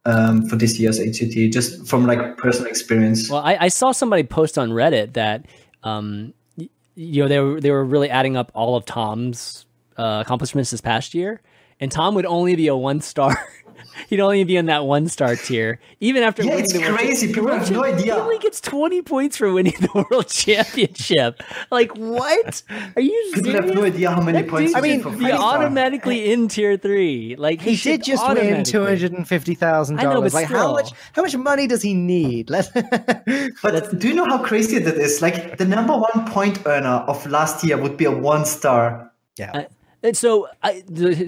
Um, 0.08 0.48
for 0.48 0.56
this 0.56 0.80
year's 0.80 1.00
HCT, 1.00 1.52
just 1.52 1.88
from 1.88 2.06
like 2.06 2.38
personal 2.38 2.70
experience. 2.70 3.28
Well, 3.28 3.42
I, 3.42 3.58
I 3.62 3.68
saw 3.70 3.92
somebody 3.92 4.22
post 4.22 4.56
on 4.56 4.70
Reddit 4.70 5.14
that 5.14 5.48
um, 5.82 6.34
you 6.58 7.24
know 7.24 7.28
they 7.28 7.40
were 7.40 7.60
they 7.60 7.72
were 7.72 7.84
really 7.84 8.10
adding 8.10 8.38
up 8.38 8.52
all 8.54 8.76
of 8.76 8.86
Tom's 8.86 9.65
uh, 9.98 10.24
accomplishments 10.26 10.72
this 10.72 10.82
past 10.82 11.14
year, 11.14 11.42
and 11.80 11.92
Tom 11.92 12.16
would 12.16 12.26
only 12.26 12.56
be 12.56 12.68
a 12.68 12.76
one 12.76 13.02
star. 13.02 13.36
He'd 14.10 14.20
only 14.20 14.44
be 14.44 14.58
in 14.58 14.66
that 14.68 14.86
one 14.86 15.08
star 15.08 15.36
tier, 15.36 15.80
even 16.00 16.24
after 16.24 16.44
yeah, 16.44 16.50
winning 16.50 16.66
it's 16.66 16.74
the 16.74 16.84
crazy. 16.84 17.28
World 17.28 17.36
People 17.36 17.58
have 17.58 17.72
no 17.72 17.84
idea. 17.84 18.04
He 18.04 18.12
only 18.12 18.38
gets 18.40 18.62
twenty 18.62 19.02
points 19.02 19.38
for 19.38 19.52
winning 19.52 19.76
the 19.80 20.06
world 20.12 20.28
championship. 20.28 21.42
Like 21.72 21.96
what? 21.96 22.64
Are 22.96 23.02
you? 23.02 23.32
People 23.34 23.52
serious? 23.52 23.66
have 23.66 23.76
no 23.76 23.84
idea 23.84 24.12
how 24.12 24.22
many 24.22 24.42
that 24.42 24.50
points. 24.50 24.76
I 24.76 24.82
mean, 24.82 25.02
he 25.20 25.32
automatically 25.32 26.32
in 26.32 26.48
tier 26.48 26.78
three. 26.78 27.36
Like 27.38 27.62
he, 27.62 27.76
he 27.76 27.92
did 27.92 28.04
just 28.04 28.28
win 28.28 28.64
two 28.64 28.84
hundred 28.84 29.14
and 29.14 29.28
fifty 29.28 29.56
thousand 29.56 29.98
dollars. 29.98 30.34
Like 30.34 30.48
still. 30.48 30.58
how 30.58 30.74
much? 30.74 30.92
How 31.14 31.22
much 31.22 31.36
money 31.36 31.68
does 31.68 31.82
he 31.82 31.94
need? 31.94 32.48
but 33.64 34.00
do 34.00 34.08
you 34.08 34.14
know 34.14 34.26
how 34.26 34.44
crazy 34.44 34.80
that 34.80 34.96
is? 34.96 35.22
Like 35.22 35.58
the 35.58 35.66
number 35.66 35.94
one 35.98 36.30
point 36.32 36.60
earner 36.66 37.06
of 37.08 37.26
last 37.28 37.64
year 37.64 37.78
would 37.78 37.98
be 37.98 38.06
a 38.06 38.12
one 38.12 38.46
star. 38.46 39.12
Yeah. 39.38 39.68
Uh, 40.04 40.14
so 40.14 40.48
I 40.64 40.84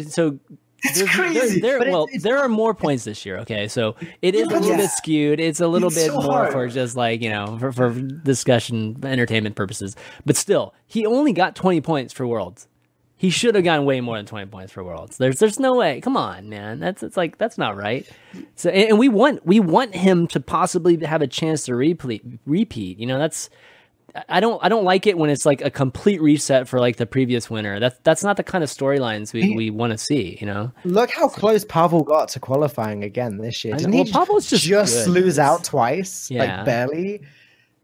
so 0.10 0.40
It's 0.84 1.02
crazy. 1.16 1.60
There, 1.60 1.80
But 1.80 1.88
well, 1.90 2.04
it's- 2.04 2.18
it's- 2.18 2.24
there 2.24 2.38
are 2.38 2.48
more 2.50 2.74
points 2.74 3.04
this 3.04 3.26
year. 3.26 3.40
Okay, 3.40 3.68
so 3.68 3.96
it 4.22 4.36
is 4.36 4.44
a 4.44 4.60
little 4.60 4.78
bit 4.78 4.90
skewed. 4.92 5.40
It's 5.40 5.60
a 5.60 5.68
little 5.68 5.90
bit 5.90 6.08
so 6.12 6.22
more 6.22 6.32
hard. 6.32 6.52
for 6.52 6.68
just 6.68 6.96
like 6.96 7.22
you 7.22 7.30
know 7.30 7.58
for, 7.60 7.72
for 7.72 7.90
discussion, 7.94 8.98
entertainment 9.04 9.56
purposes. 9.56 9.96
But 10.26 10.38
still, 10.38 10.74
he 10.86 11.06
only 11.06 11.34
got 11.34 11.56
twenty 11.56 11.82
points 11.82 12.14
for 12.14 12.28
Worlds. 12.28 12.68
He 13.20 13.32
should 13.32 13.56
have 13.56 13.64
gotten 13.64 13.84
way 13.86 14.00
more 14.02 14.18
than 14.18 14.28
twenty 14.28 14.46
points 14.46 14.72
for 14.72 14.84
Worlds. 14.84 15.18
There's 15.18 15.40
there's 15.40 15.60
no 15.60 15.76
way. 15.76 16.00
Come 16.02 16.16
on, 16.16 16.50
man. 16.50 16.80
That's 16.80 17.02
it's 17.02 17.18
like 17.18 17.40
that's 17.40 17.58
not 17.58 17.76
right. 17.76 18.08
So 18.56 18.70
and, 18.70 18.90
and 18.90 19.00
we 19.00 19.10
want 19.10 19.44
we 19.44 19.60
want 19.60 19.96
him 19.96 20.28
to 20.28 20.40
possibly 20.40 21.04
have 21.04 21.24
a 21.24 21.28
chance 21.28 21.66
to 21.66 21.76
repeat. 21.76 22.22
Repeat. 22.46 23.00
You 23.00 23.08
know 23.08 23.18
that's. 23.18 23.50
I 24.30 24.40
don't 24.40 24.64
I 24.64 24.70
don't 24.70 24.84
like 24.84 25.08
it 25.08 25.18
when 25.18 25.30
it's 25.30 25.46
like 25.46 25.62
a 25.62 25.70
complete 25.70 26.22
reset 26.22 26.68
for 26.68 26.80
like 26.80 26.98
the 26.98 27.06
previous 27.06 27.50
winner. 27.50 27.80
That's 27.80 27.98
that's 28.04 28.24
not 28.24 28.38
the 28.38 28.44
kind 28.44 28.64
of 28.64 28.70
storylines 28.70 29.34
we, 29.34 29.56
we 29.56 29.70
want 29.70 29.92
to 29.92 29.98
see, 29.98 30.38
you 30.40 30.48
know. 30.48 30.72
Look 30.86 31.12
how 31.12 31.28
close 31.30 31.66
Pavel 31.66 32.04
got 32.04 32.30
to 32.30 32.40
qualifying 32.40 33.04
again 33.04 33.38
this 33.38 33.64
year. 33.64 33.76
Didn't 33.76 33.94
Well, 33.94 34.04
he 34.06 34.12
Pavel's 34.12 34.50
just 34.50 34.64
just 34.64 35.06
good. 35.06 35.12
lose 35.12 35.40
out 35.40 35.64
twice? 35.64 36.30
Yeah. 36.32 36.58
Like 36.58 36.66
barely. 36.66 37.22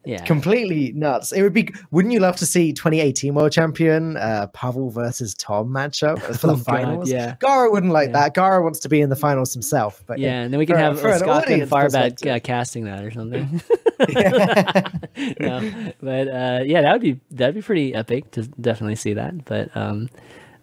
Yeah. 0.06 0.24
Completely 0.26 0.92
nuts. 0.94 1.32
It 1.32 1.42
would 1.44 1.54
be 1.54 1.70
wouldn't 1.92 2.14
you 2.14 2.20
love 2.20 2.36
to 2.38 2.46
see 2.46 2.74
2018 2.74 3.34
world 3.34 3.52
champion 3.54 4.18
uh 4.18 4.48
Pavel 4.48 4.90
versus 4.90 5.34
Tom 5.34 5.70
matchup 5.70 6.20
for 6.40 6.48
the 6.48 6.54
Oh, 6.54 6.56
God, 6.58 6.66
finals? 6.66 7.10
yeah. 7.12 7.36
Gaara 7.40 7.72
wouldn't 7.72 7.94
like 7.94 8.08
Yeah. 8.10 8.14
that. 8.30 8.36
Gaara 8.36 8.62
wants 8.62 8.80
to 8.82 8.90
be 8.90 9.00
in 9.02 9.10
the 9.10 9.16
finals 9.16 9.54
himself. 9.54 10.04
But 10.06 10.20
Yeah, 10.20 10.42
and 10.42 10.52
then 10.54 10.60
we 10.60 10.66
can 10.66 10.76
for- 10.76 10.80
have 10.82 11.00
for 11.00 11.18
Scott 11.18 11.50
and 11.50 11.62
Firebat 11.70 12.28
uh, 12.30 12.40
casting 12.42 12.84
that 12.86 13.04
or 13.04 13.12
something. 13.12 13.62
no, 15.40 15.92
but 16.02 16.28
uh, 16.28 16.60
yeah, 16.66 16.82
that 16.82 16.92
would 16.94 17.02
be 17.02 17.20
that'd 17.32 17.56
be 17.56 17.62
pretty 17.62 17.94
epic 17.94 18.32
to 18.32 18.44
definitely 18.60 18.96
see 18.96 19.14
that. 19.14 19.46
But 19.46 19.76
um, 19.76 20.10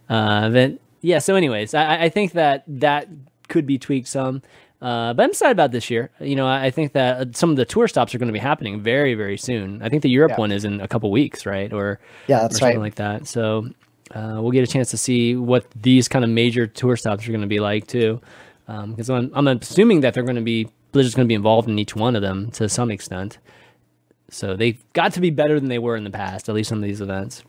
uh, 0.09 0.51
but 0.51 0.73
yeah. 1.01 1.19
So, 1.19 1.35
anyways, 1.37 1.75
I, 1.75 2.05
I 2.05 2.09
think 2.09 2.33
that 2.33 2.65
that 2.69 3.09
could 3.49 3.67
be 3.67 3.79
tweaked 3.79 4.09
some. 4.09 4.43
Uh, 4.83 5.13
but 5.13 5.25
I'm 5.25 5.31
excited 5.31 5.53
about 5.53 5.73
this 5.73 5.91
year. 5.91 6.11
You 6.21 6.37
know, 6.37 6.47
I 6.47 6.71
think 6.71 6.93
that 6.95 7.17
uh, 7.19 7.25
some 7.33 7.51
of 7.51 7.57
the 7.57 7.67
tour 7.67 7.87
stops 7.87 8.15
are 8.15 8.19
going 8.19 8.29
to 8.29 8.33
be 8.33 8.39
happening 8.39 8.81
very, 8.81 9.15
very 9.15 9.37
soon. 9.37 9.83
I 9.83 9.89
think 9.91 10.03
the 10.03 10.09
Europe 10.09 10.31
Yeah. 10.33 10.39
one 10.41 10.53
is 10.53 10.65
in 10.65 10.81
a 10.81 10.89
couple 10.89 11.11
weeks, 11.11 11.45
right? 11.45 11.71
Or 11.73 12.01
Yeah, 12.29 12.39
or 12.39 12.41
that's 12.43 12.59
something 12.59 12.79
right. 12.79 12.83
like 12.85 12.95
that. 12.95 13.27
So 13.27 13.69
uh, 14.15 14.39
we'll 14.41 14.53
get 14.53 14.65
a 14.65 14.73
chance 14.73 14.91
to 14.93 14.97
see 14.97 15.37
what 15.37 15.67
these 15.77 16.09
kind 16.09 16.25
of 16.25 16.31
major 16.31 16.67
tour 16.67 16.97
stops 16.97 17.27
are 17.29 17.31
going 17.31 17.43
to 17.43 17.47
be 17.47 17.61
like 17.61 17.87
too, 17.89 18.21
because 18.67 19.11
I'm, 19.11 19.31
I'm 19.35 19.47
assuming 19.49 20.01
that 20.01 20.15
they're 20.15 20.23
going 20.23 20.37
to 20.37 20.43
be 20.43 20.69
Blizzard's 20.93 21.15
going 21.15 21.27
to 21.27 21.29
be 21.29 21.35
involved 21.35 21.69
in 21.69 21.79
each 21.79 21.95
one 21.95 22.17
of 22.17 22.23
them 22.23 22.51
to 22.53 22.69
some 22.69 22.91
extent. 22.91 23.39
So 24.31 24.57
they've 24.57 24.83
got 24.93 25.13
to 25.13 25.21
be 25.21 25.31
better 25.31 25.61
than 25.61 25.69
they 25.69 25.79
were 25.79 25.95
in 25.97 26.05
the 26.05 26.11
past, 26.11 26.49
at 26.49 26.55
least 26.55 26.69
some 26.71 26.79
of 26.79 26.85
these 26.85 27.01
events. 27.01 27.45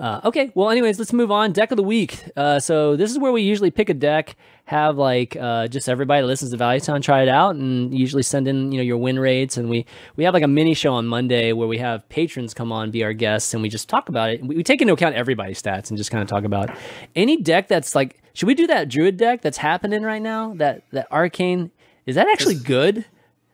Uh, 0.00 0.18
okay, 0.24 0.50
well, 0.54 0.70
anyways, 0.70 0.98
let's 0.98 1.12
move 1.12 1.30
on. 1.30 1.52
Deck 1.52 1.70
of 1.70 1.76
the 1.76 1.82
week. 1.82 2.24
Uh, 2.34 2.58
so 2.58 2.96
this 2.96 3.10
is 3.10 3.18
where 3.18 3.32
we 3.32 3.42
usually 3.42 3.70
pick 3.70 3.90
a 3.90 3.94
deck, 3.94 4.34
have 4.64 4.96
like 4.96 5.36
uh, 5.36 5.68
just 5.68 5.90
everybody 5.90 6.22
that 6.22 6.26
listens 6.26 6.52
to 6.52 6.56
Value 6.56 6.80
Town 6.80 7.02
try 7.02 7.22
it 7.22 7.28
out, 7.28 7.54
and 7.54 7.92
usually 7.92 8.22
send 8.22 8.48
in 8.48 8.72
you 8.72 8.78
know 8.78 8.82
your 8.82 8.96
win 8.96 9.18
rates, 9.18 9.58
and 9.58 9.68
we 9.68 9.84
we 10.16 10.24
have 10.24 10.32
like 10.32 10.42
a 10.42 10.48
mini 10.48 10.72
show 10.72 10.94
on 10.94 11.06
Monday 11.06 11.52
where 11.52 11.68
we 11.68 11.76
have 11.76 12.08
patrons 12.08 12.54
come 12.54 12.72
on 12.72 12.90
be 12.90 13.04
our 13.04 13.12
guests, 13.12 13.52
and 13.52 13.62
we 13.62 13.68
just 13.68 13.90
talk 13.90 14.08
about 14.08 14.30
it. 14.30 14.42
We, 14.42 14.56
we 14.56 14.62
take 14.62 14.80
into 14.80 14.94
account 14.94 15.16
everybody's 15.16 15.60
stats 15.60 15.90
and 15.90 15.98
just 15.98 16.10
kind 16.10 16.22
of 16.22 16.28
talk 16.28 16.44
about 16.44 16.70
any 17.14 17.36
deck 17.36 17.68
that's 17.68 17.94
like. 17.94 18.22
Should 18.32 18.46
we 18.46 18.54
do 18.54 18.68
that 18.68 18.88
Druid 18.88 19.18
deck 19.18 19.42
that's 19.42 19.58
happening 19.58 20.02
right 20.02 20.22
now? 20.22 20.54
That 20.54 20.82
that 20.92 21.12
Arcane 21.12 21.72
is 22.06 22.14
that 22.14 22.26
actually 22.28 22.54
good? 22.54 23.04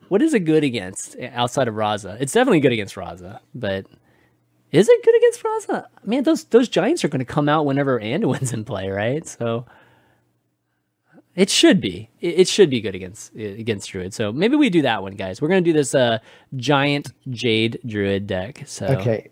What 0.09 0.23
is 0.23 0.33
it 0.33 0.41
good 0.41 0.63
against 0.63 1.17
outside 1.33 1.67
of 1.67 1.75
Raza? 1.75 2.21
It's 2.21 2.33
definitely 2.33 2.61
good 2.61 2.73
against 2.73 2.95
Raza, 2.95 3.41
but 3.53 3.87
is 4.77 4.89
it 4.89 5.05
good 5.05 5.17
against 5.17 5.43
Raza? 5.43 5.87
Man, 6.05 6.23
those 6.25 6.45
those 6.45 6.69
giants 6.69 7.05
are 7.05 7.09
going 7.09 7.21
to 7.21 7.25
come 7.25 7.49
out 7.49 7.67
whenever 7.67 7.99
Anduin's 8.01 8.53
in 8.53 8.65
play, 8.65 8.89
right? 8.91 9.27
So 9.27 9.67
it 11.35 11.51
should 11.51 11.81
be. 11.81 12.09
It, 12.21 12.41
it 12.41 12.49
should 12.49 12.71
be 12.71 12.81
good 12.81 12.95
against 12.95 13.35
against 13.35 13.91
Druid. 13.91 14.15
So 14.15 14.33
maybe 14.33 14.57
we 14.57 14.71
do 14.71 14.83
that 14.83 15.03
one, 15.03 15.15
guys. 15.15 15.41
We're 15.41 15.49
going 15.49 15.63
to 15.65 15.71
do 15.71 15.77
this 15.77 15.95
uh 15.95 16.19
giant 16.57 17.13
Jade 17.31 17.79
Druid 17.87 18.27
deck. 18.27 18.63
So 18.67 18.87
Okay. 18.87 19.29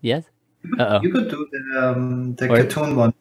yes. 0.00 0.24
Uh 0.78 0.84
oh. 0.98 1.00
You 1.02 1.12
could 1.12 1.28
do 1.30 1.46
the 1.52 1.88
um, 1.88 2.34
the 2.36 2.48
Or- 2.50 2.56
cartoon 2.56 2.96
one. 2.96 3.14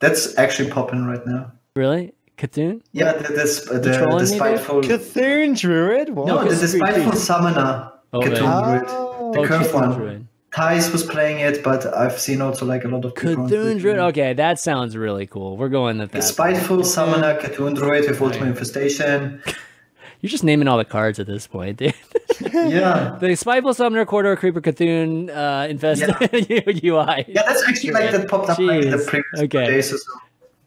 That's 0.00 0.36
actually 0.36 0.68
popping 0.70 1.04
right 1.04 1.24
now. 1.26 1.52
Really, 1.76 2.12
C'Thun? 2.36 2.82
Yeah, 2.90 3.12
the, 3.12 3.32
this, 3.32 3.64
the, 3.66 3.78
the, 3.78 3.96
trolling 3.96 4.28
me, 4.28 4.36
spiteful. 4.36 4.82
C'Thun 4.82 5.56
Druid? 5.56 6.08
What? 6.10 6.26
No, 6.26 6.42
the, 6.44 6.54
the 6.56 6.66
spiteful 6.68 7.12
summoner. 7.12 7.92
Oh, 8.12 8.20
cartoon 8.20 8.44
man. 8.44 8.84
druid. 8.84 9.01
The 9.32 9.40
Oh, 9.40 9.46
curve 9.46 9.72
one. 9.74 10.28
Thijs 10.52 10.92
was 10.92 11.02
playing 11.02 11.40
it, 11.40 11.62
but 11.64 11.86
I've 11.94 12.18
seen 12.18 12.42
also 12.42 12.66
like 12.66 12.84
a 12.84 12.88
lot 12.88 13.04
of 13.06 13.14
people. 13.14 13.46
C'Thun 13.48 13.98
Okay, 14.10 14.34
that 14.34 14.58
sounds 14.58 14.96
really 14.96 15.26
cool. 15.26 15.56
We're 15.56 15.70
going 15.70 15.98
with 15.98 16.10
The 16.10 16.18
that. 16.18 16.24
spiteful 16.24 16.84
summoner 16.84 17.38
C'Thun 17.40 17.74
Druid 17.74 18.06
with 18.08 18.20
ultimate 18.20 18.48
infestation. 18.48 19.42
You're 20.20 20.28
just 20.30 20.44
naming 20.44 20.68
all 20.68 20.76
the 20.78 20.84
cards 20.84 21.18
at 21.18 21.26
this 21.26 21.46
point, 21.46 21.78
dude. 21.78 21.94
Yeah. 22.52 23.16
the 23.20 23.34
Spiteful 23.36 23.72
Summoner, 23.74 24.04
Corridor 24.04 24.36
Creeper, 24.36 24.60
C'Thun, 24.60 25.30
uh, 25.30 25.68
Infest 25.68 26.02
UI. 26.02 27.24
Yeah, 27.28 27.42
that's 27.46 27.62
actually 27.68 27.92
like 27.92 28.10
that 28.10 28.28
popped 28.28 28.50
up 28.50 28.58
like 28.58 28.82
the 28.82 28.98
previous 29.06 29.40
Okay. 29.44 29.66
days 29.66 29.92
or 29.92 29.98
so. 29.98 30.12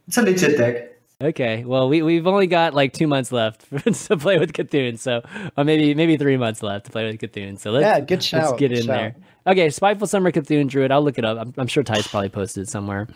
It's 0.07 0.17
a 0.17 0.21
legit 0.21 0.57
deck. 0.57 0.94
Okay, 1.21 1.63
well, 1.63 1.87
we 1.87 2.01
we've 2.01 2.27
only 2.27 2.47
got 2.47 2.73
like 2.73 2.91
two 2.91 3.07
months 3.07 3.31
left 3.31 3.61
to 4.07 4.17
play 4.17 4.37
with 4.37 4.51
C'Thun, 4.51 4.99
so 4.99 5.21
or 5.57 5.63
maybe 5.63 5.95
maybe 5.95 6.17
three 6.17 6.35
months 6.35 6.61
left 6.61 6.85
to 6.87 6.91
play 6.91 7.05
with 7.05 7.19
C'Thun. 7.21 7.57
So 7.57 7.71
let's 7.71 7.83
Yeah, 7.83 7.99
good 8.01 8.21
shout, 8.21 8.49
let's 8.49 8.59
get 8.59 8.71
in 8.73 8.79
shout. 8.83 8.87
there. 8.87 9.15
Okay, 9.47 9.69
Spiteful 9.69 10.07
Summoner 10.07 10.31
C'Thun 10.33 10.67
Druid. 10.67 10.91
I'll 10.91 11.01
look 11.03 11.17
it 11.17 11.23
up. 11.23 11.37
I'm, 11.39 11.53
I'm 11.57 11.67
sure 11.67 11.83
Thijs' 11.83 12.09
probably 12.09 12.27
posted 12.29 12.63
it 12.63 12.69
somewhere, 12.69 13.07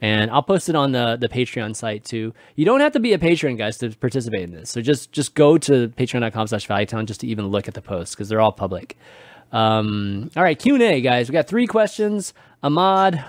and 0.00 0.30
I'll 0.30 0.42
post 0.42 0.70
it 0.70 0.76
on 0.76 0.92
the 0.92 1.16
the 1.20 1.28
Patreon 1.28 1.76
site 1.76 2.04
too. 2.04 2.32
You 2.56 2.64
don't 2.64 2.80
have 2.80 2.92
to 2.92 3.00
be 3.00 3.12
a 3.12 3.18
patron, 3.18 3.56
guys, 3.56 3.76
to 3.78 3.90
participate 3.90 4.44
in 4.44 4.52
this. 4.52 4.70
So 4.70 4.80
just 4.80 5.12
just 5.12 5.34
go 5.34 5.58
to 5.58 5.88
patreon.com/slash 5.88 6.66
valuetown 6.66 7.04
just 7.04 7.20
to 7.20 7.26
even 7.26 7.48
look 7.48 7.68
at 7.68 7.74
the 7.74 7.82
posts 7.82 8.14
because 8.14 8.30
they're 8.30 8.40
all 8.40 8.52
public. 8.52 8.96
Um, 9.52 10.30
all 10.36 10.42
right, 10.42 10.58
Q 10.58 10.74
and 10.74 10.82
A, 10.82 11.00
guys. 11.02 11.28
We 11.28 11.34
got 11.34 11.48
three 11.48 11.66
questions. 11.66 12.32
Ahmad, 12.62 13.22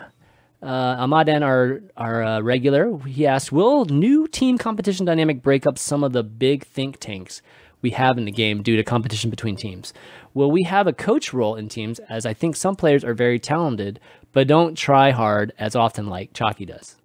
uh, 0.64 1.06
Ahmadan, 1.06 1.44
our 1.44 1.82
our 1.98 2.24
uh, 2.24 2.42
regular, 2.42 2.98
he 3.00 3.28
asked, 3.28 3.52
"Will 3.52 3.86
new 3.86 4.28
team 4.28 4.58
competition 4.58 5.06
dynamic 5.06 5.42
break 5.42 5.68
up 5.68 5.78
some 5.78 6.04
of 6.04 6.14
the 6.14 6.24
big 6.24 6.66
think 6.66 7.00
tanks 7.00 7.42
we 7.82 7.92
have 7.92 8.18
in 8.18 8.26
the 8.26 8.32
game 8.32 8.64
due 8.64 8.78
to 8.78 8.84
competition 8.84 9.30
between 9.30 9.56
teams? 9.56 9.94
Will 10.34 10.50
we 10.50 10.64
have 10.64 10.88
a 10.88 10.94
coach 10.94 11.34
role 11.34 11.56
in 11.56 11.70
teams? 11.70 12.00
As 12.00 12.26
I 12.26 12.34
think 12.34 12.56
some 12.56 12.76
players 12.76 13.04
are 13.04 13.14
very 13.14 13.40
talented, 13.40 14.00
but 14.32 14.48
don't 14.48 14.76
try 14.76 15.12
hard 15.12 15.54
as 15.60 15.76
often 15.76 16.08
like 16.08 16.34
Chalky 16.34 16.66
does." 16.66 16.96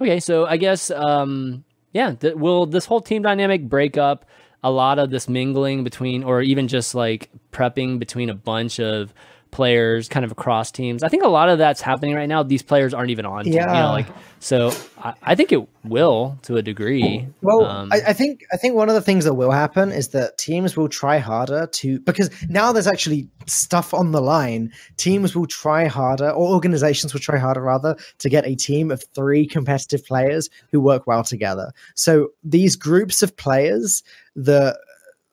Okay, 0.00 0.20
so 0.20 0.46
I 0.46 0.56
guess 0.56 0.90
um, 0.90 1.64
yeah, 1.92 2.14
th- 2.14 2.34
will 2.34 2.66
this 2.66 2.86
whole 2.86 3.00
team 3.00 3.22
dynamic 3.22 3.68
break 3.68 3.96
up 3.98 4.24
a 4.62 4.70
lot 4.70 4.98
of 4.98 5.10
this 5.10 5.28
mingling 5.28 5.84
between, 5.84 6.24
or 6.24 6.40
even 6.40 6.68
just 6.68 6.94
like 6.94 7.30
prepping 7.52 7.98
between 7.98 8.30
a 8.30 8.34
bunch 8.34 8.80
of 8.80 9.12
players 9.54 10.08
kind 10.08 10.24
of 10.24 10.32
across 10.32 10.70
teams? 10.70 11.02
I 11.02 11.08
think 11.08 11.22
a 11.22 11.28
lot 11.28 11.48
of 11.48 11.58
that's 11.58 11.80
happening 11.80 12.14
right 12.14 12.28
now. 12.28 12.42
These 12.42 12.62
players 12.62 12.92
aren't 12.92 13.10
even 13.10 13.24
on, 13.24 13.44
team, 13.44 13.54
you 13.54 13.58
Yeah. 13.60 13.72
know, 13.72 13.92
like 13.92 14.08
so. 14.40 14.72
I, 14.98 15.14
I 15.22 15.34
think 15.34 15.52
it 15.52 15.66
will 15.84 16.38
to 16.42 16.56
a 16.56 16.62
degree. 16.62 17.26
Well, 17.40 17.64
Um, 17.66 17.88
I, 17.92 18.00
I 18.08 18.12
think 18.12 18.40
I 18.52 18.56
think 18.56 18.74
one 18.74 18.88
of 18.88 18.94
the 18.94 19.00
things 19.00 19.24
that 19.24 19.34
will 19.34 19.52
happen 19.52 19.92
is 19.92 20.08
that 20.08 20.36
teams 20.38 20.76
will 20.76 20.88
try 20.88 21.18
harder 21.18 21.66
to 21.68 22.00
because 22.00 22.30
now 22.48 22.72
there's 22.72 22.86
actually 22.88 23.28
stuff 23.46 23.94
on 23.94 24.12
the 24.12 24.20
line. 24.20 24.72
Teams 24.96 25.34
will 25.36 25.46
try 25.46 25.86
harder, 25.86 26.30
or 26.30 26.52
organizations 26.52 27.12
will 27.14 27.20
try 27.20 27.38
harder 27.38 27.62
rather, 27.62 27.96
to 28.18 28.28
get 28.28 28.44
a 28.46 28.54
team 28.56 28.90
of 28.90 29.04
three 29.14 29.46
competitive 29.46 30.04
players 30.04 30.50
who 30.72 30.80
work 30.80 31.06
well 31.06 31.22
together. 31.22 31.72
So 31.94 32.30
these 32.42 32.74
groups 32.76 33.22
of 33.22 33.36
players 33.36 34.02
that 34.36 34.76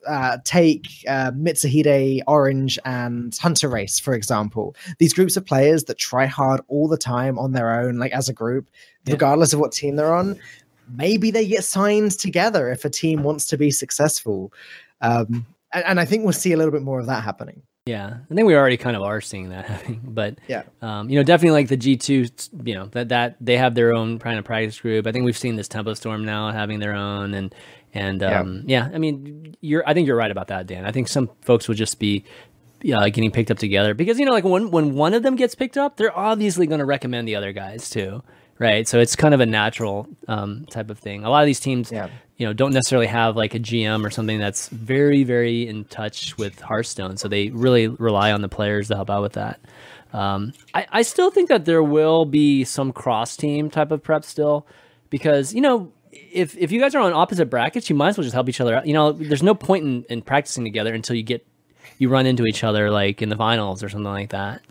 uh, 0.06 0.38
take 0.44 0.86
uh, 1.08 1.30
Mitsuhide, 1.32 2.22
Orange, 2.26 2.78
and 2.84 3.32
Hunterace, 3.32 4.00
for 4.00 4.14
example. 4.14 4.74
These 4.98 5.12
groups 5.14 5.36
of 5.36 5.46
players 5.46 5.84
that 5.84 5.98
try 5.98 6.26
hard 6.26 6.60
all 6.68 6.88
the 6.88 6.96
time 6.96 7.38
on 7.38 7.52
their 7.52 7.70
own, 7.80 7.98
like 7.98 8.12
as 8.12 8.28
a 8.28 8.32
group, 8.32 8.68
Yeah. 9.06 9.14
regardless 9.14 9.52
of 9.52 9.60
what 9.60 9.72
team 9.72 9.96
they're 9.96 10.14
on. 10.14 10.38
Maybe 10.94 11.30
they 11.30 11.46
get 11.46 11.64
signed 11.64 12.12
together 12.18 12.70
if 12.70 12.84
a 12.84 12.90
team 12.90 13.22
wants 13.22 13.46
to 13.48 13.56
be 13.56 13.70
successful. 13.70 14.52
Um, 15.00 15.46
and, 15.72 15.84
and 15.84 16.00
I 16.00 16.04
think 16.04 16.24
we'll 16.24 16.32
see 16.32 16.52
a 16.52 16.56
little 16.56 16.72
bit 16.72 16.82
more 16.82 17.00
of 17.00 17.06
that 17.06 17.22
happening. 17.24 17.62
Yeah, 17.86 18.18
I 18.30 18.34
think 18.34 18.46
we 18.46 18.54
already 18.54 18.76
kind 18.76 18.94
of 18.94 19.02
are 19.02 19.20
seeing 19.20 19.48
that 19.48 19.64
happening, 19.70 20.00
but 20.04 20.38
Yeah. 20.46 20.62
um, 20.82 21.10
you 21.10 21.16
know, 21.16 21.24
definitely 21.24 21.58
like 21.60 21.68
the 21.68 21.76
G 21.76 21.96
two, 21.96 22.26
you 22.62 22.74
know, 22.74 22.86
that 22.92 23.08
that 23.08 23.36
they 23.40 23.56
have 23.56 23.74
their 23.74 23.92
own 23.92 24.18
kind 24.20 24.38
of 24.38 24.44
practice 24.44 24.78
group. 24.80 25.06
I 25.06 25.12
think 25.12 25.24
we've 25.24 25.36
seen 25.38 25.56
this 25.56 25.66
Tempo 25.66 25.94
Storm 25.94 26.24
now 26.24 26.52
having 26.52 26.78
their 26.78 26.94
own, 26.94 27.34
and 27.34 27.52
and 27.94 28.22
um, 28.22 28.62
yeah. 28.66 28.88
I 28.92 28.98
mean, 28.98 29.54
you're 29.60 29.82
I 29.88 29.94
think 29.94 30.06
you're 30.06 30.16
right 30.16 30.30
about 30.30 30.48
that, 30.48 30.66
Dan. 30.66 30.84
I 30.84 30.92
think 30.92 31.08
some 31.08 31.30
folks 31.42 31.68
will 31.68 31.74
just 31.74 31.98
be 31.98 32.24
uh, 32.92 33.04
getting 33.10 33.30
picked 33.30 33.50
up 33.50 33.58
together 33.58 33.94
because 33.94 34.18
you 34.18 34.24
know, 34.26 34.32
like 34.32 34.44
when 34.44 34.70
when 34.70 34.94
one 34.94 35.14
of 35.14 35.22
them 35.22 35.36
gets 35.36 35.54
picked 35.54 35.76
up, 35.76 35.96
they're 35.96 36.16
obviously 36.16 36.66
going 36.66 36.80
to 36.80 36.84
recommend 36.86 37.28
the 37.28 37.36
other 37.36 37.52
guys 37.52 37.90
too, 37.90 38.22
right? 38.58 38.88
So 38.88 38.98
it's 38.98 39.14
kind 39.16 39.34
of 39.34 39.40
a 39.40 39.46
natural 39.46 40.08
um, 40.28 40.64
type 40.66 40.90
of 40.90 40.98
thing. 40.98 41.24
A 41.24 41.30
lot 41.30 41.42
of 41.42 41.46
these 41.46 41.60
teams, 41.60 41.92
Yeah. 41.92 42.08
you 42.38 42.46
know 42.46 42.52
don't 42.52 42.72
necessarily 42.72 43.06
have 43.08 43.36
like 43.36 43.54
a 43.54 43.60
GM 43.60 44.04
or 44.04 44.10
something 44.10 44.38
that's 44.38 44.68
very 44.70 45.22
very 45.22 45.68
in 45.68 45.84
touch 45.84 46.36
with 46.38 46.60
Hearthstone. 46.60 47.16
So 47.18 47.28
they 47.28 47.50
really 47.50 47.88
rely 47.88 48.32
on 48.32 48.40
the 48.40 48.48
players 48.48 48.88
to 48.88 48.96
help 48.96 49.10
out 49.10 49.22
with 49.22 49.34
that. 49.34 49.60
Um, 50.12 50.52
I, 50.74 50.86
I 50.90 51.02
still 51.02 51.30
think 51.30 51.48
that 51.48 51.64
there 51.64 51.82
will 51.82 52.26
be 52.26 52.64
some 52.64 52.92
cross 52.92 53.34
team 53.36 53.70
type 53.70 53.90
of 53.92 54.02
prep 54.02 54.24
still, 54.24 54.66
because 55.08 55.54
you 55.54 55.60
know 55.60 55.92
if 56.32 56.56
if 56.56 56.72
you 56.72 56.80
guys 56.80 56.94
are 56.94 57.00
on 57.00 57.12
opposite 57.12 57.46
brackets, 57.46 57.88
you 57.90 57.96
might 57.96 58.10
as 58.10 58.18
well 58.18 58.24
just 58.24 58.34
help 58.34 58.48
each 58.48 58.60
other 58.60 58.74
out. 58.74 58.86
You 58.86 58.94
know, 58.94 59.12
there's 59.12 59.42
no 59.42 59.54
point 59.54 59.84
in, 59.84 60.04
in 60.08 60.22
practicing 60.22 60.64
together 60.64 60.94
until 60.94 61.16
you 61.16 61.22
get 61.22 61.46
you 61.98 62.08
run 62.08 62.26
into 62.26 62.46
each 62.46 62.64
other 62.64 62.90
like 62.90 63.22
in 63.22 63.28
the 63.28 63.36
finals 63.36 63.82
or 63.82 63.88
something 63.88 64.10
like 64.12 64.30
that. 64.30 64.62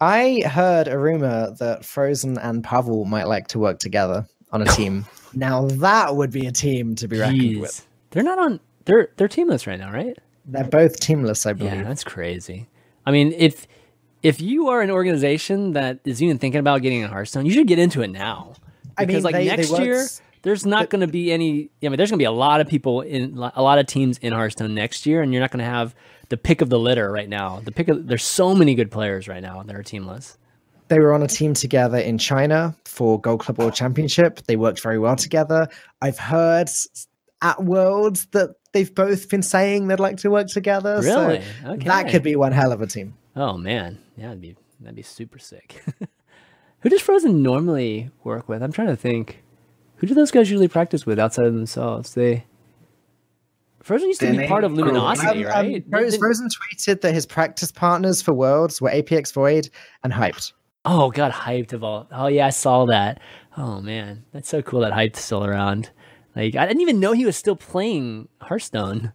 I 0.00 0.42
heard 0.46 0.88
a 0.88 0.98
rumor 0.98 1.54
that 1.58 1.84
Frozen 1.84 2.38
and 2.38 2.62
Pavel 2.62 3.04
might 3.04 3.24
like 3.24 3.48
to 3.48 3.58
work 3.58 3.78
together 3.78 4.26
on 4.52 4.62
a 4.62 4.66
team. 4.66 5.06
now 5.34 5.66
that 5.66 6.14
would 6.14 6.30
be 6.30 6.46
a 6.46 6.52
team 6.52 6.94
to 6.96 7.08
be 7.08 7.18
reckoned 7.18 7.40
Jeez. 7.40 7.60
with. 7.60 7.86
They're 8.10 8.22
not 8.22 8.38
on. 8.38 8.60
They're 8.84 9.10
they're 9.16 9.28
teamless 9.28 9.66
right 9.66 9.78
now, 9.78 9.90
right? 9.92 10.16
They're 10.46 10.64
both 10.64 11.00
teamless, 11.00 11.46
I 11.46 11.54
believe. 11.54 11.72
Yeah, 11.72 11.82
that's 11.84 12.04
crazy. 12.04 12.68
I 13.06 13.10
mean, 13.10 13.32
if 13.36 13.66
if 14.22 14.40
you 14.40 14.68
are 14.68 14.80
an 14.80 14.90
organization 14.90 15.72
that 15.72 16.00
is 16.04 16.22
even 16.22 16.38
thinking 16.38 16.58
about 16.58 16.82
getting 16.82 17.02
a 17.04 17.08
Hearthstone, 17.08 17.46
you 17.46 17.52
should 17.52 17.66
get 17.66 17.78
into 17.78 18.02
it 18.02 18.08
now. 18.08 18.54
I 18.96 19.06
mean, 19.06 19.22
like 19.22 19.34
they- 19.34 19.46
next 19.46 19.70
they 19.70 19.84
year, 19.84 20.06
there's 20.44 20.64
not 20.64 20.88
going 20.90 21.00
to 21.00 21.06
be 21.08 21.32
any. 21.32 21.70
I 21.82 21.88
mean, 21.88 21.96
there's 21.96 22.10
going 22.10 22.18
to 22.18 22.22
be 22.22 22.26
a 22.26 22.30
lot 22.32 22.60
of 22.60 22.68
people 22.68 23.00
in 23.00 23.36
a 23.56 23.62
lot 23.62 23.78
of 23.78 23.86
teams 23.86 24.18
in 24.18 24.32
Hearthstone 24.32 24.74
next 24.74 25.04
year, 25.06 25.20
and 25.22 25.32
you're 25.32 25.40
not 25.42 25.50
going 25.50 25.64
to 25.64 25.70
have 25.70 25.94
the 26.28 26.36
pick 26.36 26.60
of 26.60 26.70
the 26.70 26.78
litter 26.78 27.10
right 27.10 27.28
now. 27.28 27.60
The 27.64 27.72
pick 27.72 27.88
of 27.88 28.06
there's 28.06 28.22
so 28.24 28.54
many 28.54 28.74
good 28.74 28.90
players 28.90 29.26
right 29.26 29.42
now 29.42 29.62
that 29.62 29.74
are 29.74 29.82
teamless. 29.82 30.36
They 30.88 30.98
were 31.00 31.12
on 31.14 31.22
a 31.22 31.26
team 31.26 31.54
together 31.54 31.98
in 31.98 32.18
China 32.18 32.76
for 32.84 33.20
Gold 33.20 33.40
Club 33.40 33.58
World 33.58 33.74
Championship. 33.74 34.40
They 34.46 34.56
worked 34.56 34.80
very 34.80 34.98
well 34.98 35.16
together. 35.16 35.66
I've 36.02 36.18
heard 36.18 36.68
at 37.42 37.62
Worlds 37.64 38.26
that 38.32 38.50
they've 38.72 38.94
both 38.94 39.28
been 39.28 39.42
saying 39.42 39.88
they'd 39.88 39.98
like 40.00 40.18
to 40.18 40.30
work 40.30 40.48
together. 40.48 41.00
Really? 41.02 41.42
So 41.62 41.70
Okay. 41.70 41.86
that 41.88 42.08
could 42.10 42.22
be 42.22 42.36
one 42.36 42.52
hell 42.52 42.70
of 42.72 42.82
a 42.82 42.86
team. 42.86 43.14
Oh 43.34 43.56
man, 43.56 43.98
yeah, 44.16 44.26
that'd 44.28 44.40
be 44.40 44.56
that'd 44.80 44.94
be 44.94 45.02
super 45.02 45.38
sick. 45.38 45.82
Who 46.80 46.90
does 46.90 47.00
Frozen 47.00 47.42
normally 47.42 48.10
work 48.24 48.48
with? 48.48 48.62
I'm 48.62 48.72
trying 48.72 48.88
to 48.88 48.96
think. 48.96 49.42
Who 49.96 50.06
do 50.06 50.14
those 50.14 50.30
guys 50.30 50.50
usually 50.50 50.68
practice 50.68 51.06
with 51.06 51.18
outside 51.18 51.46
of 51.46 51.54
themselves? 51.54 52.14
They 52.14 52.44
Frozen 53.82 54.08
used 54.08 54.20
to 54.20 54.32
be 54.36 54.46
part 54.46 54.64
of 54.64 54.72
Crow. 54.74 54.84
Luminosity, 54.84 55.44
Um, 55.44 55.52
um, 55.52 55.64
right? 55.66 55.84
Frozen, 55.90 56.18
Frozen 56.18 56.48
tweeted 56.48 57.00
that 57.02 57.12
his 57.12 57.26
practice 57.26 57.70
partners 57.70 58.22
for 58.22 58.32
Worlds 58.32 58.80
were 58.80 58.90
APX 58.90 59.32
Void 59.32 59.68
and 60.02 60.12
Hyped. 60.12 60.52
Oh, 60.86 61.10
got 61.10 61.32
hyped 61.32 61.72
of 61.72 61.84
all. 61.84 62.06
Oh 62.12 62.26
yeah, 62.26 62.46
I 62.46 62.50
saw 62.50 62.86
that. 62.86 63.20
Oh 63.56 63.80
man, 63.80 64.24
that's 64.32 64.48
so 64.48 64.62
cool 64.62 64.80
that 64.80 64.92
hyped's 64.92 65.20
still 65.20 65.44
around. 65.44 65.90
Like 66.36 66.56
I 66.56 66.66
didn't 66.66 66.82
even 66.82 67.00
know 67.00 67.12
he 67.12 67.24
was 67.26 67.36
still 67.36 67.56
playing 67.56 68.28
Hearthstone. 68.40 69.12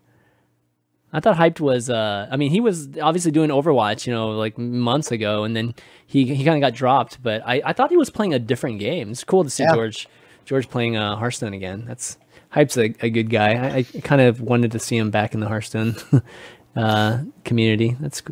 I 1.11 1.19
thought 1.19 1.35
hyped 1.37 1.59
was. 1.59 1.89
uh 1.89 2.27
I 2.31 2.37
mean, 2.37 2.49
he 2.51 2.59
was 2.59 2.89
obviously 3.01 3.31
doing 3.31 3.49
Overwatch, 3.49 4.05
you 4.07 4.13
know, 4.13 4.29
like 4.29 4.57
months 4.57 5.11
ago, 5.11 5.43
and 5.43 5.55
then 5.55 5.73
he 6.07 6.25
he 6.33 6.43
kind 6.45 6.63
of 6.63 6.67
got 6.67 6.75
dropped. 6.75 7.21
But 7.21 7.41
I 7.45 7.61
I 7.65 7.73
thought 7.73 7.89
he 7.91 7.97
was 7.97 8.09
playing 8.11 8.33
a 8.33 8.39
different 8.39 8.79
game. 8.79 9.09
It's 9.11 9.23
cool 9.23 9.43
to 9.43 9.49
see 9.49 9.63
Yeah. 9.63 9.73
George 9.73 10.07
George 10.49 10.67
playing 10.67 10.97
uh, 10.97 11.15
Hearthstone 11.15 11.53
again. 11.53 11.85
That's 11.85 12.17
hype's 12.49 12.75
a, 12.75 12.91
a 13.03 13.11
good 13.11 13.29
guy. 13.29 13.51
I, 13.53 13.77
I 13.77 13.83
kind 14.01 14.19
of 14.19 14.41
wanted 14.41 14.71
to 14.71 14.79
see 14.79 14.97
him 14.97 15.11
back 15.11 15.35
in 15.35 15.41
the 15.41 15.47
Hearthstone 15.47 15.95
uh, 16.75 17.19
community. 17.45 17.95
That's 17.99 18.23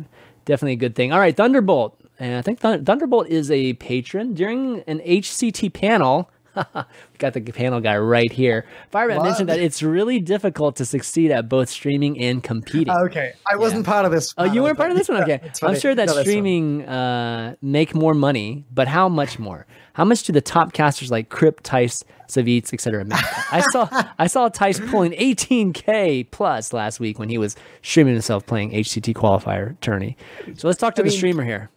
definitely 0.44 0.72
a 0.72 0.76
good 0.76 0.96
thing. 0.96 1.12
All 1.12 1.20
right, 1.20 1.36
Thunderbolt. 1.36 1.96
And 2.18 2.34
I 2.34 2.42
think 2.42 2.58
Thun- 2.58 2.84
Thunderbolt 2.84 3.28
is 3.28 3.52
a 3.52 3.74
patron 3.74 4.34
during 4.34 4.80
an 4.88 4.98
HCT 4.98 5.72
panel. 5.72 6.28
We 6.56 6.62
got 7.18 7.34
the 7.34 7.40
panel 7.40 7.80
guy 7.80 7.96
right 7.98 8.30
here. 8.32 8.66
Firebat 8.92 9.22
mentioned 9.22 9.48
that 9.48 9.60
it's 9.60 9.82
really 9.82 10.20
difficult 10.20 10.76
to 10.76 10.84
succeed 10.84 11.30
at 11.30 11.48
both 11.48 11.68
streaming 11.68 12.18
and 12.18 12.42
competing. 12.42 12.92
Okay, 12.92 13.32
I 13.50 13.56
wasn't 13.56 13.86
part 13.86 14.04
of 14.04 14.12
this. 14.12 14.32
Oh, 14.38 14.44
you 14.44 14.62
weren't 14.62 14.76
part 14.78 14.90
of 14.90 14.96
this 14.96 15.08
one. 15.08 15.22
Okay, 15.28 15.40
I'm 15.62 15.78
sure 15.78 15.94
that 15.94 16.06
No, 16.06 16.20
streaming 16.22 16.84
uh, 16.86 17.56
make 17.60 17.94
more 17.94 18.14
money, 18.14 18.64
but 18.72 18.88
how 18.88 19.08
much 19.08 19.38
more? 19.38 19.66
How 19.94 20.04
much 20.04 20.22
do 20.22 20.32
the 20.32 20.40
top 20.40 20.72
casters 20.72 21.10
like 21.10 21.28
Kripp, 21.28 21.62
Thijs, 21.62 22.04
Savjz, 22.28 22.72
etc. 22.72 23.04
make? 23.04 23.18
I 23.52 23.60
saw 23.72 23.88
I 24.18 24.26
saw 24.28 24.48
Thijs 24.48 24.88
pulling 24.90 25.12
18k 25.12 26.30
plus 26.30 26.72
last 26.72 27.00
week 27.00 27.18
when 27.18 27.28
he 27.28 27.36
was 27.36 27.56
streaming 27.82 28.14
himself 28.14 28.46
playing 28.46 28.70
HCT 28.70 29.14
qualifier 29.14 29.78
tourney. 29.80 30.16
So 30.56 30.68
let's 30.68 30.78
talk 30.78 30.94
to 30.94 31.02
the 31.02 31.08
mean- 31.08 31.16
streamer 31.16 31.44
here, 31.44 31.70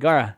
Gaara. 0.00 0.36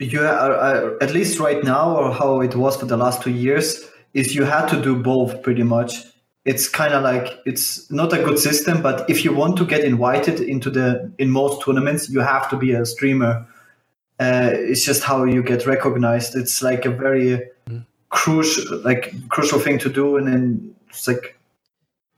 You 0.00 0.22
are, 0.22 0.52
uh, 0.52 0.96
at 1.00 1.12
least 1.12 1.38
right 1.38 1.62
now 1.62 1.96
or 1.96 2.12
how 2.12 2.40
it 2.40 2.56
was 2.56 2.76
for 2.76 2.86
the 2.86 2.96
last 2.96 3.22
two 3.22 3.30
years 3.30 3.86
is 4.14 4.34
you 4.34 4.44
had 4.44 4.66
to 4.68 4.82
do 4.82 4.96
both 4.96 5.42
pretty 5.42 5.62
much. 5.62 6.04
It's 6.46 6.68
kind 6.68 6.94
of 6.94 7.02
like 7.02 7.38
it's 7.44 7.90
not 7.90 8.12
a 8.14 8.22
good 8.22 8.38
system 8.38 8.80
but 8.80 9.08
if 9.10 9.24
you 9.24 9.34
want 9.34 9.58
to 9.58 9.66
get 9.66 9.84
invited 9.84 10.40
into 10.40 10.70
the 10.70 11.12
in 11.18 11.30
most 11.30 11.62
tournaments 11.62 12.08
you 12.08 12.20
have 12.20 12.48
to 12.50 12.56
be 12.56 12.72
a 12.72 12.86
streamer. 12.86 13.46
Uh, 14.18 14.50
it's 14.52 14.84
just 14.84 15.02
how 15.02 15.24
you 15.24 15.42
get 15.42 15.66
recognized. 15.66 16.34
It's 16.34 16.62
like 16.62 16.86
a 16.86 16.90
very 16.90 17.42
crucial 18.08 18.78
like 18.80 19.14
crucial 19.28 19.58
thing 19.58 19.78
to 19.78 19.88
do 19.88 20.16
and 20.16 20.26
then 20.26 20.74
it's 20.88 21.06
like 21.06 21.38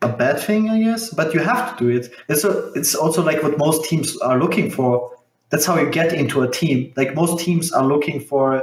a 0.01 0.09
bad 0.09 0.41
thing 0.41 0.71
i 0.71 0.83
guess 0.83 1.11
but 1.11 1.35
you 1.35 1.41
have 1.41 1.77
to 1.77 1.85
do 1.85 1.91
it. 1.91 2.13
It's 2.29 2.45
a, 2.45 2.73
it's 2.73 2.95
also 2.95 3.23
like 3.23 3.43
what 3.43 3.59
most 3.59 3.85
teams 3.89 4.17
are 4.19 4.39
looking 4.39 4.71
for 4.71 5.11
that's 5.53 5.65
how 5.67 5.79
you 5.79 5.89
get 5.91 6.13
into 6.13 6.43
a 6.43 6.51
team 6.51 6.93
like 6.97 7.15
most 7.15 7.39
teams 7.45 7.71
are 7.73 7.85
looking 7.87 8.19
for 8.21 8.63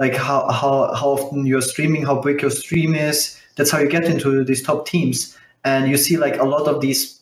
like 0.00 0.14
how 0.16 0.50
how, 0.50 0.92
how 0.94 1.08
often 1.16 1.46
you're 1.46 1.62
streaming 1.72 2.02
how 2.04 2.16
big 2.20 2.40
your 2.42 2.50
stream 2.50 2.94
is 2.94 3.38
that's 3.56 3.70
how 3.70 3.78
you 3.78 3.88
get 3.88 4.04
into 4.04 4.42
these 4.42 4.62
top 4.62 4.86
teams 4.88 5.36
and 5.64 5.88
you 5.90 5.96
see 5.96 6.16
like 6.16 6.36
a 6.40 6.44
lot 6.54 6.66
of 6.66 6.80
these 6.80 7.20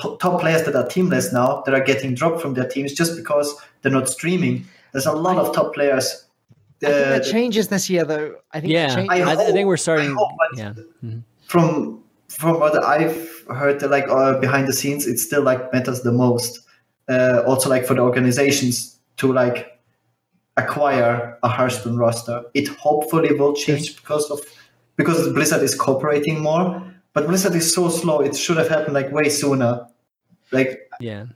p- 0.00 0.16
top 0.20 0.40
players 0.40 0.62
that 0.64 0.74
are 0.74 0.84
teamless 0.86 1.32
now 1.32 1.62
that 1.64 1.74
are 1.74 1.84
getting 1.84 2.14
dropped 2.14 2.42
from 2.42 2.52
their 2.54 2.68
teams 2.68 2.92
just 2.92 3.16
because 3.16 3.54
they're 3.80 3.92
not 4.00 4.08
streaming 4.08 4.66
there's 4.92 5.06
a 5.06 5.12
lot 5.12 5.36
of 5.38 5.54
top 5.54 5.72
players 5.74 6.20
I 6.82 6.86
think 6.86 7.06
uh, 7.06 7.10
that 7.10 7.24
changes 7.24 7.68
this 7.68 7.88
year, 7.88 8.04
though. 8.04 8.34
I 8.52 8.60
think 8.60 8.70
Yeah. 8.72 9.06
I, 9.08 9.20
I 9.22 9.32
I 9.32 9.52
think 9.52 9.66
we're 9.68 9.74
I 9.74 9.86
starting. 9.86 10.14
hope, 10.14 10.32
but- 10.40 10.58
Yeah, 10.58 10.72
Mhm. 11.02 11.22
from 11.46 12.02
from 12.28 12.58
what 12.60 12.74
I've 12.84 13.16
heard, 13.48 13.80
like 13.96 14.06
uh, 14.08 14.38
behind 14.40 14.68
the 14.68 14.72
scenes, 14.80 15.06
it 15.06 15.18
still 15.18 15.42
like 15.42 15.72
matters 15.72 16.02
the 16.02 16.12
most. 16.12 16.60
Uh, 17.08 17.42
also, 17.46 17.68
like 17.68 17.84
for 17.84 17.94
the 17.94 18.00
organizations 18.00 18.98
to 19.18 19.32
like 19.32 19.80
acquire 20.56 21.38
a 21.42 21.48
Hearthstone 21.48 21.96
roster, 21.96 22.42
it 22.54 22.68
hopefully 22.68 23.32
will 23.34 23.54
change 23.54 23.96
because 23.96 24.30
of 24.30 24.40
because 24.96 25.32
Blizzard 25.32 25.62
is 25.62 25.74
cooperating 25.74 26.40
more. 26.40 26.82
But 27.12 27.26
Blizzard 27.26 27.54
is 27.54 27.72
so 27.72 27.88
slow; 27.88 28.20
it 28.20 28.36
should 28.36 28.56
have 28.56 28.68
happened 28.68 28.94
like 28.94 29.12
way 29.12 29.28
sooner. 29.28 29.86
Like 30.50 30.90
yeah. 31.00 31.26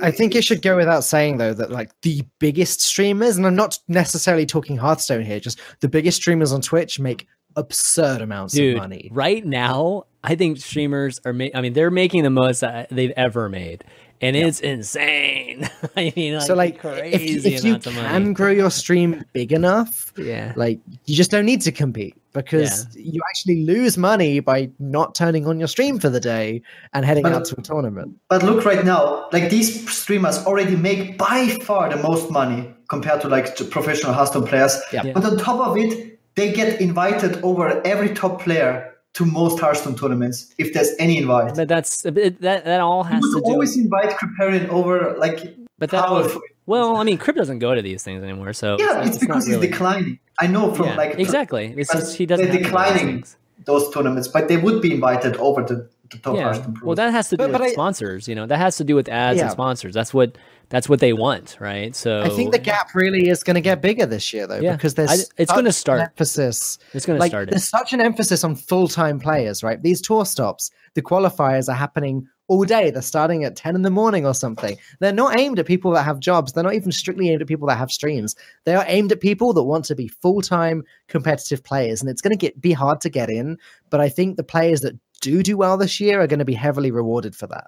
I 0.00 0.12
think 0.12 0.36
it 0.36 0.44
should 0.44 0.62
go 0.62 0.76
without 0.76 1.02
saying 1.02 1.38
though 1.38 1.52
that 1.54 1.70
like 1.70 1.90
the 2.02 2.22
biggest 2.38 2.80
streamers, 2.80 3.36
and 3.36 3.46
I'm 3.46 3.56
not 3.56 3.78
necessarily 3.88 4.46
talking 4.46 4.76
Hearthstone 4.76 5.24
here, 5.24 5.40
just 5.40 5.58
the 5.80 5.88
biggest 5.88 6.18
streamers 6.18 6.52
on 6.52 6.60
Twitch 6.60 7.00
make 7.00 7.26
absurd 7.56 8.20
amounts 8.20 8.54
Dude, 8.54 8.76
of 8.76 8.82
money. 8.82 9.08
right 9.12 9.44
now, 9.44 10.04
I 10.22 10.36
think 10.36 10.58
streamers 10.58 11.20
are. 11.24 11.32
Ma- 11.32 11.48
I 11.54 11.60
mean, 11.60 11.72
they're 11.72 11.90
making 11.90 12.22
the 12.22 12.30
most 12.30 12.60
that 12.60 12.88
they've 12.90 13.12
ever 13.16 13.48
made, 13.48 13.84
and 14.20 14.36
it's 14.36 14.60
insane. 14.60 15.68
I 15.96 16.12
mean, 16.16 16.34
like, 16.34 16.46
so 16.46 16.54
like 16.54 16.74
if, 16.76 16.80
crazy 16.80 17.54
if 17.54 17.64
you 17.64 17.70
amounts 17.70 17.86
of 17.86 17.94
can 17.94 18.22
money. 18.22 18.34
grow 18.34 18.50
your 18.50 18.70
stream 18.70 19.24
big 19.32 19.52
enough, 19.52 20.12
yeah, 20.16 20.52
like 20.56 20.80
you 21.06 21.14
just 21.16 21.30
don't 21.30 21.46
need 21.46 21.60
to 21.62 21.72
compete 21.72 22.14
because 22.32 22.86
you 22.94 23.20
actually 23.28 23.64
lose 23.64 23.96
money 23.98 24.40
by 24.40 24.70
not 24.78 25.14
turning 25.14 25.46
on 25.46 25.58
your 25.58 25.68
stream 25.68 25.98
for 25.98 26.08
the 26.08 26.20
day 26.20 26.62
and 26.92 27.04
heading 27.04 27.22
But- 27.24 27.32
out 27.32 27.44
to 27.46 27.58
a 27.58 27.62
tournament. 27.62 28.16
But 28.28 28.42
look 28.42 28.64
right 28.64 28.84
now, 28.84 29.28
like 29.32 29.50
these 29.50 29.90
streamers 29.90 30.38
already 30.46 30.76
make 30.76 31.18
by 31.18 31.48
far 31.62 31.88
the 31.88 31.96
most 32.02 32.30
money 32.30 32.72
compared 32.88 33.20
to 33.22 33.28
like 33.28 33.56
to 33.56 33.64
professional 33.64 34.12
Hearthstone 34.12 34.46
players. 34.46 34.78
Yeah. 34.92 35.02
Yeah. 35.04 35.12
But 35.12 35.24
on 35.24 35.36
top 35.38 35.66
of 35.66 35.76
it, 35.76 36.18
they 36.34 36.52
get 36.52 36.80
invited 36.80 37.42
over 37.42 37.82
every 37.84 38.14
top 38.14 38.40
player 38.40 38.94
to 39.18 39.24
most 39.24 39.58
Hearthstone 39.60 39.96
tournaments 39.96 40.36
if 40.58 40.72
there's 40.74 40.92
any 40.98 41.16
invite. 41.18 41.54
but 41.60 41.68
that's 41.68 42.04
it, 42.06 42.40
that. 42.46 42.64
That 42.64 42.80
all 42.80 43.02
has 43.04 43.20
you 43.22 43.30
to 43.30 43.34
would 43.36 43.44
do. 43.44 43.50
always 43.52 43.76
invite 43.76 44.10
Kripparrian 44.18 44.68
over 44.78 44.92
like 45.24 45.36
But 45.78 45.90
that 45.90 46.04
Power 46.06 46.22
all, 46.22 46.28
for- 46.28 46.42
well, 46.66 46.96
I 46.96 47.02
mean, 47.08 47.18
Kripp 47.18 47.34
doesn't 47.42 47.60
go 47.60 47.74
to 47.74 47.82
these 47.82 48.02
things 48.06 48.22
anymore, 48.22 48.52
so 48.52 48.76
yeah, 48.78 49.02
it's, 49.06 49.16
not 49.16 49.20
because 49.20 49.46
he's 49.46 49.54
really- 49.56 49.68
declining. 49.68 50.18
I 50.40 50.46
know 50.46 50.72
from 50.74 50.86
Yeah, 50.86 50.94
like 51.02 51.18
exactly. 51.18 51.64
It's 51.76 51.92
just 51.92 52.16
he 52.16 52.24
doesn't. 52.26 52.46
they're 52.46 52.52
have 52.62 52.62
to 52.64 52.70
go 52.70 52.78
to 52.78 52.82
these 52.84 52.92
declining 52.94 53.16
things. 53.22 53.36
those 53.64 53.84
tournaments, 53.92 54.28
but 54.28 54.46
they 54.48 54.56
would 54.56 54.80
be 54.80 54.90
invited 54.94 55.36
over 55.38 55.64
to 55.64 55.74
the 56.10 56.18
top 56.22 56.36
Yeah. 56.36 56.44
Hearthstone 56.44 56.74
pros. 56.74 56.86
Well, 56.86 56.96
that 56.96 57.10
has 57.10 57.28
to 57.30 57.36
do 57.36 57.42
But- 57.42 57.50
with 57.50 57.60
but 57.60 57.68
I- 57.68 57.72
sponsors. 57.72 58.28
You 58.28 58.34
know, 58.36 58.46
that 58.46 58.58
has 58.58 58.76
to 58.76 58.84
do 58.84 58.94
with 58.94 59.08
ads 59.08 59.40
and 59.40 59.50
sponsors. 59.50 59.94
That's 59.94 60.14
what 60.14 60.38
that's 60.70 60.88
what 60.88 61.00
they 61.00 61.12
want, 61.12 61.56
right? 61.60 61.94
So 61.96 62.22
I 62.22 62.28
think 62.28 62.52
the 62.52 62.58
gap 62.58 62.94
really 62.94 63.28
is 63.28 63.42
going 63.42 63.54
to 63.54 63.60
get 63.60 63.80
bigger 63.80 64.06
this 64.06 64.32
year, 64.32 64.46
though, 64.46 64.60
Yeah, 64.60 64.72
because 64.76 64.94
there's 64.94 65.10
I- 65.10 65.24
it's 65.36 65.52
gonna 65.52 65.72
start. 65.72 66.00
emphasis. 66.00 66.78
it's 66.92 67.06
going 67.06 67.16
to 67.16 67.20
Like 67.20 67.30
start 67.30 67.48
it. 67.48 67.52
there's 67.52 67.64
such 67.68 67.92
an 67.92 68.00
emphasis 68.00 68.44
on 68.44 68.54
full 68.54 68.88
time 68.88 69.18
players, 69.18 69.62
right? 69.62 69.82
These 69.82 70.00
tour 70.02 70.24
stops, 70.26 70.70
the 70.94 71.02
qualifiers 71.02 71.68
are 71.68 71.74
happening 71.76 72.26
all 72.48 72.64
day. 72.64 72.90
They're 72.90 73.02
starting 73.02 73.44
at 73.44 73.56
ten 73.56 73.74
in 73.74 73.82
the 73.82 73.90
morning 73.90 74.24
or 74.26 74.32
something. 74.34 74.76
They're 75.00 75.12
not 75.12 75.38
aimed 75.38 75.58
at 75.58 75.66
people 75.66 75.90
that 75.92 76.02
have 76.04 76.18
jobs. 76.18 76.52
They're 76.52 76.64
not 76.64 76.74
even 76.74 76.92
strictly 76.92 77.28
aimed 77.30 77.42
at 77.42 77.48
people 77.48 77.68
that 77.68 77.76
have 77.78 77.90
streams. 77.92 78.34
They 78.64 78.74
are 78.74 78.84
aimed 78.88 79.12
at 79.12 79.20
people 79.20 79.52
that 79.52 79.62
want 79.64 79.84
to 79.86 79.94
be 79.94 80.08
full 80.08 80.40
time 80.42 80.82
competitive 81.08 81.62
players, 81.62 82.00
and 82.00 82.10
it's 82.10 82.22
going 82.22 82.32
to 82.36 82.38
get 82.38 82.60
be 82.60 82.72
hard 82.72 83.00
to 83.02 83.10
get 83.10 83.28
in. 83.30 83.58
But 83.90 84.00
I 84.00 84.08
think 84.08 84.36
the 84.36 84.44
players 84.44 84.80
that 84.82 84.94
do 85.20 85.42
do 85.42 85.56
well 85.56 85.76
this 85.76 86.00
year 86.00 86.20
are 86.20 86.26
going 86.26 86.38
to 86.38 86.44
be 86.44 86.54
heavily 86.54 86.90
rewarded 86.90 87.34
for 87.36 87.46
that. 87.48 87.66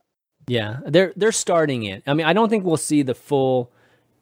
Yeah, 0.50 0.80
they're 0.84 1.12
they're 1.14 1.30
starting 1.30 1.84
it. 1.84 2.02
I 2.08 2.14
mean, 2.14 2.26
I 2.26 2.32
don't 2.32 2.48
think 2.48 2.64
we'll 2.64 2.76
see 2.76 3.02
the 3.02 3.14
full, 3.14 3.70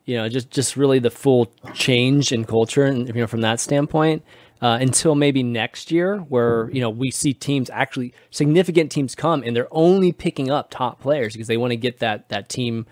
you 0.05 0.15
know, 0.15 0.29
just 0.29 0.51
just 0.51 0.77
really 0.77 0.99
the 0.99 1.11
full 1.11 1.51
change 1.73 2.33
in 2.33 2.45
culture, 2.45 2.85
and 2.85 3.09
you 3.09 3.15
know, 3.15 3.27
from 3.27 3.41
that 3.41 3.61
standpoint, 3.61 4.23
uh, 4.61 4.77
until 4.79 5.15
maybe 5.15 5.43
next 5.43 5.91
year, 5.91 6.19
where 6.19 6.69
you 6.71 6.83
know 6.83 6.91
we 6.91 7.11
see 7.11 7.33
teams 7.33 7.71
actually 7.71 8.13
significant 8.31 8.93
teams 8.93 9.15
come 9.15 9.43
and 9.43 9.57
they're 9.57 9.69
only 9.71 10.13
picking 10.13 10.51
up 10.51 10.69
top 10.71 11.01
players 11.01 11.33
because 11.33 11.49
they 11.49 11.57
want 11.57 11.71
to 11.71 11.79
get 11.79 12.01
that 12.01 12.29
that 12.29 12.51
team, 12.51 12.85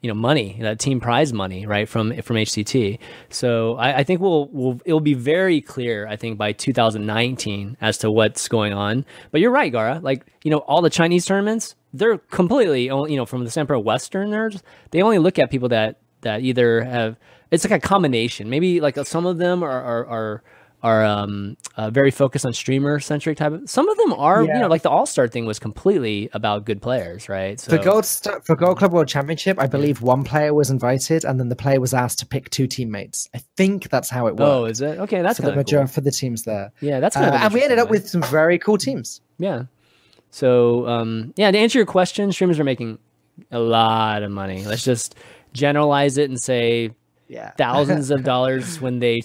you 0.00 0.06
know, 0.06 0.14
money, 0.14 0.56
that 0.60 0.78
team 0.78 1.00
prize 1.00 1.32
money, 1.32 1.66
right 1.66 1.88
from 1.88 2.16
from 2.22 2.36
HCT. 2.36 3.00
So 3.28 3.74
I, 3.74 3.98
I 3.98 4.04
think 4.04 4.20
we'll 4.20 4.46
we'll 4.52 4.80
it'll 4.84 5.00
be 5.00 5.14
very 5.14 5.60
clear. 5.60 6.06
I 6.06 6.14
think 6.14 6.38
by 6.38 6.52
2019 6.52 7.76
as 7.80 7.98
to 7.98 8.08
what's 8.12 8.46
going 8.46 8.72
on. 8.72 9.04
But 9.32 9.40
you're 9.40 9.50
right, 9.50 9.72
Gaara. 9.72 10.00
Like 10.00 10.24
you 10.44 10.52
know, 10.52 10.58
all 10.58 10.80
the 10.80 10.90
Chinese 10.90 11.26
tournaments, 11.26 11.74
they're 11.94 12.18
completely 12.18 12.90
only 12.90 13.12
you 13.12 13.16
know 13.16 13.24
from 13.26 13.44
the 13.44 13.50
standpoint 13.50 13.80
of 13.80 13.84
Westerners. 13.86 14.62
They 14.90 15.00
only 15.00 15.18
look 15.18 15.38
at 15.38 15.50
people 15.50 15.68
that 15.70 16.00
that 16.20 16.42
either 16.42 16.84
have 16.84 17.16
it's 17.50 17.64
like 17.64 17.84
a 17.84 17.86
combination. 17.86 18.50
Maybe 18.50 18.80
like 18.80 18.96
some 19.06 19.24
of 19.24 19.38
them 19.38 19.62
are 19.62 19.80
are. 19.82 20.06
are 20.06 20.42
are 20.82 21.02
um, 21.02 21.56
uh, 21.78 21.88
very 21.88 22.10
focused 22.10 22.44
on 22.44 22.52
streamer 22.52 23.00
centric 23.00 23.38
type 23.38 23.52
of. 23.52 23.70
Some 23.70 23.88
of 23.88 23.96
them 23.96 24.12
are, 24.12 24.42
you 24.44 24.52
know, 24.52 24.68
like 24.68 24.82
the 24.82 24.90
All 24.90 25.06
Star 25.06 25.26
thing 25.28 25.46
was 25.46 25.58
completely 25.58 26.28
about 26.34 26.66
good 26.66 26.82
players, 26.82 27.26
right? 27.26 27.58
So 27.58 27.74
For 27.74 27.82
Gold 27.82 28.04
for 28.44 28.54
Gold 28.54 28.76
Club 28.76 28.92
World 28.92 29.08
Championship, 29.08 29.58
I 29.58 29.66
believe 29.66 30.02
one 30.02 30.24
player 30.24 30.52
was 30.52 30.68
invited, 30.68 31.24
and 31.24 31.40
then 31.40 31.48
the 31.48 31.56
player 31.56 31.80
was 31.80 31.94
asked 31.94 32.18
to 32.18 32.26
pick 32.26 32.50
two 32.50 32.66
teammates. 32.66 33.30
I 33.34 33.40
think 33.56 33.88
that's 33.88 34.10
how 34.10 34.26
it 34.26 34.36
worked. 34.36 34.42
oh, 34.42 34.66
is 34.66 34.82
it 34.82 34.98
okay? 34.98 35.22
That's 35.22 35.40
for 35.40 35.46
the 35.46 35.56
major 35.56 35.78
cool. 35.78 35.86
for 35.86 36.02
the 36.02 36.10
teams 36.10 36.42
there. 36.42 36.70
Yeah, 36.82 37.00
that's 37.00 37.16
Uh, 37.16 37.20
kind 37.20 37.34
of 37.34 37.40
and 37.40 37.54
we 37.54 37.62
ended 37.62 37.78
up 37.78 37.88
with 37.88 38.06
some 38.06 38.22
very 38.24 38.58
cool 38.58 38.76
teams. 38.76 39.22
Yeah. 39.38 39.62
So 40.34 40.88
um, 40.88 41.32
yeah, 41.36 41.52
to 41.52 41.56
answer 41.56 41.78
your 41.78 41.86
question, 41.86 42.32
streamers 42.32 42.58
are 42.58 42.64
making 42.64 42.98
a 43.52 43.60
lot 43.60 44.24
of 44.24 44.32
money. 44.32 44.64
Let's 44.64 44.82
just 44.82 45.14
generalize 45.52 46.18
it 46.18 46.28
and 46.28 46.40
say 46.40 46.90
Yeah, 47.28 47.50
thousands 47.56 48.10
of 48.10 48.24
dollars 48.24 48.80
when 48.80 48.98
they 48.98 49.22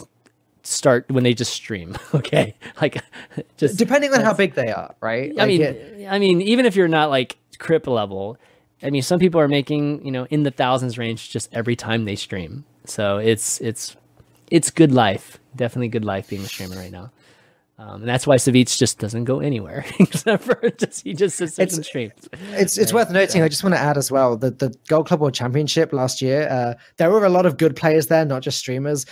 start 0.61 1.09
when 1.09 1.23
they 1.23 1.33
just 1.33 1.51
stream. 1.51 1.97
Okay, 2.13 2.53
like 2.79 3.01
just 3.57 3.77
depending 3.79 4.13
on 4.13 4.21
how 4.21 4.33
big 4.35 4.53
they 4.53 4.69
are, 4.71 4.93
right? 5.01 5.31
I 5.31 5.33
Like, 5.39 5.47
mean, 5.47 5.61
it- 5.63 6.07
I 6.11 6.19
mean, 6.19 6.41
even 6.41 6.65
if 6.67 6.75
you're 6.75 6.87
not 6.87 7.09
like 7.09 7.37
Kripp 7.57 7.87
level, 7.87 8.37
I 8.83 8.91
mean, 8.91 9.01
some 9.01 9.19
people 9.19 9.41
are 9.41 9.47
making 9.47 10.05
you 10.05 10.11
know 10.11 10.27
in 10.29 10.43
the 10.43 10.51
thousands 10.51 10.99
range 10.99 11.31
just 11.31 11.49
every 11.51 11.75
time 11.75 12.05
they 12.05 12.15
stream. 12.15 12.65
So 12.85 13.17
it's 13.17 13.59
it's 13.61 13.95
it's 14.51 14.69
good 14.69 14.91
life, 14.91 15.39
definitely 15.55 15.87
good 15.89 16.05
life 16.05 16.29
being 16.29 16.43
a 16.43 16.47
streamer 16.47 16.75
right 16.75 16.91
now. 16.91 17.09
Um, 17.79 18.01
and 18.01 18.09
that's 18.09 18.27
why 18.27 18.35
Savjz 18.35 18.77
just 18.77 18.99
doesn't 18.99 19.23
go 19.23 19.39
anywhere 19.39 19.85
except 19.99 20.43
for 20.43 20.69
just 20.71 21.01
he 21.03 21.13
just 21.13 21.37
sits 21.37 21.57
It's- 21.57 21.77
and 21.77 21.85
streams. 21.85 22.27
it's 22.51 22.77
it's 22.77 22.91
worth 22.91 23.09
noting. 23.09 23.41
I 23.41 23.47
just 23.47 23.63
want 23.63 23.73
to 23.73 23.79
add 23.79 23.97
as 23.97 24.11
well 24.11 24.35
that 24.37 24.59
the 24.59 24.75
Gold 24.89 25.07
Club 25.07 25.21
World 25.21 25.33
Championship 25.33 25.93
last 25.93 26.21
year, 26.21 26.49
uh, 26.49 26.73
there 26.97 27.09
were 27.09 27.25
a 27.25 27.29
lot 27.29 27.45
of 27.45 27.55
good 27.57 27.75
players 27.77 28.07
there, 28.07 28.25
not 28.25 28.41
just 28.41 28.57
streamers. 28.59 29.05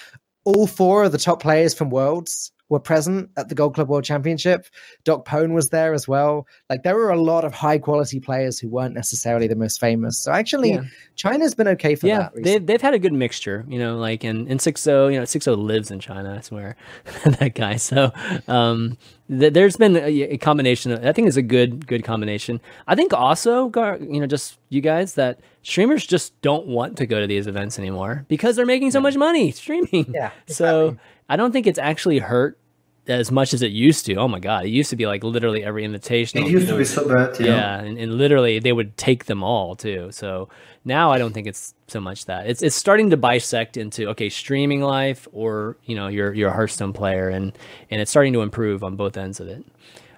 All 0.44 0.68
four 0.68 1.06
of 1.06 1.14
the 1.14 1.18
top 1.18 1.42
players 1.42 1.74
from 1.74 1.90
Worlds 1.90 2.52
were 2.70 2.80
present 2.80 3.30
at 3.38 3.48
the 3.50 3.56
Gold 3.56 3.76
Club 3.76 3.88
World 3.90 4.04
Championship. 4.04 4.66
DocPwn 5.06 5.54
was 5.54 5.70
there 5.70 5.94
as 5.94 6.08
well. 6.08 6.46
Like 6.70 6.84
there 6.84 6.96
were 6.96 7.10
a 7.12 7.20
lot 7.22 7.46
of 7.46 7.54
high 7.54 7.78
quality 7.78 8.20
players 8.20 8.60
who 8.60 8.68
weren't 8.68 8.94
necessarily 8.94 9.48
the 9.48 9.56
most 9.56 9.80
famous. 9.80 10.18
So 10.20 10.32
actually, 10.32 10.72
Yeah. 10.72 10.82
China's 11.16 11.56
been 11.56 11.68
okay 11.70 11.96
for 11.96 12.08
yeah, 12.08 12.30
that. 12.34 12.44
they've 12.44 12.66
they've 12.66 12.82
had 12.82 12.94
a 12.94 13.00
good 13.00 13.14
mixture, 13.14 13.66
you 13.68 13.80
know, 13.80 13.98
like 13.98 14.24
in 14.24 14.48
in 14.48 14.60
six 14.60 14.86
O, 14.88 15.08
you 15.08 15.18
know, 15.18 15.26
six 15.26 15.48
O 15.48 15.54
lives 15.54 15.90
in 15.92 16.00
China. 16.00 16.36
I 16.38 16.42
swear, 16.42 16.76
that 17.26 17.56
guy. 17.56 17.78
So 17.78 18.12
um, 18.48 18.98
th- 19.30 19.54
there's 19.54 19.78
been 19.78 19.96
a, 19.96 20.08
a 20.34 20.38
combination. 20.38 20.92
Of, 20.92 21.06
I 21.06 21.14
think 21.14 21.28
it's 21.28 21.38
a 21.38 21.42
good 21.42 21.88
good 21.88 22.04
combination. 22.04 22.60
I 22.88 22.96
think 22.96 23.14
also, 23.14 23.70
Gar- 23.70 23.98
you 23.98 24.20
know, 24.20 24.28
just 24.28 24.58
you 24.70 24.82
guys 24.82 25.14
that 25.16 25.40
streamers 25.64 26.06
just 26.06 26.40
don't 26.42 26.68
want 26.68 26.98
to 26.98 27.06
go 27.06 27.20
to 27.20 27.28
these 27.28 27.48
events 27.48 27.80
anymore 27.80 28.26
because 28.28 28.56
they're 28.56 28.66
making 28.66 28.92
so 28.92 29.00
much 29.02 29.16
money 29.16 29.52
streaming. 29.52 30.06
Yeah, 30.14 30.32
So 30.48 30.98
I 31.30 31.36
don't 31.36 31.52
think 31.52 31.68
it's 31.68 31.80
actually 31.80 32.20
hurt 32.20 32.58
as 33.08 33.32
much 33.32 33.54
as 33.54 33.62
it 33.62 33.72
used 33.72 34.06
to. 34.06 34.16
Oh 34.16 34.28
my 34.28 34.40
god, 34.40 34.66
it 34.66 34.70
used 34.70 34.90
to 34.90 34.96
be 34.96 35.06
like 35.06 35.24
literally 35.24 35.64
every 35.64 35.84
invitation. 35.84 36.40
It 36.40 36.50
used 36.50 36.68
to 36.68 36.78
be 36.78 36.86
so 36.86 37.08
bad. 37.08 37.40
Yeah. 37.40 37.46
Yeah, 37.48 37.80
and, 37.80 37.98
and 37.98 38.18
literally 38.18 38.60
they 38.60 38.74
would 38.74 38.98
take 38.98 39.26
them 39.26 39.44
all 39.44 39.76
too. 39.76 40.10
So 40.12 40.50
now 40.86 41.12
I 41.12 41.18
don't 41.18 41.34
think 41.34 41.48
it's 41.48 41.74
so 41.88 42.00
much 42.00 42.26
that 42.26 42.48
it's 42.48 42.62
it's 42.62 42.76
starting 42.76 43.10
to 43.12 43.18
bisect 43.18 43.78
into 43.78 44.10
okay, 44.10 44.30
streaming 44.30 44.82
life 44.82 45.28
or 45.32 45.78
you 45.86 45.96
know 45.96 46.08
you're 46.08 46.34
you're 46.34 46.50
a 46.50 46.54
Hearthstone 46.54 46.94
player 46.94 47.30
and 47.30 47.58
and 47.90 48.02
it's 48.02 48.12
starting 48.12 48.34
to 48.34 48.42
improve 48.42 48.84
on 48.84 48.96
both 48.96 49.18
ends 49.18 49.40
of 49.40 49.48
it. 49.48 49.64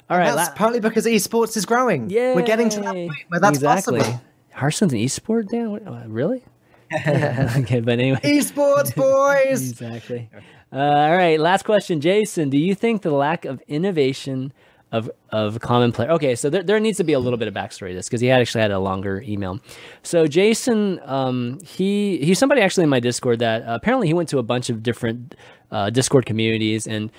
All 0.09 0.17
right, 0.17 0.35
That's 0.35 0.49
la- 0.49 0.55
partly 0.55 0.79
because 0.79 1.05
esports 1.05 1.55
is 1.55 1.65
growing. 1.67 2.09
Yeah, 2.09 2.33
we're 2.33 2.41
getting 2.41 2.69
to 2.69 2.79
that 2.79 2.95
point 2.95 3.11
where 3.27 3.39
that's 3.39 3.57
exactly. 3.57 3.99
possible. 3.99 4.21
Hearthstone's 4.51 4.93
an 4.93 4.99
esport, 4.99 5.49
Dan? 5.49 5.71
What, 5.71 5.87
uh, 5.87 6.03
really? 6.07 6.43
okay, 7.07 7.79
but 7.79 7.99
anyway. 7.99 8.19
Esports 8.23 8.95
boys. 8.95 9.69
Exactly. 9.69 10.29
Uh, 10.71 10.77
all 10.77 11.15
right, 11.15 11.39
last 11.39 11.63
question, 11.63 11.99
Jason. 11.99 12.49
Do 12.49 12.57
you 12.57 12.75
think 12.75 13.01
the 13.01 13.11
lack 13.11 13.45
of 13.45 13.61
innovation 13.67 14.53
of 14.91 15.09
of 15.31 15.59
common 15.59 15.91
player? 15.91 16.11
Okay, 16.11 16.35
so 16.35 16.49
there, 16.49 16.61
there 16.61 16.79
needs 16.79 16.97
to 16.97 17.03
be 17.03 17.13
a 17.13 17.19
little 17.19 17.37
bit 17.37 17.47
of 17.47 17.53
backstory 17.53 17.89
to 17.89 17.95
this 17.95 18.07
because 18.07 18.21
he 18.21 18.27
had 18.27 18.39
actually 18.39 18.61
had 18.61 18.71
a 18.71 18.79
longer 18.79 19.23
email. 19.27 19.59
So 20.03 20.27
Jason, 20.27 20.99
um, 21.05 21.59
he 21.65 22.19
he's 22.19 22.37
somebody 22.37 22.61
actually 22.61 22.83
in 22.83 22.89
my 22.89 22.99
Discord 22.99 23.39
that 23.39 23.63
uh, 23.63 23.73
apparently 23.73 24.07
he 24.07 24.13
went 24.13 24.29
to 24.29 24.37
a 24.37 24.43
bunch 24.43 24.69
of 24.69 24.83
different 24.83 25.33
uh, 25.71 25.89
Discord 25.89 26.27
communities 26.27 26.85
and 26.85 27.11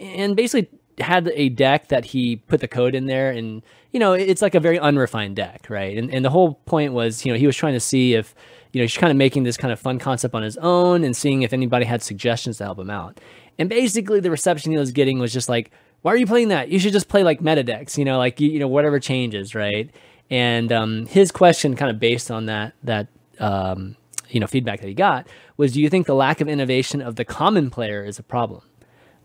and 0.00 0.34
basically 0.34 0.68
had 0.98 1.30
a 1.34 1.48
deck 1.50 1.88
that 1.88 2.06
he 2.06 2.36
put 2.36 2.60
the 2.60 2.68
code 2.68 2.94
in 2.94 3.06
there 3.06 3.30
and 3.30 3.62
you 3.92 4.00
know 4.00 4.14
it's 4.14 4.40
like 4.40 4.54
a 4.54 4.60
very 4.60 4.78
unrefined 4.78 5.36
deck 5.36 5.66
right 5.68 5.98
and, 5.98 6.12
and 6.12 6.24
the 6.24 6.30
whole 6.30 6.54
point 6.64 6.94
was 6.94 7.24
you 7.24 7.30
know 7.30 7.38
he 7.38 7.46
was 7.46 7.54
trying 7.54 7.74
to 7.74 7.80
see 7.80 8.14
if 8.14 8.34
you 8.72 8.80
know 8.80 8.84
he's 8.84 8.96
kind 8.96 9.10
of 9.10 9.16
making 9.16 9.44
this 9.44 9.56
kind 9.56 9.72
of 9.72 9.80
fun 9.80 9.98
concept 9.98 10.34
on 10.34 10.42
his 10.42 10.56
own 10.58 11.04
and 11.04 11.16
seeing 11.16 11.42
if 11.42 11.52
anybody 11.52 11.84
had 11.84 12.02
suggestions 12.02 12.58
to 12.58 12.64
help 12.64 12.78
him 12.78 12.90
out. 12.90 13.20
And 13.58 13.68
basically 13.68 14.20
the 14.20 14.30
reception 14.30 14.72
he 14.72 14.78
was 14.78 14.92
getting 14.92 15.18
was 15.18 15.32
just 15.32 15.48
like 15.48 15.70
why 16.02 16.12
are 16.12 16.16
you 16.16 16.26
playing 16.26 16.48
that? 16.48 16.68
You 16.68 16.78
should 16.78 16.92
just 16.92 17.08
play 17.08 17.24
like 17.24 17.40
meta 17.40 17.62
decks 17.62 17.98
you 17.98 18.04
know 18.04 18.18
like 18.18 18.40
you, 18.40 18.50
you 18.50 18.58
know 18.58 18.68
whatever 18.68 19.00
changes 19.00 19.54
right? 19.54 19.90
And 20.30 20.72
um, 20.72 21.06
his 21.06 21.30
question 21.30 21.76
kind 21.76 21.90
of 21.90 21.98
based 22.00 22.30
on 22.30 22.46
that 22.46 22.74
that 22.82 23.08
um, 23.38 23.96
you 24.28 24.40
know 24.40 24.46
feedback 24.46 24.80
that 24.80 24.88
he 24.88 24.94
got 24.94 25.26
was 25.56 25.72
do 25.72 25.80
you 25.80 25.88
think 25.88 26.06
the 26.06 26.14
lack 26.14 26.40
of 26.40 26.48
innovation 26.48 27.00
of 27.00 27.16
the 27.16 27.24
common 27.24 27.70
player 27.70 28.04
is 28.04 28.18
a 28.18 28.22
problem? 28.22 28.62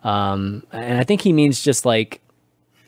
Um, 0.04 0.64
and 0.72 0.98
I 0.98 1.04
think 1.04 1.22
he 1.22 1.34
means 1.34 1.62
just 1.62 1.86
like 1.86 2.22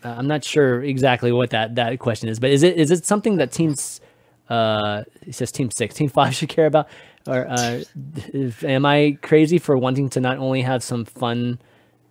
uh, 0.04 0.16
I'm 0.18 0.28
not 0.28 0.44
sure 0.44 0.84
exactly 0.84 1.32
what 1.32 1.52
that 1.52 1.76
that 1.76 1.98
question 2.00 2.30
is, 2.30 2.40
but 2.40 2.50
is 2.50 2.64
it 2.64 2.78
is 2.78 2.92
it 2.92 3.06
something 3.06 3.38
that 3.38 3.52
teams 3.52 4.02
uh 4.50 5.04
he 5.24 5.32
says 5.32 5.52
team 5.52 5.72
six, 5.72 5.96
team 5.96 6.10
five 6.10 6.36
should 6.36 6.50
care 6.50 6.66
about, 6.66 6.88
or 7.28 7.48
uh, 7.48 7.84
am 8.64 8.86
I 8.86 9.18
crazy 9.22 9.58
for 9.58 9.78
wanting 9.78 10.10
to 10.10 10.20
not 10.20 10.38
only 10.38 10.62
have 10.62 10.84
some 10.84 11.06
fun 11.06 11.60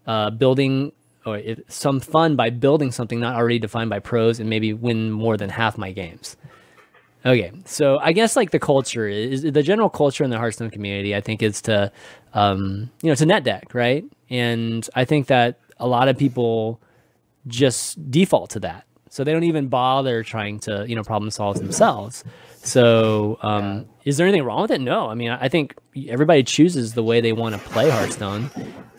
uh, 0.06 0.30
building 0.30 0.92
or 1.24 1.38
if, 1.38 1.60
some 1.68 2.00
fun 2.00 2.34
by 2.36 2.50
building 2.50 2.90
something 2.90 3.20
not 3.20 3.36
already 3.36 3.58
defined 3.58 3.90
by 3.90 3.98
pros 3.98 4.40
and 4.40 4.48
maybe 4.48 4.72
win 4.72 5.10
more 5.10 5.36
than 5.36 5.50
half 5.50 5.78
my 5.78 5.92
games? 5.92 6.36
Okay, 7.24 7.52
so 7.64 7.98
I 7.98 8.12
guess 8.12 8.34
like 8.34 8.50
the 8.50 8.58
culture 8.58 9.06
is 9.06 9.42
the 9.42 9.62
general 9.62 9.88
culture 9.88 10.24
in 10.24 10.30
the 10.30 10.38
Hearthstone 10.38 10.70
community. 10.70 11.14
I 11.14 11.20
think 11.20 11.40
is 11.40 11.62
to, 11.62 11.92
um, 12.34 12.90
you 13.00 13.10
know, 13.10 13.14
to 13.14 13.26
net 13.26 13.44
deck, 13.44 13.74
right? 13.74 14.04
And 14.28 14.88
I 14.96 15.04
think 15.04 15.28
that 15.28 15.60
a 15.78 15.86
lot 15.86 16.08
of 16.08 16.18
people 16.18 16.80
just 17.46 18.10
default 18.10 18.50
to 18.50 18.60
that, 18.60 18.86
so 19.12 19.24
they 19.24 19.32
don't 19.32 19.44
even 19.44 19.68
bother 19.68 20.22
trying 20.22 20.58
to, 20.60 20.86
you 20.88 20.96
know, 20.96 21.02
problem 21.02 21.30
solve 21.30 21.58
themselves. 21.58 22.24
So, 22.62 23.38
um, 23.42 23.84
is 24.06 24.16
there 24.16 24.26
anything 24.26 24.42
wrong 24.42 24.62
with 24.62 24.70
it? 24.70 24.80
No. 24.80 25.10
I 25.10 25.14
mean, 25.14 25.28
I 25.28 25.50
think 25.50 25.74
everybody 26.08 26.42
chooses 26.42 26.94
the 26.94 27.02
way 27.02 27.20
they 27.20 27.34
want 27.34 27.54
to 27.54 27.60
play 27.60 27.90
Hearthstone, 27.90 28.50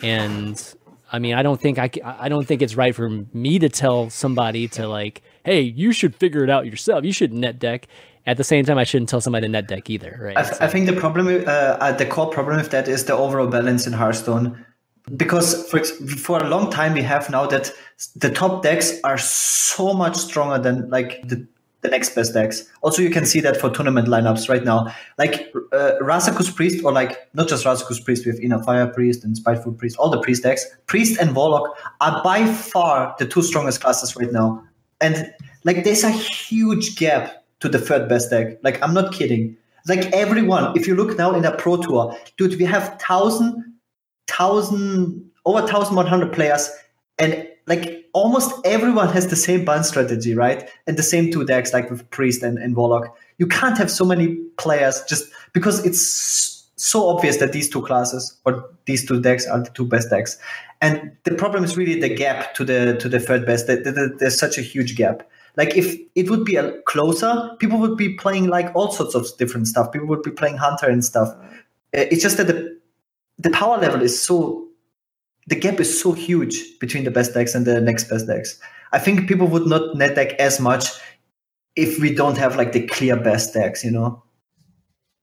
and 0.04 0.76
I 1.12 1.18
mean, 1.18 1.34
I 1.34 1.42
don't 1.42 1.60
think 1.60 1.80
I, 1.80 1.90
I 2.04 2.30
don't 2.30 2.46
think 2.46 2.62
it's 2.62 2.76
right 2.76 2.94
for 2.94 3.10
me 3.34 3.58
to 3.58 3.70
tell 3.70 4.12
somebody 4.12 4.68
to 4.70 4.88
like, 4.88 5.24
hey, 5.46 5.62
you 5.62 5.92
should 5.92 6.16
figure 6.16 6.44
it 6.44 6.50
out 6.52 6.68
yourself. 6.68 7.04
You 7.04 7.12
should 7.12 7.34
net 7.34 7.58
deck. 7.58 7.88
At 8.28 8.38
the 8.38 8.44
same 8.44 8.66
time, 8.66 8.78
I 8.78 8.84
shouldn't 8.84 9.10
tell 9.10 9.20
somebody 9.20 9.48
to 9.48 9.52
net 9.52 9.68
deck 9.68 9.90
either, 9.90 10.20
right? 10.22 10.38
I, 10.38 10.44
th- 10.44 10.62
I 10.62 10.68
think 10.68 10.86
the 10.86 10.94
problem, 10.94 11.28
uh, 11.28 11.50
uh, 11.50 11.92
the 11.92 12.06
core 12.06 12.30
problem 12.30 12.58
with 12.58 12.70
that 12.70 12.88
is 12.88 13.04
the 13.06 13.14
overall 13.14 13.48
balance 13.48 13.88
in 13.88 13.94
Hearthstone. 13.94 14.64
Because 15.16 15.70
for 15.70 15.84
for 15.84 16.42
a 16.42 16.48
long 16.48 16.72
time 16.72 16.94
we 16.94 17.02
have 17.02 17.30
now 17.30 17.46
that 17.48 17.72
the 18.16 18.30
top 18.30 18.64
decks 18.64 19.00
are 19.04 19.18
so 19.18 19.94
much 19.94 20.16
stronger 20.16 20.58
than 20.58 20.90
like 20.90 21.28
the 21.28 21.46
the 21.84 21.90
next 21.90 22.16
best 22.16 22.34
decks. 22.34 22.64
Also, 22.82 23.02
you 23.02 23.10
can 23.10 23.26
see 23.26 23.42
that 23.42 23.58
for 23.58 23.70
tournament 23.70 24.08
lineups 24.08 24.50
right 24.50 24.64
now. 24.64 24.88
Like 25.18 25.54
uh, 25.74 25.92
Razakus 26.02 26.54
Priest, 26.56 26.84
or 26.84 26.92
like 26.92 27.30
not 27.34 27.48
just 27.48 27.66
Razakus 27.66 28.04
Priest, 28.04 28.26
with 28.26 28.40
Inner 28.40 28.64
Fire 28.64 28.88
Priest 28.88 29.24
and 29.24 29.38
Spiteful 29.38 29.74
Priest, 29.74 29.98
all 29.98 30.10
the 30.10 30.22
Priest 30.22 30.44
decks, 30.44 30.66
Priest 30.88 31.20
and 31.20 31.36
Warlock 31.36 31.78
are 32.02 32.24
by 32.24 32.46
far 32.46 33.14
the 33.20 33.28
two 33.28 33.44
strongest 33.44 33.82
classes 33.82 34.16
right 34.16 34.32
now. 34.32 34.64
And 35.02 35.32
like 35.66 35.84
there's 35.84 36.04
a 36.04 36.12
huge 36.12 36.96
gap 36.96 37.44
to 37.60 37.70
the 37.70 37.80
third 37.80 38.08
best 38.10 38.30
deck. 38.30 38.58
Like 38.64 38.82
I'm 38.82 38.94
not 38.94 39.14
kidding. 39.14 39.56
Like 39.86 40.06
everyone, 40.14 40.76
if 40.78 40.88
you 40.88 40.96
look 40.96 41.18
now 41.18 41.36
in 41.36 41.44
a 41.44 41.52
pro 41.58 41.76
tour, 41.76 42.18
dude, 42.38 42.58
we 42.58 42.64
have 42.64 42.98
thousand, 43.02 43.73
thousand, 44.28 45.30
over 45.46 45.66
thousand 45.68 45.96
one 45.96 46.08
hundred 46.08 46.34
players, 46.34 46.70
and 47.18 47.48
like 47.68 48.06
almost 48.14 48.54
everyone 48.66 49.10
has 49.10 49.28
the 49.28 49.36
same 49.36 49.66
bun 49.66 49.84
strategy, 49.84 50.36
right? 50.36 50.70
And 50.88 50.98
the 50.98 51.04
same 51.04 51.32
two 51.32 51.46
decks, 51.46 51.74
like 51.74 51.90
with 51.90 52.10
Priest 52.12 52.44
and, 52.44 52.58
and 52.58 52.76
Warlock. 52.76 53.16
You 53.38 53.48
can't 53.48 53.78
have 53.78 53.90
so 53.90 54.06
many 54.06 54.36
players 54.58 55.02
just 55.08 55.32
because 55.54 55.86
it's 55.86 56.64
so 56.76 57.08
obvious 57.08 57.38
that 57.38 57.54
these 57.54 57.70
two 57.70 57.82
classes 57.82 58.38
or 58.46 58.70
these 58.86 59.06
two 59.06 59.22
decks 59.22 59.48
are 59.48 59.62
the 59.62 59.70
two 59.70 59.86
best 59.86 60.10
decks. 60.10 60.38
And 60.82 61.16
the 61.24 61.34
problem 61.34 61.64
is 61.64 61.78
really 61.78 62.00
the 62.00 62.14
gap 62.14 62.54
to 62.56 62.66
the 62.66 62.98
to 62.98 63.08
the 63.08 63.20
third 63.20 63.46
best. 63.46 63.68
There's 63.68 64.38
such 64.38 64.58
a 64.58 64.62
huge 64.62 64.96
gap. 64.96 65.30
Like 65.56 65.78
if 65.78 65.96
it 66.16 66.30
would 66.30 66.46
be 66.46 66.56
a 66.56 66.82
closer, 66.82 67.56
people 67.60 67.80
would 67.80 67.96
be 67.96 68.16
playing 68.16 68.48
like 68.48 68.76
all 68.76 68.92
sorts 68.92 69.16
of 69.16 69.28
different 69.38 69.68
stuff. 69.68 69.92
People 69.92 70.08
would 70.08 70.24
be 70.24 70.32
playing 70.32 70.58
Hunter 70.58 70.88
and 70.88 71.06
stuff. 71.06 71.30
Uh, 71.96 72.06
it's 72.12 72.24
just 72.24 72.38
that 72.38 72.48
the 72.48 72.78
the 73.38 73.50
power 73.50 73.78
level 73.78 74.02
is 74.02 74.22
so 74.22 74.68
the 75.48 75.56
gap 75.56 75.80
is 75.80 76.00
so 76.00 76.14
huge 76.14 76.80
between 76.80 77.04
the 77.04 77.12
best 77.12 77.34
decks 77.34 77.54
and 77.56 77.66
the 77.66 77.82
next 77.82 78.06
best 78.06 78.28
decks. 78.28 78.60
I 78.92 79.00
think 79.00 79.28
people 79.28 79.48
would 79.48 79.68
not 79.68 79.96
net 79.96 80.16
deck 80.16 80.34
as 80.34 80.60
much 80.60 80.86
if 81.76 82.00
we 82.00 82.14
don't 82.14 82.38
have 82.38 82.56
like 82.56 82.72
the 82.72 82.86
clear 82.88 83.18
best 83.18 83.54
decks, 83.54 83.84
you 83.84 83.92
know. 83.92 84.24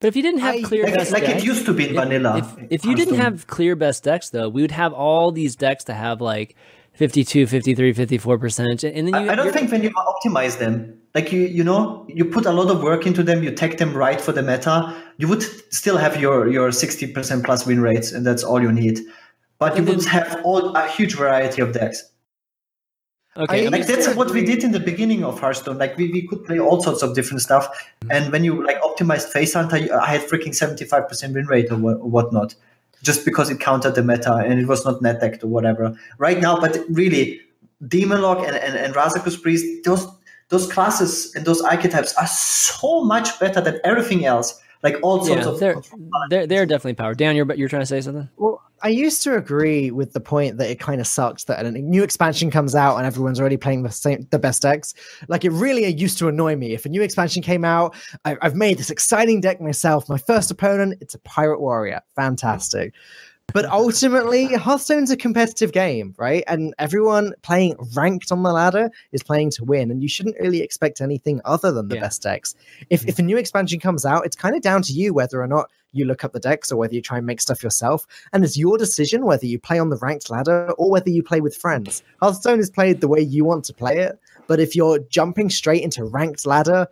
But 0.00 0.08
if 0.08 0.16
you 0.16 0.22
didn't 0.22 0.40
have 0.40 0.62
clear 0.62 0.84
like, 0.84 0.94
best 0.94 1.12
like 1.12 1.24
decks, 1.24 1.42
it 1.42 1.46
used 1.46 1.66
to 1.66 1.74
be 1.74 1.88
in 1.88 1.94
vanilla. 1.94 2.38
If, 2.38 2.72
if 2.72 2.84
you 2.84 2.96
didn't 2.96 3.16
have 3.16 3.46
clear 3.46 3.76
best 3.76 4.04
decks 4.04 4.30
though, 4.30 4.48
we 4.48 4.62
would 4.62 4.70
have 4.70 4.92
all 4.92 5.30
these 5.30 5.56
decks 5.56 5.84
to 5.84 5.94
have 5.94 6.20
like 6.20 6.56
52, 6.94 7.46
53, 7.46 7.92
54 7.92 8.38
percent. 8.38 8.84
And 8.84 9.08
then 9.08 9.24
you, 9.24 9.30
I, 9.30 9.32
I 9.32 9.34
don't 9.34 9.52
think 9.52 9.70
when 9.70 9.82
you 9.82 9.90
optimize 9.90 10.58
them, 10.58 10.98
like 11.14 11.32
you, 11.32 11.40
you 11.40 11.64
know, 11.64 12.06
you 12.08 12.24
put 12.24 12.46
a 12.46 12.52
lot 12.52 12.70
of 12.70 12.82
work 12.82 13.06
into 13.06 13.22
them, 13.22 13.42
you 13.42 13.52
take 13.52 13.78
them 13.78 13.96
right 13.96 14.20
for 14.20 14.32
the 14.32 14.42
meta, 14.42 14.94
you 15.16 15.26
would 15.28 15.42
still 15.72 15.96
have 15.96 16.20
your 16.20 16.48
your 16.48 16.70
60 16.70 17.12
percent 17.12 17.44
plus 17.44 17.66
win 17.66 17.80
rates, 17.80 18.12
and 18.12 18.26
that's 18.26 18.44
all 18.44 18.60
you 18.60 18.72
need. 18.72 19.00
But 19.58 19.76
you 19.76 19.84
would 19.84 20.04
have 20.04 20.40
all 20.44 20.74
a 20.76 20.88
huge 20.88 21.16
variety 21.16 21.62
of 21.62 21.72
decks. 21.72 22.04
Okay, 23.36 23.68
like 23.68 23.86
that's 23.86 24.14
what 24.14 24.30
we 24.32 24.44
did 24.44 24.64
in 24.64 24.72
the 24.72 24.80
beginning 24.80 25.22
of 25.24 25.38
Hearthstone. 25.38 25.78
Like 25.78 25.96
we, 25.96 26.10
we 26.10 26.26
could 26.26 26.44
play 26.44 26.58
all 26.58 26.82
sorts 26.82 27.02
of 27.02 27.14
different 27.14 27.40
stuff, 27.40 27.68
mm-hmm. 27.68 28.10
and 28.10 28.32
when 28.32 28.44
you 28.44 28.64
like 28.66 28.80
optimized 28.82 29.28
Face 29.28 29.54
Hunter, 29.54 29.76
I 29.76 30.06
had 30.06 30.22
freaking 30.22 30.54
seventy 30.54 30.84
five 30.84 31.08
percent 31.08 31.34
win 31.34 31.46
rate 31.46 31.70
or, 31.70 31.78
what, 31.78 31.94
or 31.94 32.10
whatnot 32.10 32.54
just 33.02 33.24
because 33.24 33.50
it 33.50 33.60
countered 33.60 33.94
the 33.94 34.02
meta 34.02 34.34
and 34.34 34.60
it 34.60 34.66
was 34.66 34.84
not 34.84 35.02
net 35.02 35.42
or 35.42 35.48
whatever. 35.48 35.96
Right 36.18 36.40
now, 36.40 36.60
but 36.60 36.78
really, 36.88 37.40
Demon 37.86 38.20
Lock 38.20 38.46
and, 38.46 38.56
and, 38.56 38.76
and 38.76 38.94
Razakus 38.94 39.40
Priest, 39.40 39.84
those 39.84 40.06
those 40.48 40.70
classes 40.70 41.32
and 41.34 41.44
those 41.44 41.60
archetypes 41.62 42.12
are 42.14 42.26
so 42.26 43.04
much 43.04 43.38
better 43.38 43.60
than 43.60 43.78
everything 43.84 44.26
else. 44.26 44.60
Like 44.82 44.96
all 45.02 45.24
sorts 45.24 45.44
yeah, 45.44 45.48
of 45.48 45.60
they're, 45.60 45.82
they're, 46.30 46.46
they're 46.46 46.66
definitely 46.66 46.94
powered. 46.94 47.18
Dan, 47.18 47.36
you're 47.36 47.44
but 47.44 47.58
you're 47.58 47.68
trying 47.68 47.82
to 47.82 47.86
say 47.86 48.00
something? 48.00 48.28
Well, 48.36 48.62
I 48.82 48.88
used 48.88 49.22
to 49.24 49.36
agree 49.36 49.90
with 49.90 50.14
the 50.14 50.20
point 50.20 50.56
that 50.56 50.70
it 50.70 50.80
kind 50.80 51.00
of 51.00 51.06
sucks 51.06 51.44
that 51.44 51.66
a 51.66 51.70
new 51.70 52.02
expansion 52.02 52.50
comes 52.50 52.74
out 52.74 52.96
and 52.96 53.06
everyone's 53.06 53.38
already 53.38 53.58
playing 53.58 53.82
the 53.82 53.90
same 53.90 54.26
the 54.30 54.38
best 54.38 54.62
decks. 54.62 54.94
Like 55.28 55.44
it 55.44 55.50
really 55.50 55.86
used 55.86 56.16
to 56.18 56.28
annoy 56.28 56.56
me. 56.56 56.72
If 56.72 56.86
a 56.86 56.88
new 56.88 57.02
expansion 57.02 57.42
came 57.42 57.64
out, 57.64 57.94
I, 58.24 58.38
have 58.40 58.54
made 58.54 58.78
this 58.78 58.90
exciting 58.90 59.42
deck 59.42 59.60
myself. 59.60 60.08
My 60.08 60.16
first 60.16 60.50
opponent, 60.50 60.94
it's 61.02 61.14
a 61.14 61.18
pirate 61.20 61.60
warrior. 61.60 62.00
Fantastic. 62.16 62.94
But 63.52 63.66
ultimately, 63.66 64.46
Hearthstone's 64.54 65.10
a 65.10 65.16
competitive 65.16 65.72
game, 65.72 66.14
right? 66.18 66.44
And 66.46 66.74
everyone 66.78 67.32
playing 67.42 67.76
ranked 67.94 68.32
on 68.32 68.42
the 68.42 68.52
ladder 68.52 68.90
is 69.12 69.22
playing 69.22 69.50
to 69.52 69.64
win, 69.64 69.90
and 69.90 70.02
you 70.02 70.08
shouldn't 70.08 70.38
really 70.40 70.62
expect 70.62 71.00
anything 71.00 71.40
other 71.44 71.72
than 71.72 71.88
the 71.88 71.96
yeah. 71.96 72.02
best 72.02 72.22
decks. 72.22 72.54
If, 72.90 73.06
if 73.06 73.18
a 73.18 73.22
new 73.22 73.36
expansion 73.36 73.80
comes 73.80 74.04
out, 74.04 74.26
it's 74.26 74.36
kind 74.36 74.54
of 74.54 74.62
down 74.62 74.82
to 74.82 74.92
you 74.92 75.12
whether 75.14 75.40
or 75.40 75.46
not 75.46 75.70
you 75.92 76.04
look 76.04 76.24
up 76.24 76.32
the 76.32 76.40
decks 76.40 76.70
or 76.70 76.76
whether 76.76 76.94
you 76.94 77.02
try 77.02 77.18
and 77.18 77.26
make 77.26 77.40
stuff 77.40 77.62
yourself. 77.62 78.06
And 78.32 78.44
it's 78.44 78.56
your 78.56 78.78
decision 78.78 79.24
whether 79.24 79.46
you 79.46 79.58
play 79.58 79.78
on 79.78 79.90
the 79.90 79.96
ranked 79.96 80.30
ladder 80.30 80.70
or 80.78 80.90
whether 80.90 81.10
you 81.10 81.22
play 81.22 81.40
with 81.40 81.56
friends. 81.56 82.02
Hearthstone 82.20 82.60
is 82.60 82.70
played 82.70 83.00
the 83.00 83.08
way 83.08 83.20
you 83.20 83.44
want 83.44 83.64
to 83.64 83.74
play 83.74 83.98
it, 83.98 84.18
but 84.46 84.60
if 84.60 84.76
you're 84.76 85.00
jumping 85.00 85.50
straight 85.50 85.82
into 85.82 86.04
ranked 86.04 86.46
ladder, 86.46 86.86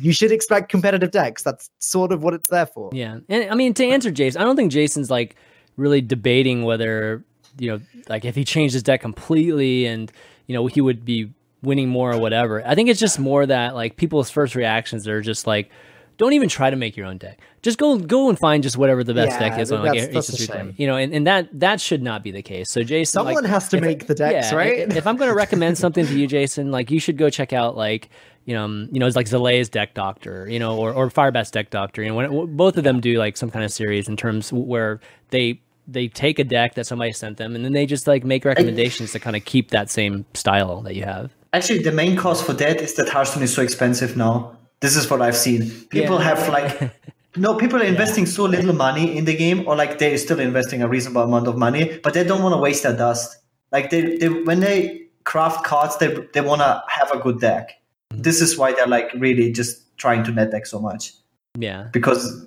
you 0.00 0.12
should 0.12 0.32
expect 0.32 0.68
competitive 0.68 1.10
decks. 1.10 1.42
That's 1.42 1.70
sort 1.78 2.12
of 2.12 2.22
what 2.22 2.34
it's 2.34 2.48
there 2.50 2.66
for. 2.66 2.90
Yeah. 2.92 3.20
And 3.28 3.50
I 3.50 3.54
mean, 3.54 3.74
to 3.74 3.86
answer 3.86 4.10
Jason, 4.10 4.42
I 4.42 4.44
don't 4.44 4.56
think 4.56 4.72
Jason's 4.72 5.10
like 5.10 5.36
really 5.76 6.00
debating 6.00 6.64
whether 6.64 7.24
you 7.58 7.70
know 7.70 7.80
like 8.08 8.24
if 8.24 8.34
he 8.34 8.44
changed 8.44 8.74
his 8.74 8.82
deck 8.82 9.00
completely 9.00 9.86
and 9.86 10.10
you 10.46 10.54
know 10.54 10.66
he 10.66 10.80
would 10.80 11.04
be 11.04 11.32
winning 11.62 11.88
more 11.88 12.12
or 12.12 12.18
whatever. 12.18 12.66
I 12.66 12.74
think 12.74 12.88
it's 12.88 13.00
just 13.00 13.18
more 13.18 13.44
that 13.46 13.74
like 13.74 13.96
people's 13.96 14.30
first 14.30 14.54
reactions 14.54 15.08
are 15.08 15.20
just 15.20 15.46
like 15.46 15.70
don't 16.16 16.32
even 16.32 16.48
try 16.48 16.70
to 16.70 16.76
make 16.76 16.96
your 16.96 17.06
own 17.06 17.18
deck. 17.18 17.40
Just 17.62 17.78
go 17.78 17.98
go 17.98 18.28
and 18.28 18.38
find 18.38 18.62
just 18.62 18.76
whatever 18.76 19.02
the 19.02 19.14
best 19.14 19.32
yeah, 19.32 19.48
deck 19.48 19.58
is 19.58 19.72
on 19.72 19.84
like 19.84 20.12
that's 20.12 20.48
You 20.76 20.86
know, 20.86 20.96
and, 20.96 21.12
and 21.12 21.26
that 21.26 21.48
that 21.58 21.80
should 21.80 22.02
not 22.02 22.22
be 22.22 22.30
the 22.30 22.42
case. 22.42 22.70
So 22.70 22.82
Jason, 22.84 23.12
someone 23.12 23.34
like, 23.34 23.46
has 23.46 23.68
to 23.70 23.80
make 23.80 24.06
the 24.06 24.14
decks, 24.14 24.52
yeah, 24.52 24.56
right? 24.56 24.78
If, 24.80 24.96
if 24.96 25.06
I'm 25.06 25.16
going 25.16 25.30
to 25.30 25.34
recommend 25.34 25.78
something 25.78 26.06
to 26.06 26.18
you, 26.18 26.26
Jason, 26.26 26.70
like 26.70 26.90
you 26.90 27.00
should 27.00 27.16
go 27.16 27.30
check 27.30 27.52
out 27.52 27.76
like 27.76 28.10
you 28.44 28.54
know, 28.54 28.66
you 28.92 29.00
know, 29.00 29.06
it's 29.06 29.16
like 29.16 29.26
Zalae's 29.26 29.70
Deck 29.70 29.94
Doctor, 29.94 30.46
you 30.48 30.58
know, 30.58 30.76
or 30.76 30.92
or 30.92 31.10
Firebat's 31.10 31.50
Deck 31.50 31.70
Doctor. 31.70 32.02
You 32.02 32.10
know, 32.10 32.14
when, 32.14 32.56
both 32.56 32.76
of 32.76 32.84
them 32.84 33.00
do 33.00 33.18
like 33.18 33.36
some 33.36 33.50
kind 33.50 33.64
of 33.64 33.72
series 33.72 34.08
in 34.08 34.16
terms 34.16 34.52
where 34.52 35.00
they 35.30 35.60
they 35.86 36.08
take 36.08 36.38
a 36.38 36.44
deck 36.44 36.74
that 36.74 36.86
somebody 36.86 37.12
sent 37.12 37.36
them 37.36 37.54
and 37.54 37.64
then 37.64 37.72
they 37.72 37.86
just 37.86 38.06
like 38.06 38.24
make 38.24 38.44
recommendations 38.44 39.12
to 39.12 39.20
kind 39.20 39.36
of 39.36 39.44
keep 39.44 39.70
that 39.70 39.90
same 39.90 40.24
style 40.34 40.80
that 40.82 40.94
you 40.94 41.04
have. 41.04 41.30
Actually, 41.52 41.80
the 41.80 41.92
main 41.92 42.16
cause 42.16 42.42
for 42.42 42.52
that 42.54 42.80
is 42.80 42.94
that 42.94 43.08
Hearthstone 43.08 43.42
is 43.42 43.54
so 43.54 43.62
expensive 43.62 44.16
now. 44.16 44.56
This 44.80 44.96
is 44.96 45.08
what 45.08 45.22
I've 45.22 45.36
seen. 45.36 45.70
People 45.90 46.18
yeah. 46.18 46.34
have 46.34 46.48
like 46.48 46.92
no 47.36 47.54
people 47.54 47.80
are 47.80 47.84
investing 47.84 48.24
yeah. 48.24 48.30
so 48.30 48.44
little 48.44 48.74
money 48.74 49.16
in 49.16 49.24
the 49.24 49.36
game, 49.36 49.66
or 49.66 49.76
like 49.76 49.98
they're 49.98 50.18
still 50.18 50.40
investing 50.40 50.82
a 50.82 50.88
reasonable 50.88 51.22
amount 51.22 51.46
of 51.46 51.56
money, 51.56 51.98
but 52.02 52.14
they 52.14 52.24
don't 52.24 52.42
want 52.42 52.54
to 52.54 52.58
waste 52.58 52.82
their 52.82 52.96
dust. 52.96 53.38
Like 53.72 53.90
they, 53.90 54.16
they 54.16 54.28
when 54.28 54.60
they 54.60 55.06
craft 55.24 55.64
cards, 55.64 55.96
they 55.98 56.14
they 56.32 56.40
want 56.40 56.60
to 56.60 56.82
have 56.88 57.10
a 57.12 57.18
good 57.18 57.40
deck. 57.40 57.80
Mm-hmm. 58.12 58.22
This 58.22 58.40
is 58.40 58.58
why 58.58 58.72
they're 58.72 58.86
like 58.86 59.12
really 59.14 59.52
just 59.52 59.96
trying 59.96 60.24
to 60.24 60.32
net 60.32 60.50
deck 60.50 60.66
so 60.66 60.80
much. 60.80 61.12
Yeah, 61.58 61.88
because 61.92 62.46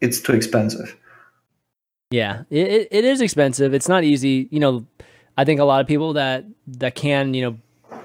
it's 0.00 0.20
too 0.20 0.32
expensive. 0.32 0.96
Yeah, 2.10 2.42
it, 2.50 2.88
it 2.90 3.04
is 3.04 3.20
expensive. 3.20 3.74
It's 3.74 3.88
not 3.88 4.04
easy. 4.04 4.48
You 4.50 4.60
know, 4.60 4.86
I 5.36 5.44
think 5.44 5.60
a 5.60 5.64
lot 5.64 5.80
of 5.80 5.86
people 5.86 6.12
that 6.14 6.44
that 6.68 6.94
can 6.94 7.34
you 7.34 7.42
know 7.42 7.58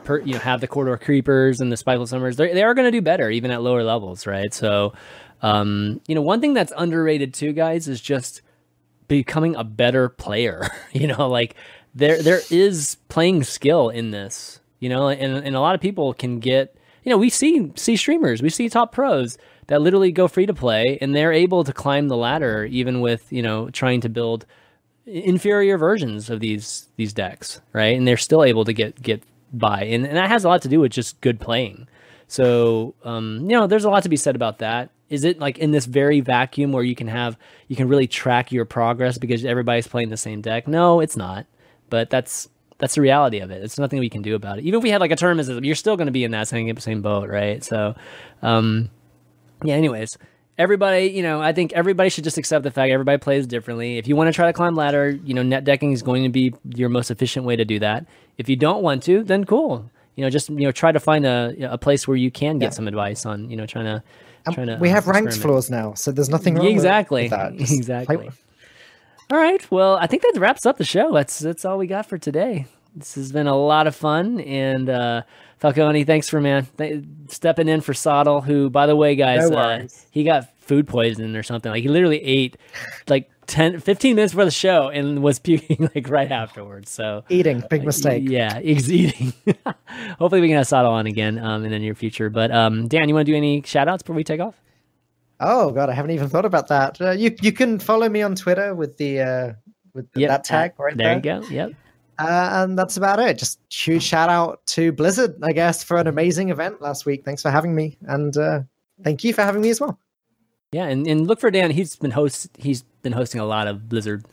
per, 0.04 0.20
you 0.20 0.34
know 0.34 0.40
have 0.40 0.60
the 0.60 0.68
corridor 0.68 0.98
creepers 0.98 1.60
and 1.60 1.72
the 1.72 1.78
spiteful 1.78 2.08
summoners 2.08 2.36
they 2.36 2.54
they 2.54 2.64
are 2.64 2.74
going 2.74 2.88
to 2.88 2.92
do 2.92 3.02
better 3.02 3.30
even 3.30 3.52
at 3.52 3.62
lower 3.62 3.84
levels, 3.84 4.26
right? 4.26 4.54
So, 4.54 4.94
um, 5.44 6.02
you 6.08 6.16
know, 6.16 6.22
one 6.22 6.42
thing 6.42 6.54
that's 6.54 6.74
underrated 6.76 7.34
too, 7.34 7.54
guys, 7.54 7.88
is 7.88 8.02
just 8.02 8.42
becoming 9.08 9.56
a 9.56 9.64
better 9.64 10.10
player. 10.10 10.68
you 10.94 11.06
know, 11.06 11.28
like 11.30 11.56
there 11.94 12.22
there 12.24 12.42
is 12.50 12.98
playing 13.08 13.44
skill 13.44 13.90
in 13.90 14.12
this. 14.12 14.60
You 14.80 14.90
know, 14.90 15.10
and 15.10 15.46
and 15.46 15.56
a 15.56 15.60
lot 15.60 15.76
of 15.76 15.82
people 15.82 16.14
can 16.14 16.40
get. 16.40 16.76
You 17.04 17.12
know, 17.12 17.18
we 17.18 17.30
see 17.30 17.72
see 17.76 17.96
streamers, 17.96 18.42
we 18.42 18.50
see 18.50 18.68
top 18.70 18.92
pros 18.92 19.38
that 19.68 19.82
literally 19.82 20.12
go 20.12 20.28
free 20.28 20.46
to 20.46 20.54
play 20.54 20.98
and 21.02 21.16
they're 21.16 21.34
able 21.34 21.64
to 21.64 21.74
climb 21.74 22.08
the 22.08 22.18
ladder 22.18 22.66
even 22.66 23.02
with 23.02 23.32
you 23.32 23.42
know 23.42 23.70
trying 23.70 24.02
to 24.02 24.10
build 24.10 24.46
inferior 25.06 25.78
versions 25.78 26.30
of 26.30 26.40
these 26.40 26.88
these 26.96 27.14
decks 27.14 27.62
right 27.74 27.98
and 27.98 28.08
they're 28.08 28.18
still 28.18 28.44
able 28.44 28.66
to 28.66 28.74
get 28.74 29.02
get 29.02 29.24
by 29.54 29.84
and, 29.84 30.06
and 30.06 30.16
that 30.16 30.30
has 30.30 30.44
a 30.46 30.48
lot 30.48 30.62
to 30.62 30.70
do 30.70 30.80
with 30.80 30.92
just 30.92 31.20
good 31.22 31.40
playing 31.40 31.88
so 32.28 32.94
um, 33.04 33.40
you 33.42 33.56
know 33.56 33.68
there's 33.68 33.84
a 33.84 33.90
lot 33.90 34.04
to 34.04 34.10
be 34.10 34.16
said 34.16 34.36
about 34.36 34.60
that 34.60 34.90
is 35.10 35.26
it 35.26 35.40
like 35.40 35.58
in 35.58 35.72
this 35.72 35.86
very 35.86 36.22
vacuum 36.22 36.72
where 36.72 36.84
you 36.84 36.96
can 36.96 37.08
have 37.08 37.38
you 37.68 37.76
can 37.76 37.88
really 37.88 38.08
track 38.08 38.52
your 38.52 38.64
progress 38.64 39.18
because 39.18 39.44
everybody's 39.44 39.88
playing 39.88 40.10
the 40.10 40.18
same 40.18 40.42
deck 40.42 40.68
no 40.68 41.02
it's 41.02 41.18
not 41.18 41.46
but 41.90 42.10
that's 42.10 42.48
that's 42.82 42.96
the 42.96 43.02
reality 43.02 43.40
of 43.40 43.52
it. 43.52 43.64
It's 43.64 43.78
nothing 43.78 44.00
we 44.00 44.10
can 44.10 44.24
do 44.24 44.34
about 44.34 44.58
it. 44.58 44.66
Even 44.66 44.80
if 44.80 44.84
we 44.84 44.90
had 44.90 45.02
like 45.02 45.12
a 45.12 45.16
tournament, 45.16 45.64
you're 45.64 45.76
still 45.76 45.96
going 45.96 46.08
to 46.08 46.12
be 46.12 46.24
in 46.24 46.32
that 46.32 46.48
same 46.48 46.76
same 46.78 47.04
boat, 47.04 47.30
right? 47.30 47.64
So, 47.64 47.96
um, 48.42 48.90
yeah, 49.64 49.76
anyways, 49.76 50.18
everybody, 50.58 51.08
you 51.08 51.24
know, 51.24 51.42
I 51.42 51.54
think 51.54 51.74
everybody 51.74 52.10
should 52.10 52.24
just 52.24 52.38
accept 52.38 52.64
the 52.64 52.72
fact 52.72 52.92
everybody 52.92 53.18
plays 53.18 53.48
differently. 53.48 53.98
If 53.98 54.08
you 54.08 54.16
want 54.16 54.28
to 54.28 54.34
try 54.34 54.48
to 54.48 54.54
climb 54.54 54.76
ladder, 54.76 55.10
you 55.10 55.34
know, 55.34 55.44
net 55.44 55.64
decking 55.64 55.92
is 55.92 56.02
going 56.02 56.24
to 56.24 56.30
be 56.30 56.54
your 56.76 56.90
most 56.90 57.12
efficient 57.12 57.46
way 57.46 57.56
to 57.56 57.66
do 57.66 57.80
that. 57.80 58.06
If 58.38 58.50
you 58.50 58.56
don't 58.56 58.82
want 58.82 59.04
to, 59.04 59.24
then 59.24 59.46
cool. 59.46 59.90
You 60.16 60.24
know, 60.24 60.30
just 60.30 60.50
you 60.50 60.60
know, 60.60 60.72
try 60.72 60.92
to 60.92 61.00
find 61.00 61.26
a 61.26 61.56
a 61.62 61.78
place 61.78 62.08
where 62.08 62.18
you 62.18 62.32
can 62.32 62.60
get 62.60 62.68
yeah. 62.68 62.72
some 62.72 62.88
advice 62.88 63.26
on, 63.26 63.50
you 63.50 63.56
know, 63.56 63.66
trying 63.66 63.86
to 63.86 64.04
trying 64.52 64.68
to. 64.68 64.78
We 64.80 64.90
have 64.90 65.08
ranked 65.08 65.38
floors 65.38 65.70
now, 65.70 65.94
so 65.94 66.12
there's 66.12 66.30
nothing 66.30 66.56
wrong 66.56 66.68
exactly. 66.68 67.24
with 67.24 67.32
that. 67.32 67.56
Just 67.58 67.74
exactly. 67.74 68.30
All 69.32 69.38
right. 69.38 69.72
Well, 69.72 69.96
I 69.96 70.08
think 70.08 70.24
that 70.24 70.38
wraps 70.38 70.66
up 70.66 70.78
the 70.78 70.84
show. 70.84 71.14
That's 71.14 71.40
that's 71.40 71.64
all 71.64 71.78
we 71.78 71.88
got 71.88 72.06
for 72.06 72.18
today. 72.18 72.68
This 72.96 73.16
has 73.16 73.32
been 73.32 73.48
a 73.48 73.56
lot 73.56 73.88
of 73.88 73.96
fun. 73.96 74.42
And 74.42 74.90
uh, 74.90 75.22
Falcone, 75.62 76.04
thanks 76.04 76.28
for 76.28 76.42
man 76.42 76.68
th- 76.78 77.04
stepping 77.30 77.68
in 77.70 77.82
for 77.82 77.94
Sottle, 77.94 78.42
who, 78.42 78.70
by 78.70 78.88
the 78.88 78.96
way, 78.96 79.16
guys, 79.16 79.50
No 79.50 79.58
uh, 79.58 79.88
he 80.10 80.24
got 80.24 80.50
food 80.58 80.88
poisoning 80.88 81.36
or 81.36 81.44
something. 81.44 81.72
Like 81.72 81.84
he 81.84 81.88
literally 81.88 82.22
ate 82.24 82.58
like 83.08 83.30
10, 83.48 83.80
15 83.80 84.16
minutes 84.16 84.34
before 84.34 84.46
the 84.46 84.52
show 84.52 84.90
and 84.90 85.22
was 85.22 85.38
puking 85.40 85.88
like 85.96 86.10
right 86.10 86.32
afterwards. 86.32 86.90
So 86.90 87.24
Eating, 87.30 87.64
big 87.70 87.84
mistake. 87.86 88.24
yeah, 88.26 88.60
he's 88.62 88.92
eating. 88.92 89.34
Hopefully, 90.20 90.42
we 90.42 90.48
can 90.48 90.58
have 90.58 90.68
Sottle 90.68 90.92
on 90.92 91.06
again 91.06 91.38
um, 91.38 91.64
in 91.64 91.72
the 91.72 91.80
near 91.80 91.94
future. 91.96 92.30
But 92.32 92.50
um, 92.52 92.88
Dan, 92.88 93.08
you 93.08 93.14
want 93.14 93.28
to 93.28 93.32
do 93.32 93.38
any 93.38 93.62
shout 93.62 93.88
outs 93.88 94.02
before 94.04 94.16
we 94.16 94.24
take 94.24 94.42
off? 94.42 94.56
Oh 95.40 95.72
god, 95.72 95.90
I 95.90 95.94
haven't 95.94 96.12
even 96.12 96.30
thought 96.30 96.46
about 96.46 96.68
that. 96.70 97.00
Uh, 97.02 97.12
you 97.12 97.36
you 97.42 97.52
can 97.52 97.78
follow 97.80 98.08
me 98.10 98.22
on 98.24 98.34
Twitter 98.36 98.74
with 98.74 98.98
the 98.98 99.20
uh, 99.22 99.54
with 99.94 100.12
the, 100.14 100.22
Yep, 100.22 100.30
that 100.30 100.44
tag 100.44 100.74
right 100.80 100.96
there 100.98 101.20
there. 101.20 101.36
you 101.36 101.42
go. 101.42 101.48
Yep. 101.50 101.72
Uh, 102.22 102.64
and 102.64 102.78
that's 102.78 102.98
about 102.98 103.20
it. 103.20 103.38
Just 103.38 103.60
huge 103.72 104.04
shout 104.04 104.30
out 104.30 104.64
to 104.68 104.92
Blizzard, 104.92 105.36
I 105.42 105.54
guess, 105.54 105.84
for 105.84 105.98
an 105.98 106.08
amazing 106.08 106.50
event 106.50 106.82
last 106.82 107.06
week. 107.06 107.26
Thanks 107.26 107.42
for 107.42 107.50
having 107.50 107.74
me, 107.74 107.98
and 108.04 108.36
uh, 108.38 108.62
thank 109.04 109.24
you 109.24 109.34
for 109.34 109.42
having 109.42 109.62
me 109.62 109.70
as 109.70 109.82
well. 109.82 110.00
Yeah, 110.72 110.86
and, 110.86 111.08
and 111.08 111.28
look 111.28 111.40
for 111.40 111.50
Dan. 111.50 111.72
He's 111.72 111.96
been 111.96 112.12
host. 112.12 112.50
He's 112.58 112.84
been 113.02 113.14
hosting 113.14 113.42
a 113.42 113.46
lot 113.46 113.68
of 113.68 113.90
Blizzard 113.90 114.24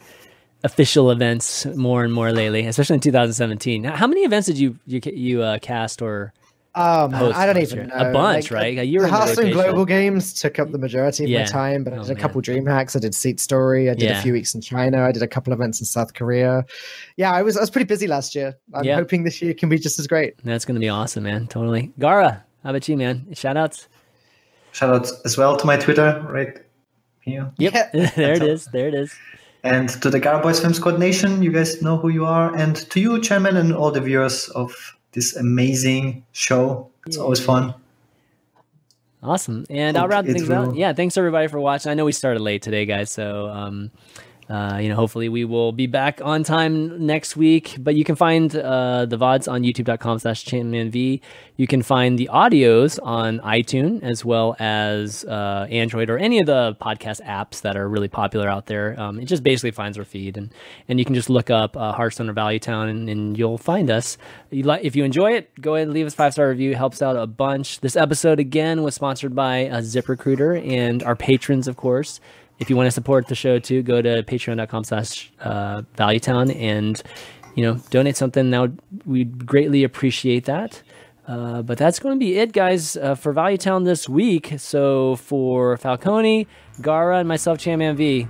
official 0.65 1.11
events 1.11 1.65
more 1.67 2.05
and 2.05 2.13
more 2.13 2.31
lately, 2.31 2.67
especially 2.67 2.95
in 2.95 3.01
2017. 3.01 3.85
How 3.85 4.07
many 4.07 4.23
events 4.23 4.47
did 4.47 4.59
you 4.59 4.79
you 4.87 5.01
you 5.05 5.43
uh, 5.43 5.59
cast 5.61 6.03
or 6.03 6.35
Um, 6.79 7.13
host 7.13 7.37
I 7.37 7.47
don't 7.47 7.59
even 7.59 7.89
know. 7.89 7.95
A 7.95 8.13
bunch, 8.13 8.51
Like, 8.51 8.63
right? 8.63 8.87
You 8.87 9.01
were 9.01 9.03
the 9.03 9.09
in 9.09 9.13
the 9.13 9.17
Hearthstone. 9.19 9.51
Global 9.53 9.85
Games 9.85 10.33
took 10.33 10.59
up 10.59 10.71
the 10.71 10.79
majority 10.79 11.25
of 11.25 11.31
Yeah. 11.31 11.41
my 11.41 11.45
time, 11.47 11.83
but 11.85 11.93
I 11.93 11.97
Oh, 11.99 12.03
did 12.05 12.17
a 12.17 12.21
couple 12.21 12.41
dream 12.41 12.67
hacks. 12.67 12.95
I 12.95 12.99
did 13.01 13.15
Seat 13.15 13.41
Story. 13.41 13.91
I 13.91 13.95
did 13.95 14.03
Yeah. 14.05 14.19
a 14.19 14.23
few 14.23 14.33
weeks 14.33 14.55
in 14.55 14.61
China. 14.61 15.03
I 15.03 15.13
did 15.13 15.23
a 15.23 15.27
couple 15.27 15.53
events 15.53 15.81
in 15.81 15.87
South 15.87 16.15
Korea. 16.15 16.65
Yeah, 17.17 17.33
I 17.33 17.43
was 17.43 17.57
I 17.57 17.61
was 17.61 17.71
pretty 17.71 17.87
busy 17.87 18.07
last 18.07 18.35
year. 18.35 18.57
I'm 18.75 18.85
Yeah. 18.85 18.95
hoping 18.97 19.25
this 19.25 19.43
year 19.43 19.55
can 19.55 19.69
be 19.69 19.79
just 19.79 19.99
as 19.99 20.07
great. 20.07 20.35
That's 20.45 20.65
going 20.65 20.77
to 20.77 20.81
be 20.81 20.89
awesome, 20.89 21.25
man. 21.25 21.47
Totally. 21.49 21.91
Gaara, 21.99 22.43
how 22.63 22.71
about 22.71 22.89
you, 22.89 22.97
man? 22.97 23.27
Shout 23.35 23.57
outs. 23.57 23.89
Shout 24.73 24.95
outs 24.95 25.13
as 25.25 25.37
well 25.37 25.57
to 25.57 25.67
my 25.67 25.77
Twitter 25.77 26.25
right 26.29 26.57
here. 27.23 27.51
Yep. 27.59 27.73
Yeah. 27.93 28.11
there 28.17 28.35
it 28.35 28.43
is. 28.43 28.67
There 28.67 28.87
it 28.89 28.95
is. 28.95 29.13
And 29.65 29.89
to 30.03 30.11
the 30.11 30.21
Gaara 30.21 30.41
Boys 30.43 30.61
Film 30.61 30.73
Squad 30.73 31.01
Nation, 31.01 31.43
you 31.43 31.51
guys 31.51 31.83
know 31.83 31.97
who 31.97 32.09
you 32.11 32.25
are. 32.25 32.55
And 32.55 32.77
to 32.91 33.01
you, 33.01 33.21
Chairman, 33.21 33.57
and 33.57 33.75
all 33.75 33.91
the 33.91 34.01
viewers 34.01 34.49
of 34.51 34.73
this 35.13 35.37
amazing 35.37 36.25
show. 36.33 36.91
It's 37.07 37.17
always 37.17 37.41
fun. 37.41 37.75
Awesome. 39.23 39.67
And 39.69 39.97
I'll 39.97 40.05
Hope 40.05 40.13
round 40.13 40.27
things 40.29 40.49
out. 40.51 40.77
Yeah, 40.77 40.93
thanks 40.93 41.17
everybody 41.17 41.49
for 41.49 41.59
watching. 41.59 41.91
I 41.91 41.95
know 41.95 42.05
we 42.05 42.13
started 42.13 42.41
late 42.41 42.63
today, 42.63 42.87
guys. 42.87 43.11
So, 43.11 43.49
um, 43.49 43.91
uh, 44.49 44.79
you 44.81 44.89
know, 44.89 44.95
hopefully 44.95 45.29
we 45.29 45.45
will 45.45 45.73
be 45.73 45.87
back 45.87 46.21
on 46.23 46.43
time 46.43 47.05
next 47.07 47.37
week. 47.37 47.77
But 47.79 47.97
you 47.97 48.05
can 48.05 48.17
find 48.17 48.55
uh, 48.55 49.05
the 49.05 49.19
VODs 49.19 49.51
on 49.51 49.63
youtube.com 49.63 50.19
slash 50.21 50.45
championv. 50.45 51.21
You 51.57 51.67
can 51.67 51.83
find 51.83 52.19
the 52.19 52.31
audios 52.33 52.99
on 53.03 53.41
iTunes 53.41 54.03
as 54.03 54.25
well 54.25 54.57
as 54.59 55.25
uh, 55.25 55.67
Android 55.71 56.09
or 56.09 56.17
any 56.17 56.39
of 56.39 56.47
the 56.47 56.77
podcast 56.81 57.21
apps 57.27 57.61
that 57.63 57.77
are 57.77 57.89
really 57.89 58.09
popular 58.09 58.49
out 58.49 58.67
there. 58.67 58.99
Um, 58.99 59.21
it 59.21 59.27
just 59.27 59.43
basically 59.43 59.73
finds 59.73 59.99
our 59.99 60.05
feed. 60.05 60.39
And, 60.39 60.51
and 60.89 60.99
you 60.99 61.05
can 61.05 61.15
just 61.15 61.29
look 61.29 61.51
up 61.51 61.77
uh, 61.77 61.93
Hearthstone 61.93 62.31
or 62.31 62.33
Value 62.33 62.59
Town 62.59 62.89
and, 62.89 63.11
and 63.11 63.37
you'll 63.37 63.59
find 63.59 63.91
us. 63.91 64.17
If 64.51 64.97
you 64.97 65.05
enjoy 65.05 65.33
it, 65.33 65.51
go 65.61 65.75
ahead 65.75 65.89
and 65.89 65.95
leave 65.95 66.07
us 66.07 66.15
a 66.15 66.17
five 66.17 66.33
star 66.33 66.49
review. 66.49 66.71
It 66.71 66.77
helps 66.77 67.03
out 67.03 67.17
a 67.17 67.27
bunch. 67.27 67.81
This 67.81 67.97
episode, 67.97 68.41
again, 68.41 68.83
was 68.83 68.95
sponsored 68.95 69.35
by 69.35 69.67
uh, 69.67 69.81
ZipRecruiter 69.81 70.67
and 70.67 71.03
our 71.03 71.17
patrons, 71.17 71.69
of 71.69 71.77
course. 71.77 72.21
If 72.59 72.69
you 72.69 72.77
want 72.77 72.87
to 72.89 72.91
support 72.91 73.29
the 73.29 73.35
show 73.35 73.59
too, 73.59 73.83
go 73.83 74.03
to 74.03 74.23
patreon.com 74.23 74.85
slash 74.85 75.31
uh, 75.41 75.83
valuetown 75.97 76.55
and, 76.57 77.01
you 77.55 77.63
know, 77.63 77.81
donate 77.91 78.17
something. 78.17 78.51
Now, 78.51 78.69
we'd 79.07 79.47
greatly 79.47 79.85
appreciate 79.85 80.45
that. 80.47 80.83
Uh, 81.27 81.61
but 81.61 81.77
that's 81.77 81.99
going 81.99 82.15
to 82.15 82.19
be 82.19 82.39
it, 82.39 82.53
guys, 82.53 82.97
uh, 82.97 83.15
for 83.15 83.33
Value 83.33 83.59
Town 83.59 83.85
this 83.85 84.09
week. 84.09 84.55
So 84.57 85.17
for 85.17 85.77
Falcone, 85.77 86.47
Gaara, 86.81 87.21
and 87.21 87.29
myself, 87.29 87.59
Cham 87.59 87.97
V, 87.97 88.27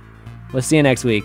we'll 0.51 0.61
see 0.61 0.75
you 0.75 0.83
next 0.83 1.05
week. 1.05 1.23